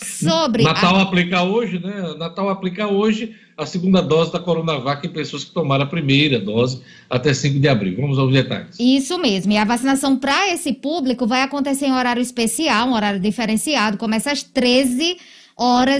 Sobre 0.00 0.62
Natal 0.62 0.96
a... 0.96 1.02
aplicar 1.02 1.42
hoje, 1.42 1.78
né? 1.78 2.14
Natal 2.16 2.48
aplicar 2.48 2.86
hoje 2.86 3.34
a 3.56 3.66
segunda 3.66 4.00
dose 4.00 4.32
da 4.32 4.38
Coronavac 4.38 5.04
em 5.04 5.10
pessoas 5.10 5.42
que 5.42 5.50
tomaram 5.50 5.84
a 5.84 5.88
primeira 5.88 6.38
dose 6.38 6.80
até 7.10 7.34
5 7.34 7.58
de 7.58 7.68
abril. 7.68 7.96
Vamos 8.00 8.18
aos 8.18 8.32
detalhes. 8.32 8.76
Isso 8.78 9.18
mesmo. 9.18 9.50
E 9.52 9.56
a 9.56 9.64
vacinação 9.64 10.16
para 10.16 10.52
esse 10.52 10.72
público 10.72 11.26
vai 11.26 11.42
acontecer 11.42 11.86
em 11.86 11.92
horário 11.92 12.22
especial, 12.22 12.88
um 12.88 12.94
horário 12.94 13.18
diferenciado. 13.18 13.98
Começa 13.98 14.30
às 14.30 14.42
13 14.42 15.02
horas 15.04 15.37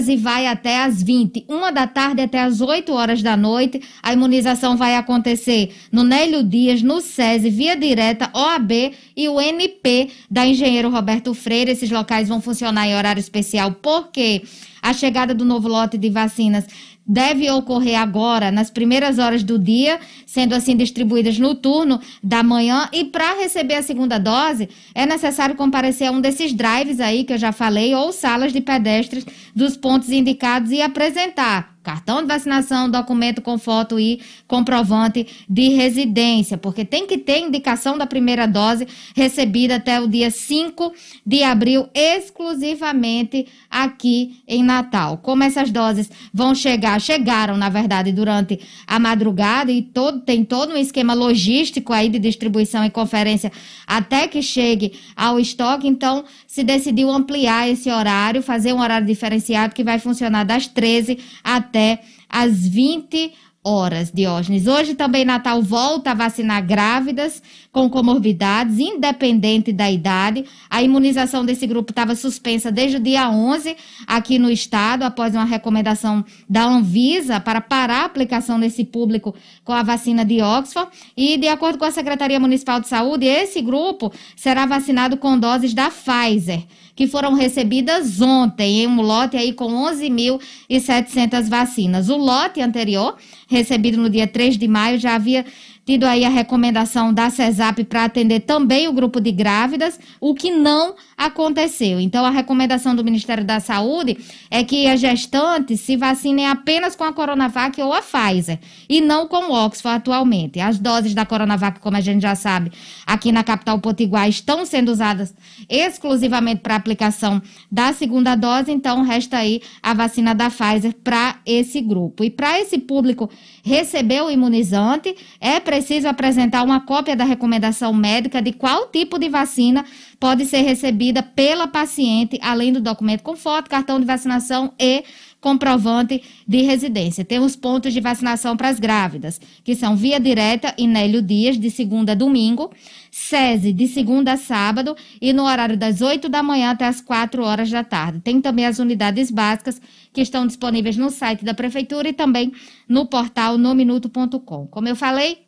e 0.07 0.15
vai 0.15 0.47
até 0.47 0.83
às 0.83 1.03
20. 1.03 1.45
Uma 1.47 1.71
da 1.71 1.85
tarde 1.85 2.21
até 2.21 2.39
às 2.41 2.61
8 2.61 2.93
horas 2.93 3.21
da 3.21 3.35
noite. 3.35 3.81
A 4.01 4.13
imunização 4.13 4.77
vai 4.77 4.95
acontecer 4.95 5.75
no 5.91 6.03
Nélio 6.03 6.43
Dias, 6.43 6.81
no 6.81 7.01
SESI, 7.01 7.49
via 7.49 7.75
direta, 7.75 8.29
OAB 8.33 8.93
e 9.15 9.27
o 9.27 9.39
NP 9.39 10.11
da 10.31 10.45
Engenheiro 10.47 10.89
Roberto 10.89 11.33
Freire. 11.33 11.71
Esses 11.71 11.89
locais 11.89 12.29
vão 12.29 12.39
funcionar 12.39 12.87
em 12.87 12.95
horário 12.95 13.19
especial 13.19 13.71
porque 13.81 14.43
a 14.81 14.93
chegada 14.93 15.33
do 15.33 15.43
novo 15.43 15.67
lote 15.67 15.97
de 15.97 16.09
vacinas 16.09 16.65
deve 17.09 17.49
ocorrer 17.49 17.99
agora, 17.99 18.51
nas 18.51 18.69
primeiras 18.69 19.17
horas 19.17 19.41
do 19.41 19.57
dia, 19.57 19.99
sendo 20.27 20.53
assim 20.53 20.77
distribuídas 20.77 21.39
no 21.39 21.55
turno 21.55 21.99
da 22.23 22.43
manhã. 22.43 22.87
E 22.93 23.05
para 23.05 23.33
receber 23.33 23.73
a 23.73 23.81
segunda 23.81 24.19
dose, 24.19 24.69
é 24.93 25.07
necessário 25.07 25.55
comparecer 25.55 26.07
a 26.07 26.11
um 26.11 26.21
desses 26.21 26.53
drives 26.53 26.99
aí 26.99 27.23
que 27.23 27.33
eu 27.33 27.37
já 27.39 27.51
falei, 27.51 27.95
ou 27.95 28.13
salas 28.13 28.53
de 28.53 28.61
pedestres 28.61 29.25
dos 29.55 29.75
pontos 29.75 30.11
indicados 30.11 30.69
e 30.71 30.83
apresentar 30.83 31.78
cartão 31.81 32.21
de 32.21 32.27
vacinação, 32.27 32.89
documento 32.89 33.41
com 33.41 33.57
foto 33.57 33.99
e 33.99 34.21
comprovante 34.47 35.25
de 35.49 35.69
residência, 35.69 36.57
porque 36.57 36.83
tem 36.85 37.07
que 37.07 37.17
ter 37.17 37.39
indicação 37.39 37.97
da 37.97 38.05
primeira 38.05 38.45
dose 38.45 38.87
recebida 39.15 39.75
até 39.75 39.99
o 39.99 40.07
dia 40.07 40.29
5 40.29 40.93
de 41.25 41.41
abril, 41.41 41.87
exclusivamente 41.93 43.47
aqui 43.69 44.41
em 44.47 44.63
Natal. 44.63 45.17
Como 45.17 45.43
essas 45.43 45.71
doses 45.71 46.11
vão 46.33 46.53
chegar, 46.53 46.99
chegaram, 47.01 47.57
na 47.57 47.69
verdade, 47.69 48.11
durante 48.11 48.59
a 48.85 48.99
madrugada 48.99 49.71
e 49.71 49.81
todo, 49.81 50.19
tem 50.21 50.43
todo 50.43 50.73
um 50.73 50.77
esquema 50.77 51.13
logístico 51.13 51.93
aí 51.93 52.09
de 52.09 52.19
distribuição 52.19 52.83
e 52.83 52.89
conferência 52.89 53.51
até 53.87 54.27
que 54.27 54.41
chegue 54.41 54.93
ao 55.15 55.39
estoque, 55.39 55.87
então 55.87 56.23
se 56.45 56.63
decidiu 56.63 57.09
ampliar 57.09 57.69
esse 57.69 57.89
horário, 57.89 58.43
fazer 58.43 58.73
um 58.73 58.79
horário 58.79 59.07
diferenciado 59.07 59.73
que 59.73 59.83
vai 59.83 59.97
funcionar 59.97 60.43
das 60.43 60.67
13 60.67 61.17
até 61.43 61.78
até 61.79 62.01
às 62.27 62.67
20 62.67 63.31
horas, 63.63 64.11
Diógenes. 64.11 64.67
Hoje 64.67 64.95
também 64.95 65.25
Natal 65.25 65.61
volta 65.61 66.11
a 66.11 66.13
vacinar 66.13 66.65
grávidas 66.65 67.41
com 67.71 67.89
comorbidades, 67.89 68.79
independente 68.79 69.71
da 69.71 69.89
idade. 69.91 70.45
A 70.69 70.81
imunização 70.81 71.45
desse 71.45 71.67
grupo 71.67 71.91
estava 71.91 72.15
suspensa 72.15 72.71
desde 72.71 72.97
o 72.97 72.99
dia 72.99 73.29
11 73.29 73.75
aqui 74.07 74.39
no 74.39 74.49
estado, 74.49 75.03
após 75.03 75.35
uma 75.35 75.45
recomendação 75.45 76.23
da 76.49 76.63
Anvisa 76.63 77.39
para 77.39 77.61
parar 77.61 78.01
a 78.01 78.05
aplicação 78.05 78.59
desse 78.59 78.83
público 78.85 79.35
com 79.63 79.73
a 79.73 79.83
vacina 79.83 80.25
de 80.25 80.41
Oxford. 80.41 80.89
E, 81.15 81.37
de 81.37 81.47
acordo 81.47 81.77
com 81.77 81.85
a 81.85 81.91
Secretaria 81.91 82.39
Municipal 82.39 82.79
de 82.79 82.87
Saúde, 82.87 83.25
esse 83.25 83.61
grupo 83.61 84.11
será 84.35 84.65
vacinado 84.65 85.17
com 85.17 85.37
doses 85.37 85.73
da 85.73 85.89
Pfizer 85.89 86.63
que 86.99 87.07
foram 87.07 87.33
recebidas 87.33 88.19
ontem 88.19 88.83
em 88.83 88.87
um 88.87 88.99
lote 88.99 89.37
aí 89.37 89.53
com 89.53 89.71
11.700 89.89 91.47
vacinas. 91.47 92.09
O 92.09 92.17
lote 92.17 92.59
anterior, 92.59 93.15
recebido 93.47 93.97
no 93.97 94.09
dia 94.09 94.27
3 94.27 94.57
de 94.57 94.67
maio, 94.67 94.99
já 94.99 95.15
havia 95.15 95.45
tido 95.85 96.03
aí 96.03 96.23
a 96.23 96.29
recomendação 96.29 97.13
da 97.13 97.29
CESAP 97.29 97.83
para 97.83 98.03
atender 98.03 98.41
também 98.41 98.87
o 98.87 98.93
grupo 98.93 99.19
de 99.19 99.31
grávidas, 99.31 99.99
o 100.19 100.35
que 100.35 100.51
não 100.51 100.95
aconteceu. 101.17 101.99
Então, 101.99 102.25
a 102.25 102.29
recomendação 102.29 102.95
do 102.95 103.03
Ministério 103.03 103.43
da 103.43 103.59
Saúde 103.59 104.17
é 104.51 104.63
que 104.63 104.87
as 104.87 104.99
gestantes 104.99 105.79
se 105.81 105.97
vacinem 105.97 106.47
apenas 106.47 106.95
com 106.95 107.03
a 107.03 107.11
Coronavac 107.11 107.81
ou 107.81 107.91
a 107.93 108.01
Pfizer, 108.01 108.59
e 108.87 109.01
não 109.01 109.27
com 109.27 109.51
o 109.51 109.65
Oxford 109.65 109.97
atualmente. 109.97 110.59
As 110.59 110.77
doses 110.77 111.13
da 111.13 111.25
Coronavac, 111.25 111.79
como 111.79 111.97
a 111.97 112.01
gente 112.01 112.21
já 112.21 112.35
sabe, 112.35 112.71
aqui 113.05 113.31
na 113.31 113.43
capital 113.43 113.79
potiguar 113.79 114.29
estão 114.29 114.65
sendo 114.65 114.91
usadas 114.91 115.33
exclusivamente 115.67 116.61
para 116.61 116.75
aplicação 116.75 117.41
da 117.71 117.93
segunda 117.93 118.35
dose, 118.35 118.71
então 118.71 119.01
resta 119.01 119.37
aí 119.37 119.61
a 119.81 119.93
vacina 119.93 120.33
da 120.35 120.49
Pfizer 120.49 120.93
para 121.03 121.37
esse 121.45 121.81
grupo. 121.81 122.23
E 122.23 122.29
para 122.29 122.59
esse 122.59 122.77
público 122.77 123.29
receber 123.69 124.23
o 124.23 124.31
imunizante, 124.31 125.15
é 125.39 125.59
preciso 125.59 126.07
apresentar 126.07 126.63
uma 126.63 126.81
cópia 126.81 127.15
da 127.15 127.23
recomendação 127.23 127.93
médica 127.93 128.41
de 128.41 128.51
qual 128.51 128.87
tipo 128.87 129.19
de 129.19 129.29
vacina 129.29 129.85
pode 130.19 130.45
ser 130.45 130.61
recebida 130.61 131.21
pela 131.21 131.67
paciente, 131.67 132.39
além 132.41 132.73
do 132.73 132.81
documento 132.81 133.21
com 133.21 133.35
foto, 133.35 133.69
cartão 133.69 133.99
de 133.99 134.07
vacinação 134.07 134.73
e 134.79 135.03
comprovante 135.39 136.21
de 136.47 136.63
residência. 136.63 137.23
Temos 137.23 137.55
pontos 137.55 137.93
de 137.93 138.01
vacinação 138.01 138.57
para 138.57 138.69
as 138.69 138.79
grávidas, 138.79 139.39
que 139.63 139.75
são 139.75 139.95
Via 139.95 140.19
Direta 140.19 140.73
e 140.77 140.87
Nélio 140.87 141.21
Dias, 141.21 141.57
de 141.57 141.69
segunda 141.69 142.11
a 142.13 142.15
domingo, 142.15 142.71
SESI, 143.11 143.71
de 143.71 143.87
segunda 143.87 144.33
a 144.33 144.37
sábado, 144.37 144.95
e 145.21 145.31
no 145.31 145.43
horário 145.43 145.77
das 145.77 146.01
8 146.01 146.27
da 146.27 146.43
manhã 146.43 146.71
até 146.71 146.85
as 146.85 147.01
4 147.01 147.43
horas 147.43 147.69
da 147.69 147.83
tarde. 147.83 148.19
Tem 148.19 148.41
também 148.41 148.65
as 148.65 148.79
unidades 148.79 149.31
básicas, 149.31 149.81
que 150.19 150.23
estão 150.23 150.45
disponíveis 150.45 150.97
no 150.97 151.09
site 151.09 151.45
da 151.45 151.53
Prefeitura 151.53 152.09
e 152.09 152.13
também 152.13 152.51
no 152.89 153.05
portal 153.05 153.57
nominuto.com. 153.57 154.67
Como 154.67 154.87
eu 154.89 154.95
falei, 154.97 155.45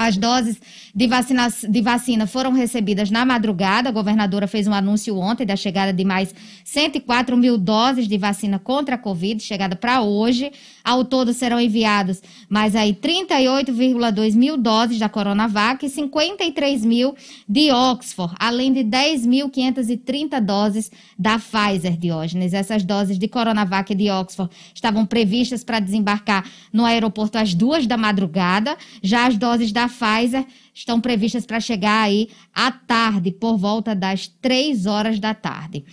as 0.00 0.16
doses 0.16 0.58
de 0.94 1.06
vacina, 1.06 1.48
de 1.68 1.82
vacina 1.82 2.26
foram 2.26 2.52
recebidas 2.52 3.10
na 3.10 3.22
madrugada. 3.22 3.90
A 3.90 3.92
governadora 3.92 4.46
fez 4.46 4.66
um 4.66 4.72
anúncio 4.72 5.14
ontem 5.18 5.44
da 5.44 5.56
chegada 5.56 5.92
de 5.92 6.06
mais 6.06 6.34
104 6.64 7.36
mil 7.36 7.58
doses 7.58 8.08
de 8.08 8.16
vacina 8.16 8.58
contra 8.58 8.94
a 8.94 8.98
Covid, 8.98 9.42
chegada 9.42 9.76
para 9.76 10.00
hoje. 10.00 10.52
Ao 10.82 11.04
todo 11.04 11.34
serão 11.34 11.60
enviados 11.60 12.22
mais 12.48 12.74
aí 12.74 12.94
38,2 12.94 14.34
mil 14.34 14.56
doses 14.56 14.98
da 14.98 15.06
Coronavac 15.06 15.84
e 15.84 15.90
53 15.90 16.82
mil 16.82 17.14
de 17.46 17.70
Oxford, 17.70 18.34
além 18.38 18.72
de 18.72 18.80
10.530 18.80 20.40
doses 20.40 20.90
da 21.18 21.38
Pfizer, 21.38 21.98
Diógenes. 21.98 22.54
Essas 22.54 22.82
doses 22.84 23.18
de 23.18 23.28
Coronavac 23.28 23.92
e 23.92 23.94
de 23.94 24.10
Oxford 24.10 24.50
estavam 24.74 25.04
previstas 25.04 25.62
para 25.62 25.78
desembarcar 25.78 26.48
no 26.72 26.86
aeroporto 26.86 27.36
às 27.36 27.52
duas 27.52 27.86
da 27.86 27.98
madrugada. 27.98 28.78
Já 29.02 29.26
as 29.26 29.36
doses 29.36 29.70
da 29.70 29.89
Pfizer 29.90 30.46
estão 30.72 31.00
previstas 31.00 31.44
para 31.44 31.60
chegar 31.60 32.02
aí 32.04 32.28
à 32.54 32.70
tarde, 32.72 33.30
por 33.30 33.58
volta 33.58 33.94
das 33.94 34.26
três 34.26 34.86
horas 34.86 35.18
da 35.18 35.34
tarde. 35.34 35.84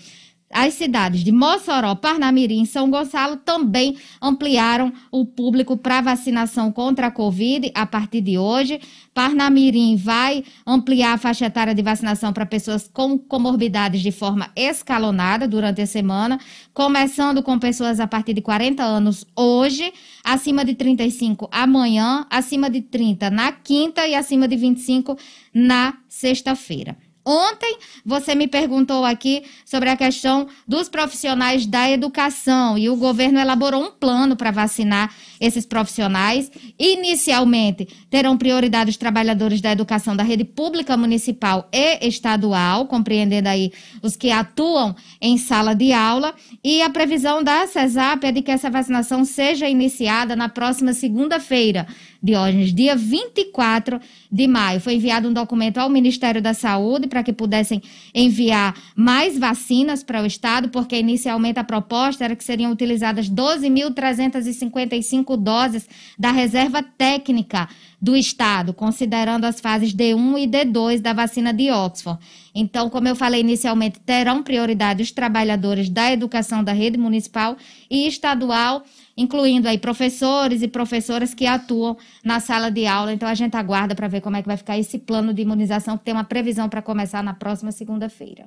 As 0.49 0.75
cidades 0.75 1.25
de 1.25 1.31
Mossoró, 1.31 1.93
Parnamirim 1.93 2.63
e 2.63 2.65
São 2.65 2.89
Gonçalo 2.89 3.35
também 3.35 3.97
ampliaram 4.21 4.93
o 5.11 5.25
público 5.25 5.75
para 5.75 5.99
vacinação 5.99 6.71
contra 6.71 7.07
a 7.07 7.11
Covid 7.11 7.69
a 7.75 7.85
partir 7.85 8.21
de 8.21 8.37
hoje. 8.37 8.79
Parnamirim 9.13 9.97
vai 9.97 10.45
ampliar 10.65 11.13
a 11.13 11.17
faixa 11.17 11.45
etária 11.45 11.75
de 11.75 11.81
vacinação 11.81 12.31
para 12.31 12.45
pessoas 12.45 12.89
com 12.91 13.17
comorbidades 13.17 14.01
de 14.01 14.11
forma 14.11 14.49
escalonada 14.55 15.47
durante 15.47 15.81
a 15.81 15.85
semana, 15.85 16.39
começando 16.73 17.43
com 17.43 17.59
pessoas 17.59 17.99
a 17.99 18.07
partir 18.07 18.33
de 18.33 18.41
40 18.41 18.81
anos 18.81 19.25
hoje, 19.35 19.93
acima 20.23 20.63
de 20.63 20.75
35 20.75 21.49
amanhã, 21.51 22.25
acima 22.29 22.69
de 22.69 22.81
30 22.81 23.29
na 23.29 23.51
quinta 23.51 24.07
e 24.07 24.15
acima 24.15 24.47
de 24.47 24.55
25 24.55 25.17
na 25.53 25.97
sexta-feira. 26.07 26.95
Ontem 27.29 27.77
você 28.05 28.33
me 28.33 28.47
perguntou 28.47 29.03
aqui 29.03 29.43
sobre 29.65 29.89
a 29.89 29.97
questão 29.97 30.47
dos 30.65 30.87
profissionais 30.87 31.65
da 31.65 31.91
educação. 31.91 32.77
E 32.77 32.89
o 32.89 32.95
governo 32.95 33.37
elaborou 33.37 33.83
um 33.83 33.91
plano 33.91 34.37
para 34.37 34.49
vacinar 34.49 35.13
esses 35.37 35.65
profissionais. 35.65 36.49
Inicialmente, 36.79 37.85
terão 38.09 38.37
prioridade 38.37 38.91
os 38.91 38.95
trabalhadores 38.95 39.59
da 39.59 39.73
educação 39.73 40.15
da 40.15 40.23
rede 40.23 40.45
pública 40.45 40.95
municipal 40.95 41.67
e 41.69 42.07
estadual, 42.07 42.85
compreendendo 42.85 43.49
aí 43.49 43.73
os 44.01 44.15
que 44.15 44.31
atuam 44.31 44.95
em 45.19 45.37
sala 45.37 45.75
de 45.75 45.91
aula, 45.91 46.33
e 46.63 46.81
a 46.81 46.89
previsão 46.89 47.43
da 47.43 47.67
CESAP 47.67 48.23
é 48.23 48.31
de 48.31 48.41
que 48.41 48.51
essa 48.51 48.69
vacinação 48.69 49.25
seja 49.25 49.67
iniciada 49.67 50.33
na 50.33 50.47
próxima 50.47 50.93
segunda-feira, 50.93 51.87
Diógenes, 52.21 52.73
dia 52.73 52.95
24 52.95 53.99
de 54.31 54.47
maio. 54.47 54.79
Foi 54.79 54.95
enviado 54.95 55.29
um 55.29 55.33
documento 55.33 55.77
ao 55.77 55.87
Ministério 55.89 56.41
da 56.41 56.53
Saúde 56.53 57.07
para 57.07 57.23
que 57.23 57.31
pudessem 57.31 57.81
enviar 58.13 58.75
mais 58.95 59.37
vacinas 59.37 60.03
para 60.03 60.21
o 60.21 60.25
Estado, 60.25 60.69
porque 60.69 60.97
inicialmente 60.97 61.59
a 61.59 61.63
proposta 61.63 62.25
era 62.25 62.35
que 62.35 62.43
seriam 62.43 62.71
utilizadas 62.71 63.29
12.355 63.29 65.37
doses 65.37 65.87
da 66.17 66.31
reserva 66.31 66.83
técnica 66.83 67.69
do 67.99 68.15
Estado, 68.15 68.73
considerando 68.73 69.45
as 69.45 69.59
fases 69.59 69.93
D1 69.93 70.39
e 70.39 70.47
D2 70.47 70.99
da 70.99 71.13
vacina 71.13 71.51
de 71.51 71.71
Oxford. 71.71 72.19
Então, 72.53 72.89
como 72.89 73.07
eu 73.07 73.15
falei 73.15 73.41
inicialmente, 73.41 73.99
terão 73.99 74.43
prioridade 74.43 75.01
os 75.01 75.11
trabalhadores 75.11 75.89
da 75.89 76.11
educação 76.11 76.63
da 76.63 76.73
rede 76.73 76.97
municipal 76.97 77.57
e 77.89 78.07
estadual, 78.07 78.83
incluindo 79.17 79.67
aí 79.67 79.79
professores 79.79 80.61
e 80.61 80.67
professoras 80.67 81.33
que 81.33 81.47
atuam 81.47 81.97
na 82.23 82.39
sala 82.39 82.69
de 82.69 82.85
aula. 82.85 83.11
Então, 83.11 83.27
a 83.27 83.33
gente 83.33 83.57
aguarda 83.57 83.95
para 83.95 84.07
ver 84.07 84.21
como 84.21 84.37
é 84.37 84.41
que 84.41 84.47
vai 84.47 84.57
ficar 84.57 84.77
esse 84.77 84.99
plano 84.99 85.33
de 85.33 85.41
imunização, 85.41 85.97
que 85.97 86.05
tem 86.05 86.13
uma 86.13 86.23
previsão 86.23 86.69
para 86.69 86.81
começar 86.81 87.23
na 87.23 87.33
próxima 87.33 87.71
segunda-feira. 87.71 88.45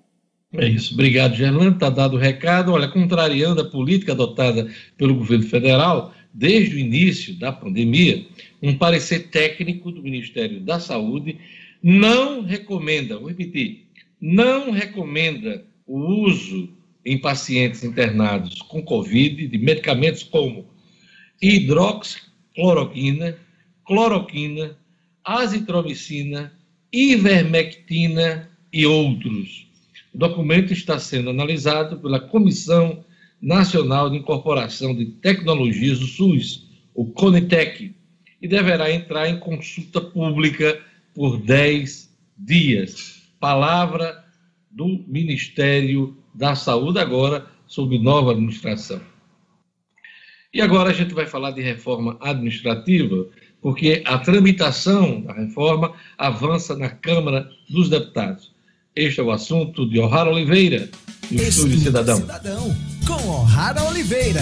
É 0.52 0.68
isso. 0.68 0.94
Obrigado, 0.94 1.34
Gerlando. 1.34 1.74
Está 1.74 1.90
dado 1.90 2.14
o 2.14 2.18
recado. 2.18 2.72
Olha, 2.72 2.88
contrariando 2.88 3.60
a 3.60 3.64
política 3.64 4.12
adotada 4.12 4.68
pelo 4.96 5.14
governo 5.14 5.44
federal 5.44 6.14
desde 6.32 6.76
o 6.76 6.78
início 6.78 7.36
da 7.38 7.52
pandemia, 7.52 8.24
um 8.62 8.76
parecer 8.76 9.30
técnico 9.30 9.90
do 9.90 10.02
Ministério 10.02 10.60
da 10.60 10.78
Saúde 10.78 11.38
não 11.82 12.42
recomenda, 12.42 13.18
vou 13.18 13.28
repetir, 13.28 13.86
não 14.20 14.70
recomenda 14.70 15.64
o 15.86 15.98
uso 16.24 16.68
em 17.04 17.18
pacientes 17.18 17.84
internados 17.84 18.60
com 18.62 18.82
Covid 18.82 19.46
de 19.46 19.58
medicamentos 19.58 20.22
como 20.22 20.66
hidroxicloroquina, 21.40 23.36
cloroquina, 23.86 24.76
azitromicina, 25.24 26.52
ivermectina 26.92 28.50
e 28.72 28.86
outros. 28.86 29.66
O 30.12 30.18
documento 30.18 30.72
está 30.72 30.98
sendo 30.98 31.30
analisado 31.30 31.98
pela 31.98 32.20
Comissão 32.20 33.04
Nacional 33.40 34.10
de 34.10 34.18
Incorporação 34.18 34.94
de 34.94 35.06
Tecnologias 35.06 35.98
do 35.98 36.06
SUS, 36.06 36.68
o 36.94 37.06
CONITEC, 37.06 37.94
e 38.42 38.48
deverá 38.48 38.92
entrar 38.92 39.28
em 39.28 39.38
consulta 39.38 40.00
pública 40.00 40.80
por 41.14 41.38
10 41.38 42.10
dias. 42.36 43.22
Palavra 43.38 44.24
do 44.70 45.04
Ministério 45.06 46.16
da 46.40 46.54
Saúde, 46.54 46.98
agora 46.98 47.44
sob 47.66 47.98
nova 47.98 48.32
administração. 48.32 48.98
E 50.54 50.62
agora 50.62 50.88
a 50.88 50.92
gente 50.94 51.12
vai 51.12 51.26
falar 51.26 51.50
de 51.50 51.60
reforma 51.60 52.16
administrativa, 52.18 53.26
porque 53.60 54.02
a 54.06 54.16
tramitação 54.16 55.20
da 55.20 55.34
reforma 55.34 55.92
avança 56.16 56.74
na 56.74 56.88
Câmara 56.88 57.46
dos 57.68 57.90
Deputados. 57.90 58.52
Este 58.96 59.20
é 59.20 59.22
o 59.22 59.30
assunto 59.30 59.86
de 59.86 60.00
O'Hara 60.00 60.30
Oliveira, 60.30 60.88
do 61.30 61.42
Estúdio 61.42 61.78
Cidadão. 61.78 62.16
Cidadão, 62.16 62.74
com 63.06 63.28
O'Hara 63.28 63.84
Oliveira. 63.84 64.40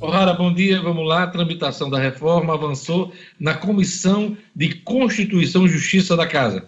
O'Hara, 0.00 0.34
bom 0.34 0.52
dia. 0.52 0.82
Vamos 0.82 1.06
lá. 1.06 1.22
A 1.22 1.28
tramitação 1.28 1.88
da 1.88 2.00
reforma 2.00 2.54
avançou 2.54 3.12
na 3.38 3.54
Comissão 3.54 4.36
de 4.54 4.74
Constituição 4.74 5.66
e 5.66 5.68
Justiça 5.68 6.16
da 6.16 6.26
Casa. 6.26 6.66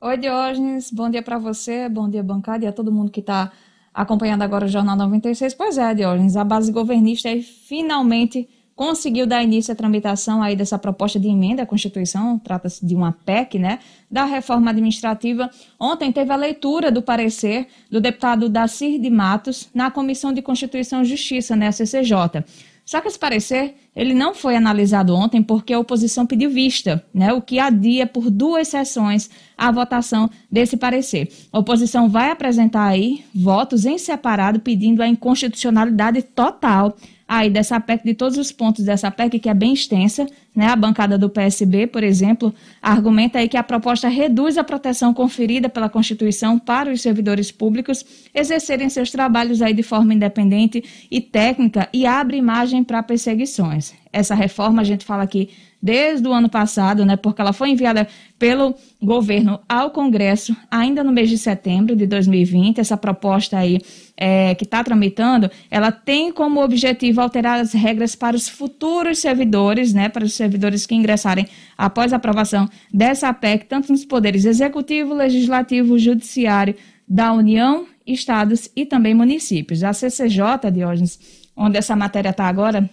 Oi, 0.00 0.16
Diógenes. 0.16 0.92
Bom 0.92 1.10
dia 1.10 1.20
para 1.20 1.38
você, 1.38 1.88
bom 1.88 2.08
dia, 2.08 2.22
bancada, 2.22 2.64
e 2.64 2.68
a 2.68 2.72
todo 2.72 2.92
mundo 2.92 3.10
que 3.10 3.18
está 3.18 3.50
acompanhando 3.92 4.42
agora 4.42 4.64
o 4.64 4.68
Jornal 4.68 4.94
96. 4.94 5.54
Pois 5.54 5.76
é, 5.76 5.92
Diógenes, 5.92 6.36
a 6.36 6.44
base 6.44 6.70
governista 6.70 7.28
aí 7.28 7.42
finalmente 7.42 8.48
conseguiu 8.76 9.26
dar 9.26 9.42
início 9.42 9.72
à 9.72 9.74
tramitação 9.74 10.40
aí 10.40 10.54
dessa 10.54 10.78
proposta 10.78 11.18
de 11.18 11.26
emenda 11.26 11.64
à 11.64 11.66
Constituição, 11.66 12.38
trata-se 12.38 12.86
de 12.86 12.94
uma 12.94 13.10
PEC, 13.10 13.58
né, 13.58 13.80
da 14.08 14.24
reforma 14.24 14.70
administrativa. 14.70 15.50
Ontem 15.80 16.12
teve 16.12 16.32
a 16.32 16.36
leitura 16.36 16.92
do 16.92 17.02
parecer 17.02 17.66
do 17.90 18.00
deputado 18.00 18.48
Dacir 18.48 19.00
de 19.00 19.10
Matos 19.10 19.68
na 19.74 19.90
Comissão 19.90 20.32
de 20.32 20.40
Constituição 20.40 21.02
e 21.02 21.06
Justiça, 21.06 21.56
né, 21.56 21.72
CCJ. 21.72 22.44
Só 22.88 23.02
que 23.02 23.08
esse 23.08 23.18
parecer, 23.18 23.74
ele 23.94 24.14
não 24.14 24.34
foi 24.34 24.56
analisado 24.56 25.14
ontem 25.14 25.42
porque 25.42 25.74
a 25.74 25.78
oposição 25.78 26.24
pediu 26.24 26.48
vista, 26.48 27.04
né, 27.12 27.34
o 27.34 27.42
que 27.42 27.58
adia 27.58 28.06
por 28.06 28.30
duas 28.30 28.68
sessões 28.68 29.28
a 29.58 29.70
votação 29.70 30.30
desse 30.50 30.74
parecer. 30.74 31.30
A 31.52 31.58
oposição 31.58 32.08
vai 32.08 32.30
apresentar 32.30 32.86
aí 32.86 33.26
votos 33.34 33.84
em 33.84 33.98
separado 33.98 34.60
pedindo 34.60 35.02
a 35.02 35.06
inconstitucionalidade 35.06 36.22
total 36.22 36.96
aí 37.28 37.50
dessa 37.50 37.78
PEC, 37.78 38.02
de 38.04 38.14
todos 38.14 38.38
os 38.38 38.50
pontos 38.50 38.82
dessa 38.82 39.10
PEC, 39.10 39.38
que 39.38 39.50
é 39.50 39.54
bem 39.54 39.74
extensa, 39.74 40.26
né? 40.56 40.66
A 40.66 40.74
bancada 40.74 41.18
do 41.18 41.28
PSB, 41.28 41.86
por 41.86 42.02
exemplo, 42.02 42.54
argumenta 42.80 43.38
aí 43.38 43.48
que 43.48 43.56
a 43.58 43.62
proposta 43.62 44.08
reduz 44.08 44.56
a 44.56 44.64
proteção 44.64 45.12
conferida 45.12 45.68
pela 45.68 45.90
Constituição 45.90 46.58
para 46.58 46.90
os 46.90 47.02
servidores 47.02 47.52
públicos 47.52 48.02
exercerem 48.34 48.88
seus 48.88 49.10
trabalhos 49.10 49.60
aí 49.60 49.74
de 49.74 49.82
forma 49.82 50.14
independente 50.14 50.82
e 51.10 51.20
técnica 51.20 51.86
e 51.92 52.06
abre 52.06 52.40
margem 52.40 52.82
para 52.82 53.02
perseguições. 53.02 53.92
Essa 54.10 54.34
reforma, 54.34 54.80
a 54.80 54.84
gente 54.84 55.04
fala 55.04 55.22
aqui 55.22 55.50
desde 55.80 56.26
o 56.26 56.32
ano 56.32 56.48
passado, 56.48 57.04
né, 57.04 57.16
porque 57.16 57.40
ela 57.40 57.52
foi 57.52 57.70
enviada 57.70 58.08
pelo 58.38 58.74
governo 59.00 59.60
ao 59.68 59.90
Congresso 59.90 60.56
ainda 60.70 61.04
no 61.04 61.12
mês 61.12 61.28
de 61.28 61.38
setembro 61.38 61.94
de 61.94 62.06
2020. 62.06 62.80
Essa 62.80 62.96
proposta 62.96 63.58
aí 63.58 63.80
é, 64.20 64.52
que 64.56 64.64
está 64.64 64.82
tramitando, 64.82 65.48
ela 65.70 65.92
tem 65.92 66.32
como 66.32 66.62
objetivo 66.62 67.20
alterar 67.20 67.60
as 67.60 67.72
regras 67.72 68.16
para 68.16 68.34
os 68.34 68.48
futuros 68.48 69.20
servidores, 69.20 69.94
né, 69.94 70.08
para 70.08 70.24
os 70.24 70.34
servidores 70.34 70.84
que 70.84 70.94
ingressarem 70.96 71.46
após 71.76 72.12
a 72.12 72.16
aprovação 72.16 72.68
dessa 72.92 73.32
PEC, 73.32 73.66
tanto 73.66 73.92
nos 73.92 74.04
poderes 74.04 74.44
executivo, 74.44 75.14
legislativo, 75.14 75.96
judiciário 75.96 76.74
da 77.08 77.32
União, 77.32 77.86
estados 78.04 78.68
e 78.74 78.84
também 78.84 79.14
municípios. 79.14 79.84
A 79.84 79.92
CCJ, 79.92 80.70
Diógenes, 80.72 81.18
onde 81.56 81.78
essa 81.78 81.94
matéria 81.94 82.30
está 82.30 82.46
agora, 82.46 82.90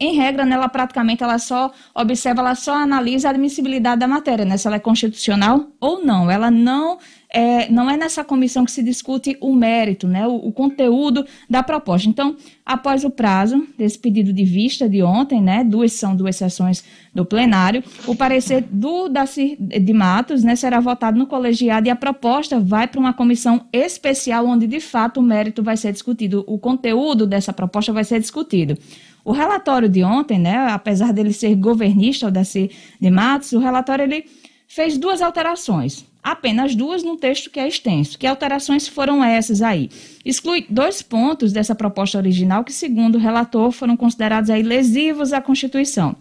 em 0.00 0.14
regra, 0.16 0.44
nela 0.44 0.68
praticamente 0.68 1.22
ela 1.22 1.38
só 1.38 1.72
observa, 1.94 2.40
ela 2.40 2.54
só 2.54 2.74
analisa 2.74 3.28
a 3.28 3.30
admissibilidade 3.30 4.00
da 4.00 4.08
matéria, 4.08 4.44
né? 4.44 4.56
Se 4.56 4.66
ela 4.66 4.76
é 4.76 4.80
constitucional 4.80 5.68
ou 5.80 6.04
não. 6.04 6.28
Ela 6.28 6.50
não 6.50 6.98
é, 7.34 7.68
não 7.68 7.90
é 7.90 7.96
nessa 7.96 8.22
comissão 8.22 8.64
que 8.64 8.70
se 8.70 8.80
discute 8.80 9.36
o 9.40 9.52
mérito, 9.56 10.06
né? 10.06 10.24
O, 10.24 10.36
o, 10.36 10.52
conteúdo 10.52 11.26
da 11.50 11.64
proposta. 11.64 12.08
Então, 12.08 12.36
após 12.64 13.04
o 13.04 13.10
prazo 13.10 13.66
desse 13.76 13.98
pedido 13.98 14.32
de 14.32 14.44
vista 14.44 14.88
de 14.88 15.02
ontem, 15.02 15.42
né? 15.42 15.64
Duas 15.64 15.94
são 15.94 16.14
duas 16.14 16.36
sessões 16.36 16.84
do 17.12 17.24
plenário, 17.24 17.82
o 18.06 18.14
parecer 18.14 18.64
do 18.70 19.08
Daci 19.08 19.56
de 19.58 19.92
Matos, 19.92 20.44
né? 20.44 20.54
Será 20.54 20.78
votado 20.78 21.18
no 21.18 21.26
colegiado 21.26 21.88
e 21.88 21.90
a 21.90 21.96
proposta 21.96 22.60
vai 22.60 22.86
para 22.86 23.00
uma 23.00 23.12
comissão 23.12 23.66
especial 23.72 24.46
onde 24.46 24.68
de 24.68 24.78
fato 24.78 25.18
o 25.18 25.22
mérito 25.22 25.60
vai 25.60 25.76
ser 25.76 25.90
discutido, 25.90 26.44
o 26.46 26.56
conteúdo 26.56 27.26
dessa 27.26 27.52
proposta 27.52 27.92
vai 27.92 28.04
ser 28.04 28.20
discutido. 28.20 28.78
O 29.24 29.32
relatório 29.32 29.88
de 29.88 30.04
ontem, 30.04 30.38
né, 30.38 30.68
apesar 30.70 31.12
dele 31.12 31.32
ser 31.32 31.56
governista, 31.56 32.28
o 32.28 32.30
Daci 32.30 32.70
de 33.00 33.10
Matos, 33.10 33.50
o 33.52 33.58
relatório 33.58 34.04
ele 34.04 34.24
fez 34.68 34.96
duas 34.96 35.20
alterações, 35.20 36.06
apenas 36.24 36.74
duas 36.74 37.02
no 37.02 37.18
texto 37.18 37.50
que 37.50 37.60
é 37.60 37.68
extenso. 37.68 38.18
Que 38.18 38.26
alterações 38.26 38.88
foram 38.88 39.22
essas 39.22 39.60
aí? 39.60 39.90
Exclui 40.24 40.64
dois 40.70 41.02
pontos 41.02 41.52
dessa 41.52 41.74
proposta 41.74 42.16
original 42.16 42.64
que, 42.64 42.72
segundo 42.72 43.16
o 43.16 43.20
relator, 43.20 43.70
foram 43.70 43.94
considerados 43.94 44.48
aí 44.48 44.62
lesivos 44.62 45.34
à 45.34 45.42
Constituição. 45.42 46.16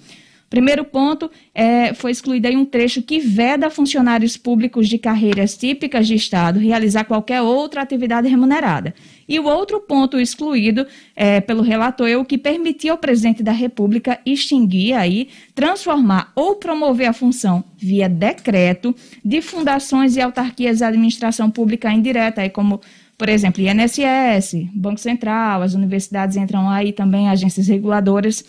Primeiro 0.49 0.85
ponto, 0.85 1.31
é, 1.55 1.95
foi 1.95 2.11
excluído 2.11 2.47
aí 2.47 2.55
um 2.55 2.63
trecho 2.63 3.01
que 3.01 3.17
veda 3.17 3.71
funcionários 3.71 4.37
públicos 4.37 4.87
de 4.87 4.99
carreiras 4.99 5.57
típicas 5.57 6.05
de 6.05 6.13
Estado 6.13 6.59
realizar 6.59 7.05
qualquer 7.05 7.41
outra 7.41 7.81
atividade 7.81 8.27
remunerada. 8.27 8.93
E 9.27 9.39
o 9.39 9.45
outro 9.45 9.79
ponto 9.79 10.19
excluído 10.19 10.85
é, 11.15 11.39
pelo 11.41 11.61
relator 11.61 12.07
é 12.07 12.17
o 12.17 12.25
que 12.25 12.37
permitia 12.37 12.91
ao 12.91 12.97
presidente 12.97 13.41
da 13.41 13.51
República 13.51 14.19
extinguir 14.25 14.93
aí, 14.93 15.29
transformar 15.55 16.31
ou 16.35 16.55
promover 16.55 17.07
a 17.07 17.13
função 17.13 17.63
via 17.77 18.09
decreto 18.09 18.95
de 19.23 19.41
fundações 19.41 20.15
e 20.15 20.21
autarquias 20.21 20.79
da 20.79 20.87
administração 20.87 21.49
pública 21.49 21.91
indireta, 21.91 22.41
aí 22.41 22.49
como 22.49 22.81
por 23.15 23.29
exemplo, 23.29 23.63
INSS, 23.63 24.67
Banco 24.73 24.99
Central, 24.99 25.61
as 25.61 25.75
universidades 25.75 26.35
entram 26.35 26.67
aí 26.67 26.91
também, 26.91 27.29
agências 27.29 27.67
reguladoras 27.67 28.43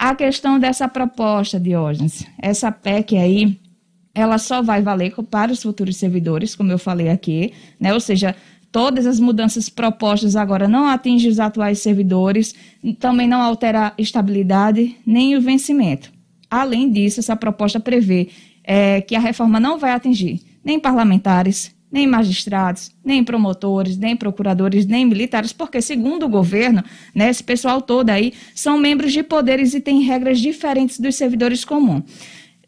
a 0.00 0.14
questão 0.14 0.58
dessa 0.58 0.88
proposta, 0.88 1.60
Diógenes, 1.60 2.26
essa 2.38 2.72
PEC 2.72 3.18
aí, 3.18 3.60
ela 4.14 4.38
só 4.38 4.62
vai 4.62 4.80
valer 4.80 5.12
para 5.30 5.52
os 5.52 5.62
futuros 5.62 5.98
servidores, 5.98 6.56
como 6.56 6.72
eu 6.72 6.78
falei 6.78 7.10
aqui, 7.10 7.52
né? 7.78 7.92
Ou 7.92 8.00
seja, 8.00 8.34
todas 8.72 9.06
as 9.06 9.18
mudanças 9.18 9.68
propostas 9.68 10.36
agora 10.36 10.68
não 10.68 10.86
atingem 10.86 11.30
os 11.30 11.40
atuais 11.40 11.80
servidores, 11.80 12.54
também 12.98 13.28
não 13.28 13.40
altera 13.42 13.88
a 13.88 13.92
estabilidade 13.98 14.96
nem 15.04 15.36
o 15.36 15.40
vencimento. 15.40 16.12
Além 16.50 16.90
disso, 16.90 17.20
essa 17.20 17.36
proposta 17.36 17.78
prevê 17.78 18.28
é, 18.64 19.00
que 19.00 19.14
a 19.14 19.20
reforma 19.20 19.60
não 19.60 19.78
vai 19.78 19.92
atingir 19.92 20.40
nem 20.64 20.78
parlamentares, 20.78 21.74
nem 21.90 22.06
magistrados, 22.06 22.92
nem 23.04 23.24
promotores, 23.24 23.96
nem 23.96 24.14
procuradores, 24.14 24.86
nem 24.86 25.04
militares, 25.04 25.52
porque, 25.52 25.80
segundo 25.80 26.26
o 26.26 26.28
governo, 26.28 26.84
né, 27.14 27.30
esse 27.30 27.42
pessoal 27.42 27.82
todo 27.82 28.10
aí 28.10 28.32
são 28.54 28.78
membros 28.78 29.12
de 29.12 29.22
poderes 29.22 29.74
e 29.74 29.80
têm 29.80 30.02
regras 30.02 30.38
diferentes 30.38 31.00
dos 31.00 31.16
servidores 31.16 31.64
comuns 31.64 32.04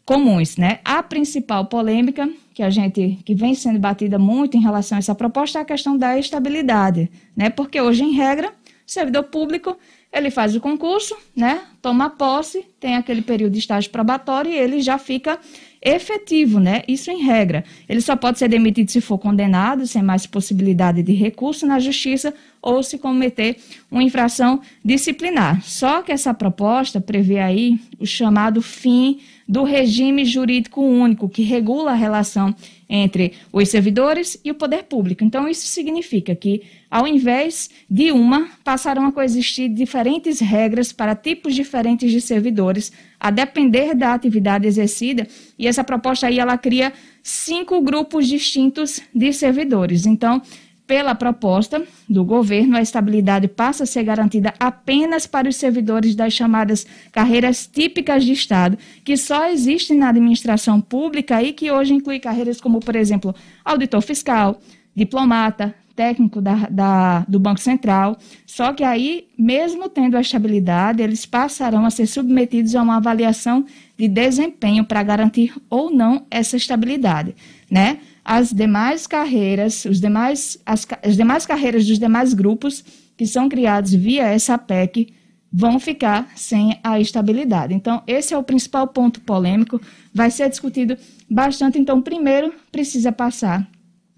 comuns, 0.05 0.57
né? 0.57 0.79
A 0.83 1.01
principal 1.01 1.65
polêmica 1.65 2.29
que 2.53 2.61
a 2.61 2.69
gente 2.69 3.19
que 3.25 3.33
vem 3.33 3.55
sendo 3.55 3.79
batida 3.79 4.19
muito 4.19 4.55
em 4.55 4.61
relação 4.61 4.97
a 4.97 4.99
essa 4.99 5.15
proposta 5.15 5.59
é 5.59 5.61
a 5.61 5.65
questão 5.65 5.97
da 5.97 6.17
estabilidade, 6.17 7.09
né? 7.35 7.49
Porque 7.49 7.81
hoje 7.81 8.03
em 8.03 8.11
regra, 8.11 8.53
servidor 8.85 9.23
público, 9.23 9.77
ele 10.11 10.29
faz 10.29 10.55
o 10.55 10.61
concurso, 10.61 11.17
né? 11.35 11.61
Toma 11.81 12.09
posse, 12.11 12.63
tem 12.79 12.95
aquele 12.95 13.23
período 13.23 13.53
de 13.53 13.59
estágio 13.59 13.89
probatório 13.89 14.51
e 14.51 14.55
ele 14.55 14.79
já 14.79 14.99
fica 14.99 15.39
efetivo, 15.81 16.59
né? 16.59 16.83
Isso 16.87 17.09
em 17.09 17.23
regra. 17.23 17.65
Ele 17.89 17.99
só 17.99 18.15
pode 18.15 18.37
ser 18.37 18.47
demitido 18.47 18.89
se 18.89 19.01
for 19.01 19.17
condenado, 19.17 19.87
sem 19.87 20.03
mais 20.03 20.27
possibilidade 20.27 21.01
de 21.01 21.13
recurso 21.13 21.65
na 21.65 21.79
justiça 21.79 22.33
ou 22.61 22.83
se 22.83 22.99
cometer 22.99 23.57
uma 23.89 24.03
infração 24.03 24.61
disciplinar. 24.85 25.61
Só 25.63 26.03
que 26.03 26.11
essa 26.11 26.33
proposta 26.33 27.01
prevê 27.01 27.39
aí 27.39 27.79
o 27.99 28.05
chamado 28.05 28.61
fim 28.61 29.19
do 29.47 29.63
regime 29.63 30.25
jurídico 30.25 30.81
único, 30.81 31.29
que 31.29 31.43
regula 31.43 31.91
a 31.91 31.95
relação 31.95 32.55
entre 32.89 33.33
os 33.51 33.69
servidores 33.69 34.39
e 34.43 34.51
o 34.51 34.55
poder 34.55 34.83
público. 34.83 35.23
Então, 35.23 35.47
isso 35.47 35.65
significa 35.67 36.35
que, 36.35 36.61
ao 36.89 37.07
invés 37.07 37.69
de 37.89 38.11
uma, 38.11 38.49
passarão 38.63 39.07
a 39.07 39.11
coexistir 39.11 39.67
diferentes 39.69 40.39
regras 40.39 40.91
para 40.93 41.15
tipos 41.15 41.55
diferentes 41.55 42.11
de 42.11 42.21
servidores, 42.21 42.91
a 43.19 43.31
depender 43.31 43.95
da 43.95 44.13
atividade 44.13 44.67
exercida, 44.67 45.27
e 45.57 45.67
essa 45.67 45.83
proposta 45.83 46.27
aí 46.27 46.39
ela 46.39 46.57
cria 46.57 46.93
cinco 47.21 47.81
grupos 47.81 48.27
distintos 48.27 49.01
de 49.13 49.33
servidores. 49.33 50.05
Então, 50.05 50.41
pela 50.85 51.15
proposta 51.15 51.81
do 52.09 52.25
governo, 52.25 52.75
a 52.75 52.81
estabilidade 52.81 53.47
passa 53.47 53.83
a 53.83 53.87
ser 53.87 54.03
garantida 54.03 54.53
apenas 54.59 55.25
para 55.25 55.47
os 55.47 55.55
servidores 55.55 56.15
das 56.15 56.33
chamadas 56.33 56.85
carreiras 57.11 57.65
típicas 57.65 58.25
de 58.25 58.33
Estado, 58.33 58.77
que 59.03 59.15
só 59.15 59.49
existem 59.49 59.97
na 59.97 60.09
administração 60.09 60.81
pública 60.81 61.41
e 61.41 61.53
que 61.53 61.71
hoje 61.71 61.93
inclui 61.93 62.19
carreiras 62.19 62.59
como, 62.59 62.79
por 62.79 62.95
exemplo, 62.95 63.33
auditor 63.63 64.01
fiscal, 64.01 64.59
diplomata, 64.95 65.73
técnico 65.95 66.41
da, 66.41 66.67
da, 66.69 67.19
do 67.27 67.39
Banco 67.39 67.59
Central. 67.59 68.17
Só 68.45 68.73
que 68.73 68.83
aí, 68.83 69.27
mesmo 69.37 69.87
tendo 69.89 70.17
a 70.17 70.21
estabilidade, 70.21 71.01
eles 71.01 71.25
passarão 71.25 71.85
a 71.85 71.89
ser 71.89 72.07
submetidos 72.07 72.75
a 72.75 72.81
uma 72.81 72.97
avaliação 72.97 73.65
de 73.97 74.07
desempenho 74.07 74.83
para 74.83 75.03
garantir 75.03 75.53
ou 75.69 75.91
não 75.91 76.25
essa 76.29 76.57
estabilidade, 76.57 77.35
né? 77.69 77.99
As 78.23 78.51
demais 78.51 79.05
carreiras, 79.05 79.85
os 79.85 79.99
demais, 79.99 80.57
as, 80.65 80.87
as 81.01 81.15
demais 81.15 81.45
carreiras 81.45 81.85
dos 81.85 81.99
demais 81.99 82.33
grupos 82.33 82.83
que 83.17 83.27
são 83.27 83.49
criados 83.49 83.93
via 83.93 84.23
essa 84.23 84.57
PEC 84.57 85.13
vão 85.51 85.79
ficar 85.79 86.31
sem 86.35 86.79
a 86.83 86.99
estabilidade. 86.99 87.75
Então, 87.75 88.01
esse 88.07 88.33
é 88.33 88.37
o 88.37 88.43
principal 88.43 88.87
ponto 88.87 89.21
polêmico, 89.21 89.79
vai 90.11 90.31
ser 90.31 90.49
discutido 90.49 90.97
bastante. 91.29 91.77
Então, 91.77 92.01
primeiro 92.01 92.51
precisa 92.71 93.11
passar 93.11 93.69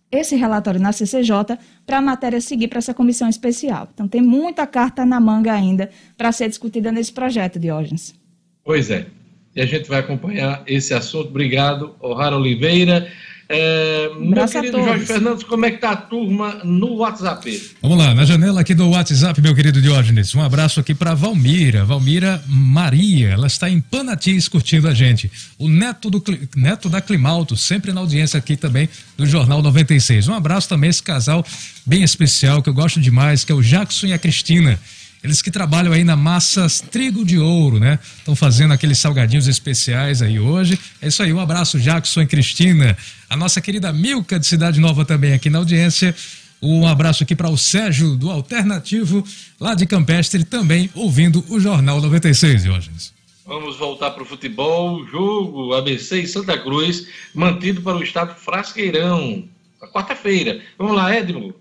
esse 0.09 0.35
relatório 0.37 0.79
na 0.79 0.93
CCJ 0.93 1.57
para 1.85 1.97
a 1.97 2.01
matéria 2.01 2.39
seguir 2.39 2.69
para 2.69 2.77
essa 2.77 2.93
comissão 2.93 3.27
especial. 3.27 3.89
Então, 3.93 4.07
tem 4.07 4.21
muita 4.21 4.65
carta 4.65 5.05
na 5.05 5.19
manga 5.19 5.51
ainda 5.51 5.89
para 6.15 6.31
ser 6.31 6.47
discutida 6.47 6.89
nesse 6.89 7.11
projeto, 7.11 7.59
Diógenes. 7.59 8.15
Pois 8.63 8.89
é. 8.89 9.07
E 9.53 9.61
a 9.61 9.65
gente 9.65 9.89
vai 9.89 9.99
acompanhar 9.99 10.63
esse 10.65 10.93
assunto. 10.93 11.29
Obrigado, 11.29 11.95
O'Hara 11.99 12.37
Oliveira. 12.37 13.11
É, 13.47 14.09
meu 14.19 14.47
querido 14.47 14.83
Jorge 14.83 15.05
Fernandes, 15.05 15.43
como 15.43 15.65
é 15.65 15.71
que 15.71 15.77
tá 15.77 15.91
a 15.91 15.95
turma 15.95 16.61
no 16.63 16.95
WhatsApp? 16.95 17.71
Vamos 17.79 17.97
lá, 17.97 18.15
na 18.15 18.25
janela 18.25 18.61
aqui 18.61 18.73
do 18.73 18.89
WhatsApp, 18.89 19.39
meu 19.39 19.53
querido 19.53 19.79
Diógenes. 19.79 20.33
Um 20.33 20.41
abraço 20.41 20.79
aqui 20.79 20.95
para 20.95 21.13
Valmira, 21.13 21.85
Valmira 21.85 22.43
Maria. 22.47 23.29
Ela 23.29 23.45
está 23.45 23.69
em 23.69 23.79
Panatis 23.79 24.47
curtindo 24.47 24.87
a 24.87 24.95
gente. 24.95 25.31
O 25.59 25.69
neto, 25.69 26.09
do, 26.09 26.23
neto 26.55 26.89
da 26.89 27.01
Climalto, 27.01 27.55
sempre 27.55 27.93
na 27.93 28.01
audiência 28.01 28.37
aqui 28.37 28.57
também 28.57 28.89
do 29.15 29.27
Jornal 29.27 29.61
96. 29.61 30.27
Um 30.27 30.33
abraço 30.33 30.67
também 30.67 30.87
a 30.87 30.91
esse 30.91 31.03
casal 31.03 31.45
bem 31.85 32.01
especial 32.01 32.63
que 32.63 32.69
eu 32.69 32.73
gosto 32.73 32.99
demais, 32.99 33.43
que 33.43 33.51
é 33.51 33.55
o 33.55 33.61
Jackson 33.61 34.07
e 34.07 34.13
a 34.13 34.17
Cristina. 34.17 34.79
Eles 35.25 35.41
que 35.41 35.49
trabalham 35.49 35.91
aí 35.91 36.03
na 36.03 36.15
Massas 36.15 36.79
Trigo 36.79 37.25
de 37.25 37.39
Ouro, 37.39 37.79
né? 37.79 37.97
Estão 38.19 38.35
fazendo 38.35 38.75
aqueles 38.75 38.99
salgadinhos 38.99 39.47
especiais 39.47 40.21
aí 40.21 40.39
hoje. 40.39 40.79
É 41.01 41.07
isso 41.07 41.23
aí, 41.23 41.33
um 41.33 41.39
abraço, 41.39 41.79
Jackson 41.79 42.21
e 42.21 42.27
Cristina. 42.27 42.95
A 43.27 43.35
nossa 43.35 43.59
querida 43.59 43.91
Milka 43.91 44.39
de 44.39 44.45
Cidade 44.45 44.79
Nova 44.79 45.03
também 45.03 45.33
aqui 45.33 45.49
na 45.49 45.57
audiência. 45.57 46.15
Um 46.61 46.85
abraço 46.85 47.23
aqui 47.23 47.35
para 47.35 47.49
o 47.49 47.57
Sérgio 47.57 48.15
do 48.15 48.29
Alternativo, 48.29 49.25
lá 49.59 49.73
de 49.73 49.87
Campestre, 49.87 50.43
também 50.43 50.91
ouvindo 50.93 51.43
o 51.49 51.59
Jornal 51.59 51.99
96, 51.99 52.61
Diógenes. 52.61 53.11
Vamos 53.47 53.77
voltar 53.77 54.11
para 54.11 54.21
o 54.21 54.27
futebol. 54.27 55.07
Jogo 55.07 55.73
ABC 55.73 56.21
e 56.21 56.27
Santa 56.27 56.55
Cruz, 56.55 57.07
mantido 57.33 57.81
para 57.81 57.97
o 57.97 58.03
estado 58.03 58.35
Frasqueirão, 58.35 59.43
na 59.81 59.87
quarta-feira. 59.87 60.61
Vamos 60.77 60.95
lá, 60.95 61.15
Edmo. 61.15 61.51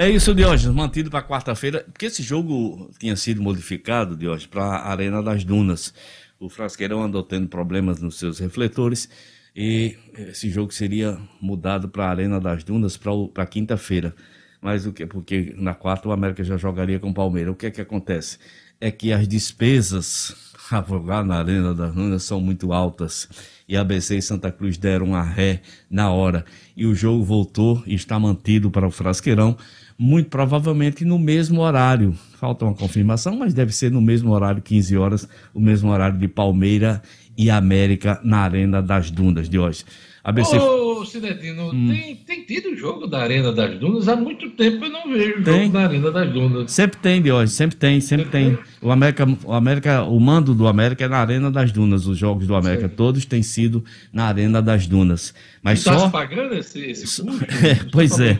É 0.00 0.08
isso, 0.08 0.32
Diógenes, 0.32 0.76
mantido 0.76 1.10
para 1.10 1.26
quarta-feira, 1.26 1.84
porque 1.90 2.06
esse 2.06 2.22
jogo 2.22 2.88
tinha 3.00 3.16
sido 3.16 3.42
modificado, 3.42 4.14
Diógenes, 4.14 4.46
para 4.46 4.62
a 4.62 4.92
Arena 4.92 5.20
das 5.20 5.42
Dunas. 5.42 5.92
O 6.38 6.48
Frasqueirão 6.48 7.02
andou 7.02 7.20
tendo 7.20 7.48
problemas 7.48 8.00
nos 8.00 8.16
seus 8.16 8.38
refletores 8.38 9.08
e 9.56 9.96
esse 10.16 10.50
jogo 10.50 10.72
seria 10.72 11.18
mudado 11.40 11.88
para 11.88 12.04
a 12.04 12.10
Arena 12.10 12.38
das 12.38 12.62
Dunas 12.62 12.96
para 12.96 13.44
quinta-feira. 13.44 14.14
Mas 14.62 14.86
o 14.86 14.92
que? 14.92 15.04
Porque 15.04 15.52
na 15.58 15.74
quarta 15.74 16.08
o 16.08 16.12
América 16.12 16.44
já 16.44 16.56
jogaria 16.56 17.00
com 17.00 17.10
o 17.10 17.14
Palmeiras. 17.14 17.52
O 17.52 17.56
que 17.56 17.66
é 17.66 17.70
que 17.72 17.80
acontece? 17.80 18.38
É 18.80 18.92
que 18.92 19.12
as 19.12 19.26
despesas 19.26 20.32
a 20.70 20.80
jogar 20.80 21.24
na 21.24 21.38
Arena 21.38 21.74
das 21.74 21.92
Dunas 21.92 22.22
são 22.22 22.40
muito 22.40 22.72
altas 22.72 23.28
e 23.68 23.76
ABC 23.76 24.16
e 24.16 24.22
Santa 24.22 24.52
Cruz 24.52 24.78
deram 24.78 25.12
a 25.16 25.24
ré 25.24 25.60
na 25.90 26.12
hora. 26.12 26.44
E 26.76 26.86
o 26.86 26.94
jogo 26.94 27.24
voltou 27.24 27.82
e 27.84 27.94
está 27.94 28.16
mantido 28.16 28.70
para 28.70 28.86
o 28.86 28.92
Frasqueirão 28.92 29.56
muito 29.98 30.30
provavelmente 30.30 31.04
no 31.04 31.18
mesmo 31.18 31.60
horário. 31.60 32.14
Falta 32.38 32.64
uma 32.64 32.74
confirmação, 32.74 33.36
mas 33.36 33.52
deve 33.52 33.72
ser 33.72 33.90
no 33.90 34.00
mesmo 34.00 34.30
horário, 34.30 34.62
15 34.62 34.96
horas, 34.96 35.28
o 35.52 35.60
mesmo 35.60 35.90
horário 35.90 36.16
de 36.16 36.28
Palmeira 36.28 37.02
e 37.36 37.50
América 37.50 38.20
na 38.22 38.38
Arena 38.38 38.80
das 38.80 39.10
Dunas 39.10 39.48
de 39.48 39.58
hoje. 39.58 39.84
ABC... 40.28 40.58
Ô, 40.58 41.06
Cinedino, 41.06 41.70
hum. 41.70 41.88
tem, 41.88 42.14
tem 42.16 42.44
tido 42.44 42.76
jogo 42.76 43.06
da 43.06 43.20
Arena 43.20 43.50
das 43.50 43.78
Dunas? 43.78 44.08
Há 44.08 44.14
muito 44.14 44.50
tempo 44.50 44.84
eu 44.84 44.90
não 44.90 45.10
vejo 45.10 45.42
tem. 45.42 45.62
jogo 45.62 45.72
da 45.72 45.80
Arena 45.80 46.10
das 46.10 46.30
Dunas. 46.30 46.70
Sempre 46.70 47.00
tem, 47.00 47.22
de 47.22 47.32
hoje, 47.32 47.50
sempre 47.50 47.78
tem, 47.78 47.98
sempre, 47.98 48.26
tem. 48.26 48.58
O 48.82 48.90
América, 48.90 49.26
o 49.42 49.52
América, 49.54 50.02
o 50.02 50.20
mando 50.20 50.54
do 50.54 50.68
América 50.68 51.06
é 51.06 51.08
na 51.08 51.16
Arena 51.16 51.50
das 51.50 51.72
Dunas. 51.72 52.06
Os 52.06 52.18
jogos 52.18 52.46
do 52.46 52.54
América 52.54 52.90
todos 52.90 53.24
têm 53.24 53.42
sido 53.42 53.82
na 54.12 54.24
Arena 54.24 54.60
das 54.60 54.86
Dunas. 54.86 55.32
Mas 55.62 55.82
tá 55.82 55.98
só 55.98 56.10
pagando 56.10 56.54
esse, 56.56 56.78
esse 56.78 57.22
custo? 57.22 57.44
é, 57.64 57.86
pois 57.90 58.20
é. 58.20 58.38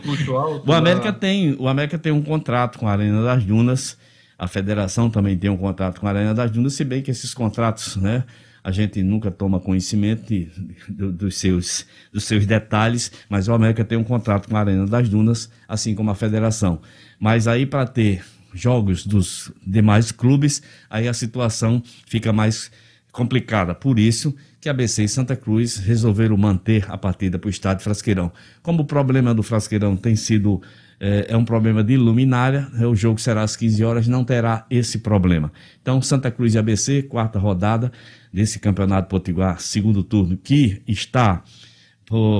o 0.63 0.71
América 0.71 1.11
tem, 1.11 1.55
o 1.57 1.67
América 1.67 1.97
tem 1.97 2.11
um 2.11 2.21
contrato 2.21 2.77
com 2.77 2.87
a 2.87 2.91
Arena 2.91 3.23
das 3.23 3.43
Dunas. 3.43 3.97
A 4.37 4.47
federação 4.47 5.09
também 5.09 5.35
tem 5.35 5.49
um 5.49 5.57
contrato 5.57 5.99
com 5.99 6.05
a 6.05 6.11
Arena 6.11 6.35
das 6.35 6.51
Dunas, 6.51 6.73
se 6.73 6.83
bem 6.83 7.01
que 7.01 7.09
esses 7.09 7.33
contratos, 7.33 7.95
né? 7.95 8.25
A 8.69 8.71
gente 8.71 9.01
nunca 9.01 9.31
toma 9.31 9.59
conhecimento 9.59 10.27
de, 10.27 10.47
de, 10.87 11.11
dos, 11.11 11.37
seus, 11.37 11.87
dos 12.13 12.23
seus 12.25 12.45
detalhes, 12.45 13.11
mas 13.27 13.47
o 13.47 13.53
América 13.53 13.83
tem 13.83 13.97
um 13.97 14.03
contrato 14.03 14.47
com 14.47 14.55
a 14.55 14.59
Arena 14.59 14.85
das 14.85 15.09
Dunas, 15.09 15.49
assim 15.67 15.95
como 15.95 16.11
a 16.11 16.15
federação. 16.15 16.79
Mas 17.19 17.47
aí, 17.47 17.65
para 17.65 17.87
ter 17.87 18.23
jogos 18.53 19.05
dos 19.05 19.51
demais 19.65 20.11
clubes, 20.11 20.61
aí 20.87 21.07
a 21.07 21.13
situação 21.13 21.81
fica 22.05 22.31
mais 22.31 22.71
complicada. 23.11 23.73
Por 23.73 23.97
isso 23.97 24.35
que 24.61 24.69
a 24.69 24.73
BC 24.73 25.05
e 25.05 25.09
Santa 25.09 25.35
Cruz 25.35 25.77
resolveram 25.77 26.37
manter 26.37 26.85
a 26.89 26.97
partida 26.97 27.39
para 27.39 27.47
o 27.47 27.51
estádio 27.51 27.83
Frasqueirão. 27.83 28.31
Como 28.61 28.83
o 28.83 28.85
problema 28.85 29.33
do 29.33 29.41
Frasqueirão 29.41 29.97
tem 29.97 30.15
sido 30.15 30.61
é, 30.99 31.27
é 31.29 31.37
um 31.37 31.45
problema 31.45 31.83
de 31.83 31.95
luminária, 31.95 32.67
né, 32.73 32.85
o 32.85 32.93
jogo 32.93 33.19
será 33.19 33.41
às 33.41 33.55
15 33.55 33.83
horas, 33.83 34.07
não 34.07 34.25
terá 34.25 34.65
esse 34.69 34.99
problema. 34.99 35.51
Então, 35.81 36.01
Santa 36.01 36.29
Cruz 36.29 36.53
e 36.53 36.57
ABC, 36.57 37.03
quarta 37.03 37.39
rodada 37.39 37.91
desse 38.31 38.59
Campeonato 38.59 39.09
Potiguar, 39.09 39.59
segundo 39.59 40.03
turno, 40.03 40.37
que 40.37 40.81
está 40.87 41.43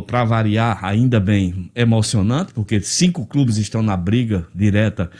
para 0.07 0.24
variar, 0.24 0.84
ainda 0.84 1.20
bem 1.20 1.70
emocionante, 1.76 2.53
porque 2.53 2.82
cinco 2.82 3.26
clubes 3.26 3.57
estão 3.57 3.84
na 3.84 3.95
briga 3.95 4.48
direta 4.53 5.11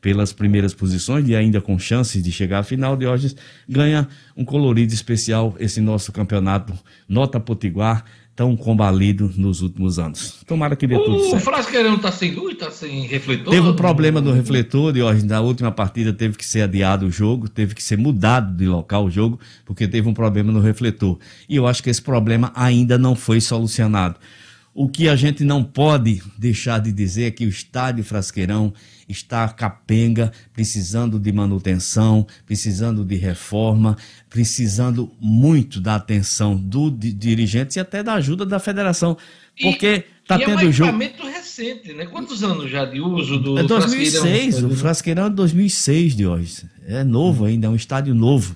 pelas 0.00 0.32
primeiras 0.32 0.72
posições 0.72 1.28
e 1.28 1.34
ainda 1.34 1.60
com 1.60 1.78
chances 1.78 2.22
de 2.22 2.30
chegar 2.30 2.60
à 2.60 2.62
final 2.62 2.96
de 2.96 3.06
hoje, 3.06 3.34
ganha 3.68 4.08
um 4.36 4.44
colorido 4.44 4.94
especial 4.94 5.54
esse 5.58 5.80
nosso 5.80 6.12
campeonato 6.12 6.72
Nota 7.08 7.38
Potiguar 7.40 8.04
tão 8.38 8.56
combalido 8.56 9.32
nos 9.36 9.62
últimos 9.62 9.98
anos. 9.98 10.36
Tomara 10.46 10.76
que 10.76 10.86
dê 10.86 10.96
tudo 10.96 11.16
O 11.16 11.30
certo. 11.30 11.42
Frasqueirão 11.42 11.96
está 11.96 12.12
sem 12.12 12.30
luz, 12.36 12.52
está 12.52 12.70
sem 12.70 13.04
refletor? 13.08 13.52
Teve 13.52 13.66
um 13.66 13.74
problema 13.74 14.20
no 14.20 14.32
refletor, 14.32 14.96
e 14.96 15.02
hoje 15.02 15.26
na 15.26 15.40
última 15.40 15.72
partida 15.72 16.12
teve 16.12 16.36
que 16.36 16.46
ser 16.46 16.62
adiado 16.62 17.06
o 17.06 17.10
jogo, 17.10 17.48
teve 17.48 17.74
que 17.74 17.82
ser 17.82 17.98
mudado 17.98 18.56
de 18.56 18.68
local 18.68 19.06
o 19.06 19.10
jogo, 19.10 19.40
porque 19.66 19.88
teve 19.88 20.08
um 20.08 20.14
problema 20.14 20.52
no 20.52 20.60
refletor. 20.60 21.18
E 21.48 21.56
eu 21.56 21.66
acho 21.66 21.82
que 21.82 21.90
esse 21.90 22.00
problema 22.00 22.52
ainda 22.54 22.96
não 22.96 23.16
foi 23.16 23.40
solucionado. 23.40 24.14
O 24.80 24.88
que 24.88 25.08
a 25.08 25.16
gente 25.16 25.42
não 25.42 25.64
pode 25.64 26.22
deixar 26.38 26.78
de 26.78 26.92
dizer 26.92 27.24
é 27.24 27.30
que 27.32 27.44
o 27.44 27.48
estádio 27.48 28.04
Frasqueirão 28.04 28.72
está 29.08 29.48
capenga, 29.48 30.30
precisando 30.52 31.18
de 31.18 31.32
manutenção, 31.32 32.24
precisando 32.46 33.04
de 33.04 33.16
reforma, 33.16 33.96
precisando 34.30 35.10
muito 35.20 35.80
da 35.80 35.96
atenção 35.96 36.54
do 36.54 36.92
di- 36.92 37.12
dirigentes 37.12 37.74
e 37.74 37.80
até 37.80 38.04
da 38.04 38.14
ajuda 38.14 38.46
da 38.46 38.60
federação. 38.60 39.16
Porque 39.60 40.04
está 40.22 40.36
e 40.36 40.44
tendo 40.44 40.60
é 40.62 40.66
um 40.66 40.70
jogo. 40.72 40.96
recente, 41.24 41.92
né? 41.92 42.06
Quantos 42.06 42.44
anos 42.44 42.70
já 42.70 42.84
de 42.84 43.00
uso 43.00 43.36
do 43.36 43.58
É 43.58 43.66
Frasqueirão? 43.66 43.88
2006, 44.22 44.62
o 44.62 44.70
Frasqueirão 44.76 45.26
é 45.26 45.30
2006, 45.30 46.14
Diógenes. 46.14 46.66
É 46.86 47.02
novo 47.02 47.46
ainda, 47.46 47.66
é 47.66 47.70
um 47.70 47.74
estádio 47.74 48.14
novo. 48.14 48.54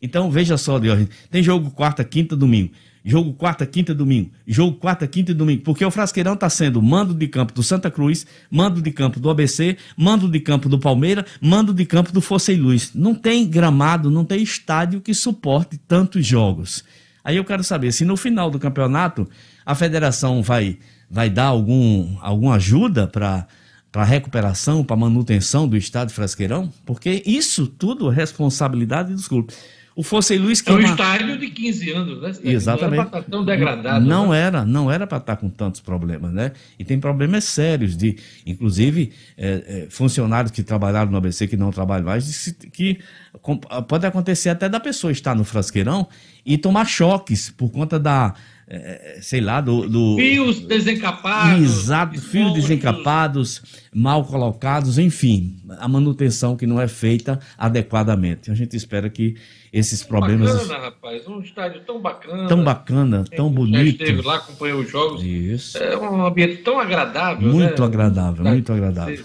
Então, 0.00 0.30
veja 0.30 0.56
só, 0.56 0.78
Diógenes, 0.78 1.10
tem 1.30 1.42
jogo 1.42 1.70
quarta, 1.72 2.02
quinta, 2.04 2.34
domingo. 2.34 2.72
Jogo 3.04 3.32
quarta, 3.32 3.64
quinta, 3.64 3.94
domingo. 3.94 4.30
Jogo 4.46 4.76
quarta, 4.76 5.06
quinta 5.06 5.30
e 5.32 5.34
domingo. 5.34 5.62
Porque 5.62 5.84
o 5.84 5.90
Frasqueirão 5.90 6.34
está 6.34 6.50
sendo 6.50 6.82
mando 6.82 7.14
de 7.14 7.28
campo 7.28 7.52
do 7.52 7.62
Santa 7.62 7.90
Cruz, 7.90 8.26
mando 8.50 8.82
de 8.82 8.90
campo 8.90 9.20
do 9.20 9.30
ABC, 9.30 9.76
mando 9.96 10.28
de 10.28 10.40
campo 10.40 10.68
do 10.68 10.78
Palmeiras, 10.78 11.24
mando 11.40 11.72
de 11.72 11.84
campo 11.84 12.12
do 12.12 12.20
Fosse 12.20 12.54
Luz. 12.54 12.92
Não 12.94 13.14
tem 13.14 13.46
gramado, 13.46 14.10
não 14.10 14.24
tem 14.24 14.42
estádio 14.42 15.00
que 15.00 15.14
suporte 15.14 15.78
tantos 15.78 16.26
jogos. 16.26 16.84
Aí 17.24 17.36
eu 17.36 17.44
quero 17.44 17.62
saber 17.62 17.92
se 17.92 18.04
no 18.04 18.16
final 18.16 18.50
do 18.50 18.58
campeonato 18.58 19.28
a 19.64 19.74
federação 19.74 20.42
vai, 20.42 20.78
vai 21.10 21.28
dar 21.28 21.46
algum, 21.46 22.16
alguma 22.20 22.56
ajuda 22.56 23.06
para 23.06 23.46
para 23.90 24.04
recuperação, 24.04 24.84
para 24.84 24.96
manutenção 24.96 25.66
do 25.66 25.76
estádio 25.76 26.14
Frasqueirão, 26.14 26.72
porque 26.84 27.22
isso 27.24 27.66
tudo 27.66 28.10
é 28.12 28.14
responsabilidade 28.14 29.12
dos 29.12 29.26
clubes. 29.26 29.56
O 29.98 30.04
Fosse 30.04 30.38
Luiz 30.38 30.60
que 30.60 30.70
É 30.70 30.74
um 30.74 30.78
uma- 30.78 30.90
estádio 30.90 31.36
de 31.36 31.50
15 31.50 31.90
anos, 31.90 32.22
né? 32.22 32.52
Exatamente. 32.52 32.94
Não 32.94 33.00
era 33.00 33.10
pra 33.10 33.18
estar 33.18 33.30
tão 33.32 33.44
degradado. 33.44 34.06
Não 34.06 34.28
né? 34.28 34.38
era, 34.38 34.64
não 34.64 34.88
era 34.92 35.08
para 35.08 35.18
estar 35.18 35.34
com 35.34 35.50
tantos 35.50 35.80
problemas, 35.80 36.32
né? 36.32 36.52
E 36.78 36.84
tem 36.84 37.00
problemas 37.00 37.42
sérios 37.42 37.96
de, 37.96 38.14
inclusive, 38.46 39.10
é, 39.36 39.64
é, 39.66 39.86
funcionários 39.90 40.52
que 40.52 40.62
trabalharam 40.62 41.10
no 41.10 41.16
ABC 41.16 41.48
que 41.48 41.56
não 41.56 41.72
trabalham 41.72 42.04
mais, 42.06 42.54
que 42.72 43.00
pode 43.88 44.06
acontecer 44.06 44.50
até 44.50 44.68
da 44.68 44.78
pessoa 44.78 45.10
estar 45.10 45.34
no 45.34 45.42
frasqueirão 45.42 46.06
e 46.46 46.56
tomar 46.56 46.84
choques 46.86 47.50
por 47.50 47.68
conta 47.68 47.98
da, 47.98 48.34
é, 48.68 49.18
sei 49.20 49.40
lá, 49.40 49.60
do, 49.60 49.88
do 49.88 50.16
Fios 50.16 50.60
desencapados. 50.60 51.60
Exato, 51.60 52.20
fios 52.20 52.54
desencapados, 52.54 53.62
mal 53.92 54.24
colocados, 54.24 54.96
enfim, 54.96 55.56
a 55.80 55.88
manutenção 55.88 56.56
que 56.56 56.68
não 56.68 56.80
é 56.80 56.86
feita 56.86 57.40
adequadamente. 57.58 58.48
A 58.48 58.54
gente 58.54 58.76
espera 58.76 59.10
que 59.10 59.34
esses 59.72 60.02
problemas 60.02 60.52
Bacana, 60.52 60.78
rapaz. 60.78 61.26
Um 61.28 61.40
estádio 61.40 61.80
tão 61.84 62.00
bacana. 62.00 62.48
tão 62.48 62.64
bacana, 62.64 63.24
tão 63.36 63.48
Já 63.48 63.54
bonito. 63.54 64.02
esteve 64.02 64.22
lá, 64.22 64.36
acompanhou 64.36 64.80
os 64.80 64.90
jogos. 64.90 65.22
Isso. 65.22 65.78
É 65.78 65.96
um 65.96 66.24
ambiente 66.24 66.56
tão 66.58 66.78
agradável. 66.78 67.48
Muito 67.52 67.80
né? 67.82 67.86
agradável, 67.86 68.44
Tá- 68.44 68.50
muito 68.50 68.72
agradável. 68.72 69.24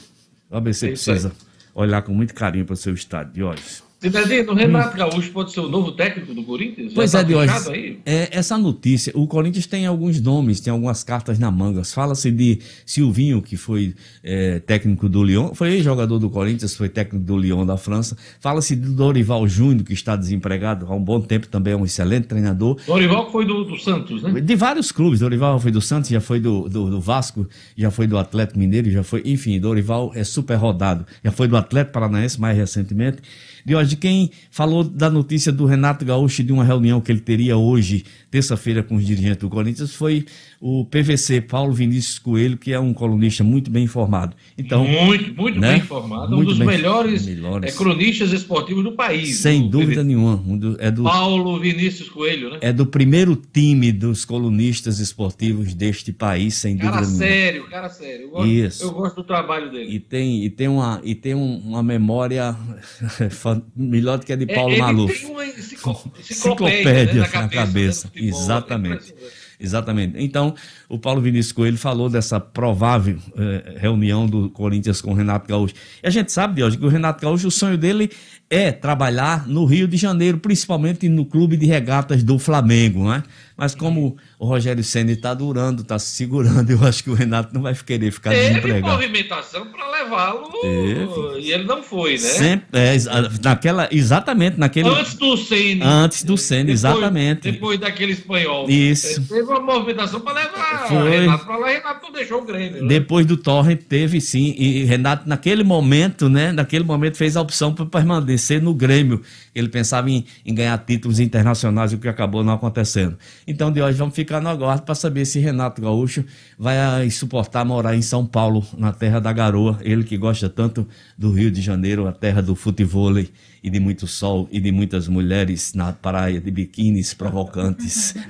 O 0.50 0.58
ABC 0.58 0.86
É 0.86 0.90
precisa 0.90 1.32
olhar 1.74 2.02
com 2.02 2.14
muito 2.14 2.34
carinho 2.34 2.66
para 2.66 2.74
o 2.74 2.78
seu 2.78 2.94
estádio, 2.94 3.34
Diógenes. 3.34 3.84
Cidadinho, 4.04 4.52
o 4.52 4.54
Renato 4.54 4.98
Gaúcho 4.98 5.32
pode 5.32 5.54
ser 5.54 5.62
o 5.62 5.70
novo 5.70 5.94
técnico 5.94 6.34
do 6.34 6.44
Corinthians? 6.44 6.90
Já 6.92 6.96
Pois 6.96 7.12
tá 7.14 7.20
é, 7.20 7.24
Diógenes. 7.24 7.54
fechado 7.64 7.74
aí? 7.74 8.00
É, 8.06 8.30
essa 8.38 8.58
notícia, 8.58 9.14
o 9.16 9.26
Corinthians 9.26 9.66
tem 9.66 9.86
alguns 9.86 10.20
nomes, 10.20 10.60
tem 10.60 10.72
algumas 10.72 11.06
cartas 11.06 11.40
na 11.40 11.50
manga. 11.50 11.84
Fala-se 11.86 12.30
de 12.30 12.60
Silvinho, 12.86 13.42
que 13.42 13.56
foi 13.56 13.96
é, 14.22 14.60
técnico 14.60 15.08
do 15.08 15.24
Lyon, 15.24 15.54
foi 15.54 15.82
jogador 15.82 16.20
do 16.20 16.30
Corinthians, 16.30 16.76
foi 16.76 16.90
técnico 16.90 17.26
do 17.26 17.38
Lyon 17.38 17.66
da 17.66 17.78
França. 17.78 18.18
Fala-se 18.42 18.76
do 18.76 18.92
Dorival 18.92 19.48
Júnior, 19.48 19.86
que 19.86 19.94
está 19.94 20.18
desempregado 20.18 20.86
há 20.86 20.94
um 20.94 21.02
bom 21.02 21.22
tempo, 21.22 21.48
também 21.48 21.74
é 21.74 21.78
um 21.78 21.86
excelente 21.86 22.28
treinador. 22.28 22.78
Dorival 22.86 23.32
foi 23.32 23.46
do, 23.46 23.64
do 23.64 23.78
Santos, 23.80 24.22
né? 24.22 24.42
De 24.42 24.56
vários 24.56 24.92
clubes. 24.92 25.22
Dorival 25.22 25.58
foi 25.62 25.72
do 25.72 25.82
Santos, 25.82 26.10
já 26.10 26.20
foi 26.20 26.42
do, 26.42 26.68
do, 26.68 26.90
do 26.90 27.00
Vasco, 27.00 27.48
já 27.78 27.90
foi 27.90 28.06
do 28.06 28.18
Atlético 28.18 28.60
Mineiro, 28.60 28.92
já 28.92 29.02
foi. 29.04 29.22
Enfim, 29.26 29.58
Dorival 29.62 30.12
é 30.14 30.26
super 30.26 30.56
rodado. 30.56 31.06
Já 31.24 31.32
foi 31.32 31.48
do 31.48 31.56
Atlético 31.56 31.94
Paranaense 31.94 32.40
mais 32.40 32.58
recentemente. 32.58 33.20
De 33.66 33.76
hoje, 33.76 33.96
quem 33.96 34.30
falou 34.52 34.84
da 34.84 35.10
notícia 35.10 35.52
do 35.52 35.66
Renato 35.66 36.04
Gaúcho 36.04 36.44
de 36.44 36.52
uma 36.52 36.64
reunião 36.64 37.00
que 37.00 37.12
ele 37.12 37.22
teria 37.22 37.56
hoje, 37.58 38.04
terça-feira, 38.30 38.84
com 38.84 38.96
os 38.96 39.06
dirigentes 39.06 39.38
do 39.38 39.50
Corinthians, 39.50 39.94
foi 39.94 40.26
o 40.60 40.86
PVC, 40.86 41.42
Paulo 41.42 41.74
Vinícius 41.74 42.20
Coelho, 42.20 42.58
que 42.58 42.72
é 42.74 42.80
um 42.80 42.94
colunista 42.94 43.44
muito 43.44 43.70
bem 43.72 43.84
informado. 43.86 44.36
Então, 44.58 44.86
muito, 44.88 45.34
muito 45.42 45.60
né? 45.60 45.74
bem 45.74 45.78
informado. 45.82 46.36
Muito 46.36 46.48
um 46.48 46.50
dos 46.50 46.58
bem- 46.58 46.68
melhores, 46.68 47.26
melhores. 47.26 47.74
é, 47.74 47.78
cronistas 47.78 48.32
esportivos 48.32 48.84
do 48.84 48.94
país. 48.94 49.38
sem 49.38 49.64
o 49.66 49.70
dúvida 49.70 50.04
nenhuma, 50.04 50.36
um 50.46 50.58
do- 50.58 50.78
é 50.80 50.90
do. 50.92 51.04
Paulo 51.04 51.60
Vinícius 51.60 52.10
Coelho, 52.10 52.52
né? 52.52 52.58
É 52.62 52.72
do 52.74 52.86
primeiro 52.86 53.36
time 53.36 53.92
dos 53.92 54.26
colunistas 54.26 55.00
esportivos 55.00 55.74
deste 55.74 56.12
país, 56.14 56.56
sem 56.56 56.78
Cara 56.78 57.02
dúvida 57.02 57.08
nenhuma. 57.08 57.26
sério, 57.26 57.70
cara 57.70 57.90
sério. 57.90 58.22
Eu 58.24 58.30
gosto, 58.32 58.48
Isso. 58.50 58.84
eu 58.84 58.92
gosto 58.92 59.16
do 59.18 59.24
trabalho 59.24 59.72
dele. 59.72 59.94
E 59.96 60.00
tem, 60.00 60.44
e 60.46 60.50
tem, 60.50 60.68
uma, 60.68 61.02
e 61.04 61.14
tem 61.16 61.36
um- 61.36 61.58
uma 61.60 61.84
memória 61.84 62.56
melhor 63.76 64.18
do 64.20 64.26
que 64.26 64.34
a 64.34 64.36
de 64.36 64.50
É, 64.50 64.56
Paulo 64.56 64.72
ele 64.74 64.82
Maluf. 64.82 65.20
tem 65.20 65.30
uma 65.32 65.46
enciclo- 65.46 66.12
enciclopédia, 66.20 66.22
Enciclopédia 66.32 67.14
né, 67.14 67.20
na 67.20 67.24
na 67.24 67.30
cabeça. 67.50 67.54
cabeça, 67.66 68.08
futebol. 68.08 68.30
Exatamente. 68.42 69.16
Exatamente. 69.60 70.16
Então, 70.18 70.54
o 70.90 71.00
Paulo 71.00 71.22
Vinícius 71.22 71.54
Coelho 71.54 71.78
falou 71.78 72.10
dessa 72.10 72.38
provável 72.40 73.18
eh, 73.38 73.76
reunião 73.80 74.26
do 74.28 74.50
Corinthians 74.50 75.00
com 75.00 75.12
o 75.12 75.14
Renato 75.14 75.48
Gaúcho. 75.48 75.74
E 76.04 76.08
a 76.08 76.10
gente 76.10 76.32
sabe, 76.34 76.56
Deus, 76.56 76.76
que 76.76 76.84
o 76.84 76.90
Renato 76.90 77.22
Gaúcho, 77.22 77.48
o 77.48 77.52
sonho 77.52 77.78
dele 77.78 78.10
é 78.50 78.72
trabalhar 78.74 79.48
no 79.48 79.64
Rio 79.64 79.88
de 79.88 79.96
Janeiro, 79.96 80.38
principalmente 80.38 81.08
no 81.08 81.26
clube 81.26 81.56
de 81.56 81.66
regatas 81.66 82.24
do 82.24 82.38
Flamengo, 82.38 83.08
né? 83.10 83.24
Mas 83.56 83.76
como 83.76 84.18
o 84.40 84.46
Rogério 84.46 84.84
Senna 84.84 85.12
está 85.12 85.34
durando, 85.34 85.82
está 85.84 86.00
se 86.00 86.16
segurando, 86.16 86.70
eu 86.72 86.84
acho 86.84 87.04
que 87.04 87.10
o 87.10 87.14
Renato 87.14 87.54
não 87.54 87.62
vai 87.62 87.74
querer 87.76 88.12
ficar 88.12 88.32
Teve 88.32 88.50
desempregado. 88.50 88.94
movimentação 88.94 89.68
para 89.68 89.90
levá-lo 89.92 90.50
Teve. 90.62 91.40
e 91.40 91.52
ele 91.52 91.64
não 91.66 91.84
foi, 91.84 92.14
né? 92.14 92.18
Sempre, 92.18 92.80
é, 92.80 92.96
naquela, 93.44 93.88
exatamente 93.92 94.60
naquele. 94.60 94.90
Antes 94.90 95.14
do 95.16 95.38
Ceni. 95.38 95.82
Antes 95.84 96.24
do 96.24 96.38
Senna, 96.38 96.72
exatamente. 96.72 97.52
Depois 97.52 97.80
daquele 97.80 98.14
espanhol. 98.14 98.70
Isso. 98.70 99.22
Teve 99.28 99.42
uma 99.44 99.60
movimentação 99.60 100.20
para 100.20 100.34
levar 100.42 100.88
Foi. 100.88 101.10
Renato 101.20 101.46
para 101.46 101.58
lá 101.58 101.72
e 101.72 101.76
Renato 101.78 102.06
não 102.06 102.12
deixou 102.12 102.42
o 102.42 102.46
Grêmio. 102.46 102.82
né? 102.82 102.88
Depois 102.88 103.26
do 103.26 103.38
Torrent 103.38 103.82
teve 103.88 104.20
sim, 104.20 104.56
e 104.58 104.84
Renato 104.84 105.28
naquele 105.30 105.64
momento, 105.64 106.28
né, 106.30 106.52
naquele 106.52 106.84
momento 106.84 107.18
fez 107.18 107.38
a 107.38 107.42
opção 107.42 107.74
para 107.74 107.86
permanecer 107.86 108.62
no 108.62 108.74
Grêmio. 108.74 109.22
Ele 109.54 109.70
pensava 109.70 110.10
em, 110.10 110.26
em 110.46 110.54
ganhar 110.54 110.78
títulos 110.80 111.20
internacionais, 111.20 111.94
o 111.94 111.98
que 111.98 112.08
acabou 112.08 112.44
não 112.44 112.54
acontecendo. 112.54 113.18
Então 113.48 113.72
de 113.72 113.82
hoje 113.82 113.98
vamos 113.98 114.16
ficar 114.16 114.42
no 114.42 114.50
aguardo 114.50 114.84
para 114.84 114.96
saber 114.96 115.26
se 115.26 115.40
Renato 115.40 115.82
Gaúcho 115.82 116.24
vai 116.58 116.78
ah, 116.78 117.10
suportar 117.12 117.66
morar 117.66 117.96
em 117.96 118.02
São 118.02 118.26
Paulo, 118.26 118.66
na 118.78 118.92
terra 118.92 119.20
da 119.20 119.32
garoa, 119.32 119.80
ele 119.82 120.04
que 120.04 120.18
gosta 120.18 120.50
tanto 120.50 120.88
do 121.18 121.32
Rio 121.32 121.52
de 121.52 121.62
Janeiro, 121.62 122.08
a 122.08 122.12
terra 122.12 122.42
do 122.42 122.56
futevôlei 122.56 123.30
e 123.64 123.70
de 123.70 123.80
muito 123.80 124.06
sol 124.06 124.50
e 124.52 124.60
de 124.60 124.72
muitas 124.72 125.08
mulheres 125.08 125.74
na 125.74 125.94
praia 125.94 126.42
de 126.42 126.52
biquínis 126.52 127.14
provocantes. 127.14 128.14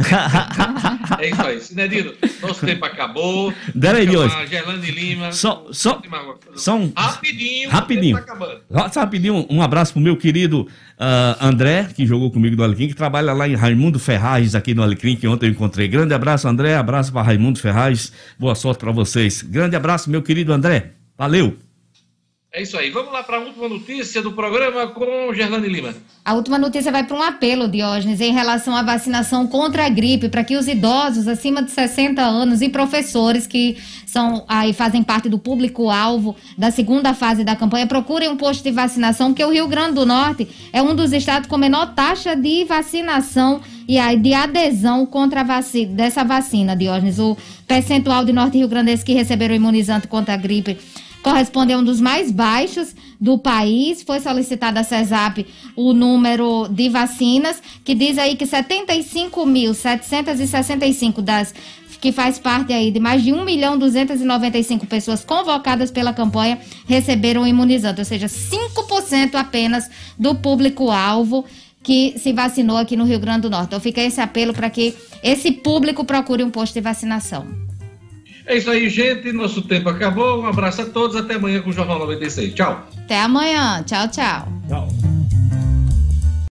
É 1.19 1.30
isso 1.30 1.41
aí. 1.41 1.60
Sinedino, 1.60 2.14
nosso 2.41 2.64
tempo 2.65 2.85
acabou. 2.85 3.53
Dera 3.73 3.99
aí, 3.99 4.05
Chamar 4.05 4.27
Diogo. 4.27 4.47
Gerlane 4.47 4.91
Lima. 4.91 5.31
Só, 5.31 5.68
só, 5.72 6.01
só 6.55 6.77
um, 6.77 6.91
Rapidinho. 6.95 7.69
Rapidinho. 7.69 8.19
tá 8.23 9.01
rapidinho, 9.01 9.45
um 9.49 9.61
abraço 9.61 9.93
pro 9.93 10.01
meu 10.01 10.18
querido 10.18 10.68
ah, 10.97 11.38
André, 11.41 11.89
que 11.93 12.05
jogou 12.05 12.31
comigo 12.31 12.55
no 12.55 12.64
Alecrim, 12.64 12.88
que 12.88 12.95
trabalha 12.95 13.34
lá 13.34 13.47
em 13.47 13.55
Raimundo 13.55 13.99
Ferraz, 13.99 14.55
aqui 14.55 14.73
no 14.73 14.81
Alecrim, 14.81 15.15
que 15.15 15.27
ontem 15.27 15.47
eu 15.47 15.51
encontrei. 15.51 15.88
Grande 15.88 16.14
abraço, 16.14 16.47
André. 16.47 16.76
Abraço 16.76 17.11
para 17.11 17.22
Raimundo 17.22 17.60
Ferraz. 17.60 18.11
Boa 18.39 18.55
sorte 18.55 18.80
para 18.80 18.91
vocês. 18.91 19.41
Grande 19.41 19.76
abraço, 19.76 20.10
meu 20.10 20.22
querido 20.22 20.53
André. 20.53 20.91
Valeu. 21.18 21.57
É 22.55 22.61
isso 22.61 22.77
aí. 22.77 22.91
Vamos 22.91 23.11
lá 23.11 23.23
para 23.23 23.38
a 23.38 23.39
última 23.39 23.67
notícia 23.67 24.21
do 24.21 24.31
programa 24.31 24.85
com 24.85 25.34
Gerlane 25.34 25.67
Lima. 25.67 25.95
A 26.23 26.35
última 26.35 26.59
notícia 26.59 26.91
vai 26.91 27.03
para 27.03 27.17
um 27.17 27.21
apelo, 27.23 27.67
Diógenes, 27.67 28.21
em 28.21 28.31
relação 28.31 28.75
à 28.75 28.84
vacinação 28.84 29.47
contra 29.47 29.88
a 29.88 29.89
gripe, 29.89 30.30
para 30.30 30.43
que 30.43 30.55
os 30.55 30.67
idosos 30.67 31.27
acima 31.27 31.63
de 31.63 31.71
60 31.71 32.21
anos 32.21 32.61
e 32.61 32.69
professores 32.69 33.47
que 33.47 33.75
são 34.05 34.45
aí 34.47 34.71
fazem 34.71 35.01
parte 35.01 35.30
do 35.30 35.39
público-alvo 35.39 36.35
da 36.55 36.69
segunda 36.69 37.15
fase 37.15 37.43
da 37.43 37.55
campanha 37.55 37.88
procurem 37.88 38.30
um 38.30 38.38
posto 38.38 38.61
de 38.61 38.69
vacinação, 38.69 39.30
porque 39.30 39.43
o 39.43 39.51
Rio 39.51 39.67
Grande 39.67 39.95
do 39.95 40.05
Norte 40.05 40.47
é 40.71 40.80
um 40.80 40.93
dos 40.93 41.11
estados 41.11 41.49
com 41.49 41.57
menor 41.57 41.95
taxa 41.95 42.35
de 42.35 42.65
vacinação 42.65 43.61
e 43.88 43.97
aí 43.97 44.15
de 44.15 44.31
adesão 44.31 45.07
contra 45.07 45.41
a 45.41 45.43
vacina, 45.43 45.91
dessa 45.95 46.23
vacina, 46.23 46.75
Diógenes. 46.75 47.17
O 47.17 47.35
percentual 47.67 48.23
de 48.23 48.31
norte 48.31 48.59
rio-grandenses 48.59 49.03
que 49.03 49.13
receberam 49.13 49.55
imunizante 49.55 50.07
contra 50.07 50.35
a 50.35 50.38
gripe 50.38 50.77
corresponde 51.23 51.73
a 51.73 51.77
um 51.77 51.83
dos 51.83 51.99
mais 51.99 52.29
baixos 52.29 52.95
do 53.19 53.39
país. 53.39 54.03
Foi 54.03 54.19
solicitado 54.19 54.77
a 54.77 54.83
CESAP 54.83 55.47
o 55.75 55.93
número 55.93 56.67
de 56.67 56.89
vacinas, 56.89 57.59
que 57.83 57.95
diz 57.95 58.19
aí 58.19 58.35
que 58.35 58.45
75.765 58.45 61.21
das 61.21 61.55
que 62.01 62.11
faz 62.11 62.37
parte 62.37 62.73
aí 62.73 62.91
de 62.91 62.99
mais 62.99 63.23
de 63.23 63.31
1 63.31 63.45
milhão 63.45 63.77
295 63.77 64.85
pessoas 64.85 65.23
convocadas 65.23 65.89
pela 65.89 66.11
campanha 66.11 66.59
receberam 66.85 67.43
o 67.43 67.47
imunizante, 67.47 68.01
ou 68.01 68.05
seja, 68.05 68.27
5% 68.27 69.35
apenas 69.35 69.89
do 70.19 70.35
público-alvo 70.35 71.45
que 71.81 72.13
se 72.17 72.33
vacinou 72.33 72.75
aqui 72.75 72.97
no 72.97 73.05
Rio 73.05 73.19
Grande 73.19 73.43
do 73.43 73.49
Norte. 73.49 73.67
Então 73.67 73.79
fica 73.79 74.01
esse 74.01 74.19
apelo 74.19 74.53
para 74.53 74.69
que 74.69 74.93
esse 75.23 75.49
público 75.49 76.03
procure 76.03 76.43
um 76.43 76.51
posto 76.51 76.73
de 76.73 76.81
vacinação. 76.81 77.47
É 78.45 78.57
isso 78.57 78.69
aí, 78.69 78.89
gente. 78.89 79.31
Nosso 79.31 79.61
tempo 79.61 79.89
acabou. 79.89 80.41
Um 80.41 80.47
abraço 80.47 80.81
a 80.81 80.85
todos. 80.85 81.15
Até 81.15 81.35
amanhã 81.35 81.61
com 81.61 81.69
o 81.69 81.73
Jornal 81.73 81.99
96. 81.99 82.53
Tchau. 82.53 82.87
Até 82.97 83.21
amanhã. 83.21 83.83
Tchau, 83.83 84.07
tchau. 84.07 84.47
Tchau. 84.67 85.12